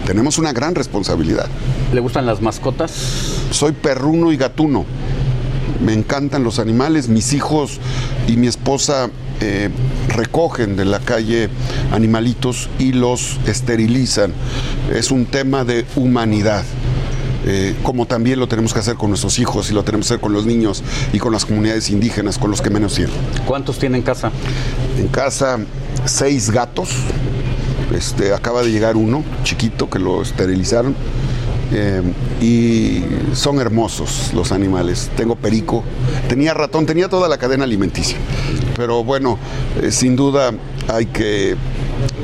Tenemos 0.05 0.37
una 0.37 0.53
gran 0.53 0.75
responsabilidad. 0.75 1.47
¿Le 1.93 1.99
gustan 1.99 2.25
las 2.25 2.41
mascotas? 2.41 2.91
Soy 3.51 3.73
perruno 3.73 4.31
y 4.31 4.37
gatuno. 4.37 4.85
Me 5.83 5.93
encantan 5.93 6.43
los 6.43 6.59
animales. 6.59 7.09
Mis 7.09 7.33
hijos 7.33 7.79
y 8.27 8.37
mi 8.37 8.47
esposa 8.47 9.09
eh, 9.41 9.69
recogen 10.09 10.75
de 10.75 10.85
la 10.85 10.99
calle 10.99 11.49
animalitos 11.91 12.69
y 12.79 12.93
los 12.93 13.37
esterilizan. 13.45 14.33
Es 14.93 15.11
un 15.11 15.25
tema 15.25 15.63
de 15.63 15.85
humanidad. 15.95 16.63
Eh, 17.47 17.75
como 17.83 18.07
también 18.07 18.39
lo 18.39 18.47
tenemos 18.47 18.73
que 18.73 18.79
hacer 18.79 18.95
con 18.95 19.09
nuestros 19.09 19.37
hijos 19.37 19.69
y 19.69 19.73
lo 19.73 19.83
tenemos 19.83 20.07
que 20.07 20.15
hacer 20.15 20.21
con 20.21 20.33
los 20.33 20.47
niños 20.47 20.83
y 21.13 21.19
con 21.19 21.31
las 21.31 21.45
comunidades 21.45 21.91
indígenas, 21.91 22.39
con 22.39 22.49
los 22.49 22.61
que 22.61 22.71
menos 22.71 22.95
tienen. 22.95 23.13
¿Cuántos 23.45 23.77
tiene 23.77 23.97
en 23.97 24.03
casa? 24.03 24.31
En 24.97 25.07
casa, 25.09 25.59
seis 26.05 26.49
gatos. 26.49 26.89
Este, 27.95 28.33
acaba 28.33 28.63
de 28.63 28.71
llegar 28.71 28.97
uno, 28.97 29.23
chiquito, 29.43 29.89
que 29.91 29.99
lo 29.99 30.23
esterilizaron. 30.23 30.95
Eh, 31.73 32.01
y 32.41 33.03
son 33.33 33.59
hermosos 33.59 34.31
los 34.33 34.51
animales. 34.51 35.09
Tengo 35.15 35.35
perico, 35.35 35.83
tenía 36.27 36.53
ratón, 36.53 36.85
tenía 36.85 37.09
toda 37.09 37.27
la 37.27 37.37
cadena 37.37 37.63
alimenticia. 37.63 38.17
Pero 38.75 39.03
bueno, 39.03 39.37
eh, 39.81 39.91
sin 39.91 40.15
duda 40.15 40.51
hay 40.87 41.07
que 41.07 41.55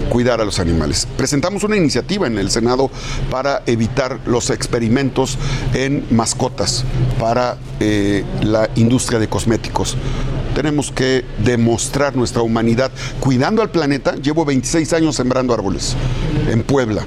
cuidar 0.10 0.42
a 0.42 0.46
los 0.46 0.60
animales. 0.60 1.08
Presentamos 1.18 1.64
una 1.64 1.78
iniciativa 1.78 2.28
en 2.28 2.38
el 2.38 2.52
Senado 2.52 2.92
para 3.30 3.64
evitar 3.66 4.20
los 4.26 4.50
experimentos 4.50 5.38
en 5.74 6.06
mascotas 6.12 6.84
para 7.20 7.58
eh, 7.80 8.24
la 8.42 8.70
industria 8.76 9.20
de 9.20 9.28
cosméticos. 9.28 9.96
Tenemos 10.54 10.92
que 10.92 11.24
demostrar 11.44 12.16
nuestra 12.16 12.42
humanidad 12.42 12.92
cuidando 13.22 13.62
al 13.62 13.72
planeta. 13.72 14.16
Llevo 14.16 14.44
26 14.44 14.92
años 14.94 15.16
sembrando 15.16 15.54
árboles 15.54 15.96
en 16.50 16.62
Puebla. 16.64 17.06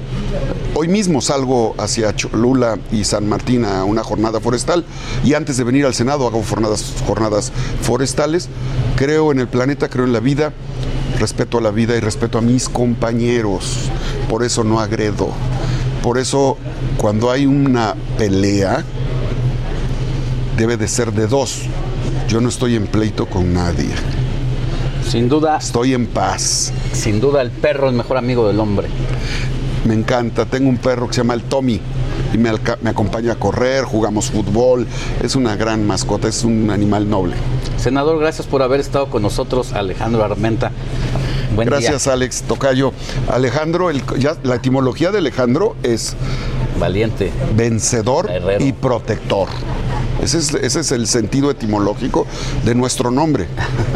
Hoy 0.77 0.89
mismo 0.89 1.21
salgo 1.21 1.73
hacia 1.77 2.13
Cholula 2.13 2.77
y 2.91 3.05
San 3.05 3.29
Martín 3.29 3.63
a 3.63 3.85
una 3.85 4.03
jornada 4.03 4.41
forestal 4.41 4.83
y 5.23 5.33
antes 5.33 5.55
de 5.55 5.63
venir 5.63 5.85
al 5.85 5.93
Senado 5.93 6.27
hago 6.27 6.43
jornadas, 6.43 6.93
jornadas 7.07 7.53
forestales. 7.81 8.49
Creo 8.97 9.31
en 9.31 9.39
el 9.39 9.47
planeta, 9.47 9.87
creo 9.87 10.03
en 10.03 10.11
la 10.11 10.19
vida, 10.19 10.51
respeto 11.17 11.59
a 11.59 11.61
la 11.61 11.71
vida 11.71 11.95
y 11.95 12.01
respeto 12.01 12.39
a 12.39 12.41
mis 12.41 12.67
compañeros. 12.67 13.89
Por 14.29 14.43
eso 14.43 14.65
no 14.65 14.81
agredo. 14.81 15.29
Por 16.03 16.17
eso, 16.17 16.57
cuando 16.97 17.31
hay 17.31 17.45
una 17.45 17.95
pelea, 18.17 18.83
debe 20.57 20.75
de 20.75 20.89
ser 20.89 21.13
de 21.13 21.27
dos. 21.27 21.61
Yo 22.27 22.41
no 22.41 22.49
estoy 22.49 22.75
en 22.75 22.87
pleito 22.87 23.27
con 23.27 23.53
nadie. 23.53 23.91
Sin 25.09 25.29
duda. 25.29 25.55
Estoy 25.55 25.93
en 25.93 26.05
paz. 26.05 26.73
Sin 26.91 27.21
duda 27.21 27.41
el 27.41 27.51
perro 27.51 27.87
es 27.87 27.93
mejor 27.93 28.17
amigo 28.17 28.45
del 28.45 28.59
hombre. 28.59 28.89
Me 29.85 29.93
encanta. 29.93 30.45
Tengo 30.45 30.69
un 30.69 30.77
perro 30.77 31.07
que 31.07 31.13
se 31.13 31.21
llama 31.21 31.35
el 31.35 31.43
Tommy 31.43 31.79
y 32.33 32.37
me, 32.37 32.49
acompaña 32.89 33.33
a 33.33 33.35
correr, 33.35 33.83
jugamos 33.83 34.31
fútbol. 34.31 34.87
Es 35.23 35.35
una 35.35 35.55
gran 35.55 35.85
mascota, 35.85 36.27
es 36.27 36.43
un 36.43 36.69
animal 36.71 37.09
noble. 37.09 37.35
Senador, 37.77 38.19
gracias 38.19 38.47
por 38.47 38.61
haber 38.61 38.79
estado 38.79 39.09
con 39.09 39.21
nosotros, 39.21 39.73
Alejandro 39.73 40.23
Armenta. 40.23 40.71
Buen 41.55 41.67
Gracias, 41.67 42.03
día. 42.05 42.13
Alex 42.13 42.41
Tocayo. 42.43 42.91
Alejandro, 43.31 43.89
el- 43.89 44.03
ya, 44.17 44.35
la 44.43 44.55
etimología 44.55 45.11
de 45.11 45.19
Alejandro 45.19 45.75
es 45.83 46.15
valiente, 46.79 47.31
vencedor 47.55 48.29
y 48.59 48.73
protector. 48.73 49.47
Ese 50.21 50.39
es, 50.39 50.53
ese 50.53 50.79
es 50.79 50.91
el 50.91 51.07
sentido 51.07 51.51
etimológico 51.51 52.25
de 52.65 52.73
nuestro 52.73 53.11
nombre. 53.11 53.47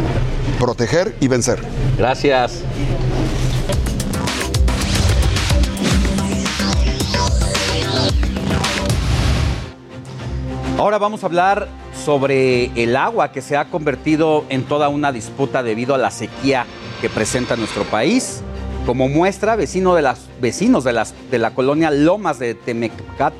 Proteger 0.60 1.16
y 1.20 1.28
vencer. 1.28 1.60
Gracias. 1.98 2.60
Ahora 10.80 10.96
vamos 10.96 11.22
a 11.22 11.26
hablar 11.26 11.68
sobre 12.06 12.70
el 12.82 12.96
agua 12.96 13.32
que 13.32 13.42
se 13.42 13.54
ha 13.54 13.66
convertido 13.66 14.46
en 14.48 14.62
toda 14.62 14.88
una 14.88 15.12
disputa 15.12 15.62
debido 15.62 15.94
a 15.94 15.98
la 15.98 16.10
sequía 16.10 16.64
que 17.02 17.10
presenta 17.10 17.54
nuestro 17.54 17.84
país. 17.84 18.40
Como 18.86 19.06
muestra, 19.06 19.58
de 19.58 19.66
las, 20.00 20.26
vecinos 20.40 20.82
de, 20.84 20.94
las, 20.94 21.12
de 21.30 21.38
la 21.38 21.50
colonia 21.50 21.90
Lomas 21.90 22.38
de 22.38 22.54
Temecat, 22.54 23.34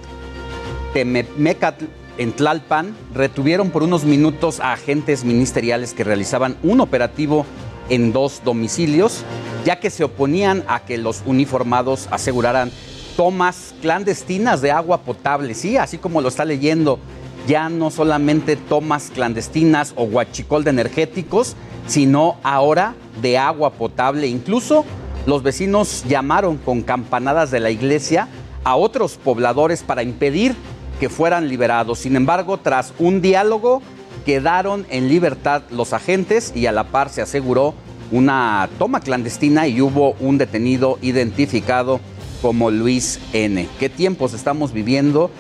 Temecatl 0.93 1.87
en 2.19 2.33
Tlalpan 2.33 2.95
retuvieron 3.15 3.71
por 3.71 3.85
unos 3.85 4.05
minutos 4.05 4.61
a 4.61 4.75
agentes 4.75 5.25
ministeriales 5.25 5.95
que 5.95 6.05
realizaban 6.05 6.59
un 6.63 6.83
operativo 6.83 7.47
en 7.89 8.13
dos 8.13 8.43
domicilios, 8.45 9.25
ya 9.65 9.81
que 9.81 9.89
se 9.89 10.05
oponían 10.05 10.63
a 10.69 10.81
que 10.81 10.99
los 10.99 11.23
uniformados 11.25 12.07
aseguraran 12.11 12.71
tomas 13.17 13.75
clandestinas 13.81 14.61
de 14.61 14.73
agua 14.73 15.01
potable. 15.01 15.55
Sí, 15.55 15.79
así 15.79 15.97
como 15.97 16.21
lo 16.21 16.29
está 16.29 16.45
leyendo, 16.45 16.99
ya 17.47 17.69
no 17.69 17.91
solamente 17.91 18.57
tomas 18.57 19.11
clandestinas 19.11 19.93
o 19.97 20.07
guachicol 20.07 20.65
de 20.65 20.71
energéticos, 20.71 21.57
sino 21.87 22.37
ahora 22.43 22.95
de 23.21 23.39
agua 23.39 23.73
potable. 23.73 24.27
Incluso 24.27 24.85
los 25.27 25.43
vecinos 25.43 26.05
llamaron 26.09 26.57
con 26.57 26.83
campanadas 26.83 27.51
de 27.51 27.61
la 27.61 27.71
iglesia 27.71 28.29
a 28.65 28.77
otros 28.77 29.17
pobladores 29.17 29.83
para 29.83 30.03
impedir 30.03 30.55
que 30.99 31.09
fueran 31.09 31.49
liberados. 31.49 31.99
Sin 31.99 32.17
embargo, 32.17 32.59
tras 32.59 32.93
un 32.99 33.23
diálogo, 33.23 33.83
quedaron 34.27 34.87
en 34.91 35.09
libertad 35.09 35.63
los 35.71 35.93
agentes 35.93 36.53
y 36.55 36.67
a 36.67 36.73
la 36.73 36.85
par 36.85 37.09
se 37.09 37.23
aseguró 37.23 37.75
una 38.13 38.69
toma 38.79 39.01
clandestina 39.01 39.67
y 39.67 39.81
hubo 39.81 40.13
un 40.21 40.37
detenido 40.37 40.99
identificado 41.01 42.01
como 42.43 42.71
Luis 42.71 43.21
N. 43.33 43.69
¿Qué 43.79 43.89
tiempos 43.89 44.35
estamos 44.35 44.73
viviendo? 44.73 45.31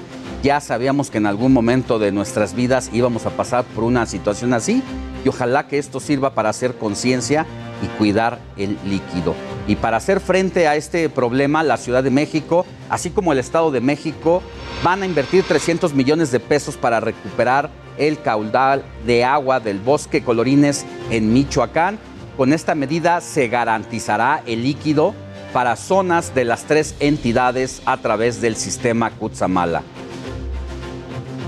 Ya 0.43 0.59
sabíamos 0.61 1.11
que 1.11 1.19
en 1.19 1.27
algún 1.27 1.53
momento 1.53 1.99
de 1.99 2.13
nuestras 2.13 2.55
vidas 2.55 2.89
íbamos 2.95 3.27
a 3.27 3.31
pasar 3.31 3.63
por 3.65 3.85
una 3.85 4.07
situación 4.07 4.55
así 4.55 4.83
y 5.23 5.29
ojalá 5.29 5.69
que 5.69 5.77
esto 5.77 6.01
sirva 6.01 6.33
para 6.33 6.49
hacer 6.49 6.77
conciencia 6.77 7.45
y 7.83 7.87
cuidar 7.99 8.39
el 8.57 8.79
líquido. 8.87 9.35
Y 9.67 9.77
para 9.77 9.99
hacer 9.99 10.19
frente 10.19 10.67
a 10.67 10.77
este 10.77 11.11
problema, 11.11 11.63
la 11.63 11.77
Ciudad 11.77 12.03
de 12.03 12.11
México, 12.11 12.65
así 12.89 13.11
como 13.11 13.33
el 13.33 13.39
Estado 13.39 13.71
de 13.71 13.83
México, 13.83 14.43
van 14.83 15.03
a 15.03 15.07
invertir 15.07 15.45
300 15.45 15.93
millones 15.93 16.33
de 16.33 16.41
pesos 16.41 16.79
para 16.79 17.01
recuperar 17.01 17.69
el 17.99 18.19
caudal 18.23 18.83
de 19.05 19.25
agua 19.25 19.61
del 19.61 19.79
bosque 19.79 20.25
Colorines 20.25 20.87
en 21.11 21.35
Michoacán. 21.35 21.99
Con 22.39 22.55
esta 22.55 22.75
medida 22.75 23.21
se 23.21 23.49
garantizará 23.49 24.43
el 24.47 24.63
líquido 24.63 25.15
para 25.53 25.77
zonas 25.77 26.35
de 26.35 26.47
las 26.47 26.65
tres 26.65 26.95
entidades 26.99 27.83
a 27.85 27.99
través 27.99 28.41
del 28.41 28.57
sistema 28.57 29.11
Cutzamala. 29.11 29.83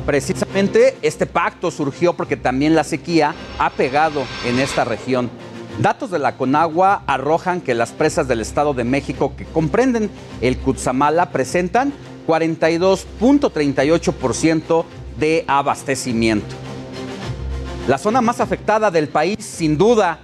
Precisamente 0.06 0.96
este 1.02 1.26
pacto 1.26 1.70
surgió 1.70 2.14
porque 2.14 2.36
también 2.36 2.74
la 2.74 2.82
sequía 2.84 3.34
ha 3.58 3.70
pegado 3.70 4.24
en 4.46 4.58
esta 4.58 4.84
región. 4.84 5.30
Datos 5.80 6.10
de 6.10 6.18
la 6.18 6.36
Conagua 6.36 7.02
arrojan 7.06 7.60
que 7.60 7.74
las 7.74 7.92
presas 7.92 8.26
del 8.28 8.40
Estado 8.40 8.74
de 8.74 8.84
México 8.84 9.34
que 9.36 9.46
comprenden 9.46 10.10
el 10.40 10.58
Cutzamala 10.58 11.30
presentan 11.30 11.92
42.38% 12.26 14.84
de 15.18 15.44
abastecimiento. 15.46 16.54
La 17.88 17.98
zona 17.98 18.20
más 18.20 18.40
afectada 18.40 18.90
del 18.90 19.08
país, 19.08 19.38
sin 19.40 19.78
duda, 19.78 20.18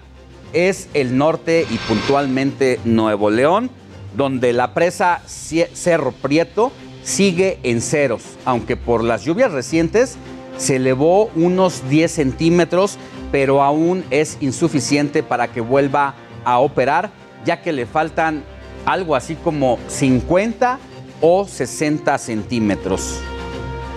es 0.53 0.89
el 0.95 1.17
norte 1.17 1.67
y 1.71 1.77
puntualmente 1.79 2.81
Nuevo 2.85 3.31
León, 3.31 3.71
donde 4.17 4.53
la 4.53 4.75
presa 4.75 5.23
Cerro 5.27 6.13
Prieto 6.13 6.73
sigue 7.03 7.59
en 7.63 7.81
ceros, 7.81 8.23
aunque 8.45 8.77
por 8.77 9.03
las 9.03 9.25
lluvias 9.25 9.53
recientes 9.53 10.17
se 10.57 10.77
elevó 10.77 11.31
unos 11.37 11.89
10 11.89 12.11
centímetros, 12.11 12.99
pero 13.31 13.63
aún 13.63 14.05
es 14.11 14.37
insuficiente 14.41 15.23
para 15.23 15.49
que 15.49 15.61
vuelva 15.61 16.15
a 16.45 16.59
operar, 16.59 17.11
ya 17.45 17.63
que 17.63 17.73
le 17.73 17.87
faltan 17.87 18.43
algo 18.85 19.15
así 19.15 19.37
como 19.37 19.79
50 19.89 20.79
o 21.21 21.47
60 21.47 22.19
centímetros. 22.19 23.21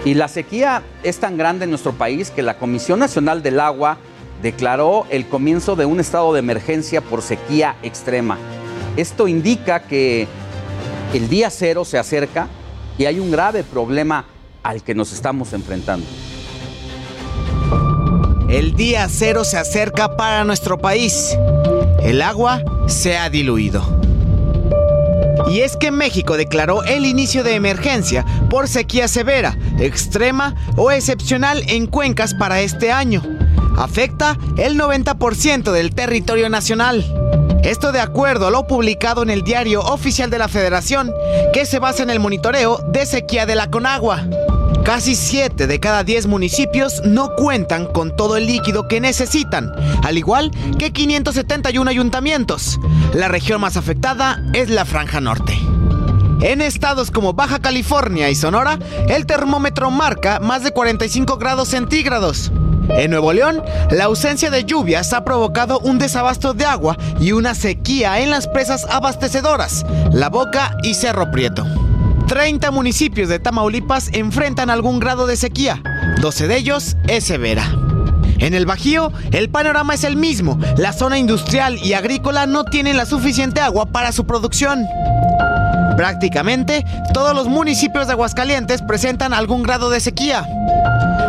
Y 0.05 0.15
la 0.15 0.27
sequía 0.27 0.83
es 1.03 1.19
tan 1.19 1.37
grande 1.37 1.65
en 1.65 1.69
nuestro 1.69 1.93
país 1.93 2.31
que 2.31 2.41
la 2.41 2.57
Comisión 2.57 2.99
Nacional 2.99 3.43
del 3.43 3.59
Agua 3.59 3.97
declaró 4.41 5.05
el 5.09 5.27
comienzo 5.27 5.75
de 5.75 5.85
un 5.85 5.99
estado 5.99 6.33
de 6.33 6.39
emergencia 6.39 7.01
por 7.01 7.21
sequía 7.21 7.75
extrema. 7.83 8.37
Esto 8.97 9.27
indica 9.27 9.83
que 9.83 10.27
el 11.13 11.29
día 11.29 11.49
cero 11.49 11.85
se 11.85 11.99
acerca 11.99 12.47
y 12.97 13.05
hay 13.05 13.19
un 13.19 13.31
grave 13.31 13.63
problema 13.63 14.25
al 14.63 14.83
que 14.83 14.95
nos 14.95 15.11
estamos 15.13 15.53
enfrentando. 15.53 16.05
El 18.49 18.75
día 18.75 19.07
cero 19.09 19.43
se 19.45 19.57
acerca 19.57 20.17
para 20.17 20.43
nuestro 20.43 20.77
país. 20.77 21.37
El 22.01 22.21
agua 22.21 22.61
se 22.87 23.17
ha 23.17 23.29
diluido. 23.29 23.81
Y 25.49 25.61
es 25.61 25.77
que 25.77 25.91
México 25.91 26.37
declaró 26.37 26.83
el 26.83 27.05
inicio 27.05 27.43
de 27.43 27.55
emergencia 27.55 28.25
por 28.49 28.67
sequía 28.67 29.07
severa, 29.07 29.57
extrema 29.79 30.55
o 30.75 30.91
excepcional 30.91 31.63
en 31.67 31.87
cuencas 31.87 32.33
para 32.33 32.61
este 32.61 32.91
año. 32.91 33.23
Afecta 33.77 34.37
el 34.57 34.77
90% 34.77 35.71
del 35.71 35.95
territorio 35.95 36.49
nacional. 36.49 37.03
Esto 37.63 37.91
de 37.91 37.99
acuerdo 37.99 38.47
a 38.47 38.51
lo 38.51 38.65
publicado 38.65 39.21
en 39.21 39.29
el 39.29 39.43
diario 39.43 39.81
oficial 39.81 40.31
de 40.31 40.39
la 40.39 40.47
Federación, 40.47 41.13
que 41.53 41.67
se 41.67 41.77
basa 41.77 42.01
en 42.01 42.09
el 42.09 42.19
monitoreo 42.19 42.79
de 42.87 43.05
sequía 43.05 43.45
de 43.45 43.53
la 43.53 43.69
Conagua. 43.69 44.25
Casi 44.83 45.13
7 45.13 45.67
de 45.67 45.79
cada 45.79 46.03
10 46.03 46.25
municipios 46.25 47.03
no 47.05 47.35
cuentan 47.35 47.85
con 47.85 48.15
todo 48.15 48.35
el 48.35 48.47
líquido 48.47 48.87
que 48.87 48.99
necesitan, 48.99 49.71
al 50.03 50.17
igual 50.17 50.49
que 50.79 50.91
571 50.91 51.87
ayuntamientos. 51.87 52.79
La 53.13 53.27
región 53.27 53.61
más 53.61 53.77
afectada 53.77 54.41
es 54.53 54.71
la 54.71 54.83
Franja 54.83 55.21
Norte. 55.21 55.55
En 56.41 56.61
estados 56.61 57.11
como 57.11 57.33
Baja 57.33 57.59
California 57.59 58.31
y 58.31 58.35
Sonora, 58.35 58.79
el 59.07 59.27
termómetro 59.27 59.91
marca 59.91 60.39
más 60.39 60.63
de 60.63 60.71
45 60.71 61.37
grados 61.37 61.69
centígrados. 61.69 62.51
En 62.97 63.11
Nuevo 63.11 63.33
León, 63.33 63.61
la 63.89 64.05
ausencia 64.05 64.49
de 64.51 64.65
lluvias 64.65 65.13
ha 65.13 65.23
provocado 65.23 65.79
un 65.79 65.97
desabasto 65.97 66.53
de 66.53 66.65
agua 66.65 66.97
y 67.19 67.31
una 67.31 67.55
sequía 67.55 68.19
en 68.19 68.29
las 68.29 68.47
presas 68.47 68.85
abastecedoras, 68.89 69.85
La 70.11 70.29
Boca 70.29 70.75
y 70.83 70.93
Cerro 70.93 71.31
Prieto. 71.31 71.65
30 72.27 72.71
municipios 72.71 73.29
de 73.29 73.39
Tamaulipas 73.39 74.09
enfrentan 74.13 74.69
algún 74.69 74.99
grado 74.99 75.25
de 75.25 75.35
sequía, 75.35 75.81
12 76.21 76.47
de 76.47 76.57
ellos 76.57 76.95
es 77.07 77.23
severa. 77.23 77.63
En 78.37 78.53
el 78.53 78.65
Bajío, 78.65 79.11
el 79.31 79.49
panorama 79.49 79.93
es 79.93 80.03
el 80.03 80.15
mismo. 80.15 80.59
La 80.77 80.93
zona 80.93 81.19
industrial 81.19 81.77
y 81.77 81.93
agrícola 81.93 82.47
no 82.47 82.63
tienen 82.63 82.97
la 82.97 83.05
suficiente 83.05 83.61
agua 83.61 83.85
para 83.85 84.11
su 84.11 84.25
producción. 84.25 84.83
Prácticamente 85.95 86.83
todos 87.13 87.35
los 87.35 87.47
municipios 87.47 88.07
de 88.07 88.13
Aguascalientes 88.13 88.81
presentan 88.81 89.33
algún 89.33 89.61
grado 89.61 89.91
de 89.91 89.99
sequía. 89.99 90.47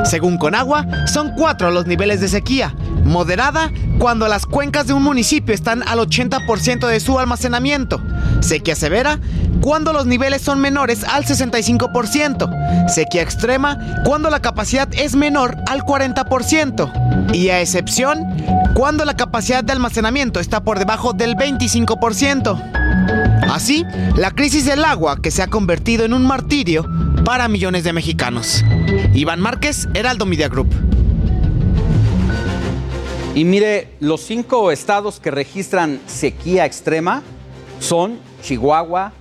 Según 0.04 0.36
Conagua, 0.38 0.86
son 1.06 1.32
cuatro 1.36 1.70
los 1.70 1.86
niveles 1.86 2.20
de 2.20 2.28
sequía. 2.28 2.74
Moderada 3.04 3.70
cuando 3.98 4.28
las 4.28 4.46
cuencas 4.46 4.86
de 4.86 4.92
un 4.92 5.02
municipio 5.02 5.54
están 5.54 5.82
al 5.86 5.98
80% 5.98 6.86
de 6.86 7.00
su 7.00 7.18
almacenamiento. 7.18 8.00
Sequía 8.40 8.74
severa 8.74 9.18
cuando 9.60 9.92
los 9.92 10.06
niveles 10.06 10.42
son 10.42 10.60
menores 10.60 11.04
al 11.04 11.24
65%. 11.24 12.88
Sequía 12.88 13.22
extrema 13.22 13.78
cuando 14.04 14.28
la 14.28 14.40
capacidad 14.40 14.88
es 14.92 15.14
menor 15.14 15.56
al 15.66 15.82
40%. 15.82 17.32
Y 17.32 17.48
a 17.50 17.60
excepción 17.60 18.26
cuando 18.74 19.04
la 19.04 19.14
capacidad 19.14 19.62
de 19.62 19.72
almacenamiento 19.72 20.40
está 20.40 20.64
por 20.64 20.78
debajo 20.78 21.12
del 21.12 21.36
25%. 21.36 22.82
Así, 23.50 23.84
la 24.16 24.30
crisis 24.30 24.64
del 24.64 24.84
agua 24.84 25.20
que 25.20 25.30
se 25.30 25.42
ha 25.42 25.46
convertido 25.46 26.04
en 26.04 26.14
un 26.14 26.26
martirio 26.26 26.86
para 27.24 27.48
millones 27.48 27.84
de 27.84 27.92
mexicanos. 27.92 28.64
Iván 29.14 29.40
Márquez, 29.40 29.88
Heraldo 29.94 30.26
Media 30.26 30.48
Group. 30.48 30.68
Y 33.34 33.44
mire, 33.44 33.94
los 34.00 34.20
cinco 34.22 34.70
estados 34.70 35.20
que 35.20 35.30
registran 35.30 36.00
sequía 36.06 36.66
extrema 36.66 37.22
son 37.80 38.18
Chihuahua, 38.42 39.12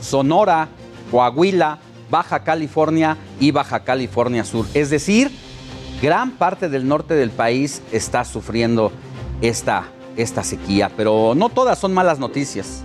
Sonora, 0.00 0.68
Coahuila, 1.10 1.78
Baja 2.10 2.42
California 2.42 3.16
y 3.38 3.50
Baja 3.50 3.80
California 3.80 4.44
Sur. 4.44 4.66
Es 4.74 4.90
decir, 4.90 5.30
gran 6.02 6.32
parte 6.32 6.68
del 6.68 6.88
norte 6.88 7.14
del 7.14 7.30
país 7.30 7.82
está 7.92 8.24
sufriendo 8.24 8.90
esta, 9.42 9.84
esta 10.16 10.42
sequía, 10.42 10.90
pero 10.96 11.34
no 11.36 11.48
todas 11.48 11.78
son 11.78 11.94
malas 11.94 12.18
noticias, 12.18 12.82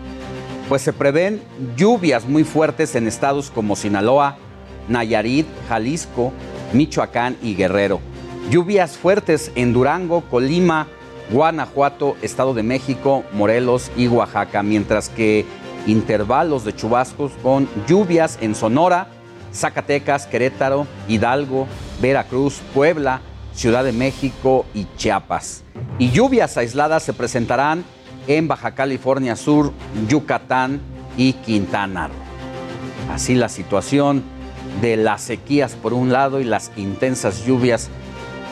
pues 0.69 0.81
se 0.81 0.93
prevén 0.93 1.41
lluvias 1.75 2.25
muy 2.27 2.43
fuertes 2.43 2.95
en 2.95 3.07
estados 3.07 3.49
como 3.49 3.75
Sinaloa, 3.75 4.37
Nayarit, 4.87 5.47
Jalisco, 5.69 6.31
Michoacán 6.73 7.37
y 7.41 7.55
Guerrero. 7.55 7.99
Lluvias 8.49 8.97
fuertes 8.97 9.51
en 9.55 9.73
Durango, 9.73 10.21
Colima, 10.21 10.87
Guanajuato, 11.31 12.15
Estado 12.21 12.53
de 12.53 12.63
México, 12.63 13.23
Morelos 13.33 13.91
y 13.97 14.07
Oaxaca, 14.07 14.61
mientras 14.61 15.09
que 15.09 15.45
intervalos 15.87 16.63
de 16.63 16.75
chubascos 16.75 17.31
con 17.41 17.67
lluvias 17.87 18.37
en 18.41 18.55
Sonora, 18.55 19.07
Zacatecas, 19.53 20.27
Querétaro, 20.27 20.85
Hidalgo, 21.07 21.67
Veracruz, 22.01 22.61
Puebla, 22.73 23.21
Ciudad 23.53 23.83
de 23.83 23.93
México 23.93 24.65
y 24.73 24.85
Chiapas. 24.97 25.63
Y 25.97 26.11
lluvias 26.11 26.57
aisladas 26.57 27.03
se 27.03 27.13
presentarán 27.13 27.85
en 28.27 28.47
Baja 28.47 28.75
California 28.75 29.35
Sur, 29.35 29.71
Yucatán 30.09 30.81
y 31.17 31.33
Quintana 31.33 32.07
Roo. 32.07 32.15
Así 33.13 33.35
la 33.35 33.49
situación 33.49 34.23
de 34.81 34.97
las 34.97 35.21
sequías 35.21 35.73
por 35.75 35.93
un 35.93 36.11
lado 36.11 36.39
y 36.39 36.43
las 36.43 36.71
intensas 36.75 37.45
lluvias 37.45 37.89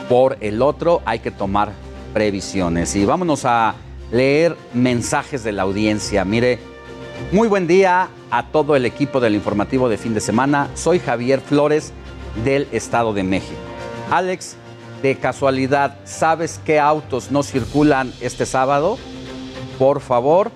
por 0.08 0.36
el 0.40 0.62
otro, 0.62 1.02
hay 1.04 1.20
que 1.20 1.30
tomar 1.30 1.72
previsiones. 2.12 2.94
Y 2.96 3.04
vámonos 3.04 3.44
a 3.44 3.74
leer 4.12 4.56
mensajes 4.72 5.44
de 5.44 5.52
la 5.52 5.62
audiencia. 5.62 6.24
Mire, 6.24 6.58
muy 7.32 7.48
buen 7.48 7.66
día 7.66 8.08
a 8.30 8.46
todo 8.46 8.76
el 8.76 8.86
equipo 8.86 9.20
del 9.20 9.34
informativo 9.34 9.88
de 9.88 9.98
fin 9.98 10.14
de 10.14 10.20
semana. 10.20 10.68
Soy 10.74 10.98
Javier 10.98 11.40
Flores 11.40 11.92
del 12.44 12.68
Estado 12.72 13.12
de 13.12 13.22
México. 13.22 13.58
Alex, 14.10 14.56
de 15.02 15.16
casualidad, 15.16 15.98
¿sabes 16.04 16.60
qué 16.64 16.80
autos 16.80 17.30
no 17.30 17.42
circulan 17.42 18.12
este 18.20 18.46
sábado? 18.46 18.98
Por 19.78 20.00
favor, 20.00 20.50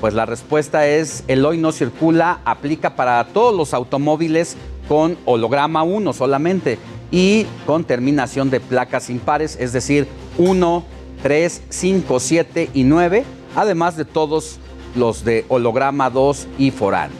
pues 0.00 0.14
la 0.14 0.26
respuesta 0.26 0.86
es 0.86 1.24
el 1.26 1.44
hoy 1.44 1.58
no 1.58 1.72
circula, 1.72 2.40
aplica 2.44 2.94
para 2.94 3.24
todos 3.24 3.54
los 3.54 3.74
automóviles 3.74 4.56
con 4.88 5.16
holograma 5.24 5.82
1 5.82 6.12
solamente 6.12 6.78
y 7.10 7.46
con 7.66 7.84
terminación 7.84 8.50
de 8.50 8.60
placas 8.60 9.10
impares, 9.10 9.56
es 9.60 9.72
decir, 9.72 10.08
1, 10.38 10.84
3, 11.22 11.62
5, 11.68 12.20
7 12.20 12.70
y 12.74 12.84
9, 12.84 13.24
además 13.54 13.96
de 13.96 14.04
todos 14.04 14.58
los 14.94 15.24
de 15.24 15.44
holograma 15.48 16.10
2 16.10 16.48
y 16.58 16.70
forán. 16.70 17.10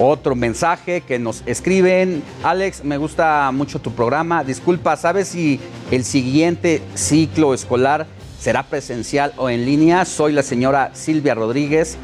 Otro 0.00 0.36
mensaje 0.36 1.00
que 1.00 1.18
nos 1.18 1.42
escriben, 1.44 2.22
Alex, 2.44 2.84
me 2.84 2.98
gusta 2.98 3.50
mucho 3.52 3.80
tu 3.80 3.90
programa. 3.90 4.44
Disculpa, 4.44 4.96
¿sabes 4.96 5.28
si 5.28 5.58
el 5.90 6.04
siguiente 6.04 6.80
ciclo 6.94 7.52
escolar 7.52 8.06
será 8.38 8.62
presencial 8.62 9.32
o 9.36 9.50
en 9.50 9.64
línea? 9.64 10.04
Soy 10.04 10.32
la 10.32 10.44
señora 10.44 10.92
Silvia 10.94 11.34
Rodríguez 11.34 11.96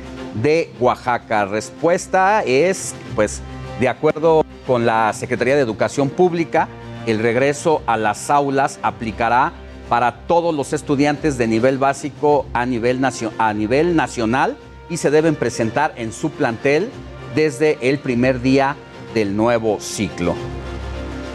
de 0.43 0.72
Oaxaca. 0.81 1.44
Respuesta 1.44 2.43
es, 2.43 2.97
pues, 3.14 3.40
de 3.80 3.88
acuerdo 3.88 4.44
con 4.66 4.86
la 4.86 5.12
Secretaría 5.12 5.56
de 5.56 5.62
Educación 5.62 6.09
Pública, 6.09 6.68
el 7.06 7.18
regreso 7.18 7.82
a 7.86 7.96
las 7.96 8.30
aulas 8.30 8.78
aplicará 8.82 9.52
para 9.88 10.26
todos 10.26 10.55
los 10.55 10.72
estudiantes 10.72 11.36
de 11.36 11.46
nivel 11.46 11.78
básico 11.78 12.46
a 12.55 12.64
nivel, 12.64 13.01
a 13.38 13.52
nivel 13.52 13.96
nacional 13.96 14.56
y 14.88 14.96
se 14.96 15.10
deben 15.10 15.34
presentar 15.34 15.92
en 15.96 16.12
su 16.12 16.30
plantel 16.30 16.90
desde 17.34 17.78
el 17.82 17.98
primer 17.98 18.40
día 18.40 18.76
del 19.12 19.36
nuevo 19.36 19.80
ciclo. 19.80 20.34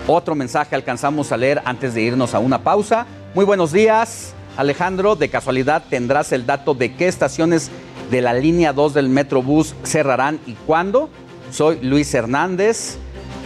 Otro 0.07 0.33
mensaje 0.33 0.75
alcanzamos 0.75 1.31
a 1.31 1.37
leer 1.37 1.61
antes 1.65 1.93
de 1.93 2.01
irnos 2.01 2.33
a 2.33 2.39
una 2.39 2.63
pausa. 2.63 3.05
Muy 3.35 3.45
buenos 3.45 3.71
días, 3.71 4.33
Alejandro. 4.57 5.15
De 5.15 5.29
casualidad 5.29 5.83
tendrás 5.87 6.31
el 6.31 6.47
dato 6.47 6.73
de 6.73 6.95
qué 6.95 7.07
estaciones 7.07 7.69
de 8.09 8.21
la 8.21 8.33
línea 8.33 8.73
2 8.73 8.95
del 8.95 9.09
Metrobús 9.09 9.75
cerrarán 9.83 10.39
y 10.47 10.53
cuándo. 10.53 11.09
Soy 11.51 11.79
Luis 11.81 12.13
Hernández. 12.13 12.97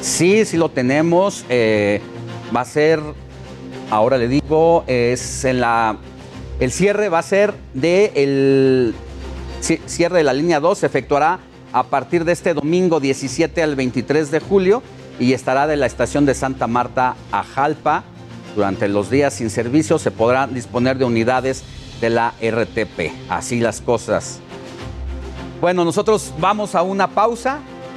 Sí, 0.02 0.46
sí 0.46 0.58
lo 0.58 0.70
tenemos. 0.70 1.46
Eh, 1.50 2.02
va 2.56 2.62
a 2.62 2.66
ser, 2.66 3.00
ahora 3.90 4.18
le 4.18 4.28
digo, 4.28 4.84
es 4.88 5.46
en 5.46 5.62
la. 5.62 5.98
El 6.60 6.72
cierre 6.72 7.10
va 7.10 7.20
a 7.20 7.24
ser 7.24 7.54
de 7.74 8.12
el 8.16 8.94
cierre 9.86 10.18
de 10.18 10.24
la 10.24 10.34
línea 10.34 10.60
2, 10.60 10.78
se 10.78 10.86
efectuará 10.86 11.40
a 11.72 11.84
partir 11.84 12.26
de 12.26 12.34
este 12.34 12.54
domingo 12.54 13.00
17 13.00 13.64
al 13.64 13.76
23 13.76 14.30
de 14.30 14.40
julio 14.40 14.84
y 15.20 15.34
estará 15.34 15.68
de 15.68 15.78
la 15.78 15.86
estación 15.86 16.26
de 16.26 16.36
Santa 16.36 16.68
Marta 16.68 17.16
a 17.32 17.44
Jalpa. 17.44 18.04
Durante 18.56 18.88
los 18.88 19.10
días 19.10 19.34
sin 19.34 19.50
servicio 19.50 19.98
se 19.98 20.12
podrán 20.12 20.54
disponer 20.54 20.98
de 20.98 21.06
unidades 21.06 21.64
de 22.02 22.10
la 22.12 22.34
RTP. 22.40 23.12
Así 23.30 23.60
las 23.60 23.82
cosas. 23.82 24.40
Bueno, 25.60 25.86
nosotros 25.86 26.34
vamos 26.40 26.76
a 26.76 26.84
una 26.84 27.08
pausa 27.08 27.62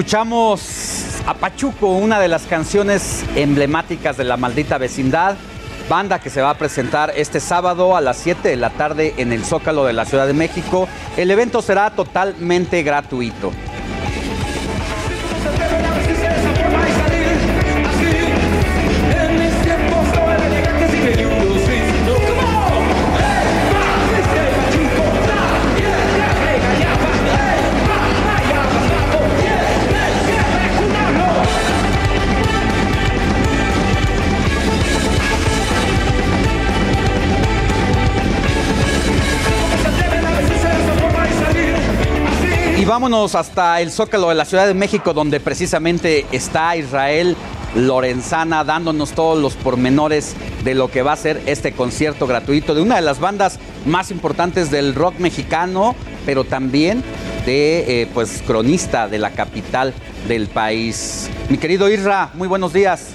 Escuchamos 0.00 1.20
a 1.26 1.34
Pachuco, 1.34 1.88
una 1.88 2.18
de 2.20 2.28
las 2.28 2.44
canciones 2.44 3.22
emblemáticas 3.36 4.16
de 4.16 4.24
la 4.24 4.38
maldita 4.38 4.78
vecindad, 4.78 5.36
banda 5.90 6.20
que 6.20 6.30
se 6.30 6.40
va 6.40 6.48
a 6.48 6.54
presentar 6.54 7.12
este 7.16 7.38
sábado 7.38 7.94
a 7.94 8.00
las 8.00 8.16
7 8.16 8.48
de 8.48 8.56
la 8.56 8.70
tarde 8.70 9.12
en 9.18 9.30
el 9.30 9.44
Zócalo 9.44 9.84
de 9.84 9.92
la 9.92 10.06
Ciudad 10.06 10.26
de 10.26 10.32
México. 10.32 10.88
El 11.18 11.30
evento 11.30 11.60
será 11.60 11.90
totalmente 11.90 12.82
gratuito. 12.82 13.52
Vámonos 42.90 43.36
hasta 43.36 43.80
el 43.80 43.92
Zócalo 43.92 44.30
de 44.30 44.34
la 44.34 44.44
Ciudad 44.44 44.66
de 44.66 44.74
México, 44.74 45.14
donde 45.14 45.38
precisamente 45.38 46.26
está 46.32 46.74
Israel 46.74 47.36
Lorenzana 47.76 48.64
dándonos 48.64 49.12
todos 49.12 49.40
los 49.40 49.54
pormenores 49.54 50.34
de 50.64 50.74
lo 50.74 50.90
que 50.90 51.02
va 51.02 51.12
a 51.12 51.16
ser 51.16 51.40
este 51.46 51.70
concierto 51.70 52.26
gratuito 52.26 52.74
de 52.74 52.82
una 52.82 52.96
de 52.96 53.02
las 53.02 53.20
bandas 53.20 53.60
más 53.86 54.10
importantes 54.10 54.72
del 54.72 54.96
rock 54.96 55.20
mexicano, 55.20 55.94
pero 56.26 56.42
también 56.42 57.04
de 57.46 58.02
eh, 58.02 58.08
pues 58.12 58.42
cronista 58.44 59.06
de 59.06 59.20
la 59.20 59.30
capital 59.30 59.94
del 60.26 60.48
país. 60.48 61.30
Mi 61.48 61.58
querido 61.58 61.88
Isra, 61.88 62.30
muy 62.34 62.48
buenos 62.48 62.72
días. 62.72 63.10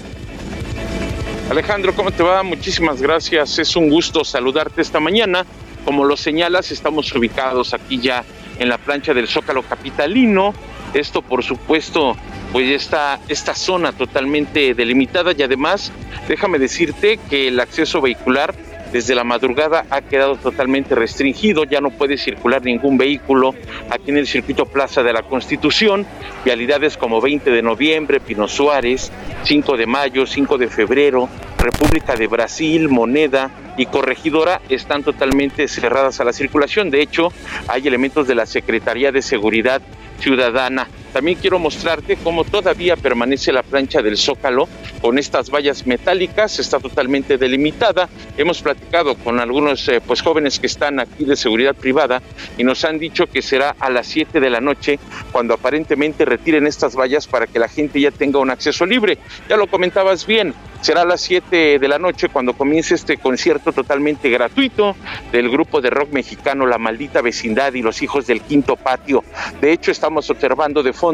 Alejandro, 1.50 1.94
¿cómo 1.94 2.10
te 2.12 2.22
va? 2.22 2.42
Muchísimas 2.42 3.02
gracias. 3.02 3.58
Es 3.58 3.76
un 3.76 3.90
gusto 3.90 4.24
saludarte 4.24 4.80
esta 4.80 5.00
mañana. 5.00 5.44
Como 5.84 6.02
lo 6.02 6.16
señalas, 6.16 6.70
estamos 6.70 7.14
ubicados 7.14 7.74
aquí 7.74 8.00
ya 8.00 8.24
en 8.58 8.68
la 8.68 8.78
plancha 8.78 9.14
del 9.14 9.28
Zócalo 9.28 9.62
Capitalino, 9.62 10.54
Esto, 10.94 11.20
por 11.20 11.42
supuesto, 11.42 12.16
pues 12.52 12.70
está 12.70 13.20
esta 13.28 13.54
zona 13.54 13.92
totalmente 13.92 14.72
delimitada 14.72 15.32
y 15.36 15.42
además, 15.42 15.92
déjame 16.28 16.58
decirte 16.58 17.18
que 17.28 17.48
el 17.48 17.60
acceso 17.60 18.00
vehicular 18.00 18.54
desde 18.92 19.14
la 19.14 19.24
madrugada 19.24 19.84
ha 19.90 20.00
quedado 20.00 20.36
totalmente 20.36 20.94
restringido, 20.94 21.64
ya 21.64 21.80
no 21.80 21.90
puede 21.90 22.16
circular 22.16 22.62
ningún 22.64 22.96
vehículo 22.96 23.54
aquí 23.90 24.10
en 24.10 24.18
el 24.18 24.26
circuito 24.26 24.64
Plaza 24.64 25.02
de 25.02 25.12
la 25.12 25.22
Constitución, 25.22 26.06
vialidades 26.44 26.96
como 26.96 27.20
20 27.20 27.50
de 27.50 27.62
noviembre, 27.62 28.20
Pino 28.20 28.48
Suárez, 28.48 29.12
5 29.42 29.76
de 29.76 29.86
mayo, 29.86 30.26
5 30.26 30.56
de 30.56 30.68
febrero, 30.68 31.28
República 31.66 32.14
de 32.14 32.28
Brasil, 32.28 32.88
Moneda 32.88 33.50
y 33.76 33.86
Corregidora 33.86 34.60
están 34.68 35.02
totalmente 35.02 35.66
cerradas 35.66 36.20
a 36.20 36.24
la 36.24 36.32
circulación. 36.32 36.90
De 36.90 37.02
hecho, 37.02 37.32
hay 37.66 37.88
elementos 37.88 38.28
de 38.28 38.36
la 38.36 38.46
Secretaría 38.46 39.10
de 39.10 39.20
Seguridad 39.20 39.82
Ciudadana 40.20 40.88
también 41.16 41.38
quiero 41.40 41.58
mostrarte 41.58 42.18
cómo 42.22 42.44
todavía 42.44 42.94
permanece 42.94 43.50
la 43.50 43.62
plancha 43.62 44.02
del 44.02 44.18
Zócalo 44.18 44.68
con 45.00 45.18
estas 45.18 45.48
vallas 45.48 45.86
metálicas, 45.86 46.58
está 46.58 46.78
totalmente 46.78 47.38
delimitada. 47.38 48.10
Hemos 48.36 48.60
platicado 48.60 49.14
con 49.14 49.40
algunos 49.40 49.88
eh, 49.88 50.02
pues 50.06 50.20
jóvenes 50.20 50.60
que 50.60 50.66
están 50.66 51.00
aquí 51.00 51.24
de 51.24 51.36
seguridad 51.36 51.74
privada 51.74 52.20
y 52.58 52.64
nos 52.64 52.84
han 52.84 52.98
dicho 52.98 53.28
que 53.28 53.40
será 53.40 53.74
a 53.80 53.88
las 53.88 54.06
7 54.08 54.40
de 54.40 54.50
la 54.50 54.60
noche 54.60 54.98
cuando 55.32 55.54
aparentemente 55.54 56.26
retiren 56.26 56.66
estas 56.66 56.94
vallas 56.94 57.26
para 57.26 57.46
que 57.46 57.58
la 57.58 57.68
gente 57.68 57.98
ya 57.98 58.10
tenga 58.10 58.38
un 58.38 58.50
acceso 58.50 58.84
libre. 58.84 59.16
Ya 59.48 59.56
lo 59.56 59.68
comentabas 59.68 60.26
bien, 60.26 60.52
será 60.82 61.02
a 61.02 61.06
las 61.06 61.22
7 61.22 61.78
de 61.78 61.88
la 61.88 61.98
noche 61.98 62.28
cuando 62.28 62.52
comience 62.52 62.94
este 62.94 63.16
concierto 63.16 63.72
totalmente 63.72 64.28
gratuito 64.28 64.94
del 65.32 65.48
grupo 65.48 65.80
de 65.80 65.88
rock 65.90 66.12
mexicano 66.12 66.66
La 66.66 66.78
Maldita 66.78 67.22
Vecindad 67.22 67.72
y 67.72 67.80
los 67.80 68.02
Hijos 68.02 68.26
del 68.26 68.42
Quinto 68.42 68.76
Patio. 68.76 69.24
De 69.60 69.72
hecho, 69.72 69.90
estamos 69.90 70.28
observando 70.30 70.82
de 70.82 70.92
fondo, 70.92 71.05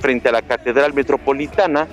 frente 0.00 0.28
a 0.28 0.32
la 0.32 0.42
Catedral 0.42 0.94
Metropolitana, 0.94 1.86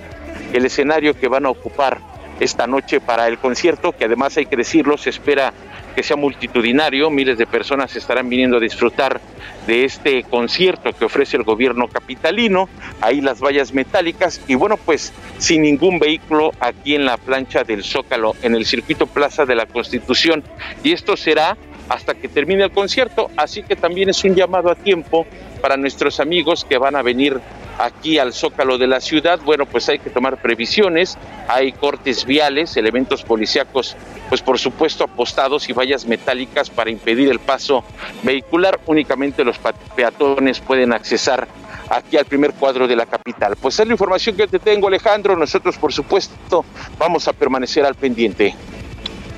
el 0.52 0.64
escenario 0.64 1.18
que 1.18 1.28
van 1.28 1.46
a 1.46 1.50
ocupar 1.50 2.00
esta 2.40 2.66
noche 2.66 3.00
para 3.00 3.28
el 3.28 3.38
concierto, 3.38 3.92
que 3.92 4.04
además 4.06 4.36
hay 4.36 4.46
que 4.46 4.56
decirlo, 4.56 4.96
se 4.96 5.10
espera 5.10 5.52
que 5.94 6.02
sea 6.02 6.16
multitudinario, 6.16 7.10
miles 7.10 7.38
de 7.38 7.46
personas 7.46 7.94
estarán 7.94 8.28
viniendo 8.28 8.56
a 8.56 8.60
disfrutar 8.60 9.20
de 9.66 9.84
este 9.84 10.24
concierto 10.24 10.92
que 10.92 11.04
ofrece 11.04 11.36
el 11.36 11.44
gobierno 11.44 11.88
capitalino, 11.88 12.68
ahí 13.00 13.20
las 13.20 13.40
vallas 13.40 13.72
metálicas 13.72 14.40
y 14.48 14.56
bueno, 14.56 14.76
pues 14.76 15.12
sin 15.38 15.62
ningún 15.62 15.98
vehículo 15.98 16.52
aquí 16.58 16.94
en 16.94 17.04
la 17.04 17.16
plancha 17.16 17.62
del 17.62 17.84
Zócalo, 17.84 18.34
en 18.42 18.54
el 18.54 18.66
circuito 18.66 19.06
Plaza 19.06 19.46
de 19.46 19.54
la 19.54 19.66
Constitución. 19.66 20.42
Y 20.82 20.92
esto 20.92 21.16
será 21.16 21.56
hasta 21.88 22.14
que 22.14 22.28
termine 22.28 22.64
el 22.64 22.70
concierto, 22.70 23.30
así 23.36 23.62
que 23.62 23.76
también 23.76 24.08
es 24.08 24.24
un 24.24 24.34
llamado 24.34 24.70
a 24.70 24.74
tiempo 24.74 25.26
para 25.60 25.76
nuestros 25.76 26.20
amigos 26.20 26.64
que 26.64 26.78
van 26.78 26.96
a 26.96 27.02
venir 27.02 27.40
aquí 27.78 28.18
al 28.18 28.32
zócalo 28.32 28.78
de 28.78 28.86
la 28.86 29.00
ciudad, 29.00 29.40
bueno, 29.44 29.66
pues 29.66 29.88
hay 29.88 29.98
que 29.98 30.10
tomar 30.10 30.40
previsiones, 30.40 31.18
hay 31.48 31.72
cortes 31.72 32.24
viales, 32.24 32.76
elementos 32.76 33.22
policíacos, 33.22 33.96
pues 34.28 34.42
por 34.42 34.58
supuesto 34.58 35.04
apostados 35.04 35.68
y 35.68 35.72
vallas 35.72 36.06
metálicas 36.06 36.70
para 36.70 36.90
impedir 36.90 37.30
el 37.30 37.40
paso 37.40 37.84
vehicular, 38.22 38.80
únicamente 38.86 39.44
los 39.44 39.58
peatones 39.96 40.60
pueden 40.60 40.92
accesar 40.92 41.48
aquí 41.90 42.16
al 42.16 42.24
primer 42.24 42.52
cuadro 42.54 42.86
de 42.86 42.96
la 42.96 43.06
capital. 43.06 43.56
Pues 43.60 43.78
es 43.78 43.86
la 43.86 43.92
información 43.92 44.36
que 44.36 44.46
te 44.46 44.58
tengo, 44.58 44.88
Alejandro, 44.88 45.36
nosotros 45.36 45.76
por 45.76 45.92
supuesto 45.92 46.64
vamos 46.98 47.28
a 47.28 47.32
permanecer 47.32 47.84
al 47.84 47.94
pendiente. 47.94 48.54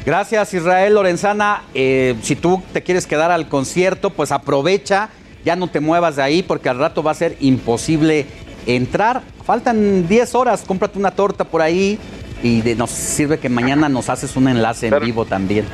Gracias 0.07 0.55
Israel 0.55 0.95
Lorenzana, 0.95 1.65
eh, 1.75 2.15
si 2.23 2.37
tú 2.37 2.63
te 2.73 2.85
quieres 2.85 3.09
quedar 3.09 3.33
al 3.33 3.49
concierto, 3.49 4.11
pues 4.11 4.31
aprovecha 4.31 5.11
ya 5.45 5.57
no 5.57 5.67
te 5.67 5.81
muevas 5.81 6.15
de 6.15 6.23
ahí 6.23 6.45
porque 6.45 6.69
al 6.69 6.79
rato 6.79 7.03
va 7.03 7.11
a 7.11 7.15
ser 7.15 7.37
imposible 7.41 8.27
entrar. 8.67 9.23
Faltan 9.45 10.07
10 10.07 10.35
horas, 10.37 10.65
cómprate 10.65 10.97
una 10.97 11.11
torta 11.11 11.43
por 11.43 11.61
ahí 11.61 11.99
y 12.41 12.63
nos 12.77 12.91
sirve 12.91 13.39
que 13.39 13.49
mañana 13.49 13.89
nos 13.89 14.09
haces 14.09 14.37
un 14.37 14.47
enlace 14.47 14.87
en 14.87 15.01
vivo 15.01 15.25
también. 15.25 15.65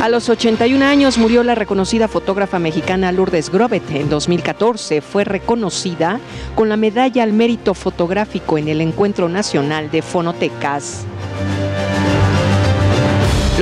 A 0.00 0.08
los 0.08 0.30
81 0.30 0.82
años 0.82 1.18
murió 1.18 1.44
la 1.44 1.54
reconocida 1.54 2.08
fotógrafa 2.08 2.58
mexicana 2.58 3.12
Lourdes 3.12 3.50
Grobet. 3.50 3.88
En 3.90 4.08
2014 4.08 5.02
fue 5.02 5.24
reconocida 5.24 6.18
con 6.54 6.70
la 6.70 6.78
medalla 6.78 7.22
al 7.22 7.34
mérito 7.34 7.74
fotográfico 7.74 8.56
en 8.56 8.68
el 8.68 8.80
Encuentro 8.80 9.28
Nacional 9.28 9.90
de 9.90 10.00
Fonotecas. 10.00 11.04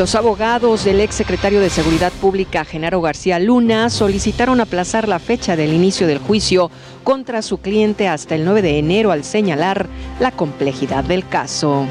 Los 0.01 0.15
abogados 0.15 0.87
del 0.87 0.99
ex 0.99 1.15
secretario 1.15 1.61
de 1.61 1.69
Seguridad 1.69 2.11
Pública, 2.23 2.65
Genaro 2.65 3.03
García 3.03 3.39
Luna, 3.39 3.91
solicitaron 3.91 4.59
aplazar 4.59 5.07
la 5.07 5.19
fecha 5.19 5.57
del 5.57 5.75
inicio 5.75 6.07
del 6.07 6.17
juicio 6.17 6.71
contra 7.05 7.43
su 7.43 7.59
cliente 7.59 8.09
hasta 8.09 8.35
el 8.35 8.47
9 8.47 8.63
de 8.63 8.79
enero 8.79 9.13
al 9.13 9.25
señalar 9.25 9.89
la 10.19 10.31
complejidad 10.31 11.05
del 11.05 11.29
caso. 11.29 11.85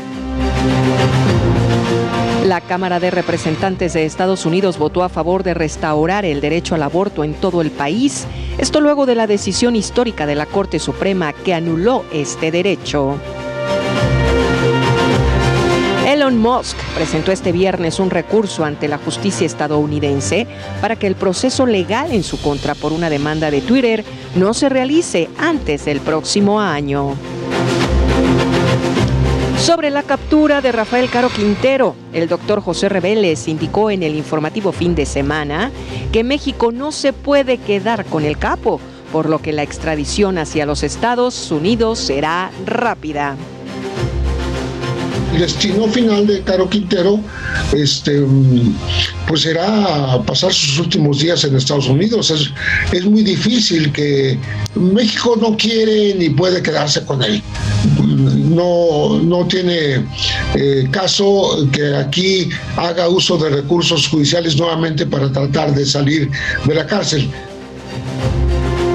La 2.47 2.61
Cámara 2.61 2.99
de 2.99 3.11
Representantes 3.11 3.93
de 3.93 4.05
Estados 4.05 4.47
Unidos 4.47 4.79
votó 4.79 5.03
a 5.03 5.09
favor 5.09 5.43
de 5.43 5.53
restaurar 5.53 6.25
el 6.25 6.41
derecho 6.41 6.73
al 6.73 6.81
aborto 6.81 7.23
en 7.23 7.35
todo 7.35 7.61
el 7.61 7.69
país, 7.69 8.25
esto 8.57 8.81
luego 8.81 9.05
de 9.05 9.13
la 9.13 9.27
decisión 9.27 9.75
histórica 9.75 10.25
de 10.25 10.33
la 10.33 10.47
Corte 10.47 10.79
Suprema 10.79 11.31
que 11.31 11.53
anuló 11.53 12.03
este 12.11 12.49
derecho. 12.49 13.19
Musk 16.37 16.77
presentó 16.95 17.31
este 17.31 17.51
viernes 17.51 17.99
un 17.99 18.09
recurso 18.09 18.65
ante 18.65 18.87
la 18.87 18.97
justicia 18.97 19.45
estadounidense 19.45 20.47
para 20.81 20.95
que 20.95 21.07
el 21.07 21.15
proceso 21.15 21.65
legal 21.65 22.11
en 22.11 22.23
su 22.23 22.41
contra 22.41 22.75
por 22.75 22.93
una 22.93 23.09
demanda 23.09 23.51
de 23.51 23.61
Twitter 23.61 24.03
no 24.35 24.53
se 24.53 24.69
realice 24.69 25.29
antes 25.37 25.85
del 25.85 25.99
próximo 26.01 26.59
año. 26.59 27.15
Sobre 29.57 29.89
la 29.89 30.03
captura 30.03 30.61
de 30.61 30.71
Rafael 30.71 31.09
Caro 31.09 31.29
Quintero, 31.29 31.93
el 32.13 32.29
doctor 32.29 32.61
José 32.61 32.89
Reveles 32.89 33.47
indicó 33.47 33.91
en 33.91 34.03
el 34.03 34.15
informativo 34.15 34.71
fin 34.71 34.95
de 34.95 35.05
semana 35.05 35.69
que 36.11 36.23
México 36.23 36.71
no 36.71 36.91
se 36.91 37.13
puede 37.13 37.57
quedar 37.57 38.05
con 38.05 38.23
el 38.23 38.37
capo, 38.37 38.79
por 39.11 39.29
lo 39.29 39.39
que 39.41 39.51
la 39.51 39.63
extradición 39.63 40.37
hacia 40.37 40.65
los 40.65 40.81
Estados 40.83 41.51
Unidos 41.51 41.99
será 41.99 42.51
rápida. 42.65 43.35
El 45.33 45.39
destino 45.39 45.87
final 45.87 46.27
de 46.27 46.41
Caro 46.41 46.69
Quintero 46.69 47.19
este, 47.73 48.23
pues 49.27 49.41
será 49.41 50.21
pasar 50.25 50.53
sus 50.53 50.79
últimos 50.79 51.19
días 51.19 51.43
en 51.43 51.55
Estados 51.55 51.87
Unidos. 51.87 52.31
Es, 52.31 52.51
es 52.91 53.05
muy 53.05 53.23
difícil 53.23 53.91
que 53.91 54.37
México 54.75 55.37
no 55.39 55.55
quiere 55.55 56.15
ni 56.15 56.29
puede 56.29 56.61
quedarse 56.61 57.03
con 57.05 57.23
él. 57.23 57.41
No, 58.05 59.19
no 59.19 59.45
tiene 59.47 60.05
eh, 60.55 60.87
caso 60.91 61.67
que 61.71 61.95
aquí 61.95 62.49
haga 62.75 63.07
uso 63.07 63.37
de 63.37 63.49
recursos 63.49 64.07
judiciales 64.07 64.57
nuevamente 64.57 65.05
para 65.05 65.31
tratar 65.31 65.73
de 65.73 65.85
salir 65.85 66.29
de 66.65 66.75
la 66.75 66.85
cárcel. 66.85 67.29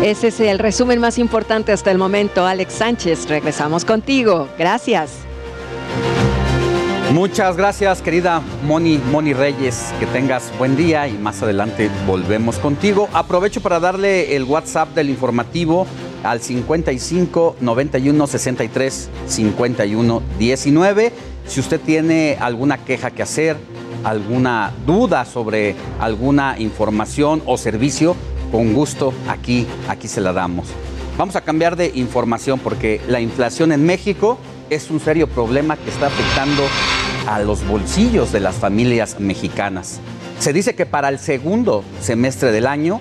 Ese 0.03 0.29
es 0.29 0.41
el 0.41 0.59
resumen 0.59 1.01
más 1.01 1.19
importante 1.19 1.73
hasta 1.73 1.91
el 1.91 1.97
momento. 1.97 2.47
Alex 2.47 2.75
Sánchez, 2.75 3.27
regresamos 3.27 3.87
contigo. 3.87 4.49
Gracias. 4.59 5.24
Muchas 7.15 7.57
gracias, 7.57 8.03
querida 8.03 8.43
Moni, 8.67 8.99
Moni 8.99 9.35
Reyes. 9.35 9.95
Que 10.01 10.07
tengas 10.07 10.51
buen 10.59 10.75
día 10.75 11.07
y 11.07 11.13
más 11.13 11.45
adelante 11.45 11.89
volvemos 12.09 12.59
contigo. 12.59 13.09
Aprovecho 13.13 13.61
para 13.61 13.79
darle 13.79 14.35
el 14.35 14.43
WhatsApp 14.43 14.97
del 14.97 15.11
informativo 15.11 15.87
al 16.25 16.41
55 16.41 17.59
91 17.61 18.27
63 18.27 19.11
51 19.29 20.23
19. 20.41 21.13
Si 21.47 21.61
usted 21.61 21.81
tiene 21.81 22.37
alguna 22.41 22.79
queja 22.79 23.13
que 23.13 23.23
hacer, 23.23 23.59
alguna 24.03 24.73
duda 24.85 25.25
sobre 25.25 25.77
alguna 26.01 26.59
información 26.59 27.45
o 27.47 27.57
servicio, 27.57 28.17
con 28.51 28.73
gusto 28.73 29.15
aquí, 29.29 29.69
aquí 29.87 30.09
se 30.09 30.21
la 30.21 30.33
damos. 30.33 30.67
Vamos 31.17 31.37
a 31.37 31.43
cambiar 31.43 31.77
de 31.77 31.93
información 31.95 32.59
porque 32.59 33.01
la 33.07 33.21
inflación 33.21 33.71
en 33.71 33.87
México 33.87 34.37
es 34.69 34.91
un 34.91 34.99
serio 34.99 35.29
problema 35.29 35.77
que 35.77 35.91
está 35.91 36.09
afectando 36.09 36.65
a 37.27 37.41
los 37.41 37.67
bolsillos 37.67 38.33
de 38.33 38.41
las 38.41 38.57
familias 38.57 39.19
mexicanas. 39.19 40.01
Se 40.39 40.53
dice 40.53 40.75
que 40.75 40.87
para 40.87 41.09
el 41.09 41.19
segundo 41.19 41.85
semestre 42.01 42.53
del 42.53 42.67
año, 42.67 43.01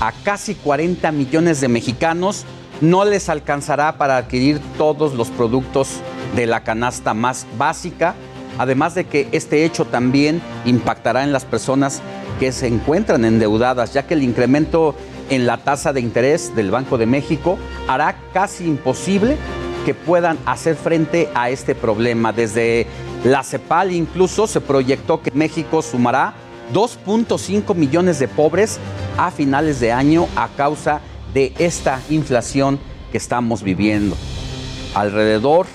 a 0.00 0.12
casi 0.24 0.54
40 0.54 1.12
millones 1.12 1.60
de 1.60 1.68
mexicanos 1.68 2.44
no 2.80 3.04
les 3.04 3.28
alcanzará 3.28 3.98
para 3.98 4.16
adquirir 4.16 4.60
todos 4.78 5.14
los 5.14 5.28
productos 5.28 6.00
de 6.34 6.46
la 6.46 6.64
canasta 6.64 7.12
más 7.12 7.46
básica, 7.58 8.14
además 8.58 8.94
de 8.94 9.04
que 9.04 9.28
este 9.32 9.64
hecho 9.64 9.84
también 9.84 10.40
impactará 10.64 11.22
en 11.22 11.32
las 11.32 11.44
personas 11.44 12.00
que 12.38 12.52
se 12.52 12.66
encuentran 12.66 13.24
endeudadas, 13.24 13.92
ya 13.92 14.06
que 14.06 14.14
el 14.14 14.22
incremento 14.22 14.94
en 15.28 15.46
la 15.46 15.58
tasa 15.58 15.92
de 15.92 16.00
interés 16.00 16.56
del 16.56 16.70
Banco 16.70 16.98
de 16.98 17.06
México 17.06 17.58
hará 17.86 18.16
casi 18.32 18.64
imposible 18.64 19.36
que 19.84 19.94
puedan 19.94 20.38
hacer 20.46 20.76
frente 20.76 21.28
a 21.34 21.50
este 21.50 21.74
problema. 21.74 22.32
Desde 22.32 22.86
la 23.24 23.42
CEPAL 23.42 23.92
incluso 23.92 24.46
se 24.46 24.60
proyectó 24.60 25.22
que 25.22 25.30
México 25.32 25.82
sumará 25.82 26.34
2.5 26.72 27.74
millones 27.74 28.18
de 28.18 28.28
pobres 28.28 28.78
a 29.16 29.30
finales 29.30 29.80
de 29.80 29.92
año 29.92 30.28
a 30.36 30.48
causa 30.48 31.00
de 31.34 31.52
esta 31.58 32.00
inflación 32.08 32.78
que 33.10 33.18
estamos 33.18 33.62
viviendo. 33.62 34.16
Alrededor, 34.94 35.66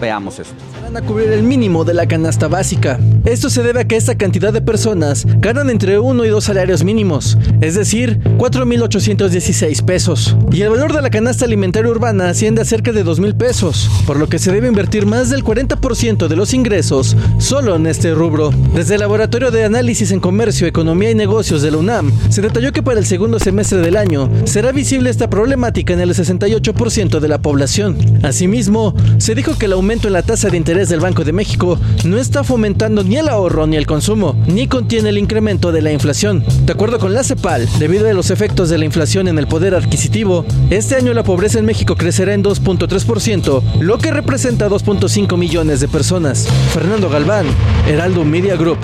veamos 0.00 0.38
esto 0.38 0.61
a 0.96 1.02
cubrir 1.02 1.30
el 1.32 1.42
mínimo 1.42 1.84
de 1.84 1.94
la 1.94 2.06
canasta 2.06 2.48
básica. 2.48 2.98
Esto 3.24 3.48
se 3.50 3.62
debe 3.62 3.80
a 3.80 3.84
que 3.84 3.96
esta 3.96 4.16
cantidad 4.16 4.52
de 4.52 4.60
personas 4.60 5.26
ganan 5.38 5.70
entre 5.70 5.98
uno 5.98 6.24
y 6.24 6.28
dos 6.28 6.44
salarios 6.44 6.84
mínimos, 6.84 7.38
es 7.60 7.74
decir, 7.74 8.18
4.816 8.36 9.84
pesos. 9.84 10.36
Y 10.50 10.62
el 10.62 10.70
valor 10.70 10.92
de 10.92 11.00
la 11.00 11.10
canasta 11.10 11.44
alimentaria 11.44 11.90
urbana 11.90 12.28
asciende 12.28 12.62
a 12.62 12.64
cerca 12.64 12.92
de 12.92 13.04
2.000 13.04 13.34
pesos, 13.34 13.90
por 14.06 14.18
lo 14.18 14.28
que 14.28 14.38
se 14.38 14.52
debe 14.52 14.68
invertir 14.68 15.06
más 15.06 15.30
del 15.30 15.44
40% 15.44 16.28
de 16.28 16.36
los 16.36 16.52
ingresos 16.52 17.16
solo 17.38 17.76
en 17.76 17.86
este 17.86 18.12
rubro. 18.12 18.50
Desde 18.74 18.94
el 18.94 19.00
Laboratorio 19.00 19.50
de 19.50 19.64
Análisis 19.64 20.10
en 20.10 20.20
Comercio, 20.20 20.66
Economía 20.66 21.10
y 21.10 21.14
Negocios 21.14 21.62
de 21.62 21.70
la 21.70 21.78
UNAM, 21.78 22.12
se 22.28 22.42
detalló 22.42 22.72
que 22.72 22.82
para 22.82 22.98
el 22.98 23.06
segundo 23.06 23.38
semestre 23.38 23.78
del 23.78 23.96
año 23.96 24.30
será 24.44 24.72
visible 24.72 25.10
esta 25.10 25.30
problemática 25.30 25.92
en 25.92 26.00
el 26.00 26.10
68% 26.10 27.20
de 27.20 27.28
la 27.28 27.40
población. 27.40 27.96
Asimismo, 28.22 28.94
se 29.18 29.34
dijo 29.34 29.56
que 29.56 29.66
el 29.66 29.72
aumento 29.72 30.08
en 30.08 30.14
la 30.14 30.22
tasa 30.22 30.48
de 30.48 30.56
interés 30.56 30.81
del 30.88 31.00
Banco 31.00 31.24
de 31.24 31.32
México 31.32 31.78
no 32.04 32.18
está 32.18 32.44
fomentando 32.44 33.04
ni 33.04 33.16
el 33.16 33.28
ahorro 33.28 33.66
ni 33.66 33.76
el 33.76 33.86
consumo, 33.86 34.36
ni 34.46 34.66
contiene 34.66 35.10
el 35.10 35.18
incremento 35.18 35.72
de 35.72 35.82
la 35.82 35.92
inflación. 35.92 36.44
De 36.64 36.72
acuerdo 36.72 36.98
con 36.98 37.14
la 37.14 37.24
CEPAL, 37.24 37.68
debido 37.78 38.08
a 38.08 38.12
los 38.12 38.30
efectos 38.30 38.68
de 38.68 38.78
la 38.78 38.84
inflación 38.84 39.28
en 39.28 39.38
el 39.38 39.46
poder 39.46 39.74
adquisitivo, 39.74 40.44
este 40.70 40.96
año 40.96 41.14
la 41.14 41.22
pobreza 41.22 41.58
en 41.58 41.66
México 41.66 41.96
crecerá 41.96 42.34
en 42.34 42.42
2.3%, 42.42 43.80
lo 43.80 43.98
que 43.98 44.10
representa 44.10 44.68
2.5 44.68 45.36
millones 45.36 45.80
de 45.80 45.88
personas. 45.88 46.48
Fernando 46.72 47.08
Galván, 47.08 47.46
Heraldo 47.86 48.24
Media 48.24 48.56
Group. 48.56 48.78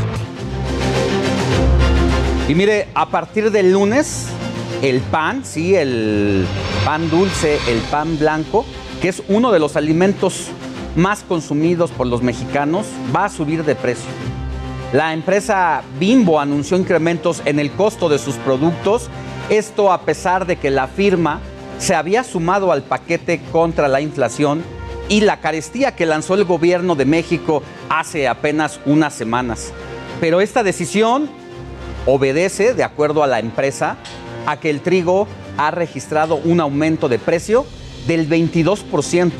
Y 2.49 2.55
mire, 2.55 2.89
a 2.95 3.09
partir 3.09 3.51
del 3.51 3.73
lunes, 3.73 4.27
el 4.83 5.01
pan, 5.01 5.45
sí, 5.45 5.75
el 5.75 6.47
pan 6.85 7.11
dulce, 7.11 7.59
el 7.69 7.79
pan 7.91 8.19
blanco, 8.19 8.65
que 9.03 9.09
es 9.09 9.23
uno 9.29 9.53
de 9.53 9.59
los 9.59 9.77
alimentos 9.77 10.49
más 10.97 11.23
consumidos 11.23 11.90
por 11.90 12.06
los 12.06 12.23
mexicanos, 12.23 12.86
va 13.15 13.27
a 13.27 13.28
subir 13.28 13.65
de 13.65 13.74
precio. 13.74 14.10
La 14.93 15.12
empresa 15.12 15.82
Bimbo 16.01 16.40
anunció 16.40 16.77
incrementos 16.77 17.43
en 17.44 17.59
el 17.59 17.70
costo 17.73 18.09
de 18.09 18.19
sus 18.19 18.36
productos, 18.36 19.09
esto 19.51 19.93
a 19.93 20.02
pesar 20.02 20.47
de 20.47 20.56
que 20.56 20.70
la 20.70 20.89
firma 20.89 21.40
se 21.78 21.94
había 21.94 22.24
sumado 22.24 22.73
al 22.73 22.82
paquete 22.82 23.40
contra 23.52 23.86
la 23.89 24.01
inflación 24.01 24.62
y 25.09 25.20
la 25.20 25.40
carestía 25.40 25.94
que 25.94 26.06
lanzó 26.06 26.35
el 26.35 26.44
gobierno 26.44 26.94
de 26.94 27.05
México 27.05 27.62
hace 27.89 28.28
apenas 28.28 28.81
unas 28.85 29.15
semanas. 29.15 29.73
Pero 30.20 30.40
esta 30.40 30.62
decisión 30.62 31.28
obedece, 32.06 32.74
de 32.74 32.85
acuerdo 32.85 33.23
a 33.23 33.27
la 33.27 33.39
empresa, 33.39 33.97
a 34.47 34.59
que 34.59 34.70
el 34.70 34.81
trigo 34.81 35.28
ha 35.56 35.70
registrado 35.70 36.36
un 36.36 36.60
aumento 36.60 37.09
de 37.09 37.19
precio 37.19 37.66
del 38.06 38.28
22%. 38.28 39.31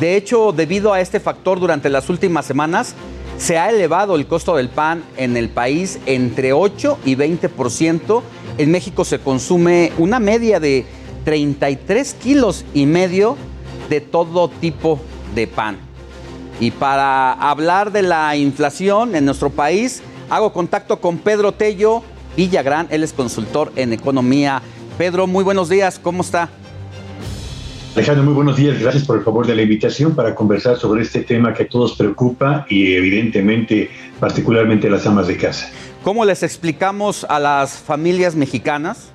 De 0.00 0.16
hecho, 0.16 0.52
debido 0.52 0.94
a 0.94 1.00
este 1.02 1.20
factor, 1.20 1.60
durante 1.60 1.90
las 1.90 2.08
últimas 2.08 2.46
semanas 2.46 2.94
se 3.36 3.58
ha 3.58 3.68
elevado 3.68 4.16
el 4.16 4.26
costo 4.26 4.56
del 4.56 4.70
pan 4.70 5.04
en 5.18 5.36
el 5.36 5.50
país 5.50 5.98
entre 6.06 6.54
8 6.54 7.00
y 7.04 7.16
20%. 7.16 8.22
En 8.56 8.70
México 8.70 9.04
se 9.04 9.18
consume 9.18 9.92
una 9.98 10.18
media 10.18 10.58
de 10.58 10.86
33 11.26 12.14
kilos 12.14 12.64
y 12.72 12.86
medio 12.86 13.36
de 13.90 14.00
todo 14.00 14.48
tipo 14.48 14.98
de 15.34 15.46
pan. 15.46 15.78
Y 16.60 16.70
para 16.70 17.32
hablar 17.32 17.92
de 17.92 18.00
la 18.00 18.34
inflación 18.36 19.14
en 19.14 19.26
nuestro 19.26 19.50
país, 19.50 20.02
hago 20.30 20.54
contacto 20.54 20.98
con 20.98 21.18
Pedro 21.18 21.52
Tello 21.52 22.02
Villagrán, 22.36 22.86
él 22.90 23.02
es 23.02 23.12
consultor 23.12 23.70
en 23.76 23.92
economía. 23.92 24.62
Pedro, 24.96 25.26
muy 25.26 25.44
buenos 25.44 25.68
días, 25.68 25.98
¿cómo 25.98 26.22
está? 26.22 26.48
Alejandro, 27.94 28.22
muy 28.22 28.34
buenos 28.34 28.56
días. 28.56 28.78
Gracias 28.78 29.04
por 29.04 29.18
el 29.18 29.24
favor 29.24 29.46
de 29.46 29.56
la 29.56 29.62
invitación 29.62 30.14
para 30.14 30.34
conversar 30.34 30.76
sobre 30.76 31.02
este 31.02 31.22
tema 31.22 31.52
que 31.52 31.64
a 31.64 31.68
todos 31.68 31.96
preocupa 31.96 32.64
y 32.68 32.94
evidentemente 32.94 33.90
particularmente 34.20 34.86
a 34.86 34.90
las 34.90 35.06
amas 35.06 35.26
de 35.26 35.36
casa. 35.36 35.70
¿Cómo 36.04 36.24
les 36.24 36.44
explicamos 36.44 37.26
a 37.28 37.40
las 37.40 37.78
familias 37.78 38.36
mexicanas, 38.36 39.10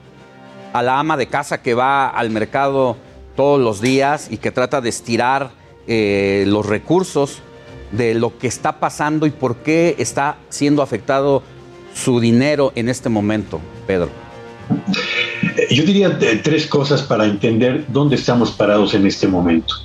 a 0.74 0.82
la 0.84 1.00
ama 1.00 1.16
de 1.16 1.28
casa 1.28 1.62
que 1.62 1.74
va 1.74 2.10
al 2.10 2.30
mercado 2.32 2.98
todos 3.38 3.62
los 3.62 3.80
días 3.80 4.28
y 4.30 4.38
que 4.38 4.52
trata 4.52 4.82
de 4.82 4.90
estirar 4.90 5.52
eh, 5.88 6.44
los 6.46 6.66
recursos 6.66 7.42
de 7.94 8.14
lo 8.14 8.38
que 8.38 8.48
está 8.48 8.80
pasando 8.80 9.26
y 9.26 9.30
por 9.30 9.56
qué 9.58 9.96
está 10.00 10.38
siendo 10.50 10.82
afectado 10.82 11.44
su 11.94 12.20
dinero 12.20 12.74
en 12.76 12.90
este 12.90 13.08
momento, 13.08 13.62
Pedro? 13.88 14.10
Yo 15.70 15.84
diría 15.84 16.18
eh, 16.22 16.42
tres 16.44 16.68
cosas 16.68 17.02
para 17.02 17.26
entender 17.26 17.86
dónde 17.90 18.16
estamos 18.16 18.52
parados 18.52 18.94
en 18.94 19.06
este 19.06 19.28
momento. 19.28 19.76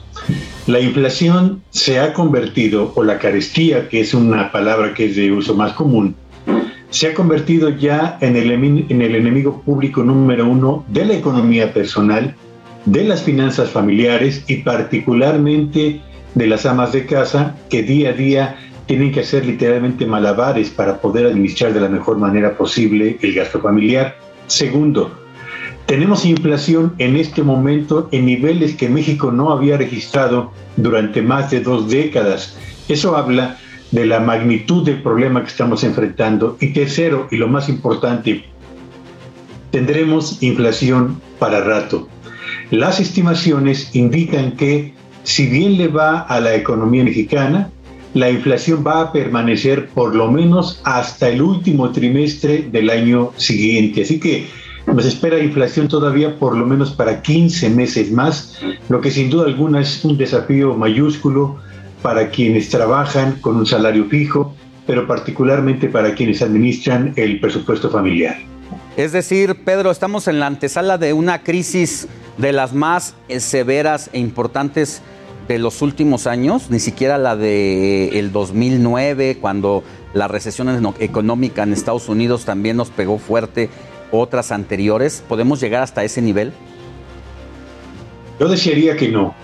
La 0.66 0.80
inflación 0.80 1.62
se 1.70 1.98
ha 1.98 2.12
convertido, 2.12 2.92
o 2.94 3.02
la 3.02 3.18
carestía, 3.18 3.88
que 3.88 4.00
es 4.00 4.14
una 4.14 4.52
palabra 4.52 4.94
que 4.94 5.06
es 5.06 5.16
de 5.16 5.32
uso 5.32 5.54
más 5.54 5.72
común, 5.72 6.14
se 6.90 7.08
ha 7.08 7.14
convertido 7.14 7.70
ya 7.70 8.18
en 8.20 8.36
el, 8.36 8.50
en 8.50 9.02
el 9.02 9.14
enemigo 9.14 9.62
público 9.62 10.02
número 10.02 10.48
uno 10.48 10.84
de 10.88 11.04
la 11.04 11.14
economía 11.14 11.72
personal, 11.72 12.34
de 12.84 13.04
las 13.04 13.22
finanzas 13.22 13.70
familiares 13.70 14.44
y 14.48 14.58
particularmente 14.58 16.00
de 16.34 16.46
las 16.46 16.66
amas 16.66 16.92
de 16.92 17.06
casa 17.06 17.56
que 17.68 17.82
día 17.82 18.10
a 18.10 18.12
día 18.12 18.56
tienen 18.86 19.12
que 19.12 19.20
hacer 19.20 19.46
literalmente 19.46 20.04
malabares 20.04 20.70
para 20.70 21.00
poder 21.00 21.26
administrar 21.26 21.72
de 21.72 21.80
la 21.80 21.88
mejor 21.88 22.18
manera 22.18 22.56
posible 22.56 23.18
el 23.22 23.34
gasto 23.34 23.60
familiar. 23.60 24.16
Segundo, 24.48 25.19
tenemos 25.90 26.24
inflación 26.24 26.94
en 26.98 27.16
este 27.16 27.42
momento 27.42 28.08
en 28.12 28.24
niveles 28.24 28.76
que 28.76 28.88
México 28.88 29.32
no 29.32 29.50
había 29.50 29.76
registrado 29.76 30.52
durante 30.76 31.20
más 31.20 31.50
de 31.50 31.62
dos 31.62 31.90
décadas. 31.90 32.56
Eso 32.86 33.16
habla 33.16 33.58
de 33.90 34.06
la 34.06 34.20
magnitud 34.20 34.84
del 34.84 35.02
problema 35.02 35.42
que 35.42 35.48
estamos 35.48 35.82
enfrentando. 35.82 36.56
Y 36.60 36.68
tercero, 36.68 37.26
y 37.32 37.38
lo 37.38 37.48
más 37.48 37.68
importante, 37.68 38.44
tendremos 39.72 40.40
inflación 40.44 41.20
para 41.40 41.60
rato. 41.60 42.06
Las 42.70 43.00
estimaciones 43.00 43.92
indican 43.92 44.52
que 44.52 44.94
si 45.24 45.48
bien 45.48 45.76
le 45.76 45.88
va 45.88 46.20
a 46.20 46.38
la 46.38 46.54
economía 46.54 47.02
mexicana, 47.02 47.68
la 48.14 48.30
inflación 48.30 48.84
va 48.86 49.00
a 49.00 49.12
permanecer 49.12 49.88
por 49.88 50.14
lo 50.14 50.30
menos 50.30 50.80
hasta 50.84 51.30
el 51.30 51.42
último 51.42 51.90
trimestre 51.90 52.68
del 52.70 52.90
año 52.90 53.32
siguiente. 53.38 54.02
Así 54.02 54.20
que 54.20 54.46
nos 54.86 55.06
espera 55.06 55.38
inflación 55.38 55.88
todavía 55.88 56.38
por 56.38 56.56
lo 56.56 56.66
menos 56.66 56.92
para 56.92 57.22
15 57.22 57.70
meses 57.70 58.10
más, 58.10 58.58
lo 58.88 59.00
que 59.00 59.10
sin 59.10 59.30
duda 59.30 59.46
alguna 59.46 59.80
es 59.80 60.04
un 60.04 60.16
desafío 60.16 60.74
mayúsculo 60.74 61.58
para 62.02 62.30
quienes 62.30 62.68
trabajan 62.70 63.38
con 63.40 63.56
un 63.56 63.66
salario 63.66 64.06
fijo, 64.06 64.54
pero 64.86 65.06
particularmente 65.06 65.88
para 65.88 66.14
quienes 66.14 66.42
administran 66.42 67.12
el 67.16 67.40
presupuesto 67.40 67.90
familiar. 67.90 68.36
Es 68.96 69.12
decir, 69.12 69.64
Pedro, 69.64 69.90
estamos 69.90 70.28
en 70.28 70.40
la 70.40 70.46
antesala 70.46 70.98
de 70.98 71.12
una 71.12 71.42
crisis 71.42 72.08
de 72.38 72.52
las 72.52 72.72
más 72.72 73.14
severas 73.38 74.10
e 74.12 74.18
importantes 74.18 75.02
de 75.48 75.58
los 75.58 75.82
últimos 75.82 76.26
años, 76.26 76.70
ni 76.70 76.80
siquiera 76.80 77.18
la 77.18 77.36
de 77.36 78.18
el 78.18 78.32
2009, 78.32 79.38
cuando 79.40 79.82
la 80.14 80.28
recesión 80.28 80.94
económica 80.98 81.62
en 81.62 81.72
Estados 81.72 82.08
Unidos 82.08 82.44
también 82.44 82.76
nos 82.76 82.90
pegó 82.90 83.18
fuerte, 83.18 83.68
otras 84.10 84.52
anteriores. 84.52 85.22
¿Podemos 85.28 85.60
llegar 85.60 85.82
hasta 85.82 86.04
ese 86.04 86.22
nivel? 86.22 86.52
Yo 88.38 88.48
desearía 88.48 88.96
que 88.96 89.08
no, 89.08 89.34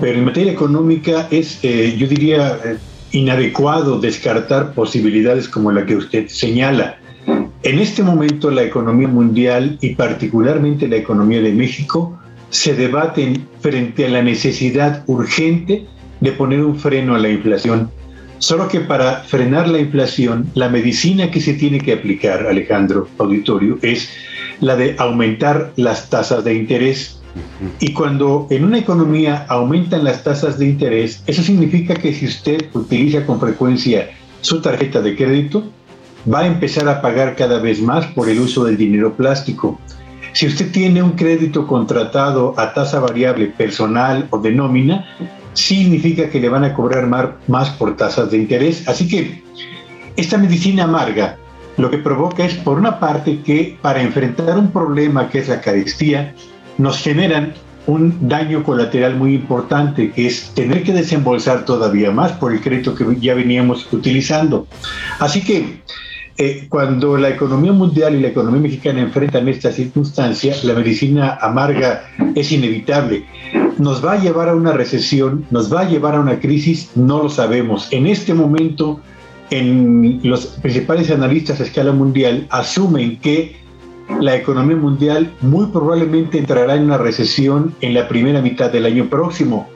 pero 0.00 0.18
en 0.18 0.24
materia 0.24 0.52
económica 0.52 1.26
es, 1.30 1.58
eh, 1.62 1.96
yo 1.98 2.06
diría, 2.06 2.58
eh, 2.64 2.78
inadecuado 3.10 3.98
descartar 4.00 4.72
posibilidades 4.74 5.48
como 5.48 5.72
la 5.72 5.84
que 5.86 5.96
usted 5.96 6.28
señala. 6.28 6.98
En 7.62 7.78
este 7.78 8.02
momento 8.02 8.50
la 8.50 8.62
economía 8.62 9.08
mundial 9.08 9.78
y 9.80 9.94
particularmente 9.94 10.86
la 10.86 10.96
economía 10.96 11.40
de 11.40 11.52
México 11.52 12.18
se 12.50 12.74
debaten 12.74 13.48
frente 13.60 14.06
a 14.06 14.10
la 14.10 14.22
necesidad 14.22 15.02
urgente 15.06 15.86
de 16.20 16.32
poner 16.32 16.60
un 16.64 16.78
freno 16.78 17.14
a 17.14 17.18
la 17.18 17.30
inflación. 17.30 17.90
Solo 18.44 18.68
que 18.68 18.80
para 18.80 19.22
frenar 19.22 19.68
la 19.68 19.78
inflación, 19.78 20.50
la 20.52 20.68
medicina 20.68 21.30
que 21.30 21.40
se 21.40 21.54
tiene 21.54 21.80
que 21.80 21.94
aplicar, 21.94 22.46
Alejandro 22.46 23.08
Auditorio, 23.16 23.78
es 23.80 24.10
la 24.60 24.76
de 24.76 24.96
aumentar 24.98 25.72
las 25.76 26.10
tasas 26.10 26.44
de 26.44 26.52
interés. 26.52 27.22
Y 27.80 27.94
cuando 27.94 28.46
en 28.50 28.64
una 28.64 28.76
economía 28.76 29.46
aumentan 29.48 30.04
las 30.04 30.24
tasas 30.24 30.58
de 30.58 30.66
interés, 30.66 31.22
eso 31.26 31.42
significa 31.42 31.94
que 31.94 32.12
si 32.12 32.26
usted 32.26 32.66
utiliza 32.74 33.24
con 33.24 33.40
frecuencia 33.40 34.10
su 34.42 34.60
tarjeta 34.60 35.00
de 35.00 35.16
crédito, 35.16 35.64
va 36.30 36.40
a 36.40 36.46
empezar 36.46 36.86
a 36.90 37.00
pagar 37.00 37.36
cada 37.36 37.60
vez 37.60 37.80
más 37.80 38.04
por 38.08 38.28
el 38.28 38.40
uso 38.40 38.62
del 38.66 38.76
dinero 38.76 39.14
plástico. 39.14 39.80
Si 40.34 40.46
usted 40.46 40.70
tiene 40.70 41.02
un 41.02 41.12
crédito 41.12 41.66
contratado 41.66 42.52
a 42.58 42.74
tasa 42.74 43.00
variable 43.00 43.46
personal 43.46 44.26
o 44.28 44.38
de 44.38 44.52
nómina, 44.52 45.06
significa 45.54 46.28
que 46.28 46.40
le 46.40 46.48
van 46.48 46.64
a 46.64 46.74
cobrar 46.74 47.08
más 47.48 47.70
por 47.70 47.96
tasas 47.96 48.30
de 48.30 48.38
interés. 48.38 48.86
Así 48.86 49.08
que 49.08 49.42
esta 50.16 50.38
medicina 50.38 50.84
amarga 50.84 51.38
lo 51.76 51.90
que 51.90 51.98
provoca 51.98 52.44
es, 52.44 52.54
por 52.54 52.78
una 52.78 53.00
parte, 53.00 53.40
que 53.40 53.76
para 53.82 54.00
enfrentar 54.00 54.56
un 54.58 54.70
problema 54.70 55.28
que 55.28 55.38
es 55.40 55.48
la 55.48 55.60
carestía, 55.60 56.34
nos 56.78 56.98
generan 56.98 57.54
un 57.86 58.28
daño 58.28 58.62
colateral 58.62 59.16
muy 59.16 59.34
importante, 59.34 60.10
que 60.12 60.26
es 60.26 60.52
tener 60.54 60.84
que 60.84 60.92
desembolsar 60.92 61.64
todavía 61.64 62.10
más 62.10 62.32
por 62.32 62.52
el 62.52 62.60
crédito 62.60 62.94
que 62.94 63.04
ya 63.20 63.34
veníamos 63.34 63.92
utilizando. 63.92 64.66
Así 65.18 65.42
que 65.42 65.80
eh, 66.36 66.66
cuando 66.68 67.16
la 67.16 67.28
economía 67.28 67.72
mundial 67.72 68.14
y 68.14 68.20
la 68.20 68.28
economía 68.28 68.60
mexicana 68.60 69.00
enfrentan 69.00 69.48
esta 69.48 69.70
circunstancia, 69.70 70.54
la 70.62 70.74
medicina 70.74 71.38
amarga 71.40 72.08
es 72.34 72.52
inevitable. 72.52 73.24
¿Nos 73.78 74.04
va 74.04 74.12
a 74.12 74.20
llevar 74.20 74.48
a 74.48 74.54
una 74.54 74.72
recesión? 74.72 75.44
¿Nos 75.50 75.72
va 75.72 75.80
a 75.80 75.88
llevar 75.88 76.14
a 76.14 76.20
una 76.20 76.38
crisis? 76.38 76.90
No 76.94 77.22
lo 77.22 77.28
sabemos. 77.28 77.88
En 77.90 78.06
este 78.06 78.32
momento, 78.32 79.00
en 79.50 80.20
los 80.22 80.46
principales 80.46 81.10
analistas 81.10 81.60
a 81.60 81.64
escala 81.64 81.92
mundial 81.92 82.46
asumen 82.50 83.18
que 83.18 83.56
la 84.20 84.36
economía 84.36 84.76
mundial 84.76 85.32
muy 85.40 85.66
probablemente 85.66 86.38
entrará 86.38 86.76
en 86.76 86.84
una 86.84 86.98
recesión 86.98 87.74
en 87.80 87.94
la 87.94 88.06
primera 88.06 88.40
mitad 88.42 88.70
del 88.70 88.86
año 88.86 89.06
próximo. 89.06 89.68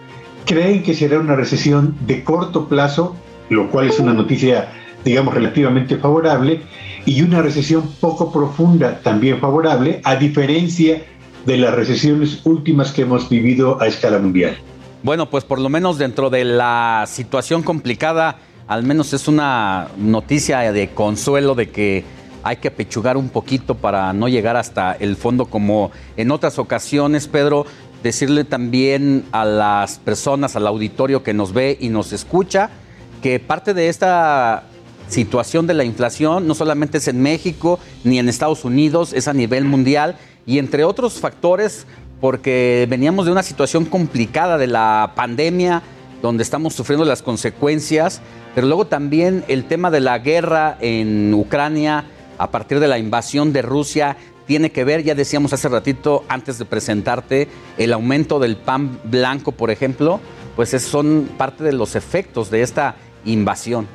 Creen 0.44 0.82
que 0.82 0.94
será 0.94 1.18
una 1.18 1.34
recesión 1.34 1.96
de 2.06 2.22
corto 2.22 2.68
plazo, 2.68 3.16
lo 3.50 3.70
cual 3.70 3.88
es 3.88 3.98
una 3.98 4.12
noticia 4.12 4.68
digamos, 5.04 5.34
relativamente 5.34 5.96
favorable, 5.96 6.60
y 7.06 7.22
una 7.22 7.40
recesión 7.40 7.84
poco 8.00 8.30
profunda, 8.32 9.00
también 9.00 9.38
favorable, 9.38 10.00
a 10.04 10.16
diferencia 10.16 10.94
de 10.94 11.17
las 11.56 11.74
recesiones 11.74 12.40
últimas 12.44 12.92
que 12.92 13.02
hemos 13.02 13.28
vivido 13.28 13.80
a 13.80 13.86
escala 13.86 14.18
mundial. 14.18 14.56
Bueno, 15.02 15.30
pues 15.30 15.44
por 15.44 15.60
lo 15.60 15.68
menos 15.68 15.96
dentro 15.98 16.28
de 16.28 16.44
la 16.44 17.04
situación 17.06 17.62
complicada, 17.62 18.38
al 18.66 18.82
menos 18.82 19.12
es 19.14 19.28
una 19.28 19.88
noticia 19.96 20.72
de 20.72 20.88
consuelo 20.90 21.54
de 21.54 21.70
que 21.70 22.04
hay 22.42 22.56
que 22.56 22.70
pechugar 22.70 23.16
un 23.16 23.28
poquito 23.28 23.74
para 23.74 24.12
no 24.12 24.28
llegar 24.28 24.56
hasta 24.56 24.92
el 24.92 25.16
fondo 25.16 25.46
como 25.46 25.90
en 26.16 26.30
otras 26.30 26.58
ocasiones, 26.58 27.28
Pedro. 27.28 27.66
Decirle 28.02 28.44
también 28.44 29.24
a 29.32 29.44
las 29.44 29.98
personas, 29.98 30.54
al 30.54 30.66
auditorio 30.66 31.22
que 31.22 31.34
nos 31.34 31.52
ve 31.52 31.76
y 31.80 31.88
nos 31.88 32.12
escucha, 32.12 32.70
que 33.22 33.40
parte 33.40 33.74
de 33.74 33.88
esta 33.88 34.64
situación 35.08 35.66
de 35.66 35.74
la 35.74 35.84
inflación 35.84 36.46
no 36.46 36.54
solamente 36.54 36.98
es 36.98 37.08
en 37.08 37.20
México 37.20 37.80
ni 38.04 38.18
en 38.18 38.28
Estados 38.28 38.64
Unidos, 38.64 39.12
es 39.12 39.26
a 39.26 39.32
nivel 39.32 39.64
mundial 39.64 40.16
y 40.48 40.58
entre 40.58 40.82
otros 40.82 41.20
factores 41.20 41.86
porque 42.22 42.86
veníamos 42.88 43.26
de 43.26 43.32
una 43.32 43.42
situación 43.42 43.84
complicada 43.84 44.56
de 44.56 44.66
la 44.66 45.12
pandemia 45.14 45.82
donde 46.22 46.42
estamos 46.42 46.74
sufriendo 46.74 47.04
las 47.04 47.22
consecuencias, 47.22 48.22
pero 48.54 48.66
luego 48.66 48.86
también 48.86 49.44
el 49.46 49.66
tema 49.66 49.90
de 49.90 50.00
la 50.00 50.18
guerra 50.18 50.78
en 50.80 51.34
Ucrania 51.34 52.06
a 52.38 52.50
partir 52.50 52.80
de 52.80 52.88
la 52.88 52.98
invasión 52.98 53.52
de 53.52 53.60
Rusia 53.60 54.16
tiene 54.46 54.72
que 54.72 54.84
ver, 54.84 55.04
ya 55.04 55.14
decíamos 55.14 55.52
hace 55.52 55.68
ratito 55.68 56.24
antes 56.28 56.58
de 56.58 56.64
presentarte, 56.64 57.48
el 57.76 57.92
aumento 57.92 58.38
del 58.38 58.56
pan 58.56 58.98
blanco, 59.04 59.52
por 59.52 59.70
ejemplo, 59.70 60.18
pues 60.56 60.70
son 60.70 61.28
parte 61.36 61.62
de 61.62 61.74
los 61.74 61.94
efectos 61.94 62.50
de 62.50 62.62
esta 62.62 62.96
invasión. 63.26 63.86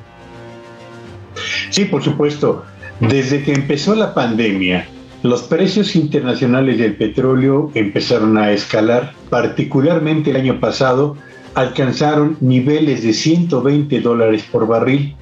Sí, 1.70 1.84
por 1.86 2.04
supuesto. 2.04 2.64
Desde 3.00 3.42
que 3.42 3.52
empezó 3.52 3.96
la 3.96 4.14
pandemia, 4.14 4.86
los 5.24 5.44
precios 5.44 5.96
internacionales 5.96 6.76
del 6.76 6.96
petróleo 6.96 7.70
empezaron 7.72 8.36
a 8.36 8.52
escalar, 8.52 9.14
particularmente 9.30 10.28
el 10.30 10.36
año 10.36 10.60
pasado 10.60 11.16
alcanzaron 11.54 12.36
niveles 12.42 13.02
de 13.02 13.14
120 13.14 14.02
dólares 14.02 14.44
por 14.52 14.66
barril. 14.66 15.16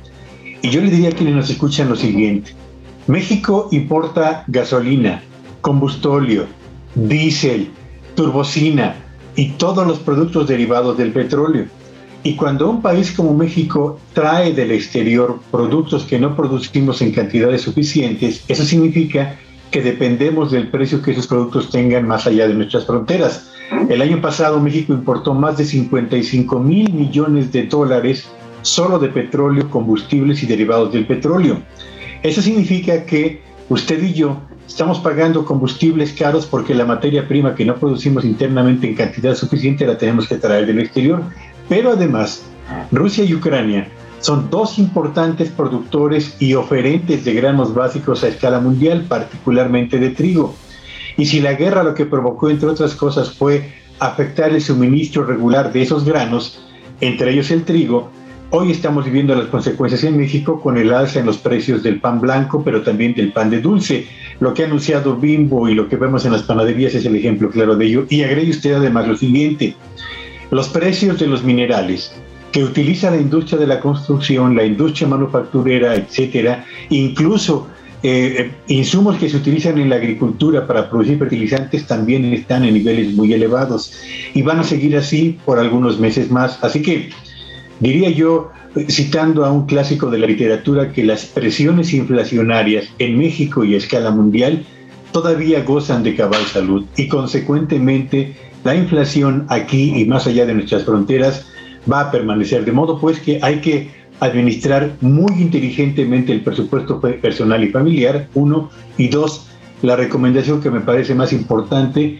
Y 0.61 0.71
yo 0.71 0.81
le 0.81 0.91
diría 0.91 1.11
a 1.11 1.13
quienes 1.13 1.37
nos 1.37 1.51
escuchan 1.51 1.89
lo 1.89 1.95
siguiente, 1.95 2.51
México 3.07 3.69
importa 3.71 4.43
gasolina, 4.49 5.23
combustóleo, 5.61 6.47
diésel, 6.97 7.71
turbocina 8.17 8.97
y 9.37 9.51
todos 9.51 9.87
los 9.87 10.01
productos 10.01 10.49
derivados 10.49 10.99
del 10.99 11.13
petróleo. 11.13 11.67
Y 12.25 12.35
cuando 12.35 12.69
un 12.69 12.83
país 12.83 13.13
como 13.13 13.35
México 13.35 14.01
trae 14.15 14.53
del 14.53 14.73
exterior 14.73 15.39
productos 15.53 16.03
que 16.03 16.19
no 16.19 16.35
producimos 16.35 17.01
en 17.03 17.13
cantidades 17.13 17.63
suficientes, 17.63 18.45
eso 18.49 18.65
significa 18.65 19.37
que 19.37 19.52
dependemos 19.81 20.51
del 20.51 20.69
precio 20.69 21.01
que 21.01 21.13
esos 21.13 21.27
productos 21.27 21.71
tengan 21.71 22.07
más 22.07 22.27
allá 22.27 22.49
de 22.49 22.55
nuestras 22.55 22.87
fronteras. 22.87 23.51
El 23.89 24.03
año 24.03 24.21
pasado 24.21 24.61
México 24.61 24.93
importó 24.93 25.33
más 25.33 25.57
de 25.57 25.65
55 25.65 26.59
mil 26.59 26.93
millones 26.93 27.53
de 27.53 27.67
dólares 27.67 28.27
solo 28.61 28.99
de 28.99 29.09
petróleo, 29.09 29.71
combustibles 29.71 30.43
y 30.43 30.47
derivados 30.47 30.93
del 30.93 31.07
petróleo. 31.07 31.63
Eso 32.23 32.43
significa 32.43 33.05
que 33.05 33.41
usted 33.69 34.03
y 34.03 34.13
yo 34.13 34.41
estamos 34.67 34.99
pagando 35.01 35.45
combustibles 35.45 36.13
caros 36.13 36.47
porque 36.47 36.75
la 36.75 36.85
materia 36.85 37.27
prima 37.27 37.55
que 37.55 37.65
no 37.65 37.77
producimos 37.77 38.25
internamente 38.25 38.87
en 38.87 38.95
cantidad 38.95 39.35
suficiente 39.35 39.87
la 39.87 39.99
tenemos 39.99 40.29
que 40.29 40.37
traer 40.37 40.67
del 40.67 40.81
exterior. 40.81 41.23
Pero 41.69 41.93
además, 41.93 42.45
Rusia 42.91 43.25
y 43.25 43.35
Ucrania 43.35 43.89
son 44.23 44.51
dos 44.51 44.79
importantes 44.79 45.51
productores 45.51 46.37
y 46.39 46.55
oferentes 46.55 47.25
de 47.25 47.35
granos 47.35 47.75
básicos 47.75 48.23
a 48.23 48.29
escala 48.29 48.61
mundial, 48.61 49.05
particularmente 49.09 49.99
de 49.99 50.11
trigo. 50.11 50.55
Y 51.17 51.27
si 51.27 51.41
la 51.41 51.55
guerra 51.55 51.83
lo 51.83 51.95
que 51.95 52.07
provocó, 52.07 52.49
entre 52.49 52.69
otras 52.69 52.95
cosas, 52.95 53.33
fue 53.33 53.75
afectar 53.99 54.51
el 54.51 54.63
suministro 54.63 55.25
regular 55.25 55.73
de 55.73 55.83
esos 55.83 56.05
granos, 56.05 56.65
entre 57.01 57.33
ellos 57.33 57.51
el 57.51 57.65
trigo, 57.65 58.11
hoy 58.51 58.71
estamos 58.71 59.05
viviendo 59.05 59.35
las 59.35 59.47
consecuencias 59.47 60.05
en 60.05 60.17
México 60.17 60.61
con 60.61 60.79
el 60.79 60.95
alza 60.95 61.19
en 61.19 61.27
los 61.27 61.39
precios 61.39 61.83
del 61.83 62.01
pan 62.01 62.21
blanco, 62.21 62.63
pero 62.65 62.83
también 62.83 63.15
del 63.15 63.33
pan 63.33 63.51
de 63.51 63.61
dulce. 63.61 64.07
Lo 64.39 64.55
que 64.55 64.63
ha 64.63 64.67
anunciado 64.67 65.17
Bimbo 65.17 65.69
y 65.69 65.75
lo 65.75 65.89
que 65.89 65.97
vemos 65.97 66.25
en 66.25 66.33
las 66.33 66.45
panaderías 66.45 66.95
es 66.95 67.05
el 67.05 67.17
ejemplo 67.17 67.51
claro 67.51 67.75
de 67.75 67.87
ello. 67.87 68.07
Y 68.09 68.23
agregue 68.23 68.53
usted 68.53 68.75
además 68.75 69.09
lo 69.09 69.17
siguiente, 69.17 69.75
los 70.53 70.69
precios 70.69 71.19
de 71.19 71.27
los 71.27 71.43
minerales 71.43 72.13
que 72.53 72.63
utiliza 72.63 73.11
la 73.11 73.17
industria 73.17 73.59
de 73.59 73.67
la 73.67 73.81
construcción, 73.81 74.55
la 74.55 74.65
industria 74.65 75.09
manufacturera, 75.09 75.95
etcétera, 75.95 76.65
incluso 76.91 77.69
eh, 78.05 78.51
insumos 78.69 79.17
que 79.17 79.29
se 79.29 79.37
utilizan 79.37 79.79
en 79.79 79.89
la 79.89 79.97
agricultura 79.97 80.67
para 80.67 80.91
producir 80.91 81.19
fertilizantes 81.19 81.87
también 81.87 82.25
están 82.27 82.65
en 82.65 82.75
niveles 82.75 83.15
muy 83.15 83.33
elevados 83.33 83.95
y 84.35 84.43
van 84.43 84.59
a 84.59 84.65
seguir 84.65 84.97
así 84.97 85.39
por 85.45 85.59
algunos 85.59 85.99
meses 85.99 86.31
más. 86.31 86.63
Así 86.63 86.83
que 86.83 87.11
diría 87.81 88.11
yo, 88.11 88.51
citando 88.89 89.45
a 89.45 89.53
un 89.53 89.67
clásico 89.67 90.11
de 90.11 90.19
la 90.19 90.27
literatura, 90.27 90.93
que 90.93 91.05
las 91.05 91.27
presiones 91.27 91.95
inflacionarias 91.95 92.89
en 92.99 93.19
México 93.19 93.65
y 93.65 93.75
a 93.75 93.79
escala 93.79 94.11
mundial 94.11 94.65
todavía 95.13 95.63
gozan 95.63 96.03
de 96.03 96.17
cabal 96.17 96.45
salud 96.47 96.85
y 96.97 97.07
consecuentemente 97.07 98.35
la 98.65 98.75
inflación 98.75 99.47
aquí 99.49 99.95
y 99.95 100.05
más 100.07 100.27
allá 100.27 100.45
de 100.47 100.55
nuestras 100.55 100.85
fronteras 100.85 101.52
va 101.91 102.01
a 102.01 102.11
permanecer. 102.11 102.65
De 102.65 102.73
modo 102.73 102.99
pues 102.99 103.21
que 103.21 103.39
hay 103.43 103.61
que 103.61 103.91
administrar 104.21 104.93
muy 105.01 105.33
inteligentemente 105.41 106.33
el 106.33 106.43
presupuesto 106.43 107.01
personal 107.01 107.65
y 107.65 107.69
familiar, 107.69 108.29
uno, 108.35 108.71
y 108.97 109.09
dos, 109.09 109.49
la 109.83 109.97
recomendación 109.97 110.61
que 110.61 110.71
me 110.71 110.81
parece 110.81 111.15
más 111.15 111.33
importante, 111.33 112.19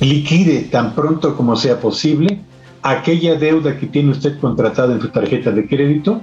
liquide 0.00 0.68
tan 0.70 0.94
pronto 0.94 1.36
como 1.36 1.56
sea 1.56 1.80
posible 1.80 2.40
aquella 2.82 3.34
deuda 3.34 3.76
que 3.78 3.86
tiene 3.86 4.10
usted 4.10 4.38
contratada 4.38 4.94
en 4.94 5.00
su 5.00 5.08
tarjeta 5.08 5.50
de 5.50 5.66
crédito 5.66 6.20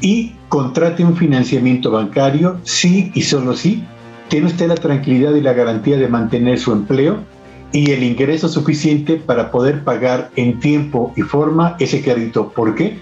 y 0.00 0.34
contrate 0.48 1.04
un 1.04 1.16
financiamiento 1.16 1.90
bancario, 1.90 2.58
sí 2.64 3.10
y 3.14 3.22
solo 3.22 3.54
sí, 3.54 3.84
tiene 4.28 4.46
usted 4.46 4.68
la 4.68 4.74
tranquilidad 4.74 5.34
y 5.34 5.40
la 5.40 5.52
garantía 5.52 5.96
de 5.96 6.08
mantener 6.08 6.58
su 6.58 6.72
empleo 6.72 7.18
y 7.74 7.90
el 7.90 8.02
ingreso 8.02 8.48
suficiente 8.48 9.16
para 9.16 9.50
poder 9.50 9.84
pagar 9.84 10.30
en 10.36 10.58
tiempo 10.58 11.12
y 11.14 11.20
forma 11.20 11.76
ese 11.78 12.02
crédito. 12.02 12.48
¿Por 12.48 12.74
qué? 12.74 12.98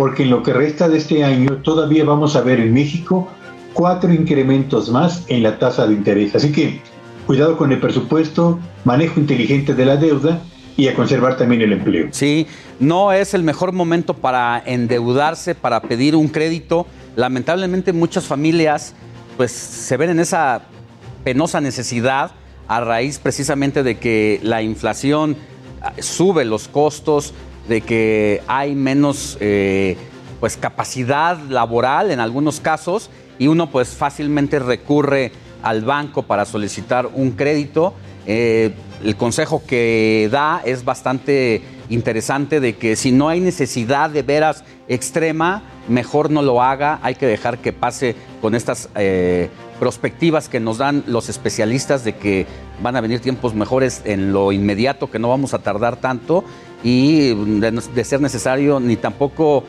porque 0.00 0.22
en 0.22 0.30
lo 0.30 0.42
que 0.42 0.54
resta 0.54 0.88
de 0.88 0.96
este 0.96 1.24
año 1.24 1.58
todavía 1.58 2.04
vamos 2.04 2.34
a 2.34 2.40
ver 2.40 2.58
en 2.58 2.72
México 2.72 3.28
cuatro 3.74 4.10
incrementos 4.10 4.88
más 4.90 5.24
en 5.28 5.42
la 5.42 5.58
tasa 5.58 5.86
de 5.86 5.92
interés. 5.92 6.34
Así 6.34 6.52
que 6.52 6.80
cuidado 7.26 7.58
con 7.58 7.70
el 7.70 7.80
presupuesto, 7.80 8.58
manejo 8.84 9.20
inteligente 9.20 9.74
de 9.74 9.84
la 9.84 9.96
deuda 9.96 10.40
y 10.78 10.88
a 10.88 10.94
conservar 10.94 11.36
también 11.36 11.60
el 11.60 11.74
empleo. 11.74 12.08
Sí, 12.12 12.46
no 12.78 13.12
es 13.12 13.34
el 13.34 13.42
mejor 13.42 13.72
momento 13.72 14.14
para 14.14 14.62
endeudarse, 14.64 15.54
para 15.54 15.82
pedir 15.82 16.16
un 16.16 16.28
crédito. 16.28 16.86
Lamentablemente 17.14 17.92
muchas 17.92 18.24
familias 18.24 18.94
pues 19.36 19.52
se 19.52 19.98
ven 19.98 20.08
en 20.08 20.20
esa 20.20 20.62
penosa 21.24 21.60
necesidad 21.60 22.30
a 22.70 22.78
raíz 22.78 23.18
precisamente 23.18 23.82
de 23.82 23.98
que 23.98 24.38
la 24.44 24.62
inflación 24.62 25.36
ah, 25.82 25.92
sube 25.98 26.44
los 26.44 26.68
costos, 26.68 27.34
de 27.68 27.80
que 27.80 28.42
hay 28.46 28.76
menos 28.76 29.36
eh, 29.40 29.96
pues 30.38 30.56
capacidad 30.56 31.36
laboral 31.48 32.12
en 32.12 32.20
algunos 32.20 32.60
casos 32.60 33.10
y 33.40 33.48
uno 33.48 33.72
pues 33.72 33.88
fácilmente 33.88 34.60
recurre 34.60 35.32
al 35.64 35.82
banco 35.82 36.22
para 36.22 36.44
solicitar 36.44 37.10
un 37.12 37.32
crédito. 37.32 37.92
Eh, 38.24 38.72
el 39.02 39.16
consejo 39.16 39.64
que 39.66 40.28
da 40.30 40.62
es 40.64 40.84
bastante 40.84 41.62
interesante 41.88 42.60
de 42.60 42.76
que 42.76 42.94
si 42.94 43.10
no 43.10 43.28
hay 43.28 43.40
necesidad 43.40 44.10
de 44.10 44.22
veras 44.22 44.62
extrema, 44.86 45.64
mejor 45.88 46.30
no 46.30 46.40
lo 46.40 46.62
haga, 46.62 47.00
hay 47.02 47.16
que 47.16 47.26
dejar 47.26 47.58
que 47.58 47.72
pase 47.72 48.14
con 48.40 48.54
estas 48.54 48.88
eh, 48.94 49.50
perspectivas 49.80 50.48
que 50.48 50.60
nos 50.60 50.78
dan 50.78 51.02
los 51.06 51.28
especialistas 51.28 52.04
de 52.04 52.14
que 52.14 52.46
van 52.82 52.94
a 52.94 53.00
venir 53.00 53.20
tiempos 53.20 53.54
mejores 53.54 54.02
en 54.04 54.32
lo 54.32 54.52
inmediato, 54.52 55.10
que 55.10 55.18
no 55.18 55.30
vamos 55.30 55.54
a 55.54 55.58
tardar 55.60 55.96
tanto 55.96 56.44
y 56.84 57.34
de, 57.58 58.04
ser 58.04 58.20
necesario, 58.20 58.78
ni 58.78 58.96
tampoco 58.96 59.64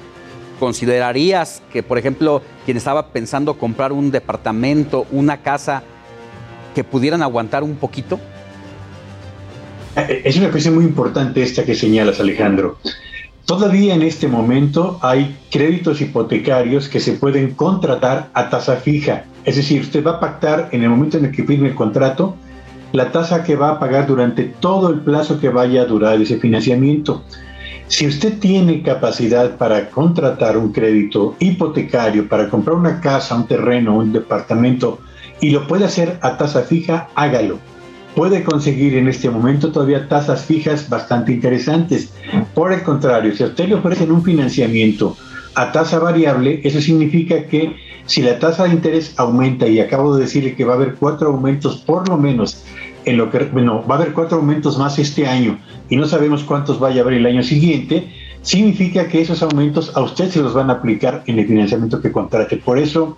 considerarías 0.60 1.64
que, 1.74 1.82
por 1.82 1.98
ejemplo, 1.98 2.42
quien 2.66 2.78
estaba 2.78 3.08
pensando 3.08 3.58
comprar 3.58 3.94
un 3.94 4.12
departamento, 4.12 5.08
una 5.12 5.42
casa, 5.42 5.82
que 6.76 6.84
pudieran 6.84 7.22
aguantar 7.22 7.64
un 7.64 7.76
poquito? 7.76 8.20
Eh, 9.96 10.22
es 10.24 10.38
una 10.38 10.52
cuestión 10.52 10.76
muy 10.76 10.86
importante 10.86 11.42
esta 11.42 11.66
que 11.66 11.74
señalas, 11.74 12.20
Alejandro. 12.20 12.78
Todavía 13.52 13.96
en 13.96 14.02
este 14.02 14.30
momento 14.30 14.98
hay 15.02 15.36
créditos 15.52 16.00
hipotecarios 16.00 16.88
que 16.88 17.02
se 17.02 17.12
pueden 17.12 17.54
contratar 17.54 18.30
a 18.34 18.50
tasa 18.50 18.78
fija. 18.78 19.26
Es 19.44 19.58
decir, 19.58 19.82
usted 19.82 20.06
va 20.06 20.12
a 20.12 20.20
pactar 20.22 20.70
en 20.72 20.84
el 20.84 20.90
momento 20.90 21.18
en 21.18 21.26
el 21.26 21.32
que 21.34 21.44
firme 21.44 21.68
el 21.68 21.76
contrato 21.76 22.38
la 22.94 23.12
tasa 23.12 23.44
que 23.44 23.58
va 23.58 23.72
a 23.72 23.78
pagar 23.78 24.08
durante 24.08 24.46
todo 24.46 24.88
el 24.88 25.02
plazo 25.02 25.38
que 25.38 25.50
vaya 25.50 25.82
a 25.82 25.86
durar 25.86 26.22
ese 26.22 26.38
financiamiento. 26.38 27.26
Si 27.88 28.08
usted 28.08 28.40
tiene 28.40 28.84
capacidad 28.84 29.58
para 29.58 29.90
contratar 29.90 30.58
un 30.58 30.72
crédito 30.72 31.36
hipotecario, 31.40 32.30
para 32.30 32.48
comprar 32.48 32.78
una 32.78 33.02
casa, 33.02 33.36
un 33.36 33.48
terreno, 33.48 33.98
un 33.98 34.14
departamento, 34.14 35.00
y 35.42 35.50
lo 35.50 35.68
puede 35.68 35.84
hacer 35.84 36.20
a 36.22 36.38
tasa 36.38 36.62
fija, 36.62 37.10
hágalo. 37.16 37.58
Puede 38.16 38.44
conseguir 38.44 38.98
en 38.98 39.08
este 39.08 39.30
momento 39.30 39.72
todavía 39.72 40.08
tasas 40.08 40.46
fijas 40.46 40.90
bastante 40.90 41.32
interesantes. 41.32 42.12
Por 42.54 42.74
el 42.74 42.84
contrario, 42.84 43.34
si 43.34 43.44
a 43.44 43.48
usted 43.48 43.70
le 43.70 43.76
ofrecen 43.76 44.12
un 44.12 44.24
financiamiento 44.24 45.16
a 45.56 45.72
tasa 45.72 46.00
variable, 46.00 46.60
eso 46.64 46.82
significa 46.82 47.46
que 47.46 47.76
si 48.06 48.22
la 48.22 48.40
tasa 48.40 48.66
de 48.66 48.72
interés 48.72 49.14
aumenta, 49.18 49.68
y 49.68 49.80
acabo 49.80 50.16
de 50.16 50.24
decirle 50.24 50.56
que 50.56 50.66
va 50.66 50.74
a 50.74 50.76
haber 50.76 50.96
cuatro 50.96 51.30
aumentos 51.30 51.78
por 51.78 52.10
lo 52.10 52.18
menos 52.18 52.64
en 53.06 53.18
lo 53.18 53.32
que, 53.32 53.40
bueno, 53.46 53.86
va 53.88 53.96
a 53.96 53.98
haber 54.00 54.14
cuatro 54.14 54.38
aumentos 54.38 54.78
más 54.78 55.00
este 55.00 55.26
año 55.28 55.60
y 55.90 55.96
no 55.96 56.06
sabemos 56.06 56.44
cuántos 56.44 56.80
vaya 56.80 57.02
a 57.02 57.04
haber 57.04 57.16
el 57.16 57.26
año 57.26 57.44
siguiente, 57.44 58.12
significa 58.42 59.08
que 59.08 59.22
esos 59.22 59.42
aumentos 59.42 59.96
a 59.96 60.02
usted 60.02 60.30
se 60.30 60.42
los 60.42 60.54
van 60.54 60.70
a 60.70 60.74
aplicar 60.74 61.24
en 61.28 61.40
el 61.40 61.48
financiamiento 61.48 62.02
que 62.02 62.12
contrate. 62.12 62.58
Por 62.58 62.78
eso, 62.78 63.18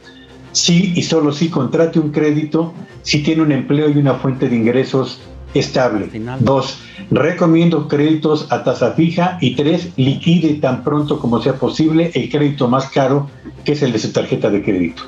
sí 0.53 0.93
y 0.95 1.03
solo 1.03 1.33
sí 1.33 1.49
contrate 1.49 1.99
un 1.99 2.11
crédito 2.11 2.73
si 3.01 3.21
tiene 3.21 3.41
un 3.41 3.51
empleo 3.51 3.89
y 3.89 3.97
una 3.97 4.15
fuente 4.15 4.47
de 4.47 4.55
ingresos 4.55 5.19
estable. 5.53 6.09
Dos, 6.39 6.79
recomiendo 7.11 7.87
créditos 7.87 8.47
a 8.51 8.63
tasa 8.63 8.93
fija. 8.93 9.37
Y 9.41 9.55
tres, 9.55 9.89
liquide 9.97 10.55
tan 10.55 10.83
pronto 10.83 11.19
como 11.19 11.41
sea 11.41 11.55
posible 11.55 12.11
el 12.13 12.29
crédito 12.29 12.67
más 12.67 12.89
caro, 12.89 13.29
que 13.63 13.73
es 13.73 13.81
el 13.81 13.91
de 13.91 13.99
su 13.99 14.11
tarjeta 14.11 14.49
de 14.49 14.63
crédito. 14.63 15.03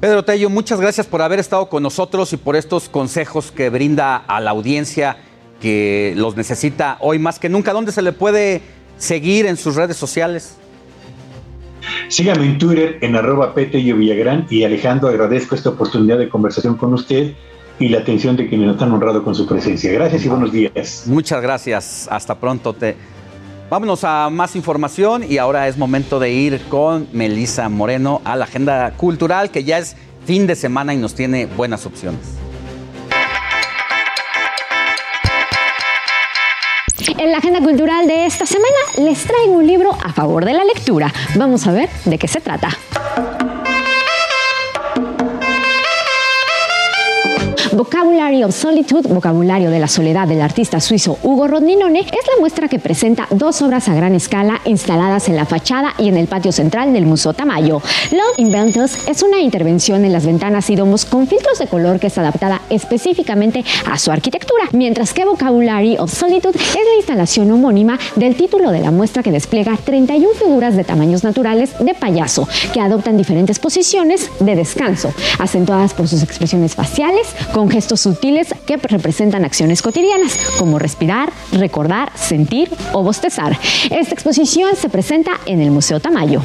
Pedro 0.00 0.24
Tello, 0.24 0.48
muchas 0.48 0.80
gracias 0.80 1.06
por 1.06 1.22
haber 1.22 1.40
estado 1.40 1.68
con 1.68 1.82
nosotros 1.82 2.32
y 2.32 2.36
por 2.36 2.54
estos 2.54 2.88
consejos 2.88 3.50
que 3.50 3.68
brinda 3.68 4.16
a 4.16 4.40
la 4.40 4.50
audiencia 4.50 5.16
que 5.60 6.14
los 6.16 6.36
necesita 6.36 6.98
hoy 7.00 7.18
más 7.18 7.38
que 7.38 7.48
nunca. 7.48 7.72
¿Dónde 7.72 7.92
se 7.92 8.02
le 8.02 8.12
puede 8.12 8.62
seguir 8.96 9.46
en 9.46 9.56
sus 9.56 9.74
redes 9.74 9.96
sociales? 9.96 10.56
Sígame 12.12 12.44
en 12.44 12.58
Twitter 12.58 12.98
en 13.00 13.16
arroba 13.16 13.54
y 14.50 14.64
Alejandro, 14.64 15.08
agradezco 15.08 15.54
esta 15.54 15.70
oportunidad 15.70 16.18
de 16.18 16.28
conversación 16.28 16.76
con 16.76 16.92
usted 16.92 17.32
y 17.78 17.88
la 17.88 18.00
atención 18.00 18.36
de 18.36 18.50
quienes 18.50 18.66
nos 18.66 18.82
han 18.82 18.92
honrado 18.92 19.24
con 19.24 19.34
su 19.34 19.46
presencia. 19.46 19.90
Gracias 19.92 20.26
y 20.26 20.28
buenos 20.28 20.52
días. 20.52 21.04
Muchas 21.06 21.40
gracias. 21.40 22.08
Hasta 22.10 22.34
pronto. 22.34 22.74
Te... 22.74 22.96
Vámonos 23.70 24.04
a 24.04 24.28
más 24.28 24.54
información 24.56 25.24
y 25.26 25.38
ahora 25.38 25.68
es 25.68 25.78
momento 25.78 26.20
de 26.20 26.30
ir 26.30 26.60
con 26.68 27.08
Melisa 27.14 27.70
Moreno 27.70 28.20
a 28.26 28.36
la 28.36 28.44
agenda 28.44 28.92
cultural 28.98 29.50
que 29.50 29.64
ya 29.64 29.78
es 29.78 29.96
fin 30.26 30.46
de 30.46 30.54
semana 30.54 30.92
y 30.92 30.98
nos 30.98 31.14
tiene 31.14 31.46
buenas 31.46 31.86
opciones. 31.86 32.20
En 37.08 37.32
la 37.32 37.38
agenda 37.38 37.60
cultural 37.60 38.06
de 38.06 38.26
esta 38.26 38.46
semana 38.46 38.76
les 38.98 39.24
traigo 39.24 39.54
un 39.54 39.66
libro 39.66 39.90
a 40.04 40.12
favor 40.12 40.44
de 40.44 40.52
la 40.52 40.64
lectura. 40.64 41.12
Vamos 41.34 41.66
a 41.66 41.72
ver 41.72 41.88
de 42.04 42.18
qué 42.18 42.28
se 42.28 42.40
trata. 42.40 42.68
Vocabulary 47.72 48.44
of 48.44 48.54
Solitude, 48.54 49.08
Vocabulario 49.08 49.70
de 49.70 49.78
la 49.78 49.88
Soledad 49.88 50.28
del 50.28 50.42
artista 50.42 50.78
suizo 50.78 51.18
Hugo 51.22 51.48
Rodninone, 51.48 52.00
es 52.00 52.06
la 52.10 52.38
muestra 52.38 52.68
que 52.68 52.78
presenta 52.78 53.26
dos 53.30 53.62
obras 53.62 53.88
a 53.88 53.94
gran 53.94 54.14
escala 54.14 54.60
instaladas 54.66 55.30
en 55.30 55.36
la 55.36 55.46
fachada 55.46 55.94
y 55.96 56.08
en 56.08 56.18
el 56.18 56.26
patio 56.26 56.52
central 56.52 56.92
del 56.92 57.06
Museo 57.06 57.32
Tamayo. 57.32 57.80
Love 58.10 58.38
Inventors 58.38 59.08
es 59.08 59.22
una 59.22 59.40
intervención 59.40 60.04
en 60.04 60.12
las 60.12 60.26
ventanas 60.26 60.68
y 60.68 60.76
domos 60.76 61.06
con 61.06 61.26
filtros 61.26 61.58
de 61.58 61.66
color 61.66 61.98
que 61.98 62.08
está 62.08 62.20
adaptada 62.20 62.60
específicamente 62.68 63.64
a 63.90 63.96
su 63.98 64.12
arquitectura, 64.12 64.64
mientras 64.72 65.14
que 65.14 65.24
Vocabulary 65.24 65.96
of 65.96 66.12
Solitude 66.12 66.58
es 66.58 66.74
la 66.74 66.96
instalación 66.98 67.50
homónima 67.52 67.98
del 68.16 68.36
título 68.36 68.70
de 68.70 68.80
la 68.80 68.90
muestra 68.90 69.22
que 69.22 69.32
despliega 69.32 69.78
31 69.82 70.28
figuras 70.34 70.76
de 70.76 70.84
tamaños 70.84 71.24
naturales 71.24 71.70
de 71.78 71.94
payaso 71.94 72.46
que 72.74 72.80
adoptan 72.80 73.16
diferentes 73.16 73.58
posiciones 73.58 74.28
de 74.40 74.56
descanso, 74.56 75.14
acentuadas 75.38 75.94
por 75.94 76.06
sus 76.06 76.22
expresiones 76.22 76.74
faciales, 76.74 77.28
con 77.52 77.61
gestos 77.70 78.00
sutiles 78.00 78.54
que 78.66 78.76
representan 78.76 79.44
acciones 79.44 79.82
cotidianas, 79.82 80.36
como 80.58 80.78
respirar, 80.78 81.32
recordar, 81.52 82.12
sentir 82.14 82.70
o 82.92 83.02
bostezar. 83.02 83.58
Esta 83.90 84.14
exposición 84.14 84.76
se 84.76 84.88
presenta 84.88 85.32
en 85.46 85.60
el 85.60 85.70
Museo 85.70 86.00
Tamayo. 86.00 86.42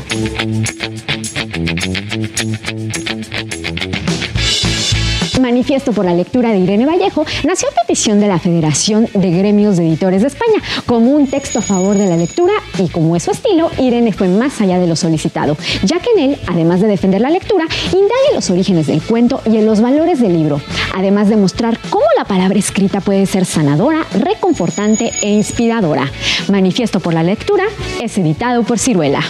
Manifiesto 5.40 5.94
por 5.94 6.06
la 6.06 6.14
lectura 6.14 6.52
de 6.52 6.60
Irene 6.60 6.86
Vallejo 6.86 7.26
nació 7.44 7.70
a 7.70 7.82
petición 7.82 8.20
de 8.20 8.28
la 8.28 8.40
Federación 8.40 9.08
de 9.14 9.32
Gremios 9.32 9.78
de 9.78 9.88
Editores 9.88 10.22
de 10.22 10.28
España, 10.28 10.62
como 10.86 11.12
un 11.12 11.28
texto 11.28 11.60
a 11.60 11.62
favor 11.62 11.98
de 11.98 12.08
la 12.08 12.18
lectura 12.18 12.54
y 12.80 12.90
como 12.90 13.16
es 13.16 13.24
su 13.24 13.32
estilo, 13.32 13.70
Irene 13.78 14.14
fue 14.14 14.28
más 14.28 14.60
allá 14.62 14.80
de 14.80 14.88
lo 14.88 14.96
solicitado, 14.96 15.58
ya 15.84 16.00
que 16.00 16.10
en 16.16 16.32
él, 16.32 16.40
además 16.48 16.82
de 16.82 16.88
defender 16.88 17.22
la 17.22 17.30
lectura, 17.30 17.66
indaga 17.88 18.30
en 18.30 18.36
los 18.36 18.50
orígenes 18.50 18.88
del 18.88 19.02
cuento 19.02 19.42
y 19.46 19.58
en 19.58 19.66
los 19.66 19.82
valores 19.82 20.20
del 20.20 20.34
libro, 20.34 20.60
además 20.96 21.30
de 21.30 21.38
mostrar 21.38 21.78
cómo 21.90 22.06
la 22.18 22.26
palabra 22.26 22.58
escrita 22.58 23.02
puede 23.02 23.26
ser 23.26 23.46
sanadora, 23.46 24.06
reconfortante 24.20 25.12
e 25.22 25.30
inspiradora. 25.30 26.12
Manifiesto 26.50 27.00
por 27.00 27.14
la 27.14 27.24
lectura 27.24 27.66
es 28.02 28.18
editado 28.18 28.64
por 28.64 28.80
Ciruela. 28.80 29.22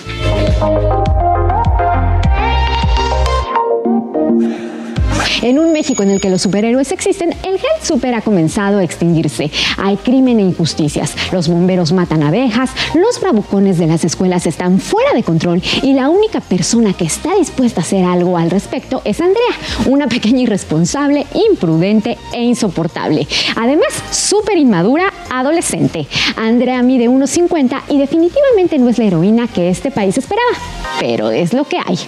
En 5.41 5.59
un 5.59 5.71
México 5.71 6.01
en 6.03 6.09
el 6.09 6.19
que 6.19 6.29
los 6.29 6.41
superhéroes 6.41 6.91
existen, 6.91 7.29
el 7.43 7.55
Health 7.55 7.83
Super 7.83 8.15
ha 8.15 8.21
comenzado 8.21 8.79
a 8.79 8.83
extinguirse. 8.83 9.51
Hay 9.77 9.97
crimen 9.97 10.39
e 10.39 10.43
injusticias. 10.43 11.15
Los 11.31 11.47
bomberos 11.47 11.91
matan 11.91 12.23
abejas, 12.23 12.71
los 12.95 13.19
bravucones 13.21 13.77
de 13.77 13.85
las 13.85 14.03
escuelas 14.03 14.47
están 14.47 14.79
fuera 14.79 15.13
de 15.13 15.23
control 15.23 15.61
y 15.83 15.93
la 15.93 16.09
única 16.09 16.41
persona 16.41 16.93
que 16.93 17.05
está 17.05 17.35
dispuesta 17.35 17.81
a 17.81 17.83
hacer 17.83 18.03
algo 18.03 18.37
al 18.37 18.49
respecto 18.49 19.01
es 19.05 19.21
Andrea, 19.21 19.43
una 19.85 20.07
pequeña 20.07 20.41
irresponsable, 20.41 21.27
imprudente 21.51 22.17
e 22.33 22.41
insoportable. 22.41 23.27
Además, 23.55 23.89
súper 24.11 24.57
inmadura, 24.57 25.13
adolescente. 25.29 26.07
Andrea 26.35 26.81
mide 26.81 27.09
1,50 27.09 27.83
y 27.89 27.97
definitivamente 27.99 28.79
no 28.79 28.89
es 28.89 28.97
la 28.97 29.05
heroína 29.05 29.47
que 29.47 29.69
este 29.69 29.91
país 29.91 30.17
esperaba, 30.17 30.57
pero 30.99 31.29
es 31.29 31.53
lo 31.53 31.65
que 31.65 31.77
hay. 31.77 31.99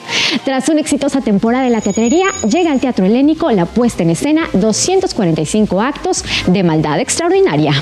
Tras 0.46 0.70
una 0.70 0.82
exitosa 0.82 1.22
temporada 1.22 1.64
de 1.64 1.70
la 1.70 1.82
teatrería, 1.82 2.26
llega 2.50 2.72
al 2.72 2.80
Teatro 2.80 3.06
La 3.52 3.66
puesta 3.66 4.02
en 4.04 4.12
escena 4.12 4.48
245 4.54 5.82
actos 5.82 6.24
de 6.48 6.64
maldad 6.64 7.02
extraordinaria. 7.02 7.74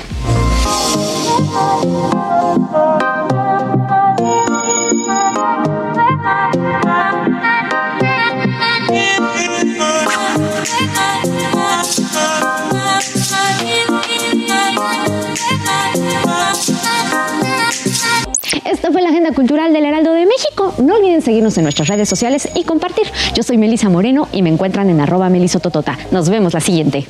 Esta 18.77 18.91
fue 18.91 19.01
la 19.01 19.09
agenda 19.09 19.31
cultural 19.31 19.73
del 19.73 19.85
Heraldo 19.85 20.13
de 20.13 20.27
México. 20.27 20.71
No 20.77 20.97
olviden 20.97 21.23
seguirnos 21.23 21.57
en 21.57 21.63
nuestras 21.63 21.87
redes 21.87 22.07
sociales 22.07 22.47
y 22.53 22.63
compartir. 22.63 23.07
Yo 23.33 23.41
soy 23.41 23.57
Melisa 23.57 23.89
Moreno 23.89 24.27
y 24.31 24.43
me 24.43 24.51
encuentran 24.51 24.87
en 24.91 25.01
arroba 25.01 25.29
melisototota. 25.29 25.97
Nos 26.11 26.29
vemos 26.29 26.53
la 26.53 26.59
siguiente. 26.59 27.07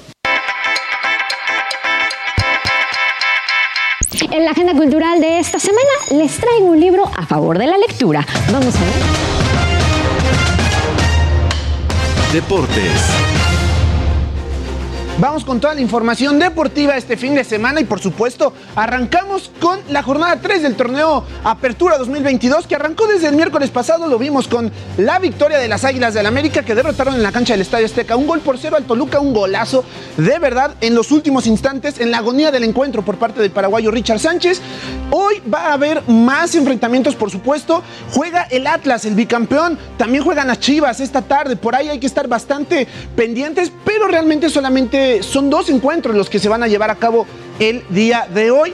En 4.31 4.45
la 4.45 4.51
agenda 4.51 4.75
cultural 4.75 5.19
de 5.19 5.39
esta 5.39 5.59
semana 5.59 5.89
les 6.11 6.37
traigo 6.37 6.67
un 6.67 6.79
libro 6.79 7.03
a 7.13 7.25
favor 7.25 7.57
de 7.57 7.67
la 7.67 7.77
lectura. 7.77 8.25
Vamos 8.49 8.73
a 8.73 8.79
ver. 8.79 8.93
Deportes. 12.31 13.36
Vamos 15.19 15.43
con 15.43 15.59
toda 15.59 15.73
la 15.73 15.81
información 15.81 16.37
deportiva 16.37 16.95
este 16.95 17.17
fin 17.17 17.33
de 17.33 17.43
semana 17.43 17.81
y 17.81 17.85
por 17.85 17.99
supuesto 17.99 18.53
arrancamos 18.75 19.49
con 19.59 19.79
la 19.89 20.03
jornada 20.03 20.39
3 20.39 20.61
del 20.61 20.75
torneo 20.75 21.23
Apertura 21.43 21.97
2022 21.97 22.67
que 22.67 22.75
arrancó 22.75 23.07
desde 23.07 23.27
el 23.27 23.35
miércoles 23.35 23.71
pasado, 23.71 24.05
lo 24.05 24.19
vimos 24.19 24.47
con 24.47 24.71
la 24.97 25.17
victoria 25.17 25.57
de 25.57 25.67
las 25.67 25.85
Águilas 25.85 26.13
del 26.13 26.27
América 26.27 26.61
que 26.61 26.75
derrotaron 26.75 27.15
en 27.15 27.23
la 27.23 27.31
cancha 27.31 27.53
del 27.53 27.61
Estadio 27.61 27.87
Azteca 27.87 28.15
un 28.15 28.27
gol 28.27 28.41
por 28.41 28.59
cero 28.59 28.75
al 28.77 28.83
Toluca, 28.83 29.19
un 29.19 29.33
golazo 29.33 29.83
de 30.17 30.37
verdad 30.37 30.75
en 30.81 30.93
los 30.93 31.11
últimos 31.11 31.47
instantes 31.47 31.99
en 31.99 32.11
la 32.11 32.19
agonía 32.19 32.51
del 32.51 32.63
encuentro 32.63 33.01
por 33.01 33.17
parte 33.17 33.41
del 33.41 33.49
paraguayo 33.49 33.89
Richard 33.89 34.19
Sánchez. 34.19 34.61
Hoy 35.09 35.41
va 35.51 35.69
a 35.69 35.73
haber 35.73 36.07
más 36.07 36.53
enfrentamientos 36.53 37.15
por 37.15 37.31
supuesto, 37.31 37.81
juega 38.11 38.43
el 38.51 38.67
Atlas, 38.67 39.05
el 39.05 39.15
bicampeón, 39.15 39.79
también 39.97 40.23
juegan 40.23 40.45
las 40.45 40.59
Chivas 40.59 40.99
esta 40.99 41.23
tarde, 41.23 41.55
por 41.55 41.73
ahí 41.73 41.89
hay 41.89 41.99
que 41.99 42.05
estar 42.05 42.27
bastante 42.27 42.87
pendientes, 43.15 43.71
pero 43.83 44.07
realmente 44.07 44.51
solamente 44.51 45.06
son 45.21 45.49
dos 45.49 45.69
encuentros 45.69 46.15
los 46.15 46.29
que 46.29 46.39
se 46.39 46.49
van 46.49 46.63
a 46.63 46.67
llevar 46.67 46.91
a 46.91 46.95
cabo 46.95 47.25
el 47.59 47.83
día 47.89 48.27
de 48.33 48.51
hoy, 48.51 48.73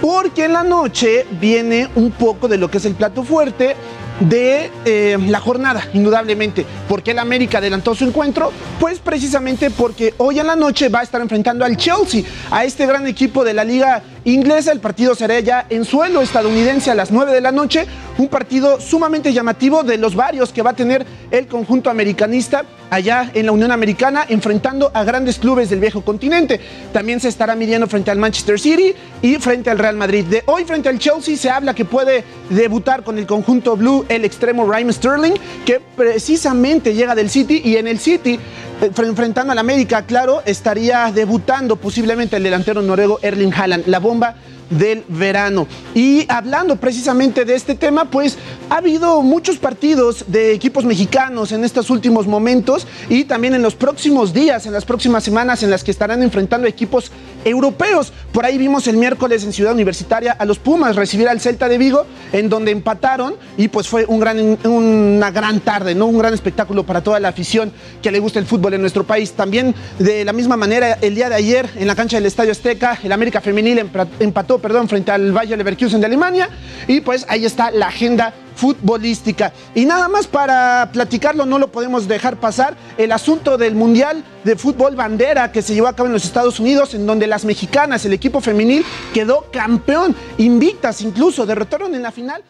porque 0.00 0.44
en 0.44 0.52
la 0.52 0.62
noche 0.62 1.26
viene 1.40 1.88
un 1.94 2.10
poco 2.10 2.48
de 2.48 2.58
lo 2.58 2.70
que 2.70 2.78
es 2.78 2.84
el 2.84 2.94
plato 2.94 3.22
fuerte 3.22 3.76
de 4.20 4.70
eh, 4.84 5.18
la 5.28 5.40
jornada, 5.40 5.88
indudablemente. 5.92 6.64
¿Por 6.88 7.02
qué 7.02 7.10
el 7.10 7.18
América 7.18 7.58
adelantó 7.58 7.94
su 7.94 8.04
encuentro? 8.04 8.50
Pues 8.80 8.98
precisamente 8.98 9.70
porque 9.70 10.14
hoy 10.18 10.38
en 10.38 10.46
la 10.46 10.56
noche 10.56 10.88
va 10.88 11.00
a 11.00 11.02
estar 11.02 11.20
enfrentando 11.20 11.64
al 11.64 11.76
Chelsea, 11.76 12.22
a 12.50 12.64
este 12.64 12.86
gran 12.86 13.06
equipo 13.06 13.44
de 13.44 13.54
la 13.54 13.64
liga 13.64 14.02
inglesa. 14.24 14.72
El 14.72 14.80
partido 14.80 15.14
será 15.14 15.38
ya 15.40 15.66
en 15.68 15.84
suelo 15.84 16.22
estadounidense 16.22 16.90
a 16.90 16.94
las 16.94 17.10
9 17.10 17.32
de 17.32 17.40
la 17.40 17.52
noche. 17.52 17.86
Un 18.18 18.28
partido 18.28 18.80
sumamente 18.80 19.32
llamativo 19.32 19.82
de 19.82 19.98
los 19.98 20.14
varios 20.14 20.52
que 20.52 20.62
va 20.62 20.70
a 20.70 20.76
tener 20.76 21.04
el 21.30 21.46
conjunto 21.46 21.90
americanista 21.90 22.64
allá 22.90 23.30
en 23.34 23.46
la 23.46 23.52
Unión 23.52 23.72
Americana, 23.72 24.24
enfrentando 24.28 24.90
a 24.94 25.04
grandes 25.04 25.38
clubes 25.38 25.70
del 25.70 25.80
viejo 25.80 26.02
continente. 26.02 26.60
También 26.92 27.20
se 27.20 27.28
estará 27.28 27.54
midiendo 27.54 27.86
frente 27.86 28.10
al 28.10 28.18
Manchester 28.18 28.58
City 28.58 28.94
y 29.22 29.36
frente 29.36 29.70
al 29.70 29.78
Real 29.78 29.96
Madrid. 29.96 30.24
De 30.24 30.42
hoy 30.46 30.64
frente 30.64 30.88
al 30.88 30.98
Chelsea 30.98 31.36
se 31.36 31.50
habla 31.50 31.74
que 31.74 31.84
puede 31.84 32.24
debutar 32.50 33.02
con 33.02 33.18
el 33.18 33.26
conjunto 33.26 33.76
blue 33.76 34.04
el 34.08 34.24
extremo 34.24 34.70
Raheem 34.70 34.92
Sterling, 34.92 35.34
que 35.64 35.80
precisamente 35.96 36.94
llega 36.94 37.14
del 37.14 37.30
City 37.30 37.62
y 37.64 37.76
en 37.76 37.86
el 37.86 37.98
City 37.98 38.38
eh, 38.82 38.90
enfrentando 38.96 39.52
al 39.52 39.58
América, 39.58 40.02
claro, 40.02 40.42
estaría 40.44 41.10
debutando 41.12 41.76
posiblemente 41.76 42.36
el 42.36 42.42
delantero 42.42 42.82
noruego 42.82 43.18
Erling 43.22 43.52
Haaland, 43.52 43.86
la 43.86 43.98
bomba 43.98 44.36
del 44.70 45.04
verano. 45.08 45.66
Y 45.94 46.26
hablando 46.28 46.76
precisamente 46.76 47.44
de 47.44 47.54
este 47.54 47.74
tema, 47.74 48.10
pues 48.10 48.36
ha 48.70 48.76
habido 48.76 49.22
muchos 49.22 49.58
partidos 49.58 50.24
de 50.28 50.52
equipos 50.52 50.84
mexicanos 50.84 51.52
en 51.52 51.64
estos 51.64 51.90
últimos 51.90 52.26
momentos 52.26 52.86
y 53.08 53.24
también 53.24 53.54
en 53.54 53.62
los 53.62 53.74
próximos 53.74 54.32
días, 54.32 54.66
en 54.66 54.72
las 54.72 54.84
próximas 54.84 55.24
semanas 55.24 55.62
en 55.62 55.70
las 55.70 55.84
que 55.84 55.90
estarán 55.90 56.22
enfrentando 56.22 56.66
equipos 56.66 57.10
europeos. 57.44 58.12
Por 58.36 58.44
ahí 58.44 58.58
vimos 58.58 58.86
el 58.86 58.98
miércoles 58.98 59.44
en 59.44 59.52
Ciudad 59.54 59.72
Universitaria 59.72 60.32
a 60.32 60.44
los 60.44 60.58
Pumas 60.58 60.94
recibir 60.94 61.26
al 61.26 61.40
Celta 61.40 61.70
de 61.70 61.78
Vigo, 61.78 62.04
en 62.34 62.50
donde 62.50 62.70
empataron 62.70 63.34
y 63.56 63.68
pues 63.68 63.88
fue 63.88 64.04
un 64.04 64.20
gran, 64.20 64.58
una 64.64 65.30
gran 65.30 65.60
tarde, 65.60 65.94
¿no? 65.94 66.04
Un 66.04 66.18
gran 66.18 66.34
espectáculo 66.34 66.84
para 66.84 67.00
toda 67.00 67.18
la 67.18 67.28
afición 67.28 67.72
que 68.02 68.10
le 68.10 68.18
gusta 68.18 68.38
el 68.38 68.44
fútbol 68.44 68.74
en 68.74 68.82
nuestro 68.82 69.04
país. 69.04 69.32
También 69.32 69.74
de 69.98 70.22
la 70.26 70.34
misma 70.34 70.58
manera, 70.58 70.98
el 71.00 71.14
día 71.14 71.30
de 71.30 71.34
ayer 71.34 71.66
en 71.76 71.86
la 71.86 71.94
cancha 71.94 72.18
del 72.18 72.26
Estadio 72.26 72.52
Azteca, 72.52 72.98
el 73.02 73.10
América 73.10 73.40
Femenil 73.40 73.90
empató 74.20 74.58
perdón, 74.58 74.86
frente 74.86 75.12
al 75.12 75.32
Bayer 75.32 75.56
Leverkusen 75.56 76.00
de 76.00 76.06
Alemania. 76.06 76.50
Y 76.86 77.00
pues 77.00 77.24
ahí 77.30 77.46
está 77.46 77.70
la 77.70 77.86
agenda 77.86 78.34
futbolística. 78.56 79.52
Y 79.74 79.84
nada 79.84 80.08
más 80.08 80.26
para 80.26 80.90
platicarlo, 80.92 81.46
no 81.46 81.58
lo 81.58 81.68
podemos 81.68 82.08
dejar 82.08 82.38
pasar, 82.38 82.76
el 82.98 83.12
asunto 83.12 83.56
del 83.56 83.74
Mundial 83.74 84.24
de 84.42 84.56
Fútbol 84.56 84.96
Bandera 84.96 85.52
que 85.52 85.62
se 85.62 85.74
llevó 85.74 85.88
a 85.88 85.94
cabo 85.94 86.08
en 86.08 86.14
los 86.14 86.24
Estados 86.24 86.58
Unidos, 86.58 86.94
en 86.94 87.06
donde 87.06 87.26
las 87.26 87.44
mexicanas, 87.44 88.04
el 88.04 88.12
equipo 88.12 88.40
femenil, 88.40 88.84
quedó 89.14 89.46
campeón, 89.52 90.16
invictas 90.38 91.02
incluso, 91.02 91.46
derrotaron 91.46 91.94
en 91.94 92.02
la 92.02 92.10
final. 92.10 92.42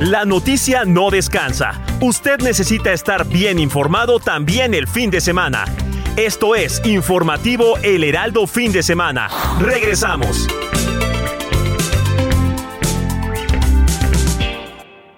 La 0.00 0.24
noticia 0.24 0.84
no 0.84 1.10
descansa. 1.10 1.82
Usted 2.00 2.38
necesita 2.38 2.92
estar 2.92 3.26
bien 3.26 3.58
informado 3.58 4.20
también 4.20 4.72
el 4.72 4.86
fin 4.86 5.10
de 5.10 5.20
semana. 5.20 5.64
Esto 6.16 6.54
es 6.54 6.80
Informativo 6.84 7.76
El 7.82 8.04
Heraldo 8.04 8.46
Fin 8.46 8.70
de 8.70 8.84
Semana. 8.84 9.28
Regresamos. 9.60 10.46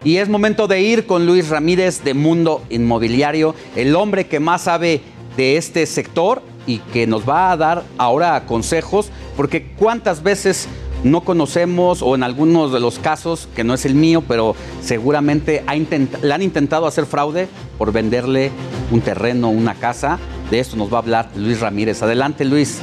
Y 0.02 0.16
es 0.16 0.28
momento 0.28 0.66
de 0.66 0.80
ir 0.80 1.06
con 1.06 1.26
Luis 1.26 1.50
Ramírez 1.50 2.02
de 2.02 2.14
Mundo 2.14 2.62
Inmobiliario, 2.70 3.54
el 3.76 3.94
hombre 3.94 4.26
que 4.26 4.40
más 4.40 4.62
sabe 4.62 5.02
de 5.36 5.56
este 5.56 5.84
sector 5.84 6.42
y 6.66 6.78
que 6.78 7.06
nos 7.06 7.28
va 7.28 7.52
a 7.52 7.56
dar 7.56 7.84
ahora 7.98 8.46
consejos, 8.46 9.10
porque 9.36 9.72
cuántas 9.76 10.22
veces 10.22 10.68
no 11.04 11.22
conocemos 11.22 12.02
o 12.02 12.14
en 12.14 12.22
algunos 12.22 12.72
de 12.72 12.80
los 12.80 12.98
casos, 12.98 13.48
que 13.54 13.64
no 13.64 13.74
es 13.74 13.84
el 13.84 13.94
mío, 13.94 14.22
pero 14.26 14.54
seguramente 14.82 15.62
le 16.22 16.34
han 16.34 16.42
intentado 16.42 16.86
hacer 16.86 17.04
fraude 17.06 17.48
por 17.76 17.92
venderle 17.92 18.50
un 18.90 19.00
terreno, 19.00 19.50
una 19.50 19.74
casa 19.74 20.18
de 20.50 20.58
esto 20.58 20.76
nos 20.76 20.92
va 20.92 20.96
a 20.96 21.00
hablar 21.00 21.30
Luis 21.36 21.60
Ramírez. 21.60 22.02
Adelante, 22.02 22.44
Luis. 22.44 22.80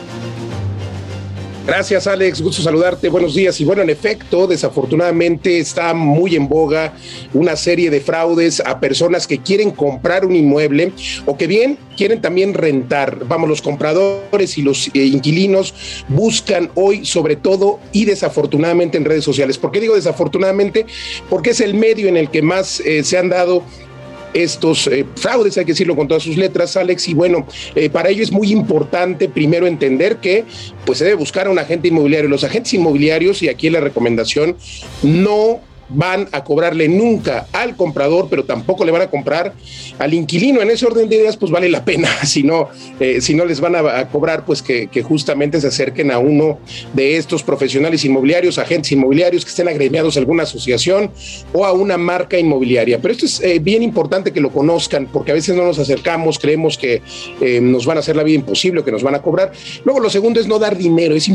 Gracias, 1.67 2.07
Alex. 2.07 2.41
Gusto 2.41 2.61
saludarte. 2.61 3.09
Buenos 3.09 3.35
días. 3.35 3.59
Y 3.59 3.65
bueno, 3.65 3.81
en 3.81 3.89
efecto, 3.89 4.47
desafortunadamente 4.47 5.59
está 5.59 5.93
muy 5.93 6.37
en 6.37 6.47
boga 6.47 6.93
una 7.33 7.57
serie 7.57 7.89
de 7.89 7.99
fraudes 7.99 8.61
a 8.65 8.79
personas 8.79 9.27
que 9.27 9.39
quieren 9.39 9.71
comprar 9.71 10.25
un 10.25 10.33
inmueble 10.33 10.93
o 11.25 11.35
que 11.35 11.45
bien 11.45 11.77
quieren 11.97 12.21
también 12.21 12.53
rentar. 12.53 13.25
Vamos, 13.25 13.49
los 13.49 13.61
compradores 13.61 14.57
y 14.57 14.61
los 14.61 14.87
eh, 14.93 14.99
inquilinos 14.99 15.73
buscan 16.07 16.71
hoy 16.75 17.05
sobre 17.05 17.35
todo 17.35 17.81
y 17.91 18.05
desafortunadamente 18.05 18.97
en 18.97 19.03
redes 19.03 19.25
sociales. 19.25 19.57
¿Por 19.57 19.71
qué 19.71 19.81
digo 19.81 19.95
desafortunadamente? 19.95 20.85
Porque 21.29 21.49
es 21.49 21.59
el 21.59 21.73
medio 21.73 22.07
en 22.07 22.15
el 22.15 22.29
que 22.29 22.41
más 22.41 22.79
eh, 22.79 23.03
se 23.03 23.17
han 23.17 23.27
dado 23.27 23.61
estos 24.33 24.87
eh, 24.87 25.05
fraudes, 25.15 25.57
hay 25.57 25.65
que 25.65 25.71
decirlo 25.71 25.95
con 25.95 26.07
todas 26.07 26.23
sus 26.23 26.37
letras, 26.37 26.77
Alex, 26.77 27.07
y 27.07 27.13
bueno, 27.13 27.47
eh, 27.75 27.89
para 27.89 28.09
ello 28.09 28.23
es 28.23 28.31
muy 28.31 28.51
importante 28.51 29.29
primero 29.29 29.67
entender 29.67 30.17
que 30.17 30.45
pues 30.85 30.99
se 30.99 31.05
debe 31.05 31.17
buscar 31.17 31.47
a 31.47 31.49
un 31.49 31.59
agente 31.59 31.87
inmobiliario. 31.87 32.29
Los 32.29 32.43
agentes 32.43 32.73
inmobiliarios, 32.73 33.41
y 33.43 33.49
aquí 33.49 33.69
la 33.69 33.79
recomendación, 33.79 34.55
no 35.03 35.61
van 35.89 36.27
a 36.31 36.43
cobrarle 36.43 36.87
nunca 36.87 37.47
al 37.51 37.75
comprador, 37.75 38.27
pero 38.29 38.43
tampoco 38.43 38.85
le 38.85 38.91
van 38.91 39.03
a 39.03 39.09
comprar 39.09 39.53
al 39.99 40.13
inquilino. 40.13 40.61
En 40.61 40.69
ese 40.69 40.85
orden 40.85 41.09
de 41.09 41.15
ideas, 41.17 41.37
pues 41.37 41.51
vale 41.51 41.69
la 41.69 41.85
pena, 41.85 42.09
si 42.25 42.43
no, 42.43 42.69
eh, 42.99 43.21
si 43.21 43.33
no 43.33 43.45
les 43.45 43.59
van 43.59 43.75
a, 43.75 44.07
cobrar, 44.09 44.45
pues 44.45 44.61
que, 44.61 44.87
justamente 45.07 45.61
se 45.61 45.67
acerquen 45.67 46.11
a 46.11 46.19
uno 46.19 46.59
de 46.93 47.17
estos 47.17 47.43
profesionales 47.43 48.03
inmobiliarios, 48.03 48.57
agentes 48.57 48.91
inmobiliarios 48.91 49.45
que 49.45 49.49
estén 49.49 49.67
agremiados 49.67 50.17
a 50.17 50.19
alguna 50.19 50.43
asociación 50.43 51.11
o 51.53 51.65
a 51.65 51.71
una 51.71 51.97
marca 51.97 52.37
inmobiliaria. 52.37 52.99
Pero 52.99 53.13
esto 53.13 53.25
es 53.25 53.39
eh, 53.41 53.59
bien 53.59 53.83
importante 53.83 54.33
que 54.33 54.41
lo 54.41 54.51
conozcan, 54.51 55.07
porque 55.11 55.31
a 55.31 55.35
veces 55.35 55.55
no 55.55 55.63
nos 55.63 55.79
acercamos, 55.79 56.39
creemos 56.39 56.77
que 56.77 57.01
eh, 57.41 57.61
nos 57.61 57.85
van 57.85 57.97
a 57.97 57.99
hacer 58.01 58.15
la 58.15 58.23
vida 58.23 58.35
imposible, 58.35 58.83
que 58.83 58.91
nos 58.91 59.03
van 59.03 59.15
a 59.15 59.21
cobrar. 59.21 59.51
Luego, 59.85 59.99
lo 59.99 60.09
segundo 60.09 60.39
es 60.39 60.47
no 60.47 60.59
dar 60.59 60.77
dinero, 60.77 61.15
es 61.15 61.29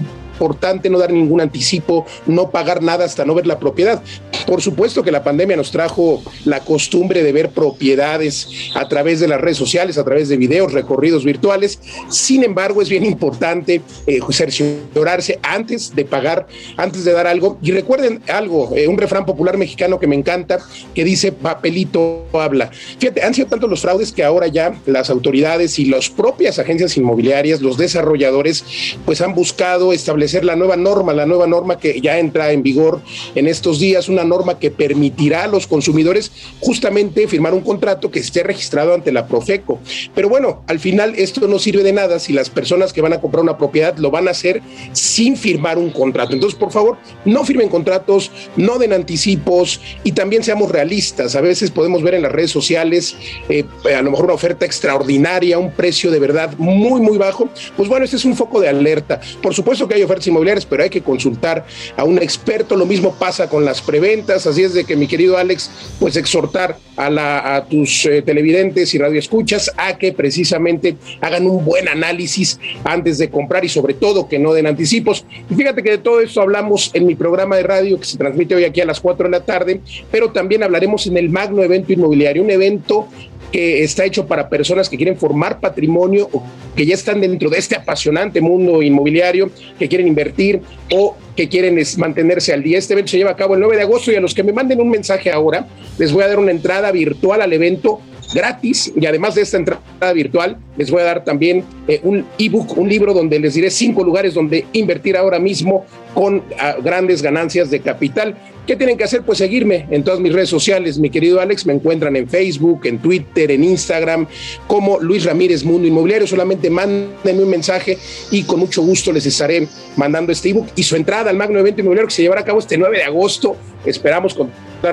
no 0.91 0.99
dar 0.99 1.13
ningún 1.13 1.41
anticipo, 1.41 2.07
no 2.27 2.51
pagar 2.51 2.83
nada 2.83 3.05
hasta 3.05 3.25
no 3.25 3.35
ver 3.35 3.47
la 3.47 3.59
propiedad. 3.59 4.03
Por 4.47 4.61
supuesto 4.61 5.03
que 5.03 5.13
la 5.13 5.23
pandemia 5.23 5.57
nos 5.57 5.71
trajo 5.71 6.23
la 6.45 6.61
costumbre 6.61 7.23
de 7.23 7.33
ver 7.33 7.51
propiedades 7.51 8.49
a 8.75 8.89
través 8.89 9.21
de 9.21 9.29
las 9.29 9.41
redes 9.41 9.57
sociales, 9.57 9.99
a 9.99 10.05
través 10.05 10.29
de 10.29 10.37
videos, 10.37 10.73
recorridos 10.73 11.25
virtuales. 11.25 11.79
Sin 12.09 12.43
embargo, 12.43 12.83
es 12.83 12.89
bien 12.89 13.05
importante 13.05 13.83
eh, 14.07 14.21
cerciorarse 14.31 15.39
antes 15.43 15.95
de 15.95 16.05
pagar, 16.05 16.47
antes 16.77 17.05
de 17.05 17.13
dar 17.13 17.27
algo. 17.27 17.59
Y 17.63 17.71
recuerden 17.71 18.23
algo, 18.29 18.75
eh, 18.77 18.89
un 18.89 18.99
refrán 18.99 19.25
popular 19.25 19.57
mexicano 19.57 20.01
que 20.01 20.07
me 20.07 20.17
encanta, 20.17 20.59
que 20.95 21.05
dice 21.05 21.33
papelito 21.33 22.27
habla. 22.33 22.71
Fíjate, 22.99 23.23
han 23.23 23.35
sido 23.35 23.49
tantos 23.49 23.71
los 23.71 23.81
fraudes 23.81 24.13
que 24.13 24.25
ahora 24.25 24.49
ya 24.49 24.75
las 24.87 25.11
autoridades 25.11 25.79
y 25.79 25.85
las 25.85 26.11
propias 26.11 26.59
agencias 26.59 26.97
inmobiliarias, 26.97 27.61
los 27.61 27.77
desarrolladores, 27.77 28.65
pues 29.05 29.21
han 29.21 29.35
buscado 29.35 29.93
establecer 29.93 30.22
la 30.45 30.57
nueva 30.57 30.77
norma, 30.77 31.13
la 31.13 31.27
nueva 31.27 31.47
norma 31.47 31.79
que 31.79 32.01
ya 32.01 32.19
entra 32.19 32.53
en 32.53 32.63
vigor 32.63 33.01
en 33.35 33.47
estos 33.47 33.79
días, 33.79 34.09
una 34.09 34.25
norma 34.25 34.59
que 34.59 34.71
permitirá 34.71 35.45
a 35.45 35.49
los 35.49 35.67
consumidores 35.67 36.33
justamente 36.61 37.29
firmar 37.29 37.55
un 37.55 37.61
contrato 37.61 38.11
que 38.11 38.19
esté 38.19 38.43
registrado 38.43 38.95
ante 38.95 39.13
la 39.13 39.27
Profeco. 39.27 39.81
Pero 40.15 40.29
bueno, 40.29 40.63
al 40.67 40.79
final 40.79 41.15
esto 41.17 41.49
no 41.49 41.59
sirve 41.59 41.83
de 41.83 41.93
nada 41.93 42.19
si 42.19 42.33
las 42.33 42.51
personas 42.51 42.93
que 42.93 43.01
van 43.01 43.13
a 43.13 43.21
comprar 43.21 43.43
una 43.43 43.59
propiedad 43.59 43.97
lo 43.97 44.11
van 44.11 44.29
a 44.29 44.33
hacer 44.33 44.63
sin 44.93 45.37
firmar 45.37 45.79
un 45.79 45.91
contrato. 45.91 46.35
Entonces, 46.35 46.59
por 46.59 46.71
favor, 46.71 46.99
no 47.25 47.45
firmen 47.45 47.69
contratos, 47.69 48.31
no 48.57 48.79
den 48.79 48.93
anticipos 48.93 49.81
y 50.05 50.13
también 50.13 50.43
seamos 50.43 50.71
realistas. 50.71 51.35
A 51.37 51.41
veces 51.41 51.71
podemos 51.71 52.03
ver 52.03 52.15
en 52.15 52.23
las 52.23 52.33
redes 52.33 52.51
sociales 52.51 53.17
eh, 53.49 53.65
a 53.95 54.03
lo 54.03 54.11
mejor 54.11 54.27
una 54.27 54.35
oferta 54.35 54.67
extraordinaria, 54.67 55.59
un 55.59 55.73
precio 55.73 56.11
de 56.11 56.19
verdad 56.19 56.55
muy, 56.59 57.01
muy 57.01 57.19
bajo. 57.19 57.49
Pues 57.77 57.89
bueno, 57.89 58.05
este 58.05 58.17
es 58.17 58.25
un 58.25 58.37
foco 58.37 58.61
de 58.61 58.69
alerta. 58.69 59.21
Por 59.43 59.55
supuesto 59.55 59.89
que 59.89 59.95
hay 59.95 60.03
ofertas 60.03 60.12
inmobiliarias, 60.27 60.67
pero 60.67 60.83
hay 60.83 60.91
que 60.91 61.03
consultar 61.03 61.65
a 61.97 62.05
un 62.05 62.19
experto. 62.19 62.77
Lo 62.77 62.87
mismo 62.87 63.15
pasa 63.15 63.49
con 63.49 63.65
las 63.65 63.81
preventas 63.81 64.47
así 64.47 64.63
es 64.63 64.75
de 64.75 64.85
que 64.85 64.97
mi 64.97 65.07
querido 65.07 65.37
Alex, 65.37 65.71
pues 65.99 66.17
exhortar 66.17 66.77
a, 66.97 67.11
la, 67.11 67.67
tus 67.69 68.05
eh, 68.07 68.23
televidentes 68.23 68.95
y 68.95 68.99
radioescuchas 68.99 69.71
a 69.77 69.97
que 69.97 70.13
precisamente 70.13 70.97
hagan 71.21 71.47
un 71.47 71.65
buen 71.65 71.89
análisis 71.89 72.59
antes 72.85 73.19
de 73.19 73.31
comprar 73.31 73.65
y 73.65 73.69
sobre 73.69 73.95
todo 73.95 74.29
que 74.29 74.39
no 74.39 74.53
den 74.53 74.67
anticipos. 74.67 75.25
Y 75.51 75.55
fíjate 75.55 75.83
que 75.83 75.91
de 75.91 75.99
todo 75.99 76.21
esto 76.21 76.41
hablamos 76.41 76.91
en 76.95 77.07
mi 77.07 77.15
programa 77.15 77.57
de 77.57 77.63
radio 77.63 77.99
que 77.99 78.07
se 78.07 78.19
transmite 78.19 78.55
hoy 78.55 78.65
aquí 78.65 78.81
a 78.81 78.87
las 78.87 79.01
4 79.01 79.25
de 79.25 79.31
la 79.31 79.45
tarde, 79.45 79.81
pero 80.11 80.31
también 80.31 80.63
hablaremos 80.63 81.07
en 81.07 81.17
el 81.17 81.31
Magno 81.31 81.63
Evento 81.63 81.93
Inmobiliario, 81.93 82.43
un 82.43 82.51
evento 82.51 83.09
que 83.53 83.85
está 83.85 84.05
hecho 84.05 84.27
para 84.27 84.49
personas 84.49 84.89
que 84.89 84.97
quieren 84.97 85.17
formar 85.17 85.61
patrimonio 85.61 86.29
o 86.33 86.43
que 86.75 86.87
ya 86.87 86.95
están 86.95 87.21
dentro 87.21 87.51
de 87.51 87.59
este 87.59 87.77
apasionante 87.77 88.41
mundo 88.41 88.83
inmobiliario, 88.83 89.51
que 89.79 89.89
quieren 89.89 90.09
invertir 90.09 90.63
o 90.91 91.17
que 91.37 91.49
quieren 91.49 91.79
mantenerse 91.99 92.53
al 92.53 92.63
día. 92.63 92.79
Este 92.79 92.95
evento 92.95 93.11
se 93.11 93.19
lleva 93.19 93.31
a 93.31 93.37
cabo 93.37 93.55
el 93.55 93.61
9 93.61 93.77
de 93.77 93.83
agosto 93.83 94.11
y 94.11 94.17
a 94.17 94.21
los 94.21 94.35
que 94.35 94.43
me 94.43 94.53
manden 94.53 94.81
un 94.81 94.91
mensaje 94.91 95.31
ahora, 95.31 95.67
les 95.99 96.13
voy 96.13 96.25
a 96.25 96.29
dar 96.29 96.39
una 96.39 96.51
entrada 96.51 96.91
virtual 96.91 97.43
al 97.43 97.53
evento 97.53 98.01
gratis 98.33 98.93
y 98.95 99.07
además 99.07 99.35
de 99.35 99.43
esta 99.43 99.57
entrada 99.57 100.13
virtual 100.15 100.59
les 100.77 100.91
voy 100.91 101.03
a 101.03 101.05
dar 101.05 101.25
también 101.25 101.65
eh, 101.87 102.01
un 102.03 102.25
ebook, 102.39 102.77
un 102.79 102.89
libro 102.89 103.13
donde 103.13 103.39
les 103.39 103.55
diré 103.55 103.71
cinco 103.71 104.03
lugares 104.05 104.35
donde 104.35 104.67
invertir 104.73 105.17
ahora 105.17 105.39
mismo 105.39 105.85
con 106.15 106.43
ah, 106.59 106.77
grandes 106.83 107.23
ganancias 107.23 107.71
de 107.71 107.81
capital. 107.81 108.37
¿Qué 108.67 108.77
tienen 108.77 108.97
que 108.97 109.05
hacer? 109.05 109.23
Pues 109.23 109.39
seguirme 109.39 109.87
en 109.91 110.05
todas 110.05 110.21
mis 110.21 110.33
redes 110.33 110.49
sociales, 110.49 110.99
mi 110.99 111.11
querido 111.11 111.41
Alex. 111.41 111.67
Me 111.67 111.73
encuentran 111.73 112.15
en 112.15 112.29
Facebook, 112.29 112.83
en 112.85 112.99
Twitter, 112.99 113.51
en 113.51 113.65
Instagram, 113.65 114.27
como 114.69 115.01
Luis 115.01 115.25
Ramírez 115.25 115.65
Mundo 115.65 115.89
Inmobiliario. 115.89 116.29
Solamente 116.29 116.71
mándenme 116.71 117.43
un 117.43 117.51
mensaje 117.51 117.99
y 118.31 118.45
con 118.45 118.61
mucho 118.61 118.83
gusto 118.83 119.13
les 119.13 119.27
estaré 119.27 119.67
mandando 119.97 120.31
este 120.31 120.51
ebook 120.51 120.69
y 120.77 120.85
su 120.85 120.95
entrada 120.95 121.31
al 121.31 121.37
Magno 121.37 121.59
Evento 121.59 121.81
Inmobiliario 121.81 122.09
que 122.09 122.15
se 122.15 122.23
llevará 122.23 122.43
a 122.43 122.45
cabo 122.45 122.61
este 122.61 122.79
9 122.79 122.99
de 122.99 123.05
agosto. 123.05 123.57
Esperamos 123.85 124.35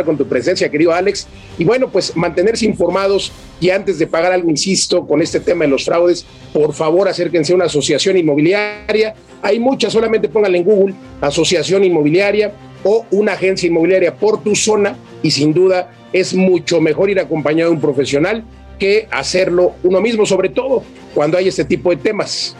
con 0.06 0.18
tu 0.18 0.28
presencia, 0.28 0.70
querido 0.70 0.94
Alex. 0.94 1.28
Y 1.58 1.66
bueno, 1.66 1.90
pues 1.90 2.16
mantenerse 2.16 2.66
informados 2.66 3.32
y 3.60 3.70
antes 3.70 4.00
de 4.00 4.08
pagar 4.08 4.32
algo, 4.32 4.50
insisto, 4.50 5.06
con 5.06 5.22
este 5.22 5.40
tema 5.40 5.66
de 5.66 5.72
los 5.72 5.86
fraudes, 5.86 6.26
por 6.54 6.74
favor 6.74 7.08
acérquense 7.08 7.54
a 7.54 7.56
una 7.56 7.66
asociación 7.66 8.18
inmobiliaria. 8.18 9.16
Hay 9.42 9.60
muchas, 9.60 9.94
solamente 9.94 10.30
pónganle 10.30 10.60
en 10.60 10.64
Google, 10.64 10.96
asociación 11.22 11.84
inmobiliaria 11.84 12.54
o 12.84 13.06
una 13.12 13.34
agencia 13.34 13.68
inmobiliaria 13.68 14.16
por 14.16 14.42
tu 14.44 14.56
zona 14.56 14.96
y 15.22 15.32
sin 15.32 15.54
duda 15.54 15.92
es 16.14 16.34
mucho 16.34 16.80
mejor 16.80 17.10
ir 17.10 17.20
acompañado 17.20 17.70
de 17.72 17.76
un 17.76 17.82
profesional 17.82 18.44
que 18.78 19.08
hacerlo 19.12 19.74
uno 19.84 20.00
mismo, 20.00 20.26
sobre 20.26 20.50
todo 20.50 20.84
cuando 21.14 21.38
hay 21.38 21.50
este 21.50 21.66
tipo 21.66 21.90
de 21.90 21.98
temas. 21.98 22.56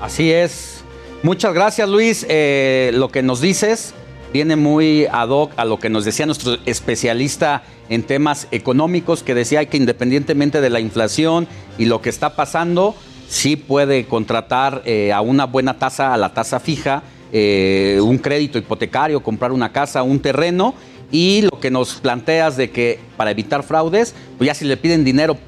Así 0.00 0.32
es. 0.32 0.82
Muchas 1.22 1.54
gracias 1.54 1.88
Luis. 1.88 2.26
Eh, 2.28 2.90
lo 2.94 3.08
que 3.08 3.22
nos 3.22 3.40
dices 3.40 3.94
viene 4.34 4.56
muy 4.56 5.06
ad 5.12 5.28
hoc 5.28 5.52
a 5.56 5.64
lo 5.64 5.78
que 5.78 5.88
nos 5.88 6.04
decía 6.04 6.26
nuestro 6.26 6.56
especialista 6.66 7.62
en 7.88 8.02
temas 8.02 8.48
económicos, 8.50 9.22
que 9.22 9.32
decía 9.32 9.64
que 9.66 9.76
independientemente 9.76 10.60
de 10.60 10.70
la 10.70 10.80
inflación 10.80 11.46
y 11.78 11.84
lo 11.84 12.02
que 12.02 12.10
está 12.10 12.34
pasando, 12.34 12.96
sí 13.28 13.54
puede 13.54 14.06
contratar 14.06 14.82
eh, 14.86 15.12
a 15.12 15.20
una 15.20 15.44
buena 15.44 15.78
tasa, 15.78 16.12
a 16.12 16.16
la 16.16 16.34
tasa 16.34 16.58
fija, 16.58 17.04
eh, 17.32 18.00
un 18.02 18.18
crédito 18.18 18.58
hipotecario, 18.58 19.22
comprar 19.22 19.52
una 19.52 19.70
casa, 19.70 20.02
un 20.02 20.18
terreno. 20.18 20.74
Y 21.12 21.42
lo 21.42 21.60
que 21.60 21.70
nos 21.70 21.94
planteas 21.94 22.56
de 22.56 22.70
que 22.70 22.98
para 23.16 23.30
evitar 23.30 23.62
fraudes, 23.62 24.16
pues 24.36 24.48
ya 24.48 24.54
si 24.54 24.64
le 24.64 24.76
piden 24.76 25.04
dinero 25.04 25.38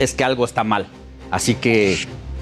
es 0.00 0.14
que 0.14 0.24
algo 0.24 0.44
está 0.44 0.64
mal. 0.64 0.88
Así 1.30 1.54
que 1.54 1.96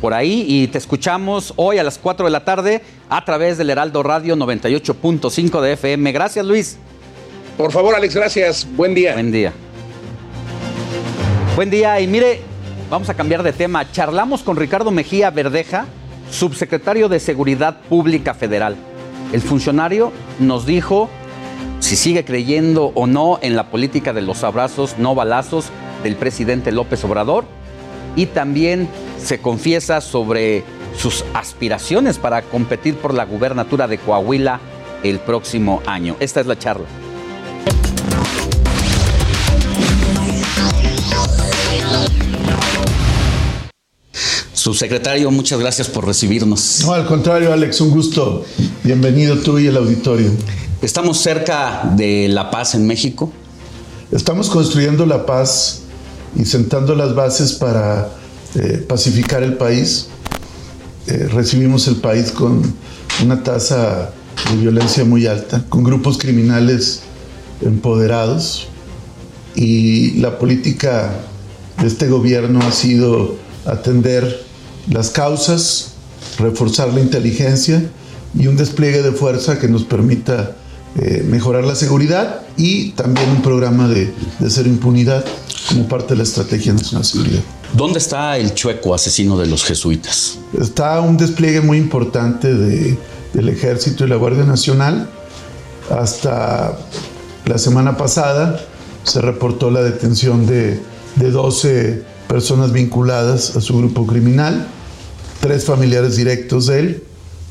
por 0.04 0.12
ahí 0.12 0.44
y 0.46 0.66
te 0.68 0.76
escuchamos 0.76 1.54
hoy 1.56 1.78
a 1.78 1.82
las 1.82 1.96
4 1.96 2.26
de 2.26 2.30
la 2.30 2.44
tarde 2.44 2.82
a 3.08 3.24
través 3.24 3.56
del 3.56 3.70
Heraldo 3.70 4.02
Radio 4.02 4.36
98.5 4.36 5.62
de 5.62 5.72
FM. 5.72 6.12
Gracias 6.12 6.44
Luis. 6.44 6.76
Por 7.56 7.72
favor 7.72 7.94
Alex, 7.94 8.14
gracias. 8.14 8.68
Buen 8.76 8.94
día. 8.94 9.14
Buen 9.14 9.32
día. 9.32 9.54
Buen 11.56 11.70
día 11.70 11.98
y 12.02 12.06
mire, 12.06 12.42
vamos 12.90 13.08
a 13.08 13.14
cambiar 13.14 13.42
de 13.42 13.54
tema. 13.54 13.90
Charlamos 13.92 14.42
con 14.42 14.58
Ricardo 14.58 14.90
Mejía 14.90 15.30
Verdeja 15.30 15.86
subsecretario 16.30 17.08
de 17.08 17.18
Seguridad 17.18 17.80
Pública 17.88 18.34
Federal. 18.34 18.76
El 19.32 19.40
funcionario 19.40 20.12
nos 20.38 20.66
dijo 20.66 21.08
si 21.80 21.96
sigue 21.96 22.26
creyendo 22.26 22.92
o 22.94 23.06
no 23.06 23.38
en 23.40 23.56
la 23.56 23.70
política 23.70 24.12
de 24.12 24.20
los 24.20 24.44
abrazos, 24.44 24.98
no 24.98 25.14
balazos 25.14 25.70
del 26.02 26.16
presidente 26.16 26.72
López 26.72 27.02
Obrador 27.04 27.46
y 28.16 28.26
también 28.26 28.88
se 29.22 29.38
confiesa 29.38 30.00
sobre 30.00 30.64
sus 30.96 31.24
aspiraciones 31.34 32.18
para 32.18 32.42
competir 32.42 32.96
por 32.96 33.14
la 33.14 33.24
gubernatura 33.24 33.88
de 33.88 33.98
Coahuila 33.98 34.60
el 35.02 35.18
próximo 35.18 35.82
año. 35.86 36.16
Esta 36.20 36.40
es 36.40 36.46
la 36.46 36.58
charla. 36.58 36.86
Subsecretario, 44.52 45.30
muchas 45.30 45.60
gracias 45.60 45.88
por 45.88 46.06
recibirnos. 46.06 46.80
No, 46.86 46.94
al 46.94 47.04
contrario, 47.04 47.52
Alex, 47.52 47.82
un 47.82 47.90
gusto. 47.90 48.46
Bienvenido 48.82 49.36
tú 49.36 49.58
y 49.58 49.66
el 49.66 49.76
auditorio. 49.76 50.30
Estamos 50.80 51.18
cerca 51.18 51.82
de 51.96 52.28
la 52.28 52.50
paz 52.50 52.74
en 52.74 52.86
México. 52.86 53.30
Estamos 54.10 54.48
construyendo 54.48 55.04
la 55.04 55.26
paz 55.26 55.83
y 56.36 56.44
sentando 56.44 56.94
las 56.94 57.14
bases 57.14 57.52
para 57.52 58.08
eh, 58.54 58.84
pacificar 58.88 59.42
el 59.42 59.54
país. 59.54 60.08
Eh, 61.06 61.28
recibimos 61.32 61.86
el 61.88 61.96
país 61.96 62.32
con 62.32 62.62
una 63.22 63.42
tasa 63.42 64.10
de 64.50 64.56
violencia 64.56 65.04
muy 65.04 65.26
alta, 65.26 65.64
con 65.68 65.84
grupos 65.84 66.18
criminales 66.18 67.02
empoderados 67.60 68.68
y 69.54 70.12
la 70.12 70.38
política 70.38 71.12
de 71.80 71.86
este 71.86 72.08
gobierno 72.08 72.60
ha 72.60 72.72
sido 72.72 73.36
atender 73.64 74.44
las 74.90 75.10
causas, 75.10 75.92
reforzar 76.38 76.92
la 76.92 77.00
inteligencia 77.00 77.82
y 78.38 78.46
un 78.46 78.56
despliegue 78.56 79.02
de 79.02 79.12
fuerza 79.12 79.58
que 79.58 79.68
nos 79.68 79.84
permita 79.84 80.56
eh, 80.96 81.24
mejorar 81.28 81.64
la 81.64 81.74
seguridad 81.74 82.42
y 82.56 82.90
también 82.90 83.28
un 83.30 83.42
programa 83.42 83.88
de, 83.88 84.12
de 84.38 84.50
cero 84.50 84.68
impunidad 84.68 85.24
como 85.68 85.88
parte 85.88 86.10
de 86.10 86.18
la 86.18 86.22
Estrategia 86.22 86.72
Nacional 86.72 87.02
de 87.02 87.08
Seguridad. 87.08 87.40
¿Dónde 87.72 87.98
está 87.98 88.38
el 88.38 88.54
chueco 88.54 88.94
asesino 88.94 89.36
de 89.36 89.46
los 89.46 89.64
jesuitas? 89.64 90.38
Está 90.60 91.00
un 91.00 91.16
despliegue 91.16 91.60
muy 91.60 91.78
importante 91.78 92.54
de, 92.54 92.96
del 93.32 93.48
Ejército 93.48 94.04
y 94.04 94.08
la 94.08 94.16
Guardia 94.16 94.44
Nacional. 94.44 95.10
Hasta 95.90 96.78
la 97.46 97.58
semana 97.58 97.96
pasada 97.96 98.60
se 99.02 99.20
reportó 99.20 99.70
la 99.70 99.82
detención 99.82 100.46
de, 100.46 100.80
de 101.16 101.30
12 101.30 102.02
personas 102.28 102.72
vinculadas 102.72 103.56
a 103.56 103.60
su 103.60 103.76
grupo 103.76 104.06
criminal, 104.06 104.66
tres 105.40 105.64
familiares 105.64 106.16
directos 106.16 106.66
de 106.66 106.78
él, 106.78 107.04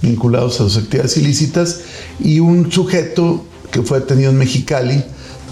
vinculados 0.04 0.56
a 0.56 0.66
sus 0.66 0.78
actividades 0.78 1.18
ilícitas, 1.18 1.80
y 2.20 2.40
un 2.40 2.72
sujeto 2.72 3.44
que 3.72 3.82
fue 3.82 4.02
detenido 4.02 4.30
en 4.30 4.38
Mexicali, 4.38 5.04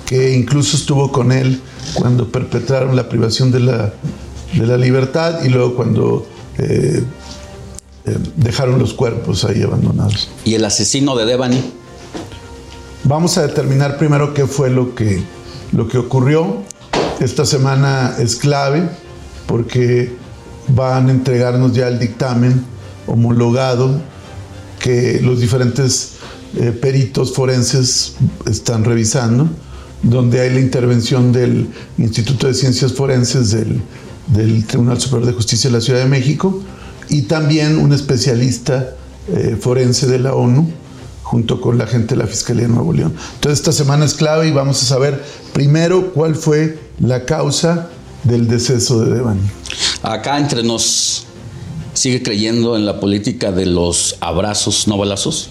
que 0.06 0.34
incluso 0.34 0.78
estuvo 0.78 1.12
con 1.12 1.32
él 1.32 1.60
cuando 1.94 2.30
perpetraron 2.32 2.96
la 2.96 3.10
privación 3.10 3.52
de 3.52 3.62
la, 3.62 3.94
de 4.54 4.68
la 4.68 4.78
libertad 4.78 5.44
y 5.44 5.50
luego 5.50 5.76
cuando 5.76 6.28
eh, 6.58 7.02
eh, 8.06 8.18
dejaron 8.36 8.78
los 8.78 8.94
cuerpos 8.94 9.46
ahí 9.46 9.64
abandonados. 9.64 10.30
¿Y 10.44 10.56
el 10.56 10.66
asesino 10.66 11.16
de 11.16 11.26
Devani? 11.26 11.64
Vamos 13.06 13.38
a 13.38 13.48
determinar 13.48 13.98
primero 13.98 14.34
qué 14.34 14.46
fue 14.46 14.70
lo 14.70 14.94
que, 14.94 15.24
lo 15.72 15.88
que 15.88 15.98
ocurrió. 15.98 16.58
Esta 17.20 17.46
semana 17.46 18.16
es 18.20 18.36
clave 18.36 18.90
porque 19.48 20.14
van 20.68 21.08
a 21.08 21.12
entregarnos 21.12 21.74
ya 21.74 21.88
el 21.88 22.00
dictamen 22.00 22.66
homologado 23.08 24.02
que 24.82 25.20
los 25.22 25.40
diferentes 25.40 26.14
eh, 26.58 26.72
peritos 26.72 27.34
forenses 27.34 28.16
están 28.46 28.84
revisando, 28.84 29.50
donde 30.04 30.42
hay 30.42 30.50
la 30.50 30.60
intervención 30.60 31.32
del 31.32 31.68
Instituto 31.98 32.48
de 32.48 32.54
Ciencias 32.54 32.94
Forenses 32.94 33.52
del, 33.52 33.82
del 34.28 34.66
Tribunal 34.66 35.00
Superior 35.00 35.28
de 35.28 35.34
Justicia 35.34 35.70
de 35.70 35.78
la 35.78 35.82
Ciudad 35.82 36.00
de 36.00 36.08
México 36.08 36.62
y 37.10 37.24
también 37.24 37.78
un 37.78 37.94
especialista 37.94 38.96
eh, 39.28 39.58
forense 39.60 40.08
de 40.08 40.20
la 40.20 40.34
ONU 40.34 40.72
junto 41.24 41.62
con 41.62 41.78
la 41.78 41.86
gente 41.88 42.16
de 42.16 42.24
la 42.24 42.28
Fiscalía 42.28 42.64
de 42.64 42.74
Nuevo 42.74 42.92
León. 42.92 43.14
Entonces 43.36 43.60
esta 43.60 43.72
semana 43.72 44.06
es 44.06 44.16
clave 44.16 44.48
y 44.48 44.52
vamos 44.52 44.82
a 44.82 44.86
saber 44.86 45.24
primero 45.54 46.12
cuál 46.14 46.36
fue 46.36 46.80
la 47.00 47.26
causa 47.26 47.90
del 48.24 48.48
deceso 48.48 49.02
de 49.02 49.16
Devani. 49.16 49.42
Acá 50.04 50.38
entre 50.38 50.64
nos 50.64 51.26
sigue 51.94 52.24
creyendo 52.24 52.76
en 52.76 52.86
la 52.86 53.00
política 53.00 53.52
de 53.52 53.66
los 53.66 54.18
abrazos, 54.22 54.88
no 54.88 54.98
balazos. 54.98 55.50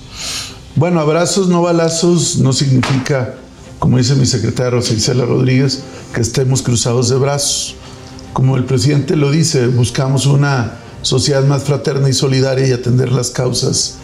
Bueno, 0.77 1.01
abrazos, 1.01 1.49
no 1.49 1.63
balazos, 1.63 2.39
no 2.39 2.53
significa, 2.53 3.35
como 3.79 3.99
dice 3.99 4.15
mi 4.15 4.27
secretaria 4.27 4.71
Rosa 4.71 5.13
Rodríguez, 5.15 5.83
que 6.15 6.21
estemos 6.21 6.63
cruzados 6.63 7.09
de 7.09 7.17
brazos. 7.17 7.75
Como 8.33 8.57
el 8.57 8.65
presidente 8.65 9.17
lo 9.17 9.31
dice, 9.31 9.67
buscamos 9.67 10.27
una 10.27 10.79
sociedad 11.03 11.45
más 11.45 11.65
fraterna 11.65 12.09
y 12.09 12.13
solidaria 12.13 12.67
y 12.67 12.73
atender 12.73 13.11
las 13.11 13.31
causas 13.31 13.97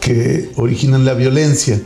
que 0.00 0.50
originan 0.56 1.04
la 1.04 1.14
violencia. 1.14 1.80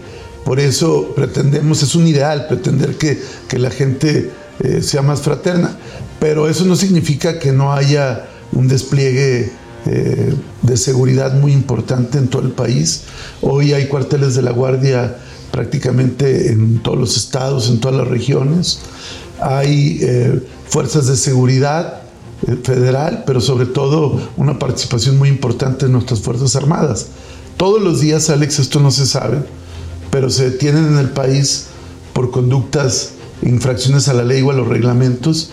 Por 0.44 0.58
eso 0.58 1.12
pretendemos, 1.14 1.82
es 1.82 1.94
un 1.94 2.06
ideal, 2.06 2.46
pretender 2.48 2.96
que, 2.96 3.20
que 3.48 3.58
la 3.58 3.70
gente 3.70 4.30
eh, 4.60 4.82
sea 4.82 5.02
más 5.02 5.20
fraterna, 5.20 5.76
pero 6.18 6.48
eso 6.48 6.64
no 6.64 6.76
significa 6.76 7.38
que 7.38 7.52
no 7.52 7.72
haya 7.72 8.28
un 8.52 8.68
despliegue 8.68 9.52
eh, 9.86 10.34
de 10.62 10.76
seguridad 10.76 11.34
muy 11.34 11.52
importante 11.52 12.18
en 12.18 12.28
todo 12.28 12.42
el 12.42 12.52
país. 12.52 13.04
Hoy 13.40 13.72
hay 13.72 13.86
cuarteles 13.86 14.34
de 14.34 14.42
la 14.42 14.50
Guardia 14.50 15.16
prácticamente 15.50 16.52
en 16.52 16.82
todos 16.82 16.98
los 16.98 17.16
estados, 17.16 17.68
en 17.68 17.80
todas 17.80 17.96
las 17.96 18.08
regiones. 18.08 18.80
Hay 19.40 19.98
eh, 20.02 20.42
fuerzas 20.68 21.06
de 21.06 21.16
seguridad 21.16 22.02
eh, 22.46 22.56
federal, 22.62 23.24
pero 23.26 23.40
sobre 23.40 23.66
todo 23.66 24.20
una 24.36 24.58
participación 24.58 25.18
muy 25.18 25.28
importante 25.28 25.86
de 25.86 25.92
nuestras 25.92 26.20
Fuerzas 26.20 26.56
Armadas. 26.56 27.06
Todos 27.56 27.82
los 27.82 28.00
días, 28.00 28.30
Alex, 28.30 28.58
esto 28.58 28.80
no 28.80 28.90
se 28.90 29.06
sabe, 29.06 29.38
pero 30.10 30.30
se 30.30 30.50
detienen 30.50 30.86
en 30.86 30.98
el 30.98 31.10
país 31.10 31.66
por 32.12 32.30
conductas, 32.30 33.12
infracciones 33.42 34.08
a 34.08 34.14
la 34.14 34.24
ley 34.24 34.42
o 34.42 34.50
a 34.50 34.54
los 34.54 34.68
reglamentos, 34.68 35.50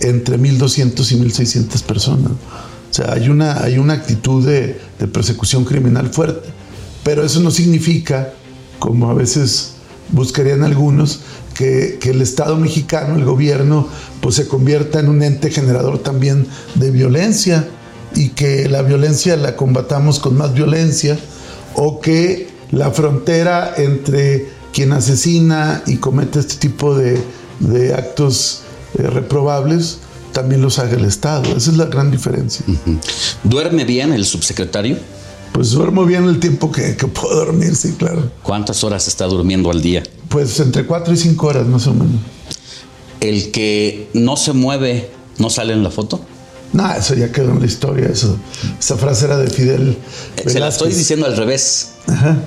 entre 0.00 0.38
1.200 0.38 1.12
y 1.12 1.16
1.600 1.16 1.82
personas. 1.82 2.32
O 2.90 2.94
sea, 2.94 3.12
hay 3.12 3.28
una, 3.28 3.62
hay 3.62 3.78
una 3.78 3.94
actitud 3.94 4.46
de, 4.46 4.80
persecución 5.12 5.64
criminal 5.64 6.10
fuerte. 6.10 6.48
Pero 7.04 7.24
eso 7.24 7.40
no 7.40 7.50
significa, 7.50 8.32
como 8.78 9.10
a 9.10 9.14
veces 9.14 9.74
buscarían 10.10 10.64
algunos, 10.64 11.20
que, 11.54 11.98
que, 12.00 12.10
el 12.10 12.22
Estado 12.22 12.56
mexicano, 12.56 13.16
el 13.16 13.24
gobierno, 13.24 13.88
pues 14.20 14.34
se 14.34 14.48
convierta 14.48 14.98
en 15.00 15.08
un 15.08 15.22
ente 15.22 15.50
generador 15.50 15.98
también 15.98 16.46
de 16.74 16.90
violencia 16.90 17.68
y 18.14 18.30
que 18.30 18.68
la 18.68 18.82
violencia 18.82 19.36
la 19.36 19.56
combatamos 19.56 20.18
con 20.18 20.36
más 20.36 20.52
violencia 20.52 21.18
o 21.74 22.00
que 22.00 22.48
la 22.70 22.90
frontera 22.90 23.74
entre 23.76 24.48
quien 24.72 24.92
asesina 24.92 25.82
y 25.86 25.96
comete 25.96 26.40
este 26.40 26.56
tipo 26.56 26.96
de, 26.96 27.20
de 27.60 27.94
actos 27.94 28.62
eh, 28.98 29.02
reprobables 29.02 29.98
también 30.40 30.62
los 30.62 30.78
haga 30.78 30.96
el 30.96 31.04
Estado. 31.04 31.44
Esa 31.54 31.70
es 31.70 31.76
la 31.76 31.84
gran 31.84 32.10
diferencia. 32.10 32.64
Uh 32.66 32.72
-huh. 32.72 32.98
¿Duerme 33.44 33.84
bien 33.84 34.14
el 34.14 34.24
subsecretario? 34.24 34.96
Pues 35.52 35.72
duermo 35.72 36.06
bien 36.06 36.24
el 36.24 36.40
tiempo 36.40 36.72
que, 36.72 36.96
que, 36.96 37.06
puedo 37.08 37.34
dormir, 37.44 37.76
sí, 37.76 37.94
claro. 37.98 38.30
¿Cuántas 38.42 38.82
horas 38.82 39.06
está 39.06 39.26
durmiendo 39.26 39.70
al 39.70 39.82
día? 39.82 40.02
Pues 40.28 40.58
entre 40.60 40.86
cuatro 40.86 41.12
y 41.12 41.18
cinco 41.18 41.48
horas 41.48 41.66
más 41.66 41.86
o 41.88 41.92
menos. 41.92 42.20
¿El 43.20 43.50
que 43.50 44.08
no 44.14 44.36
se 44.38 44.54
mueve 44.54 45.10
no 45.36 45.50
sale 45.50 45.74
en 45.74 45.82
la 45.82 45.90
foto? 45.90 46.20
No, 46.72 46.90
eso 46.90 47.14
ya 47.14 47.30
quedó 47.30 47.50
en 47.50 47.60
la 47.60 47.66
historia. 47.66 48.08
Eso. 48.08 48.38
Esa 48.78 48.96
frase 48.96 49.26
era 49.26 49.36
de 49.36 49.50
Fidel. 49.50 49.98
Velázquez. 50.36 50.52
Se 50.52 50.60
la 50.60 50.68
estoy 50.68 50.92
diciendo 50.94 51.26
al 51.26 51.36
revés. 51.36 51.90
Ajá. 52.06 52.38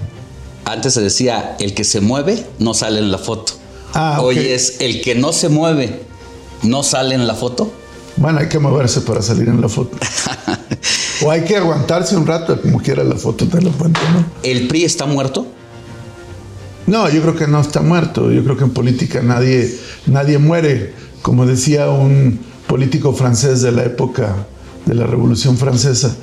Antes 0.65 0.95
se 0.95 1.02
decía, 1.02 1.57
el 1.60 1.76
que 1.76 1.84
se 1.84 2.02
mueve 2.02 2.44
no 2.57 2.74
sale 2.74 2.99
en 2.99 3.11
la 3.11 3.20
foto. 3.20 3.53
Ah, 3.94 4.20
Hoy 4.22 4.40
okay. 4.40 4.52
es, 4.52 4.78
el 4.80 5.02
que 5.02 5.14
no 5.14 5.32
se 5.32 5.49
mueve 5.49 6.02
no 6.64 6.82
sale 6.82 7.15
en 7.15 7.28
la 7.28 7.36
foto. 7.36 7.72
Bueno, 8.18 8.40
hay 8.40 8.48
que 8.48 8.60
moverse 8.60 9.02
para 9.02 9.22
salir 9.22 9.48
en 9.49 9.61
la 9.61 9.69
foto. 9.69 9.98
o 11.26 11.31
hay 11.31 11.44
que 11.44 11.57
aguantarse 11.57 12.15
un 12.15 12.27
rato, 12.27 12.61
como 12.61 12.80
quiera 12.80 13.03
la 13.03 13.15
foto 13.15 13.48
te 13.48 13.61
lo 13.61 13.72
cuento, 13.72 13.99
¿no? 14.14 14.26
¿El 14.44 14.68
PRI 14.68 14.84
está 14.84 15.06
muerto? 15.06 15.48
No, 16.85 17.10
yo 17.10 17.22
creo 17.22 17.35
que 17.35 17.48
no 17.48 17.61
está 17.61 17.81
muerto. 17.81 18.31
Yo 18.31 18.44
creo 18.44 18.57
que 18.57 18.65
en 18.65 18.72
política 18.72 19.22
nadie, 19.22 19.73
nadie 20.06 20.38
muere. 20.38 20.94
Como 21.22 21.45
decía 21.45 21.90
un 21.90 22.40
político 22.68 23.14
francés 23.14 23.61
de 23.61 23.72
la 23.72 23.84
época 23.84 24.48
de 24.85 24.94
la 24.94 25.07
Revolución 25.07 25.57
Francesa, 25.57 26.15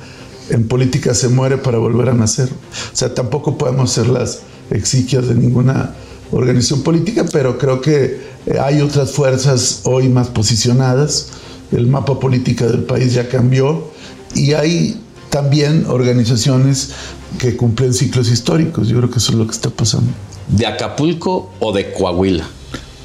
en 0.49 0.67
política 0.67 1.13
se 1.13 1.29
muere 1.29 1.57
para 1.57 1.79
volver 1.79 2.09
a 2.09 2.13
nacer. 2.13 2.49
O 2.49 2.95
sea, 2.95 3.13
tampoco 3.13 3.57
podemos 3.57 3.91
ser 3.91 4.07
las 4.07 4.41
exequias 4.69 5.27
de 5.27 5.35
ninguna 5.35 5.95
organización 6.31 6.83
política, 6.83 7.25
pero 7.31 7.57
creo 7.57 7.81
que 7.81 8.21
hay 8.61 8.81
otras 8.81 9.11
fuerzas 9.11 9.81
hoy 9.83 10.09
más 10.09 10.27
posicionadas. 10.27 11.29
El 11.71 11.87
mapa 11.87 12.19
político 12.19 12.65
del 12.65 12.83
país 12.83 13.13
ya 13.13 13.29
cambió 13.29 13.91
y 14.35 14.53
hay 14.53 14.99
también 15.29 15.85
organizaciones 15.87 16.91
que 17.39 17.55
cumplen 17.55 17.93
ciclos 17.93 18.29
históricos. 18.29 18.87
Yo 18.87 18.97
creo 18.97 19.09
que 19.09 19.19
eso 19.19 19.31
es 19.31 19.37
lo 19.37 19.45
que 19.45 19.53
está 19.53 19.69
pasando. 19.69 20.11
¿De 20.49 20.65
Acapulco 20.65 21.51
o 21.59 21.71
de 21.71 21.93
Coahuila? 21.93 22.45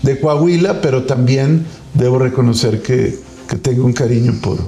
De 0.02 0.18
Coahuila, 0.18 0.80
pero 0.80 1.04
también 1.04 1.64
debo 1.94 2.18
reconocer 2.18 2.82
que, 2.82 3.18
que 3.48 3.56
tengo 3.56 3.86
un 3.86 3.92
cariño 3.92 4.34
por, 4.42 4.58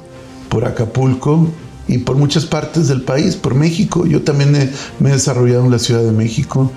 por 0.48 0.64
Acapulco 0.64 1.48
y 1.88 1.98
por 1.98 2.16
muchas 2.16 2.46
partes 2.46 2.88
del 2.88 3.02
país, 3.02 3.34
por 3.34 3.54
México. 3.54 4.06
Yo 4.06 4.22
también 4.22 4.54
he, 4.54 4.70
me 5.00 5.10
he 5.10 5.12
desarrollado 5.14 5.64
en 5.64 5.70
la 5.70 5.78
Ciudad 5.78 6.02
de 6.02 6.12
México. 6.12 6.70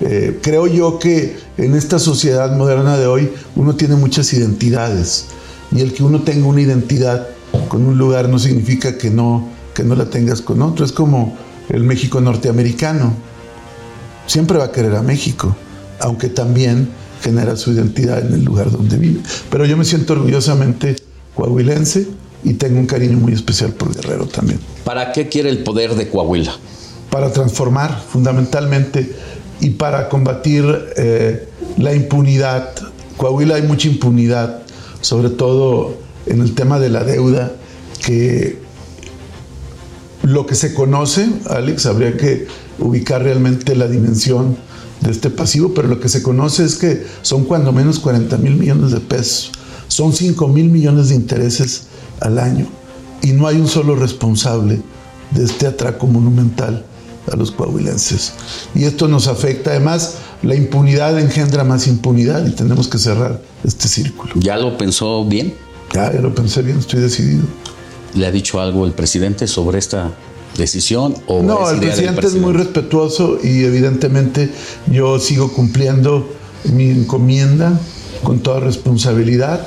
Eh, 0.00 0.40
creo 0.42 0.66
yo 0.66 0.98
que 0.98 1.36
en 1.56 1.74
esta 1.74 1.98
sociedad 1.98 2.56
moderna 2.56 2.96
de 2.96 3.06
hoy 3.06 3.30
uno 3.54 3.76
tiene 3.76 3.94
muchas 3.94 4.32
identidades 4.32 5.26
y 5.74 5.80
el 5.80 5.92
que 5.92 6.04
uno 6.04 6.22
tenga 6.22 6.46
una 6.46 6.60
identidad 6.60 7.28
con 7.68 7.84
un 7.86 7.98
lugar 7.98 8.28
no 8.28 8.38
significa 8.38 8.96
que 8.96 9.10
no, 9.10 9.48
que 9.74 9.82
no 9.82 9.96
la 9.96 10.06
tengas 10.06 10.40
con 10.40 10.62
otro. 10.62 10.84
Es 10.84 10.92
como 10.92 11.36
el 11.68 11.82
México 11.82 12.20
norteamericano. 12.20 13.12
Siempre 14.26 14.56
va 14.56 14.66
a 14.66 14.72
querer 14.72 14.94
a 14.94 15.02
México, 15.02 15.54
aunque 16.00 16.28
también 16.28 16.88
genera 17.22 17.56
su 17.56 17.72
identidad 17.72 18.24
en 18.24 18.34
el 18.34 18.44
lugar 18.44 18.70
donde 18.70 18.96
vive. 18.96 19.20
Pero 19.50 19.66
yo 19.66 19.76
me 19.76 19.84
siento 19.84 20.12
orgullosamente 20.12 20.96
coahuilense 21.34 22.06
y 22.44 22.54
tengo 22.54 22.78
un 22.78 22.86
cariño 22.86 23.18
muy 23.18 23.32
especial 23.32 23.72
por 23.72 23.94
Guerrero 23.94 24.26
también. 24.26 24.60
¿Para 24.84 25.12
qué 25.12 25.28
quiere 25.28 25.50
el 25.50 25.64
poder 25.64 25.94
de 25.94 26.08
Coahuila? 26.08 26.54
Para 27.10 27.32
transformar 27.32 28.00
fundamentalmente 28.08 29.14
y 29.60 29.70
para 29.70 30.08
combatir 30.08 30.64
eh, 30.96 31.48
la 31.78 31.94
impunidad. 31.94 32.70
Coahuila 33.16 33.56
hay 33.56 33.62
mucha 33.62 33.88
impunidad, 33.88 34.63
sobre 35.04 35.28
todo 35.28 35.94
en 36.24 36.40
el 36.40 36.54
tema 36.54 36.78
de 36.80 36.88
la 36.88 37.04
deuda, 37.04 37.52
que 38.02 38.58
lo 40.22 40.46
que 40.46 40.54
se 40.54 40.72
conoce, 40.72 41.28
Alex, 41.50 41.84
habría 41.84 42.16
que 42.16 42.46
ubicar 42.78 43.22
realmente 43.22 43.76
la 43.76 43.86
dimensión 43.86 44.56
de 45.02 45.10
este 45.10 45.28
pasivo, 45.28 45.74
pero 45.74 45.88
lo 45.88 46.00
que 46.00 46.08
se 46.08 46.22
conoce 46.22 46.64
es 46.64 46.76
que 46.76 47.04
son 47.20 47.44
cuando 47.44 47.70
menos 47.70 47.98
40 47.98 48.38
mil 48.38 48.56
millones 48.56 48.92
de 48.92 49.00
pesos, 49.00 49.52
son 49.88 50.14
5 50.14 50.48
mil 50.48 50.70
millones 50.70 51.10
de 51.10 51.16
intereses 51.16 51.82
al 52.20 52.38
año. 52.38 52.66
Y 53.20 53.32
no 53.32 53.46
hay 53.46 53.56
un 53.56 53.68
solo 53.68 53.96
responsable 53.96 54.80
de 55.32 55.44
este 55.44 55.66
atraco 55.66 56.06
monumental 56.06 56.86
a 57.32 57.36
los 57.36 57.50
coahuilenses. 57.50 58.32
Y 58.74 58.84
esto 58.84 59.08
nos 59.08 59.26
afecta. 59.28 59.70
Además, 59.70 60.16
la 60.42 60.54
impunidad 60.54 61.18
engendra 61.18 61.64
más 61.64 61.86
impunidad 61.86 62.46
y 62.46 62.50
tenemos 62.50 62.88
que 62.88 62.98
cerrar 62.98 63.40
este 63.64 63.88
círculo. 63.88 64.32
¿Ya 64.36 64.56
lo 64.56 64.76
pensó 64.76 65.24
bien? 65.24 65.54
Ya, 65.92 66.12
ya 66.12 66.20
lo 66.20 66.34
pensé 66.34 66.62
bien, 66.62 66.78
estoy 66.78 67.00
decidido. 67.00 67.44
¿Le 68.14 68.26
ha 68.26 68.30
dicho 68.30 68.60
algo 68.60 68.84
el 68.84 68.92
presidente 68.92 69.46
sobre 69.46 69.78
esta 69.78 70.12
decisión? 70.56 71.14
O 71.26 71.42
no, 71.42 71.68
el 71.70 71.78
presidente, 71.78 72.26
es 72.26 72.34
muy 72.34 72.52
respetuoso 72.52 73.38
y 73.42 73.64
evidentemente 73.64 74.50
yo 74.90 75.18
sigo 75.18 75.52
cumpliendo 75.52 76.28
mi 76.72 76.90
encomienda 76.90 77.78
con 78.22 78.40
toda 78.40 78.60
responsabilidad. 78.60 79.66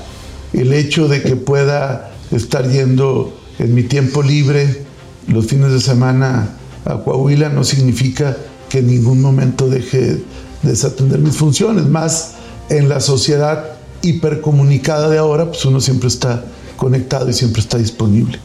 El 0.53 0.73
hecho 0.73 1.07
de 1.07 1.21
que 1.21 1.35
pueda 1.35 2.11
estar 2.31 2.69
yendo 2.69 3.37
en 3.59 3.73
mi 3.73 3.83
tiempo 3.83 4.21
libre 4.21 4.85
los 5.27 5.45
fines 5.47 5.71
de 5.71 5.81
semana 5.81 6.57
a 6.87 7.03
Coahuila 7.03 7.49
no 7.49 7.63
significa 7.63 8.37
que 8.69 8.79
en 8.79 8.87
ningún 8.87 9.21
momento 9.21 9.69
deje 9.69 9.99
de 9.99 10.23
desatender 10.63 11.19
mis 11.19 11.35
funciones, 11.35 11.85
más 11.85 12.33
en 12.69 12.89
la 12.89 12.99
sociedad 12.99 13.77
hipercomunicada 14.01 15.09
de 15.09 15.17
ahora, 15.17 15.47
pues 15.47 15.63
uno 15.65 15.81
siempre 15.81 16.07
está 16.07 16.45
conectado 16.75 17.29
y 17.29 17.33
siempre 17.33 17.61
está 17.61 17.77
disponible. 17.77 18.39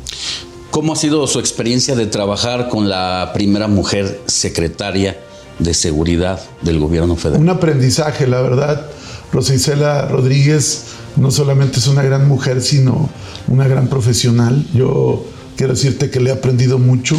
¿Cómo 0.71 0.95
ha 0.95 0.97
sido 0.97 1.27
su 1.27 1.39
experiencia 1.39 1.95
de 1.95 2.07
trabajar 2.07 2.69
con 2.69 2.89
la 2.89 3.33
primera 3.35 3.69
mujer 3.69 4.23
secretaria 4.27 5.19
de 5.59 5.75
seguridad 5.75 6.41
del 6.63 6.79
gobierno 6.79 7.15
federal? 7.17 7.43
Un 7.43 7.51
aprendizaje, 7.51 8.27
la 8.27 8.41
verdad. 8.41 8.87
Rosa 9.33 9.55
Isela 9.55 10.09
Rodríguez 10.09 10.85
no 11.17 11.31
solamente 11.31 11.79
es 11.79 11.87
una 11.89 12.03
gran 12.03 12.27
mujer, 12.27 12.63
sino 12.63 13.11
una 13.49 13.69
gran 13.69 13.89
profesional. 13.89 14.67
Yo 14.73 15.27
quiero 15.57 15.75
decirte 15.75 16.11
que 16.11 16.21
le 16.21 16.31
he 16.31 16.33
aprendido 16.33 16.79
mucho 16.79 17.17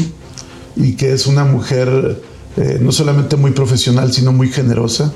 y 0.75 0.93
que 0.93 1.13
es 1.13 1.27
una 1.27 1.45
mujer 1.45 2.21
eh, 2.57 2.77
no 2.81 2.91
solamente 2.91 3.35
muy 3.35 3.51
profesional, 3.51 4.13
sino 4.13 4.31
muy 4.31 4.49
generosa, 4.49 5.11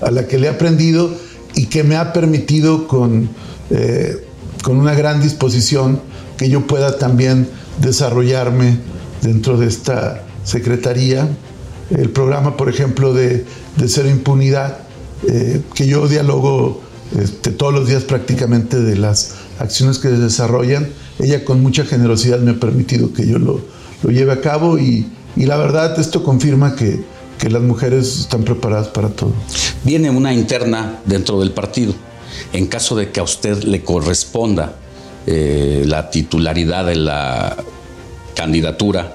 a 0.00 0.10
la 0.10 0.26
que 0.26 0.38
le 0.38 0.48
he 0.48 0.50
aprendido 0.50 1.10
y 1.54 1.66
que 1.66 1.84
me 1.84 1.96
ha 1.96 2.12
permitido 2.12 2.88
con, 2.88 3.28
eh, 3.70 4.26
con 4.62 4.76
una 4.76 4.94
gran 4.94 5.22
disposición 5.22 6.00
que 6.36 6.48
yo 6.48 6.66
pueda 6.66 6.98
también 6.98 7.48
desarrollarme 7.80 8.78
dentro 9.22 9.56
de 9.56 9.66
esta 9.66 10.24
secretaría. 10.42 11.28
El 11.90 12.10
programa, 12.10 12.56
por 12.56 12.68
ejemplo, 12.68 13.14
de, 13.14 13.44
de 13.76 13.88
Cero 13.88 14.08
Impunidad, 14.10 14.78
eh, 15.28 15.62
que 15.74 15.86
yo 15.86 16.08
dialogo 16.08 16.82
este, 17.18 17.50
todos 17.50 17.72
los 17.72 17.88
días 17.88 18.02
prácticamente 18.02 18.80
de 18.80 18.96
las 18.96 19.34
acciones 19.60 19.98
que 19.98 20.08
desarrollan, 20.08 20.88
ella 21.20 21.44
con 21.44 21.62
mucha 21.62 21.84
generosidad 21.84 22.40
me 22.40 22.52
ha 22.52 22.60
permitido 22.60 23.12
que 23.12 23.26
yo 23.26 23.38
lo, 23.38 23.60
lo 24.04 24.10
lleve 24.10 24.32
a 24.32 24.40
cabo 24.40 24.78
y, 24.78 25.06
y 25.34 25.46
la 25.46 25.56
verdad 25.56 25.98
esto 25.98 26.22
confirma 26.22 26.76
que, 26.76 27.02
que, 27.38 27.48
las 27.48 27.62
mujeres 27.62 28.20
están 28.20 28.44
preparadas 28.44 28.88
para 28.88 29.08
todo. 29.08 29.32
Viene 29.82 30.10
una 30.10 30.34
interna 30.34 31.00
dentro 31.06 31.40
del 31.40 31.52
partido. 31.52 31.94
En 32.52 32.66
caso 32.66 32.94
de 32.96 33.10
que 33.10 33.20
a 33.20 33.22
usted 33.22 33.64
le 33.64 33.82
corresponda 33.82 34.76
eh, 35.26 35.84
la 35.86 36.10
titularidad 36.10 36.84
de 36.84 36.96
la 36.96 37.56
candidatura, 38.36 39.14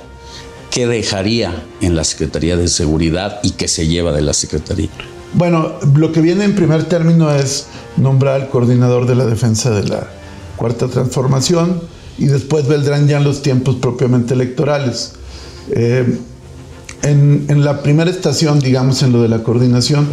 ¿qué 0.72 0.88
dejaría 0.88 1.64
en 1.82 1.96
la 1.96 2.04
Secretaría 2.04 2.58
de 2.58 2.68
Seguridad 2.68 3.40
y 3.44 3.52
qué 3.52 3.68
se 3.68 3.88
lleva 3.88 4.12
de 4.12 4.22
la 4.22 4.34
Secretaría? 4.34 4.90
Bueno, 5.34 5.74
lo 5.96 6.12
que 6.12 6.22
viene 6.22 6.46
en 6.46 6.56
primer 6.56 6.86
término 6.86 7.32
es 7.32 7.68
nombrar 7.96 8.42
al 8.42 8.50
coordinador 8.50 9.06
de 9.06 9.14
la 9.14 9.28
defensa 9.28 9.70
de 9.70 9.88
la 9.88 10.08
Cuarta 10.56 10.88
Transformación 10.88 11.80
y 12.20 12.28
después 12.28 12.68
vendrán 12.68 13.08
ya 13.08 13.20
los 13.20 13.42
tiempos 13.42 13.76
propiamente 13.76 14.34
electorales. 14.34 15.14
Eh, 15.72 16.18
en, 17.02 17.46
en, 17.48 17.64
la 17.64 17.82
primera 17.82 18.12
estación, 18.12 18.60
digamos, 18.60 19.02
en 19.04 19.14
lo 19.14 19.22
de 19.22 19.30
la 19.30 19.42
coordinación, 19.42 20.08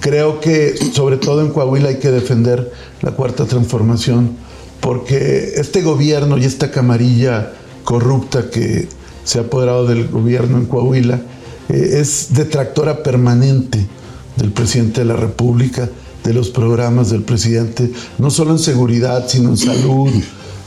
creo 0.00 0.40
que 0.40 0.74
sobre 0.92 1.16
todo 1.16 1.40
en 1.40 1.52
Coahuila 1.52 1.90
hay 1.90 1.98
que 1.98 2.10
defender 2.10 2.72
la 3.00 3.12
cuarta 3.12 3.44
transformación, 3.44 4.36
porque 4.80 5.52
este 5.56 5.82
gobierno 5.82 6.36
y 6.38 6.44
esta 6.44 6.72
camarilla 6.72 7.52
corrupta 7.84 8.50
que 8.50 8.88
se 9.22 9.38
ha 9.38 9.42
apoderado 9.42 9.86
del 9.86 10.08
gobierno 10.08 10.58
en 10.58 10.66
Coahuila 10.66 11.20
eh, 11.68 12.00
es 12.00 12.34
detractora 12.34 13.04
permanente 13.04 13.86
del 14.36 14.50
presidente 14.50 15.02
de 15.02 15.06
la 15.06 15.16
República, 15.16 15.88
de 16.24 16.34
los 16.34 16.50
programas 16.50 17.10
del 17.10 17.22
presidente, 17.22 17.92
no 18.18 18.30
solo 18.30 18.50
en 18.50 18.58
seguridad, 18.58 19.28
sino 19.28 19.50
en 19.50 19.56
salud 19.56 20.10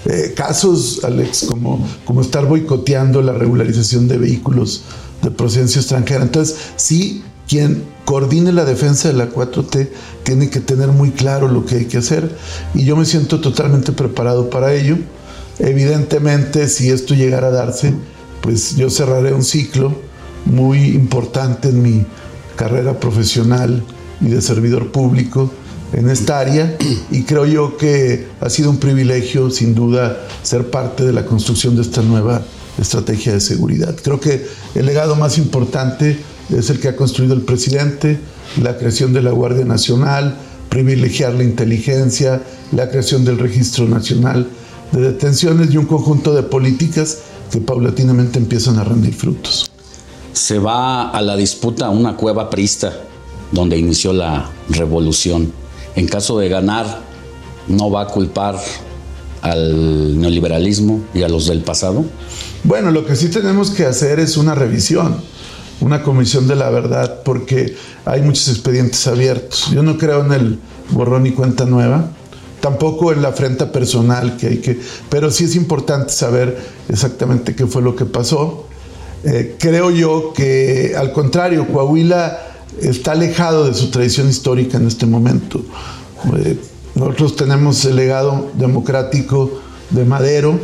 eh, 0.05 0.33
casos, 0.35 1.01
Alex, 1.03 1.45
como, 1.49 1.85
como 2.05 2.21
estar 2.21 2.45
boicoteando 2.45 3.21
la 3.21 3.33
regularización 3.33 4.07
de 4.07 4.17
vehículos 4.17 4.83
de 5.23 5.31
procedencia 5.31 5.79
extranjera. 5.79 6.23
Entonces, 6.23 6.55
sí, 6.75 7.23
quien 7.47 7.83
coordine 8.05 8.51
la 8.51 8.65
defensa 8.65 9.07
de 9.07 9.15
la 9.15 9.31
4T 9.31 9.89
tiene 10.23 10.49
que 10.49 10.59
tener 10.59 10.89
muy 10.89 11.11
claro 11.11 11.47
lo 11.47 11.65
que 11.65 11.75
hay 11.75 11.85
que 11.85 11.97
hacer 11.97 12.35
y 12.73 12.85
yo 12.85 12.95
me 12.95 13.05
siento 13.05 13.41
totalmente 13.41 13.91
preparado 13.91 14.49
para 14.49 14.73
ello. 14.73 14.97
Evidentemente, 15.59 16.67
si 16.67 16.89
esto 16.89 17.15
llegara 17.15 17.47
a 17.47 17.51
darse, 17.51 17.93
pues 18.41 18.75
yo 18.75 18.89
cerraré 18.89 19.33
un 19.33 19.43
ciclo 19.43 19.95
muy 20.45 20.89
importante 20.89 21.69
en 21.69 21.81
mi 21.81 22.05
carrera 22.55 22.99
profesional 22.99 23.83
y 24.21 24.27
de 24.27 24.41
servidor 24.41 24.91
público 24.91 25.51
en 25.93 26.09
esta 26.09 26.39
área 26.39 26.77
y 27.11 27.23
creo 27.23 27.45
yo 27.45 27.77
que 27.77 28.27
ha 28.41 28.49
sido 28.49 28.69
un 28.69 28.77
privilegio 28.77 29.49
sin 29.49 29.75
duda 29.75 30.17
ser 30.43 30.69
parte 30.69 31.05
de 31.05 31.13
la 31.13 31.25
construcción 31.25 31.75
de 31.75 31.83
esta 31.83 32.01
nueva 32.01 32.43
estrategia 32.79 33.33
de 33.33 33.39
seguridad. 33.39 33.95
Creo 34.03 34.19
que 34.19 34.45
el 34.73 34.85
legado 34.85 35.15
más 35.15 35.37
importante 35.37 36.17
es 36.49 36.69
el 36.69 36.79
que 36.79 36.89
ha 36.89 36.95
construido 36.95 37.33
el 37.33 37.41
presidente, 37.41 38.19
la 38.61 38.77
creación 38.77 39.13
de 39.13 39.21
la 39.21 39.31
Guardia 39.31 39.65
Nacional, 39.65 40.37
privilegiar 40.69 41.33
la 41.33 41.43
inteligencia, 41.43 42.41
la 42.71 42.89
creación 42.89 43.23
del 43.23 43.39
Registro 43.39 43.87
Nacional 43.87 44.47
de 44.91 45.01
Detenciones 45.01 45.73
y 45.73 45.77
un 45.77 45.85
conjunto 45.85 46.33
de 46.33 46.43
políticas 46.43 47.19
que 47.51 47.59
paulatinamente 47.59 48.39
empiezan 48.39 48.77
a 48.77 48.83
rendir 48.83 49.13
frutos. 49.13 49.71
Se 50.33 50.59
va 50.59 51.09
a 51.09 51.21
la 51.21 51.35
disputa 51.35 51.89
una 51.89 52.17
cueva 52.17 52.49
prista 52.49 52.93
donde 53.51 53.77
inició 53.77 54.11
la 54.11 54.49
revolución 54.69 55.53
en 55.95 56.07
caso 56.07 56.39
de 56.39 56.49
ganar, 56.49 57.01
no 57.67 57.89
va 57.89 58.01
a 58.01 58.07
culpar 58.07 58.57
al 59.41 60.19
neoliberalismo 60.19 61.01
y 61.13 61.23
a 61.23 61.29
los 61.29 61.47
del 61.47 61.61
pasado? 61.61 62.05
Bueno, 62.63 62.91
lo 62.91 63.05
que 63.05 63.15
sí 63.15 63.29
tenemos 63.29 63.69
que 63.69 63.85
hacer 63.85 64.19
es 64.19 64.37
una 64.37 64.55
revisión, 64.55 65.21
una 65.81 66.03
comisión 66.03 66.47
de 66.47 66.55
la 66.55 66.69
verdad, 66.69 67.21
porque 67.23 67.75
hay 68.05 68.21
muchos 68.21 68.49
expedientes 68.49 69.05
abiertos. 69.07 69.69
Yo 69.71 69.83
no 69.83 69.97
creo 69.97 70.25
en 70.25 70.31
el 70.33 70.59
borrón 70.89 71.27
y 71.27 71.31
cuenta 71.31 71.65
nueva, 71.65 72.09
tampoco 72.59 73.11
en 73.11 73.21
la 73.21 73.29
afrenta 73.29 73.71
personal 73.71 74.37
que 74.37 74.47
hay 74.47 74.57
que, 74.57 74.79
pero 75.09 75.29
sí 75.29 75.43
es 75.43 75.55
importante 75.55 76.11
saber 76.11 76.57
exactamente 76.89 77.55
qué 77.55 77.67
fue 77.67 77.81
lo 77.81 77.95
que 77.95 78.05
pasó. 78.05 78.67
Eh, 79.23 79.55
creo 79.59 79.91
yo 79.91 80.33
que 80.35 80.93
al 80.97 81.11
contrario, 81.11 81.67
Coahuila 81.67 82.44
está 82.81 83.13
alejado 83.13 83.65
de 83.65 83.73
su 83.73 83.91
tradición 83.91 84.29
histórica 84.29 84.77
en 84.77 84.87
este 84.87 85.05
momento. 85.05 85.63
Eh, 86.37 86.57
nosotros 86.95 87.35
tenemos 87.35 87.83
el 87.85 87.95
legado 87.95 88.51
democrático 88.55 89.59
de 89.89 90.05
Madero, 90.05 90.59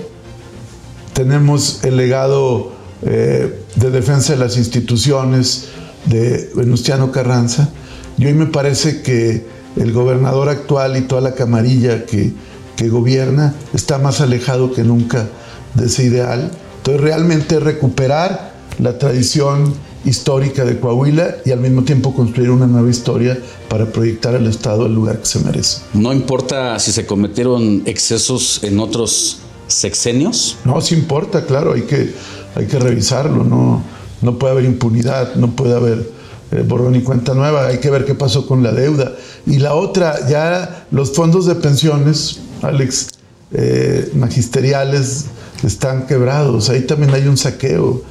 tenemos 1.13 1.83
el 1.83 1.97
legado 1.97 2.71
eh, 3.03 3.63
de 3.75 3.91
defensa 3.91 4.33
de 4.33 4.39
las 4.39 4.57
instituciones 4.57 5.67
de 6.05 6.49
Venustiano 6.55 7.11
Carranza, 7.11 7.69
y 8.17 8.25
hoy 8.25 8.33
me 8.33 8.45
parece 8.45 9.01
que 9.01 9.45
el 9.75 9.93
gobernador 9.93 10.49
actual 10.49 10.97
y 10.97 11.01
toda 11.01 11.21
la 11.21 11.33
camarilla 11.33 12.05
que, 12.05 12.33
que 12.75 12.89
gobierna 12.89 13.53
está 13.73 13.97
más 13.97 14.21
alejado 14.21 14.73
que 14.73 14.83
nunca 14.83 15.27
de 15.73 15.85
ese 15.85 16.03
ideal. 16.03 16.51
Entonces 16.77 17.01
realmente 17.01 17.59
recuperar 17.59 18.53
la 18.79 18.97
tradición 18.97 19.73
histórica 20.05 20.65
de 20.65 20.79
Coahuila 20.79 21.37
y 21.45 21.51
al 21.51 21.59
mismo 21.59 21.83
tiempo 21.83 22.13
construir 22.13 22.49
una 22.49 22.67
nueva 22.67 22.89
historia 22.89 23.37
para 23.69 23.85
proyectar 23.85 24.35
al 24.35 24.47
Estado 24.47 24.85
al 24.85 24.93
lugar 24.93 25.19
que 25.19 25.25
se 25.25 25.39
merece. 25.39 25.81
¿No 25.93 26.11
importa 26.13 26.79
si 26.79 26.91
se 26.91 27.05
cometieron 27.05 27.83
excesos 27.85 28.63
en 28.63 28.79
otros 28.79 29.39
sexenios? 29.67 30.57
No, 30.65 30.81
sí 30.81 30.95
importa, 30.95 31.45
claro, 31.45 31.73
hay 31.73 31.83
que, 31.83 32.13
hay 32.55 32.65
que 32.65 32.79
revisarlo, 32.79 33.43
no, 33.43 33.83
no 34.21 34.39
puede 34.39 34.53
haber 34.53 34.65
impunidad, 34.65 35.35
no 35.35 35.51
puede 35.51 35.75
haber 35.75 36.09
eh, 36.51 36.63
borrón 36.67 36.95
y 36.95 37.01
cuenta 37.01 37.33
nueva, 37.33 37.67
hay 37.67 37.77
que 37.77 37.89
ver 37.89 38.05
qué 38.05 38.15
pasó 38.15 38.47
con 38.47 38.63
la 38.63 38.71
deuda. 38.71 39.13
Y 39.45 39.59
la 39.59 39.75
otra, 39.75 40.27
ya 40.27 40.85
los 40.91 41.13
fondos 41.13 41.45
de 41.45 41.55
pensiones, 41.55 42.39
Alex, 42.61 43.07
eh, 43.53 44.11
magisteriales 44.15 45.25
están 45.63 46.07
quebrados, 46.07 46.69
ahí 46.69 46.81
también 46.81 47.13
hay 47.13 47.27
un 47.27 47.37
saqueo 47.37 48.01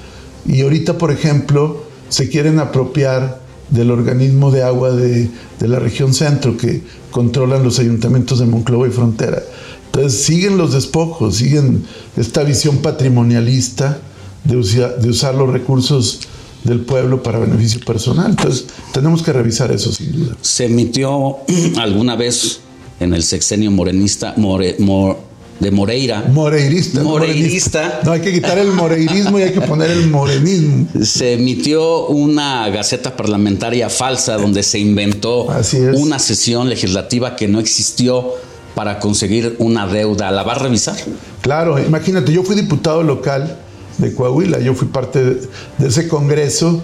y 0.46 0.62
ahorita, 0.62 0.98
por 0.98 1.10
ejemplo, 1.10 1.84
se 2.08 2.28
quieren 2.28 2.58
apropiar 2.58 3.40
del 3.70 3.90
organismo 3.90 4.50
de 4.50 4.62
agua 4.62 4.90
de, 4.90 5.28
de 5.58 5.68
la 5.68 5.78
región 5.78 6.12
centro 6.12 6.56
que 6.56 6.82
controlan 7.10 7.62
los 7.62 7.78
ayuntamientos 7.78 8.40
de 8.40 8.46
Monclova 8.46 8.88
y 8.88 8.90
Frontera. 8.90 9.42
Entonces 9.86 10.22
siguen 10.22 10.56
los 10.56 10.72
despojos, 10.72 11.36
siguen 11.36 11.84
esta 12.16 12.42
visión 12.42 12.78
patrimonialista 12.78 13.98
de, 14.44 14.56
de 14.56 15.08
usar 15.08 15.34
los 15.34 15.50
recursos 15.50 16.20
del 16.64 16.80
pueblo 16.80 17.22
para 17.22 17.38
beneficio 17.38 17.80
personal. 17.80 18.30
Entonces 18.30 18.66
tenemos 18.92 19.22
que 19.22 19.32
revisar 19.32 19.72
eso 19.72 19.92
sin 19.92 20.12
duda. 20.12 20.36
Se 20.40 20.66
emitió 20.66 21.38
alguna 21.78 22.16
vez 22.16 22.60
en 23.00 23.14
el 23.14 23.22
sexenio 23.22 23.70
morenista 23.70 24.34
more, 24.36 24.76
more, 24.78 25.16
de 25.60 25.70
Moreira. 25.70 26.24
Moreirista. 26.32 27.02
Moreirista. 27.02 28.00
No, 28.04 28.12
hay 28.12 28.20
que 28.20 28.32
quitar 28.32 28.58
el 28.58 28.72
moreirismo 28.72 29.38
y 29.38 29.42
hay 29.42 29.52
que 29.52 29.60
poner 29.60 29.90
el 29.90 30.08
morenismo. 30.08 30.88
Se 31.02 31.34
emitió 31.34 32.06
una 32.06 32.68
gaceta 32.70 33.16
parlamentaria 33.16 33.88
falsa 33.90 34.36
donde 34.36 34.62
se 34.62 34.78
inventó 34.78 35.46
una 35.94 36.18
sesión 36.18 36.68
legislativa 36.68 37.36
que 37.36 37.46
no 37.46 37.60
existió 37.60 38.32
para 38.74 38.98
conseguir 38.98 39.56
una 39.58 39.86
deuda. 39.86 40.30
¿La 40.30 40.42
va 40.42 40.52
a 40.52 40.58
revisar? 40.58 40.96
Claro, 41.42 41.78
imagínate, 41.78 42.32
yo 42.32 42.42
fui 42.42 42.56
diputado 42.56 43.02
local 43.02 43.58
de 43.98 44.14
Coahuila, 44.14 44.60
yo 44.60 44.74
fui 44.74 44.88
parte 44.88 45.22
de, 45.22 45.40
de 45.78 45.88
ese 45.88 46.08
congreso 46.08 46.82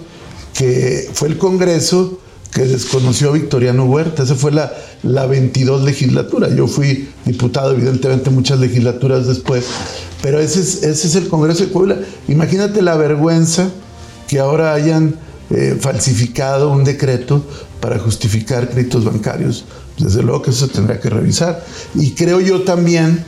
que 0.53 1.09
fue 1.13 1.29
el 1.29 1.37
congreso 1.37 2.19
que 2.53 2.65
desconoció 2.65 3.29
a 3.29 3.33
Victoriano 3.33 3.85
Huerta. 3.85 4.23
Esa 4.23 4.35
fue 4.35 4.51
la, 4.51 4.71
la 5.03 5.25
22 5.25 5.83
legislatura. 5.83 6.49
Yo 6.49 6.67
fui 6.67 7.09
diputado, 7.25 7.73
evidentemente, 7.73 8.29
muchas 8.29 8.59
legislaturas 8.59 9.27
después. 9.27 9.65
Pero 10.21 10.39
ese 10.39 10.61
es, 10.61 10.83
ese 10.83 11.07
es 11.07 11.15
el 11.15 11.27
Congreso 11.27 11.65
de 11.65 11.71
Coahuila. 11.71 11.97
Imagínate 12.27 12.81
la 12.81 12.95
vergüenza 12.95 13.69
que 14.27 14.39
ahora 14.39 14.73
hayan 14.73 15.15
eh, 15.49 15.77
falsificado 15.79 16.71
un 16.71 16.83
decreto 16.83 17.43
para 17.79 17.99
justificar 17.99 18.69
créditos 18.69 19.05
bancarios. 19.05 19.65
Desde 19.97 20.21
luego 20.21 20.41
que 20.41 20.51
eso 20.51 20.67
se 20.67 20.73
tendrá 20.73 20.99
que 20.99 21.09
revisar. 21.09 21.63
Y 21.95 22.11
creo 22.11 22.39
yo 22.39 22.61
también 22.63 23.23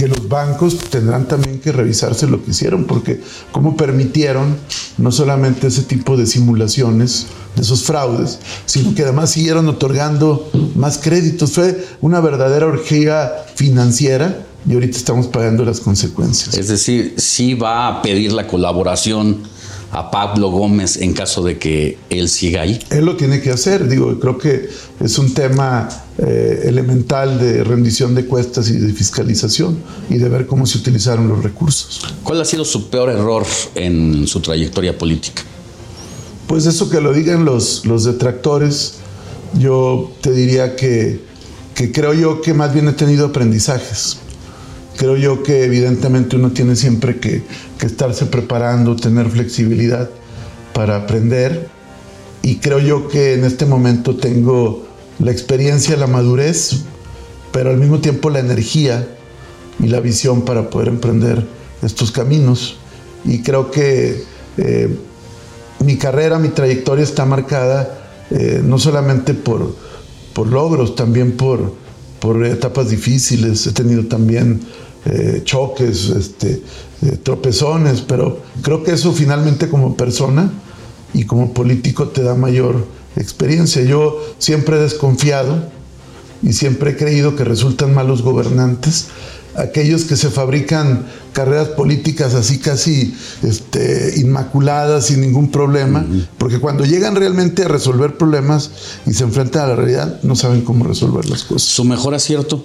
que 0.00 0.08
los 0.08 0.30
bancos 0.30 0.78
tendrán 0.78 1.28
también 1.28 1.60
que 1.60 1.72
revisarse 1.72 2.26
lo 2.26 2.42
que 2.42 2.52
hicieron, 2.52 2.86
porque 2.86 3.20
cómo 3.52 3.76
permitieron 3.76 4.56
no 4.96 5.12
solamente 5.12 5.66
ese 5.66 5.82
tipo 5.82 6.16
de 6.16 6.24
simulaciones, 6.24 7.26
de 7.54 7.60
esos 7.60 7.82
fraudes, 7.82 8.38
sino 8.64 8.94
que 8.94 9.02
además 9.02 9.30
siguieron 9.30 9.68
otorgando 9.68 10.50
más 10.74 10.96
créditos. 10.96 11.52
Fue 11.52 11.86
una 12.00 12.20
verdadera 12.20 12.64
orgía 12.64 13.30
financiera 13.54 14.46
y 14.66 14.72
ahorita 14.72 14.96
estamos 14.96 15.26
pagando 15.26 15.66
las 15.66 15.80
consecuencias. 15.80 16.56
Es 16.56 16.68
decir, 16.68 17.16
sí 17.18 17.52
va 17.52 17.86
a 17.86 18.00
pedir 18.00 18.32
la 18.32 18.46
colaboración 18.46 19.42
a 19.92 20.10
Pablo 20.10 20.50
Gómez 20.50 20.96
en 20.96 21.12
caso 21.12 21.42
de 21.42 21.58
que 21.58 21.98
él 22.10 22.28
siga 22.28 22.62
ahí? 22.62 22.80
Él 22.90 23.04
lo 23.04 23.16
tiene 23.16 23.40
que 23.40 23.50
hacer, 23.50 23.88
digo, 23.88 24.18
creo 24.18 24.38
que 24.38 24.70
es 25.00 25.18
un 25.18 25.34
tema 25.34 25.88
eh, 26.22 26.64
elemental 26.66 27.38
de 27.38 27.64
rendición 27.64 28.14
de 28.14 28.26
cuestas 28.26 28.68
y 28.68 28.74
de 28.74 28.92
fiscalización 28.92 29.78
y 30.10 30.18
de 30.18 30.28
ver 30.28 30.46
cómo 30.46 30.66
se 30.66 30.76
utilizaron 30.76 31.28
los 31.28 31.42
recursos. 31.42 32.02
¿Cuál 32.22 32.42
ha 32.42 32.44
sido 32.44 32.66
su 32.66 32.90
peor 32.90 33.08
error 33.08 33.46
en 33.74 34.26
su 34.26 34.40
trayectoria 34.40 34.98
política? 34.98 35.42
Pues 36.46 36.66
eso 36.66 36.90
que 36.90 37.00
lo 37.00 37.14
digan 37.14 37.46
los, 37.46 37.86
los 37.86 38.04
detractores, 38.04 38.96
yo 39.58 40.12
te 40.20 40.32
diría 40.32 40.76
que, 40.76 41.22
que 41.74 41.90
creo 41.90 42.12
yo 42.12 42.42
que 42.42 42.52
más 42.52 42.74
bien 42.74 42.88
he 42.88 42.92
tenido 42.92 43.26
aprendizajes 43.26 44.18
creo 44.98 45.16
yo 45.16 45.42
que 45.42 45.64
evidentemente 45.64 46.36
uno 46.36 46.50
tiene 46.50 46.76
siempre 46.76 47.18
que, 47.18 47.42
que, 47.78 47.86
estarse 47.86 48.26
preparando, 48.26 48.96
tener 48.96 49.30
flexibilidad 49.30 50.10
para 50.74 50.96
aprender. 50.96 51.70
Y 52.42 52.56
creo 52.56 52.80
yo 52.80 53.08
que 53.08 53.32
en 53.32 53.44
este 53.44 53.64
momento 53.64 54.16
tengo 54.16 54.89
la 55.20 55.30
experiencia, 55.30 55.96
la 55.96 56.06
madurez, 56.06 56.80
pero 57.52 57.70
al 57.70 57.76
mismo 57.76 58.00
tiempo 58.00 58.30
la 58.30 58.40
energía 58.40 59.06
y 59.78 59.88
la 59.88 60.00
visión 60.00 60.42
para 60.42 60.70
poder 60.70 60.88
emprender 60.88 61.46
estos 61.82 62.10
caminos. 62.10 62.78
Y 63.24 63.42
creo 63.42 63.70
que 63.70 64.24
eh, 64.56 64.96
mi 65.84 65.96
carrera, 65.96 66.38
mi 66.38 66.48
trayectoria 66.48 67.04
está 67.04 67.24
marcada 67.24 67.98
eh, 68.30 68.62
no 68.64 68.78
solamente 68.78 69.34
por, 69.34 69.74
por 70.32 70.46
logros, 70.46 70.94
también 70.94 71.32
por, 71.32 71.74
por 72.18 72.44
etapas 72.44 72.90
difíciles. 72.90 73.66
He 73.66 73.72
tenido 73.72 74.04
también 74.06 74.60
eh, 75.04 75.42
choques, 75.44 76.10
este, 76.10 76.62
tropezones, 77.22 78.02
pero 78.02 78.40
creo 78.62 78.82
que 78.84 78.92
eso 78.92 79.12
finalmente 79.12 79.68
como 79.68 79.96
persona 79.96 80.50
y 81.12 81.24
como 81.24 81.52
político 81.52 82.08
te 82.08 82.22
da 82.22 82.34
mayor 82.34 82.99
experiencia. 83.16 83.82
Yo 83.82 84.20
siempre 84.38 84.76
he 84.76 84.80
desconfiado 84.80 85.70
y 86.42 86.52
siempre 86.52 86.92
he 86.92 86.96
creído 86.96 87.36
que 87.36 87.44
resultan 87.44 87.94
malos 87.94 88.22
gobernantes 88.22 89.08
aquellos 89.56 90.04
que 90.04 90.16
se 90.16 90.30
fabrican 90.30 91.06
carreras 91.32 91.68
políticas 91.68 92.34
así 92.34 92.58
casi 92.58 93.14
este, 93.42 94.14
inmaculadas, 94.16 95.06
sin 95.06 95.20
ningún 95.20 95.50
problema, 95.50 96.04
porque 96.38 96.58
cuando 96.58 96.84
llegan 96.84 97.14
realmente 97.16 97.64
a 97.64 97.68
resolver 97.68 98.16
problemas 98.16 98.70
y 99.06 99.12
se 99.12 99.24
enfrentan 99.24 99.64
a 99.64 99.66
la 99.68 99.76
realidad, 99.76 100.20
no 100.22 100.36
saben 100.36 100.62
cómo 100.62 100.84
resolver 100.84 101.28
las 101.28 101.44
cosas. 101.44 101.68
¿Su 101.68 101.84
mejor 101.84 102.14
acierto? 102.14 102.64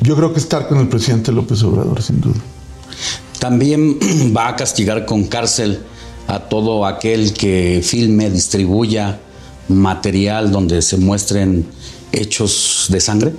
Yo 0.00 0.16
creo 0.16 0.32
que 0.32 0.40
estar 0.40 0.68
con 0.68 0.78
el 0.78 0.88
presidente 0.88 1.30
López 1.30 1.62
Obrador, 1.62 2.02
sin 2.02 2.20
duda. 2.20 2.40
También 3.38 3.98
va 4.36 4.48
a 4.48 4.56
castigar 4.56 5.06
con 5.06 5.24
cárcel 5.24 5.80
a 6.32 6.48
todo 6.48 6.86
aquel 6.86 7.34
que 7.34 7.82
filme, 7.84 8.30
distribuya 8.30 9.20
material 9.68 10.50
donde 10.50 10.80
se 10.80 10.96
muestren 10.96 11.66
hechos 12.10 12.86
de 12.88 13.00
sangre. 13.00 13.32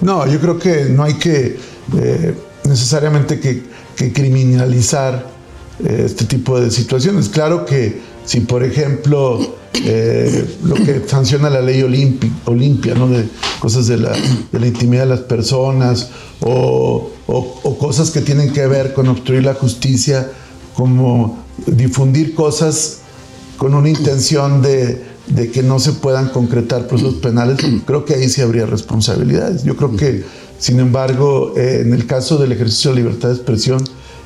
No, 0.00 0.24
yo 0.26 0.40
creo 0.40 0.58
que 0.58 0.84
no 0.84 1.02
hay 1.02 1.14
que 1.14 1.58
eh, 1.98 2.34
necesariamente 2.64 3.40
que, 3.40 3.68
criminalizar 4.12 5.26
eh, 5.84 6.04
este 6.06 6.24
tipo 6.24 6.58
de 6.60 6.70
situaciones. 6.70 7.28
Claro 7.28 7.66
que 7.66 8.00
si, 8.24 8.40
por 8.40 8.62
ejemplo, 8.62 9.56
eh, 9.74 10.56
lo 10.62 10.76
que 10.76 11.02
sanciona 11.06 11.50
la 11.50 11.60
ley 11.60 11.82
Olimpia, 11.82 12.94
¿no? 12.94 13.08
de 13.08 13.28
cosas 13.58 13.88
de 13.88 13.98
la, 13.98 14.16
intimidad 14.64 15.02
de 15.02 15.10
las 15.10 15.20
personas 15.20 16.10
o, 16.40 17.10
cosas 17.78 18.10
que 18.10 18.20
tienen 18.20 18.52
que 18.52 18.66
ver 18.66 18.94
con 18.94 19.08
obstruir 19.08 19.42
la 19.44 19.54
justicia, 19.54 20.30
como 20.74 21.49
difundir 21.66 22.34
cosas 22.34 22.98
con 23.56 23.74
una 23.74 23.88
intención 23.88 24.62
de, 24.62 25.02
de 25.28 25.50
que 25.50 25.62
no 25.62 25.78
se 25.78 25.92
puedan 25.92 26.28
concretar 26.30 26.86
procesos 26.86 27.16
penales, 27.16 27.58
creo 27.86 28.04
que 28.04 28.14
ahí 28.14 28.28
sí 28.28 28.40
habría 28.40 28.66
responsabilidades. 28.66 29.64
Yo 29.64 29.76
creo 29.76 29.96
que, 29.96 30.24
sin 30.58 30.80
embargo, 30.80 31.54
eh, 31.56 31.82
en 31.82 31.94
el 31.94 32.06
caso 32.06 32.38
del 32.38 32.52
ejercicio 32.52 32.90
de 32.90 32.96
libertad 32.96 33.28
de 33.28 33.34
expresión, 33.34 33.82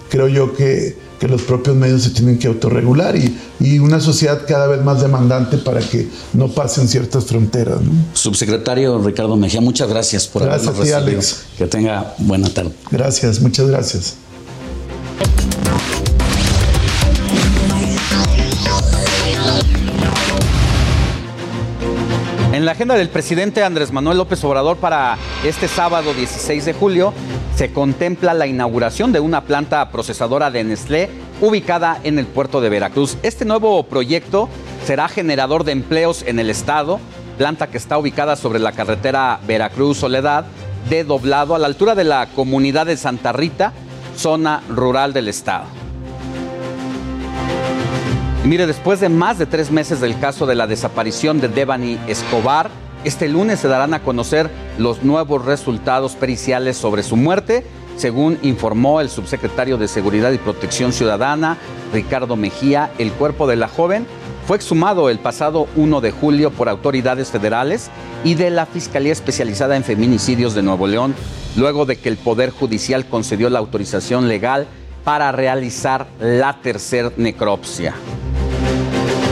creo 0.09 0.29
yo 0.29 0.55
que, 0.55 0.97
que 1.19 1.29
los 1.29 1.43
propios 1.43 1.77
medios 1.77 2.03
se 2.03 2.11
tienen 2.11 2.39
que 2.39 2.47
autorregular 2.47 3.17
y, 3.17 3.37
y, 3.61 3.79
una 3.79 4.01
sociedad 4.01 4.43
cada 4.47 4.67
vez 4.67 4.83
más 4.83 5.01
demandante 5.01 5.59
para 5.59 5.81
que 5.81 6.09
no 6.33 6.49
pasen 6.49 6.89
ciertas 6.89 7.25
fronteras. 7.25 7.81
¿no? 7.81 7.93
Subsecretario 8.15 8.99
Ricardo 8.99 9.37
Mejía, 9.37 9.61
muchas 9.61 9.89
gracias 9.89 10.27
por 10.27 10.45
gracias 10.45 10.69
habernos 10.69 10.93
a 10.93 11.05
ti, 11.05 11.13
recibido. 11.13 11.21
Alex. 11.21 11.43
Que 11.59 11.67
tenga 11.67 12.15
buena 12.19 12.49
tarde. 12.49 12.73
Gracias, 12.91 13.41
muchas 13.41 13.69
gracias. 13.69 14.15
En 22.65 22.67
la 22.67 22.73
agenda 22.73 22.95
del 22.95 23.11
presidente 23.11 23.63
Andrés 23.63 23.93
Manuel 23.93 24.17
López 24.17 24.43
Obrador 24.43 24.79
para 24.79 25.19
este 25.45 25.69
sábado 25.69 26.15
16 26.15 26.65
de 26.65 26.73
julio 26.73 27.13
se 27.57 27.75
contempla 27.75 28.33
la 28.33 28.47
inauguración 28.47 29.13
de 29.13 29.21
una 29.21 29.45
planta 29.45 29.91
procesadora 29.91 30.51
de 30.51 30.65
Nestlé 30.65 31.11
ubicada 31.43 32.01
en 32.05 32.19
el 32.19 32.25
puerto 32.25 32.63
de 32.63 32.71
Veracruz. 32.71 33.19
Este 33.23 33.45
nuevo 33.45 33.83
proyecto 33.83 34.49
será 34.87 35.09
generador 35.09 35.65
de 35.65 35.73
empleos 35.73 36.23
en 36.23 36.39
el 36.39 36.49
estado, 36.49 37.01
planta 37.37 37.67
que 37.67 37.77
está 37.77 37.99
ubicada 37.99 38.35
sobre 38.35 38.61
la 38.61 38.73
carretera 38.73 39.41
Veracruz-Soledad, 39.47 40.47
de 40.89 41.05
doblado 41.05 41.55
a 41.55 41.59
la 41.59 41.67
altura 41.67 41.95
de 41.95 42.05
la 42.05 42.29
comunidad 42.35 42.87
de 42.87 42.97
Santa 42.97 43.33
Rita, 43.33 43.75
zona 44.17 44.63
rural 44.71 45.13
del 45.13 45.29
estado. 45.29 45.84
Y 48.45 48.47
mire, 48.47 48.67
después 48.67 49.01
de 49.01 49.09
más 49.09 49.39
de 49.39 49.47
tres 49.47 49.71
meses 49.71 50.01
del 50.01 50.21
caso 50.21 50.45
de 50.45 50.55
la 50.55 50.67
desaparición 50.67 51.41
de 51.41 51.49
Devani 51.49 51.99
Escobar, 52.07 52.69
este 53.03 53.27
lunes 53.27 53.59
se 53.59 53.69
darán 53.69 53.95
a 53.95 54.03
conocer 54.03 54.51
los 54.77 55.03
nuevos 55.03 55.47
resultados 55.47 56.15
periciales 56.15 56.77
sobre 56.77 57.03
su 57.03 57.17
muerte, 57.17 57.65
según 57.97 58.39
informó 58.43 59.01
el 59.01 59.09
subsecretario 59.09 59.79
de 59.79 59.89
Seguridad 59.89 60.31
y 60.31 60.37
Protección 60.37 60.93
Ciudadana, 60.93 61.57
Ricardo 61.95 62.37
Mejía. 62.37 62.91
El 62.99 63.13
cuerpo 63.13 63.47
de 63.47 63.57
la 63.57 63.67
joven 63.67 64.07
fue 64.47 64.59
exhumado 64.59 65.09
el 65.09 65.21
pasado 65.21 65.67
1 65.77 66.03
de 66.03 66.11
julio 66.11 66.51
por 66.51 66.69
autoridades 66.69 67.31
federales 67.31 67.91
y 68.25 68.35
de 68.35 68.51
la 68.51 68.67
Fiscalía 68.67 69.13
Especializada 69.13 69.75
en 69.75 69.85
Feminicidios 69.85 70.55
de 70.55 70.63
Nuevo 70.63 70.87
León, 70.87 71.15
luego 71.57 71.87
de 71.87 71.97
que 71.97 72.11
el 72.11 72.19
Poder 72.19 72.51
Judicial 72.51 73.07
concedió 73.07 73.49
la 73.49 73.61
autorización 73.61 74.29
legal 74.29 74.67
para 75.03 75.33
realizar 75.33 76.07
la 76.21 76.61
tercer 76.61 77.15
necropsia. 77.17 77.95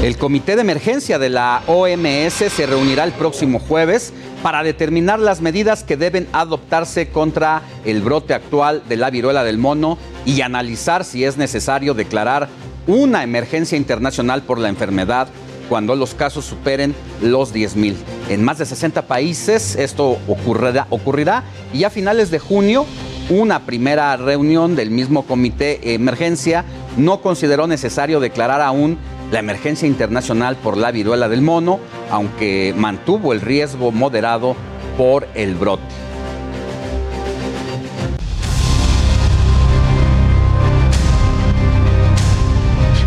El 0.02 0.18
comité 0.18 0.56
de 0.56 0.62
emergencia 0.62 1.20
de 1.20 1.31
la 1.31 1.62
OMS 1.68 2.32
se 2.32 2.66
reunirá 2.66 3.05
el 3.05 3.12
próximo 3.12 3.60
jueves 3.60 4.12
para 4.42 4.64
determinar 4.64 5.20
las 5.20 5.40
medidas 5.40 5.84
que 5.84 5.97
deben 5.97 6.26
adoptarse 6.32 7.10
contra 7.10 7.62
el 7.84 8.02
brote 8.02 8.34
actual 8.34 8.82
de 8.89 8.97
la 8.97 9.10
viruela 9.10 9.44
del 9.44 9.58
mono 9.58 9.98
y 10.26 10.40
analizar 10.40 11.05
si 11.05 11.24
es 11.24 11.36
necesario 11.36 11.94
declarar 11.94 12.48
una 12.89 13.22
emergencia 13.22 13.78
internacional 13.78 14.42
por 14.42 14.58
la 14.58 14.68
enfermedad 14.68 15.28
cuando 15.68 15.94
los 15.94 16.14
casos 16.14 16.47
superen 16.47 16.97
los 17.20 17.55
10.000. 17.55 17.94
En 18.28 18.42
más 18.42 18.58
de 18.58 18.66
60 18.66 19.02
países 19.02 19.76
esto 19.76 20.18
ocurrirá, 20.26 20.89
ocurrirá 20.90 21.44
y 21.72 21.84
a 21.84 21.90
finales 21.90 22.32
de 22.32 22.40
junio 22.40 22.86
una 23.31 23.60
primera 23.60 24.16
reunión 24.16 24.74
del 24.74 24.90
mismo 24.90 25.22
comité 25.26 25.94
emergencia 25.94 26.64
no 26.97 27.22
consideró 27.22 27.68
necesario 27.68 28.18
declarar 28.18 28.60
aún 28.60 28.98
la 29.32 29.38
emergencia 29.38 29.88
internacional 29.88 30.56
por 30.56 30.76
la 30.76 30.90
viruela 30.90 31.26
del 31.26 31.40
mono, 31.40 31.80
aunque 32.10 32.74
mantuvo 32.76 33.32
el 33.32 33.40
riesgo 33.40 33.90
moderado 33.90 34.54
por 34.98 35.26
el 35.34 35.54
brote. 35.54 35.82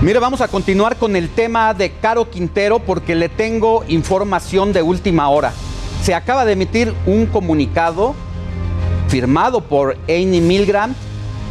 Mire, 0.01 0.19
vamos 0.19 0.41
a 0.41 0.47
continuar 0.47 0.97
con 0.97 1.15
el 1.15 1.29
tema 1.29 1.73
de 1.75 1.91
Caro 1.91 2.29
Quintero 2.29 2.79
porque 2.79 3.15
le 3.15 3.29
tengo 3.29 3.83
información 3.87 4.73
de 4.73 4.81
última 4.81 5.29
hora. 5.29 5.53
Se 6.01 6.15
acaba 6.15 6.43
de 6.43 6.53
emitir 6.53 6.93
un 7.05 7.27
comunicado 7.27 8.15
firmado 9.09 9.61
por 9.61 9.95
Amy 10.07 10.41
Milgram 10.41 10.95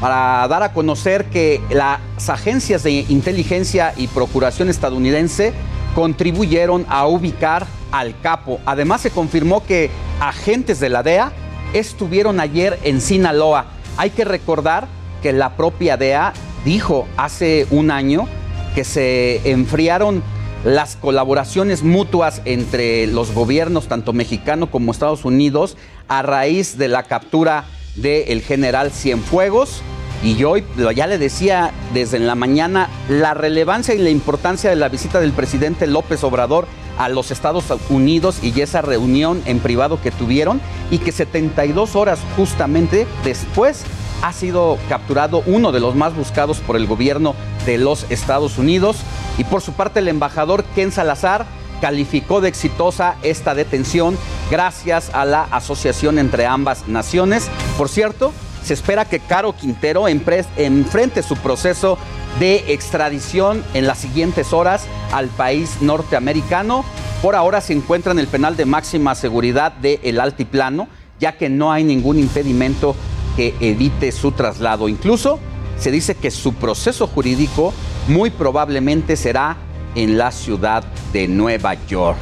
para 0.00 0.46
dar 0.48 0.62
a 0.62 0.72
conocer 0.72 1.26
que 1.26 1.60
las 1.70 2.00
agencias 2.28 2.82
de 2.82 2.92
inteligencia 3.08 3.94
y 3.96 4.08
procuración 4.08 4.68
estadounidense 4.68 5.52
contribuyeron 5.94 6.84
a 6.88 7.06
ubicar 7.06 7.66
al 7.92 8.18
capo. 8.20 8.60
Además 8.66 9.00
se 9.00 9.10
confirmó 9.10 9.64
que 9.64 9.90
agentes 10.20 10.80
de 10.80 10.88
la 10.88 11.02
DEA 11.02 11.32
estuvieron 11.72 12.40
ayer 12.40 12.78
en 12.82 13.00
Sinaloa. 13.00 13.66
Hay 13.96 14.10
que 14.10 14.24
recordar 14.24 14.88
que 15.22 15.32
la 15.32 15.56
propia 15.56 15.96
DEA 15.96 16.32
dijo 16.64 17.06
hace 17.16 17.66
un 17.70 17.90
año 17.90 18.26
que 18.74 18.84
se 18.84 19.48
enfriaron 19.48 20.22
las 20.64 20.96
colaboraciones 20.96 21.82
mutuas 21.82 22.40
entre 22.46 23.06
los 23.06 23.32
gobiernos, 23.32 23.86
tanto 23.86 24.12
mexicano 24.12 24.70
como 24.70 24.92
Estados 24.92 25.24
Unidos, 25.24 25.76
a 26.08 26.22
raíz 26.22 26.78
de 26.78 26.88
la 26.88 27.02
captura 27.04 27.64
del 27.96 28.42
general 28.42 28.90
Cienfuegos. 28.90 29.82
Y 30.22 30.36
yo 30.36 30.56
ya 30.56 31.06
le 31.06 31.18
decía 31.18 31.72
desde 31.92 32.18
la 32.18 32.34
mañana 32.34 32.88
la 33.08 33.34
relevancia 33.34 33.94
y 33.94 33.98
la 33.98 34.10
importancia 34.10 34.70
de 34.70 34.76
la 34.76 34.88
visita 34.88 35.20
del 35.20 35.32
presidente 35.32 35.86
López 35.86 36.24
Obrador 36.24 36.66
a 36.98 37.08
los 37.08 37.30
Estados 37.30 37.64
Unidos 37.90 38.38
y 38.42 38.58
esa 38.60 38.80
reunión 38.80 39.42
en 39.46 39.58
privado 39.58 40.00
que 40.00 40.10
tuvieron 40.10 40.60
y 40.90 40.98
que 40.98 41.12
72 41.12 41.96
horas 41.96 42.20
justamente 42.36 43.06
después 43.24 43.84
ha 44.22 44.32
sido 44.32 44.78
capturado 44.88 45.42
uno 45.46 45.72
de 45.72 45.80
los 45.80 45.94
más 45.94 46.16
buscados 46.16 46.60
por 46.60 46.76
el 46.76 46.86
gobierno 46.86 47.34
de 47.66 47.76
los 47.76 48.06
Estados 48.10 48.56
Unidos. 48.56 48.96
Y 49.36 49.44
por 49.44 49.60
su 49.60 49.72
parte 49.72 50.00
el 50.00 50.08
embajador 50.08 50.64
Ken 50.74 50.92
Salazar 50.92 51.44
calificó 51.84 52.40
de 52.40 52.48
exitosa 52.48 53.16
esta 53.22 53.54
detención 53.54 54.16
gracias 54.50 55.10
a 55.12 55.26
la 55.26 55.42
asociación 55.42 56.18
entre 56.18 56.46
ambas 56.46 56.88
naciones. 56.88 57.50
Por 57.76 57.90
cierto, 57.90 58.32
se 58.62 58.72
espera 58.72 59.04
que 59.04 59.20
Caro 59.20 59.54
Quintero 59.54 60.08
enfrente 60.08 61.22
su 61.22 61.36
proceso 61.36 61.98
de 62.40 62.72
extradición 62.72 63.62
en 63.74 63.86
las 63.86 63.98
siguientes 63.98 64.54
horas 64.54 64.86
al 65.12 65.28
país 65.28 65.82
norteamericano. 65.82 66.86
Por 67.20 67.34
ahora 67.34 67.60
se 67.60 67.74
encuentra 67.74 68.12
en 68.12 68.18
el 68.18 68.28
penal 68.28 68.56
de 68.56 68.64
máxima 68.64 69.14
seguridad 69.14 69.72
de 69.72 70.00
El 70.04 70.20
Altiplano, 70.20 70.88
ya 71.20 71.36
que 71.36 71.50
no 71.50 71.70
hay 71.70 71.84
ningún 71.84 72.18
impedimento 72.18 72.96
que 73.36 73.54
evite 73.60 74.10
su 74.10 74.32
traslado. 74.32 74.88
Incluso 74.88 75.38
se 75.78 75.90
dice 75.90 76.14
que 76.14 76.30
su 76.30 76.54
proceso 76.54 77.06
jurídico 77.06 77.74
muy 78.08 78.30
probablemente 78.30 79.16
será 79.16 79.58
en 79.94 80.18
la 80.18 80.30
ciudad 80.30 80.84
de 81.12 81.28
Nueva 81.28 81.74
York. 81.86 82.18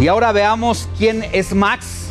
Y 0.00 0.08
ahora 0.08 0.32
veamos 0.32 0.88
quién 0.98 1.24
es 1.32 1.54
Max, 1.54 2.10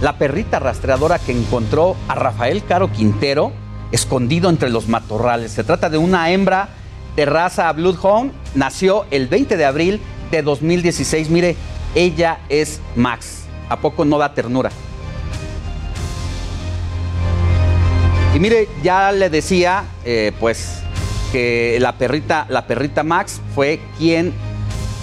la 0.00 0.18
perrita 0.18 0.58
rastreadora 0.58 1.18
que 1.18 1.32
encontró 1.32 1.96
a 2.08 2.14
Rafael 2.14 2.64
Caro 2.64 2.90
Quintero 2.90 3.52
escondido 3.92 4.50
entre 4.50 4.70
los 4.70 4.88
matorrales. 4.88 5.52
Se 5.52 5.64
trata 5.64 5.90
de 5.90 5.98
una 5.98 6.30
hembra 6.30 6.68
de 7.16 7.26
raza 7.26 7.72
Bloodhound, 7.72 8.32
nació 8.54 9.06
el 9.10 9.28
20 9.28 9.56
de 9.56 9.64
abril 9.64 10.00
de 10.30 10.42
2016. 10.42 11.30
Mire, 11.30 11.56
ella 11.94 12.40
es 12.48 12.80
Max. 12.96 13.44
¿A 13.68 13.78
poco 13.80 14.04
no 14.04 14.18
da 14.18 14.34
ternura? 14.34 14.70
Y 18.34 18.38
mire, 18.38 18.68
ya 18.82 19.10
le 19.10 19.30
decía, 19.30 19.84
eh, 20.04 20.32
pues, 20.38 20.82
que 21.32 21.78
la 21.80 21.92
perrita, 21.98 22.46
la 22.48 22.66
perrita 22.66 23.02
Max 23.02 23.40
fue 23.54 23.80
quien 23.98 24.32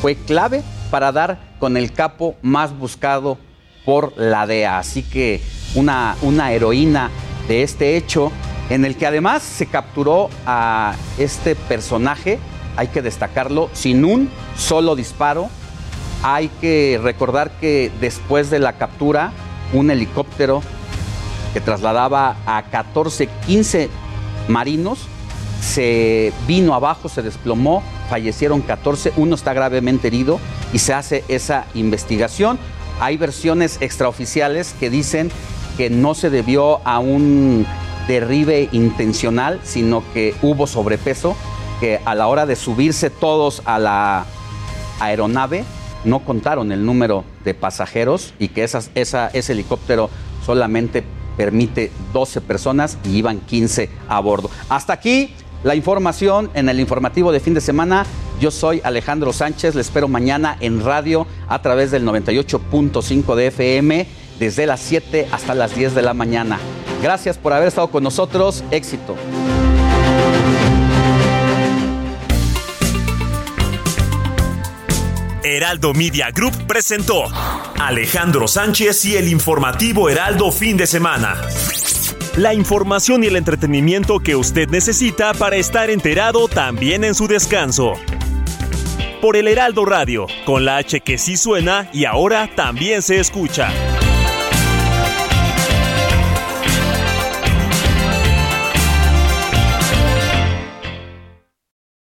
fue 0.02 0.16
clave 0.16 0.64
para 0.92 1.12
dar 1.12 1.40
con 1.60 1.78
el 1.78 1.92
capo 1.94 2.36
más 2.42 2.78
buscado 2.78 3.38
por 3.86 4.18
la 4.18 4.48
DEA. 4.48 4.80
Así 4.80 5.04
que 5.04 5.42
una, 5.76 6.16
una 6.22 6.52
heroína 6.52 7.10
de 7.48 7.64
este 7.64 7.98
hecho, 7.98 8.32
en 8.70 8.86
el 8.86 8.96
que 8.96 9.06
además 9.06 9.44
se 9.44 9.68
capturó 9.68 10.30
a 10.46 10.96
este 11.18 11.56
personaje, 11.56 12.40
hay 12.78 12.88
que 12.88 13.02
destacarlo, 13.02 13.70
sin 13.74 14.04
un 14.04 14.30
solo 14.58 14.96
disparo. 14.96 15.50
Hay 16.24 16.50
que 16.60 17.00
recordar 17.02 17.52
que 17.60 17.92
después 18.02 18.50
de 18.50 18.60
la 18.60 18.74
captura, 18.74 19.32
un 19.74 19.92
helicóptero 19.92 20.62
que 21.54 21.62
trasladaba 21.62 22.36
a 22.46 22.64
14, 22.64 23.28
15 23.46 23.90
marinos, 24.48 25.08
se 25.66 26.32
vino 26.48 26.76
abajo, 26.76 27.10
se 27.10 27.22
desplomó, 27.22 27.84
fallecieron 28.10 28.62
14, 28.62 29.14
uno 29.18 29.36
está 29.36 29.54
gravemente 29.54 30.08
herido 30.08 30.40
y 30.72 30.80
se 30.80 30.94
hace 30.94 31.24
esa 31.28 31.66
investigación. 31.74 32.60
Hay 33.00 33.18
versiones 33.18 33.78
extraoficiales 33.82 34.76
que 34.80 34.90
dicen 34.90 35.32
que 35.76 35.90
no 35.90 36.14
se 36.14 36.30
debió 36.30 36.80
a 36.88 37.00
un 37.00 37.66
derribe 38.08 38.70
intencional, 38.72 39.60
sino 39.64 40.04
que 40.14 40.36
hubo 40.42 40.68
sobrepeso, 40.68 41.36
que 41.80 42.00
a 42.06 42.16
la 42.16 42.28
hora 42.28 42.46
de 42.46 42.56
subirse 42.56 43.10
todos 43.10 43.62
a 43.66 43.80
la 43.80 44.26
aeronave 45.00 45.66
no 46.06 46.24
contaron 46.24 46.72
el 46.72 46.86
número 46.86 47.26
de 47.44 47.56
pasajeros 47.56 48.34
y 48.40 48.50
que 48.50 48.64
ese 48.64 49.52
helicóptero 49.52 50.10
solamente 50.46 51.04
permite 51.36 51.92
12 52.14 52.40
personas 52.42 52.98
y 53.04 53.18
iban 53.18 53.40
15 53.40 53.90
a 54.08 54.20
bordo. 54.22 54.50
Hasta 54.70 54.94
aquí 54.94 55.34
la 55.66 55.74
información 55.74 56.52
en 56.54 56.70
el 56.70 56.80
informativo 56.80 57.32
de 57.32 57.40
fin 57.40 57.56
de 57.56 57.60
semana. 57.60 58.06
Yo 58.40 58.52
soy 58.52 58.82
Alejandro 58.84 59.34
Sánchez, 59.34 59.74
le 59.74 59.82
espero 59.82 60.08
mañana 60.08 60.58
en 60.60 60.86
radio 60.86 61.26
a 61.48 61.60
través 61.64 61.90
del 61.90 62.06
98.5 62.06 63.36
de 63.36 63.48
FM 63.48 64.08
desde 64.38 64.68
las 64.68 64.80
7 64.82 65.28
hasta 65.32 65.56
las 65.56 65.76
10 65.76 65.96
de 65.96 66.04
la 66.04 66.14
mañana. 66.14 66.60
Gracias 67.02 67.40
por 67.40 67.52
haber 67.52 67.70
estado 67.70 67.88
con 67.88 68.04
nosotros, 68.04 68.64
éxito. 68.70 69.16
Heraldo 75.44 75.96
Media 75.96 76.30
Group 76.30 76.68
presentó 76.68 77.24
Alejandro 77.80 78.48
Sánchez 78.48 79.04
y 79.06 79.16
el 79.16 79.30
informativo 79.30 80.10
Heraldo 80.10 80.52
fin 80.52 80.78
de 80.78 80.86
semana. 80.86 81.42
La 82.38 82.54
información 82.54 83.24
y 83.24 83.28
el 83.28 83.38
entretenimiento 83.38 84.20
que 84.20 84.36
usted 84.36 84.68
necesita 84.68 85.34
para 85.34 85.56
estar 85.56 85.90
enterado 85.90 86.50
también 86.50 87.06
en 87.06 87.16
su 87.16 87.30
descanso. 87.30 87.94
Por 89.22 89.38
el 89.38 89.48
Heraldo 89.48 89.86
Radio, 89.86 90.28
con 90.44 90.66
la 90.66 90.76
H 90.76 91.00
que 91.00 91.18
sí 91.18 91.38
suena 91.38 91.90
y 91.94 92.04
ahora 92.04 92.50
también 92.54 93.02
se 93.02 93.22
escucha. 93.22 93.72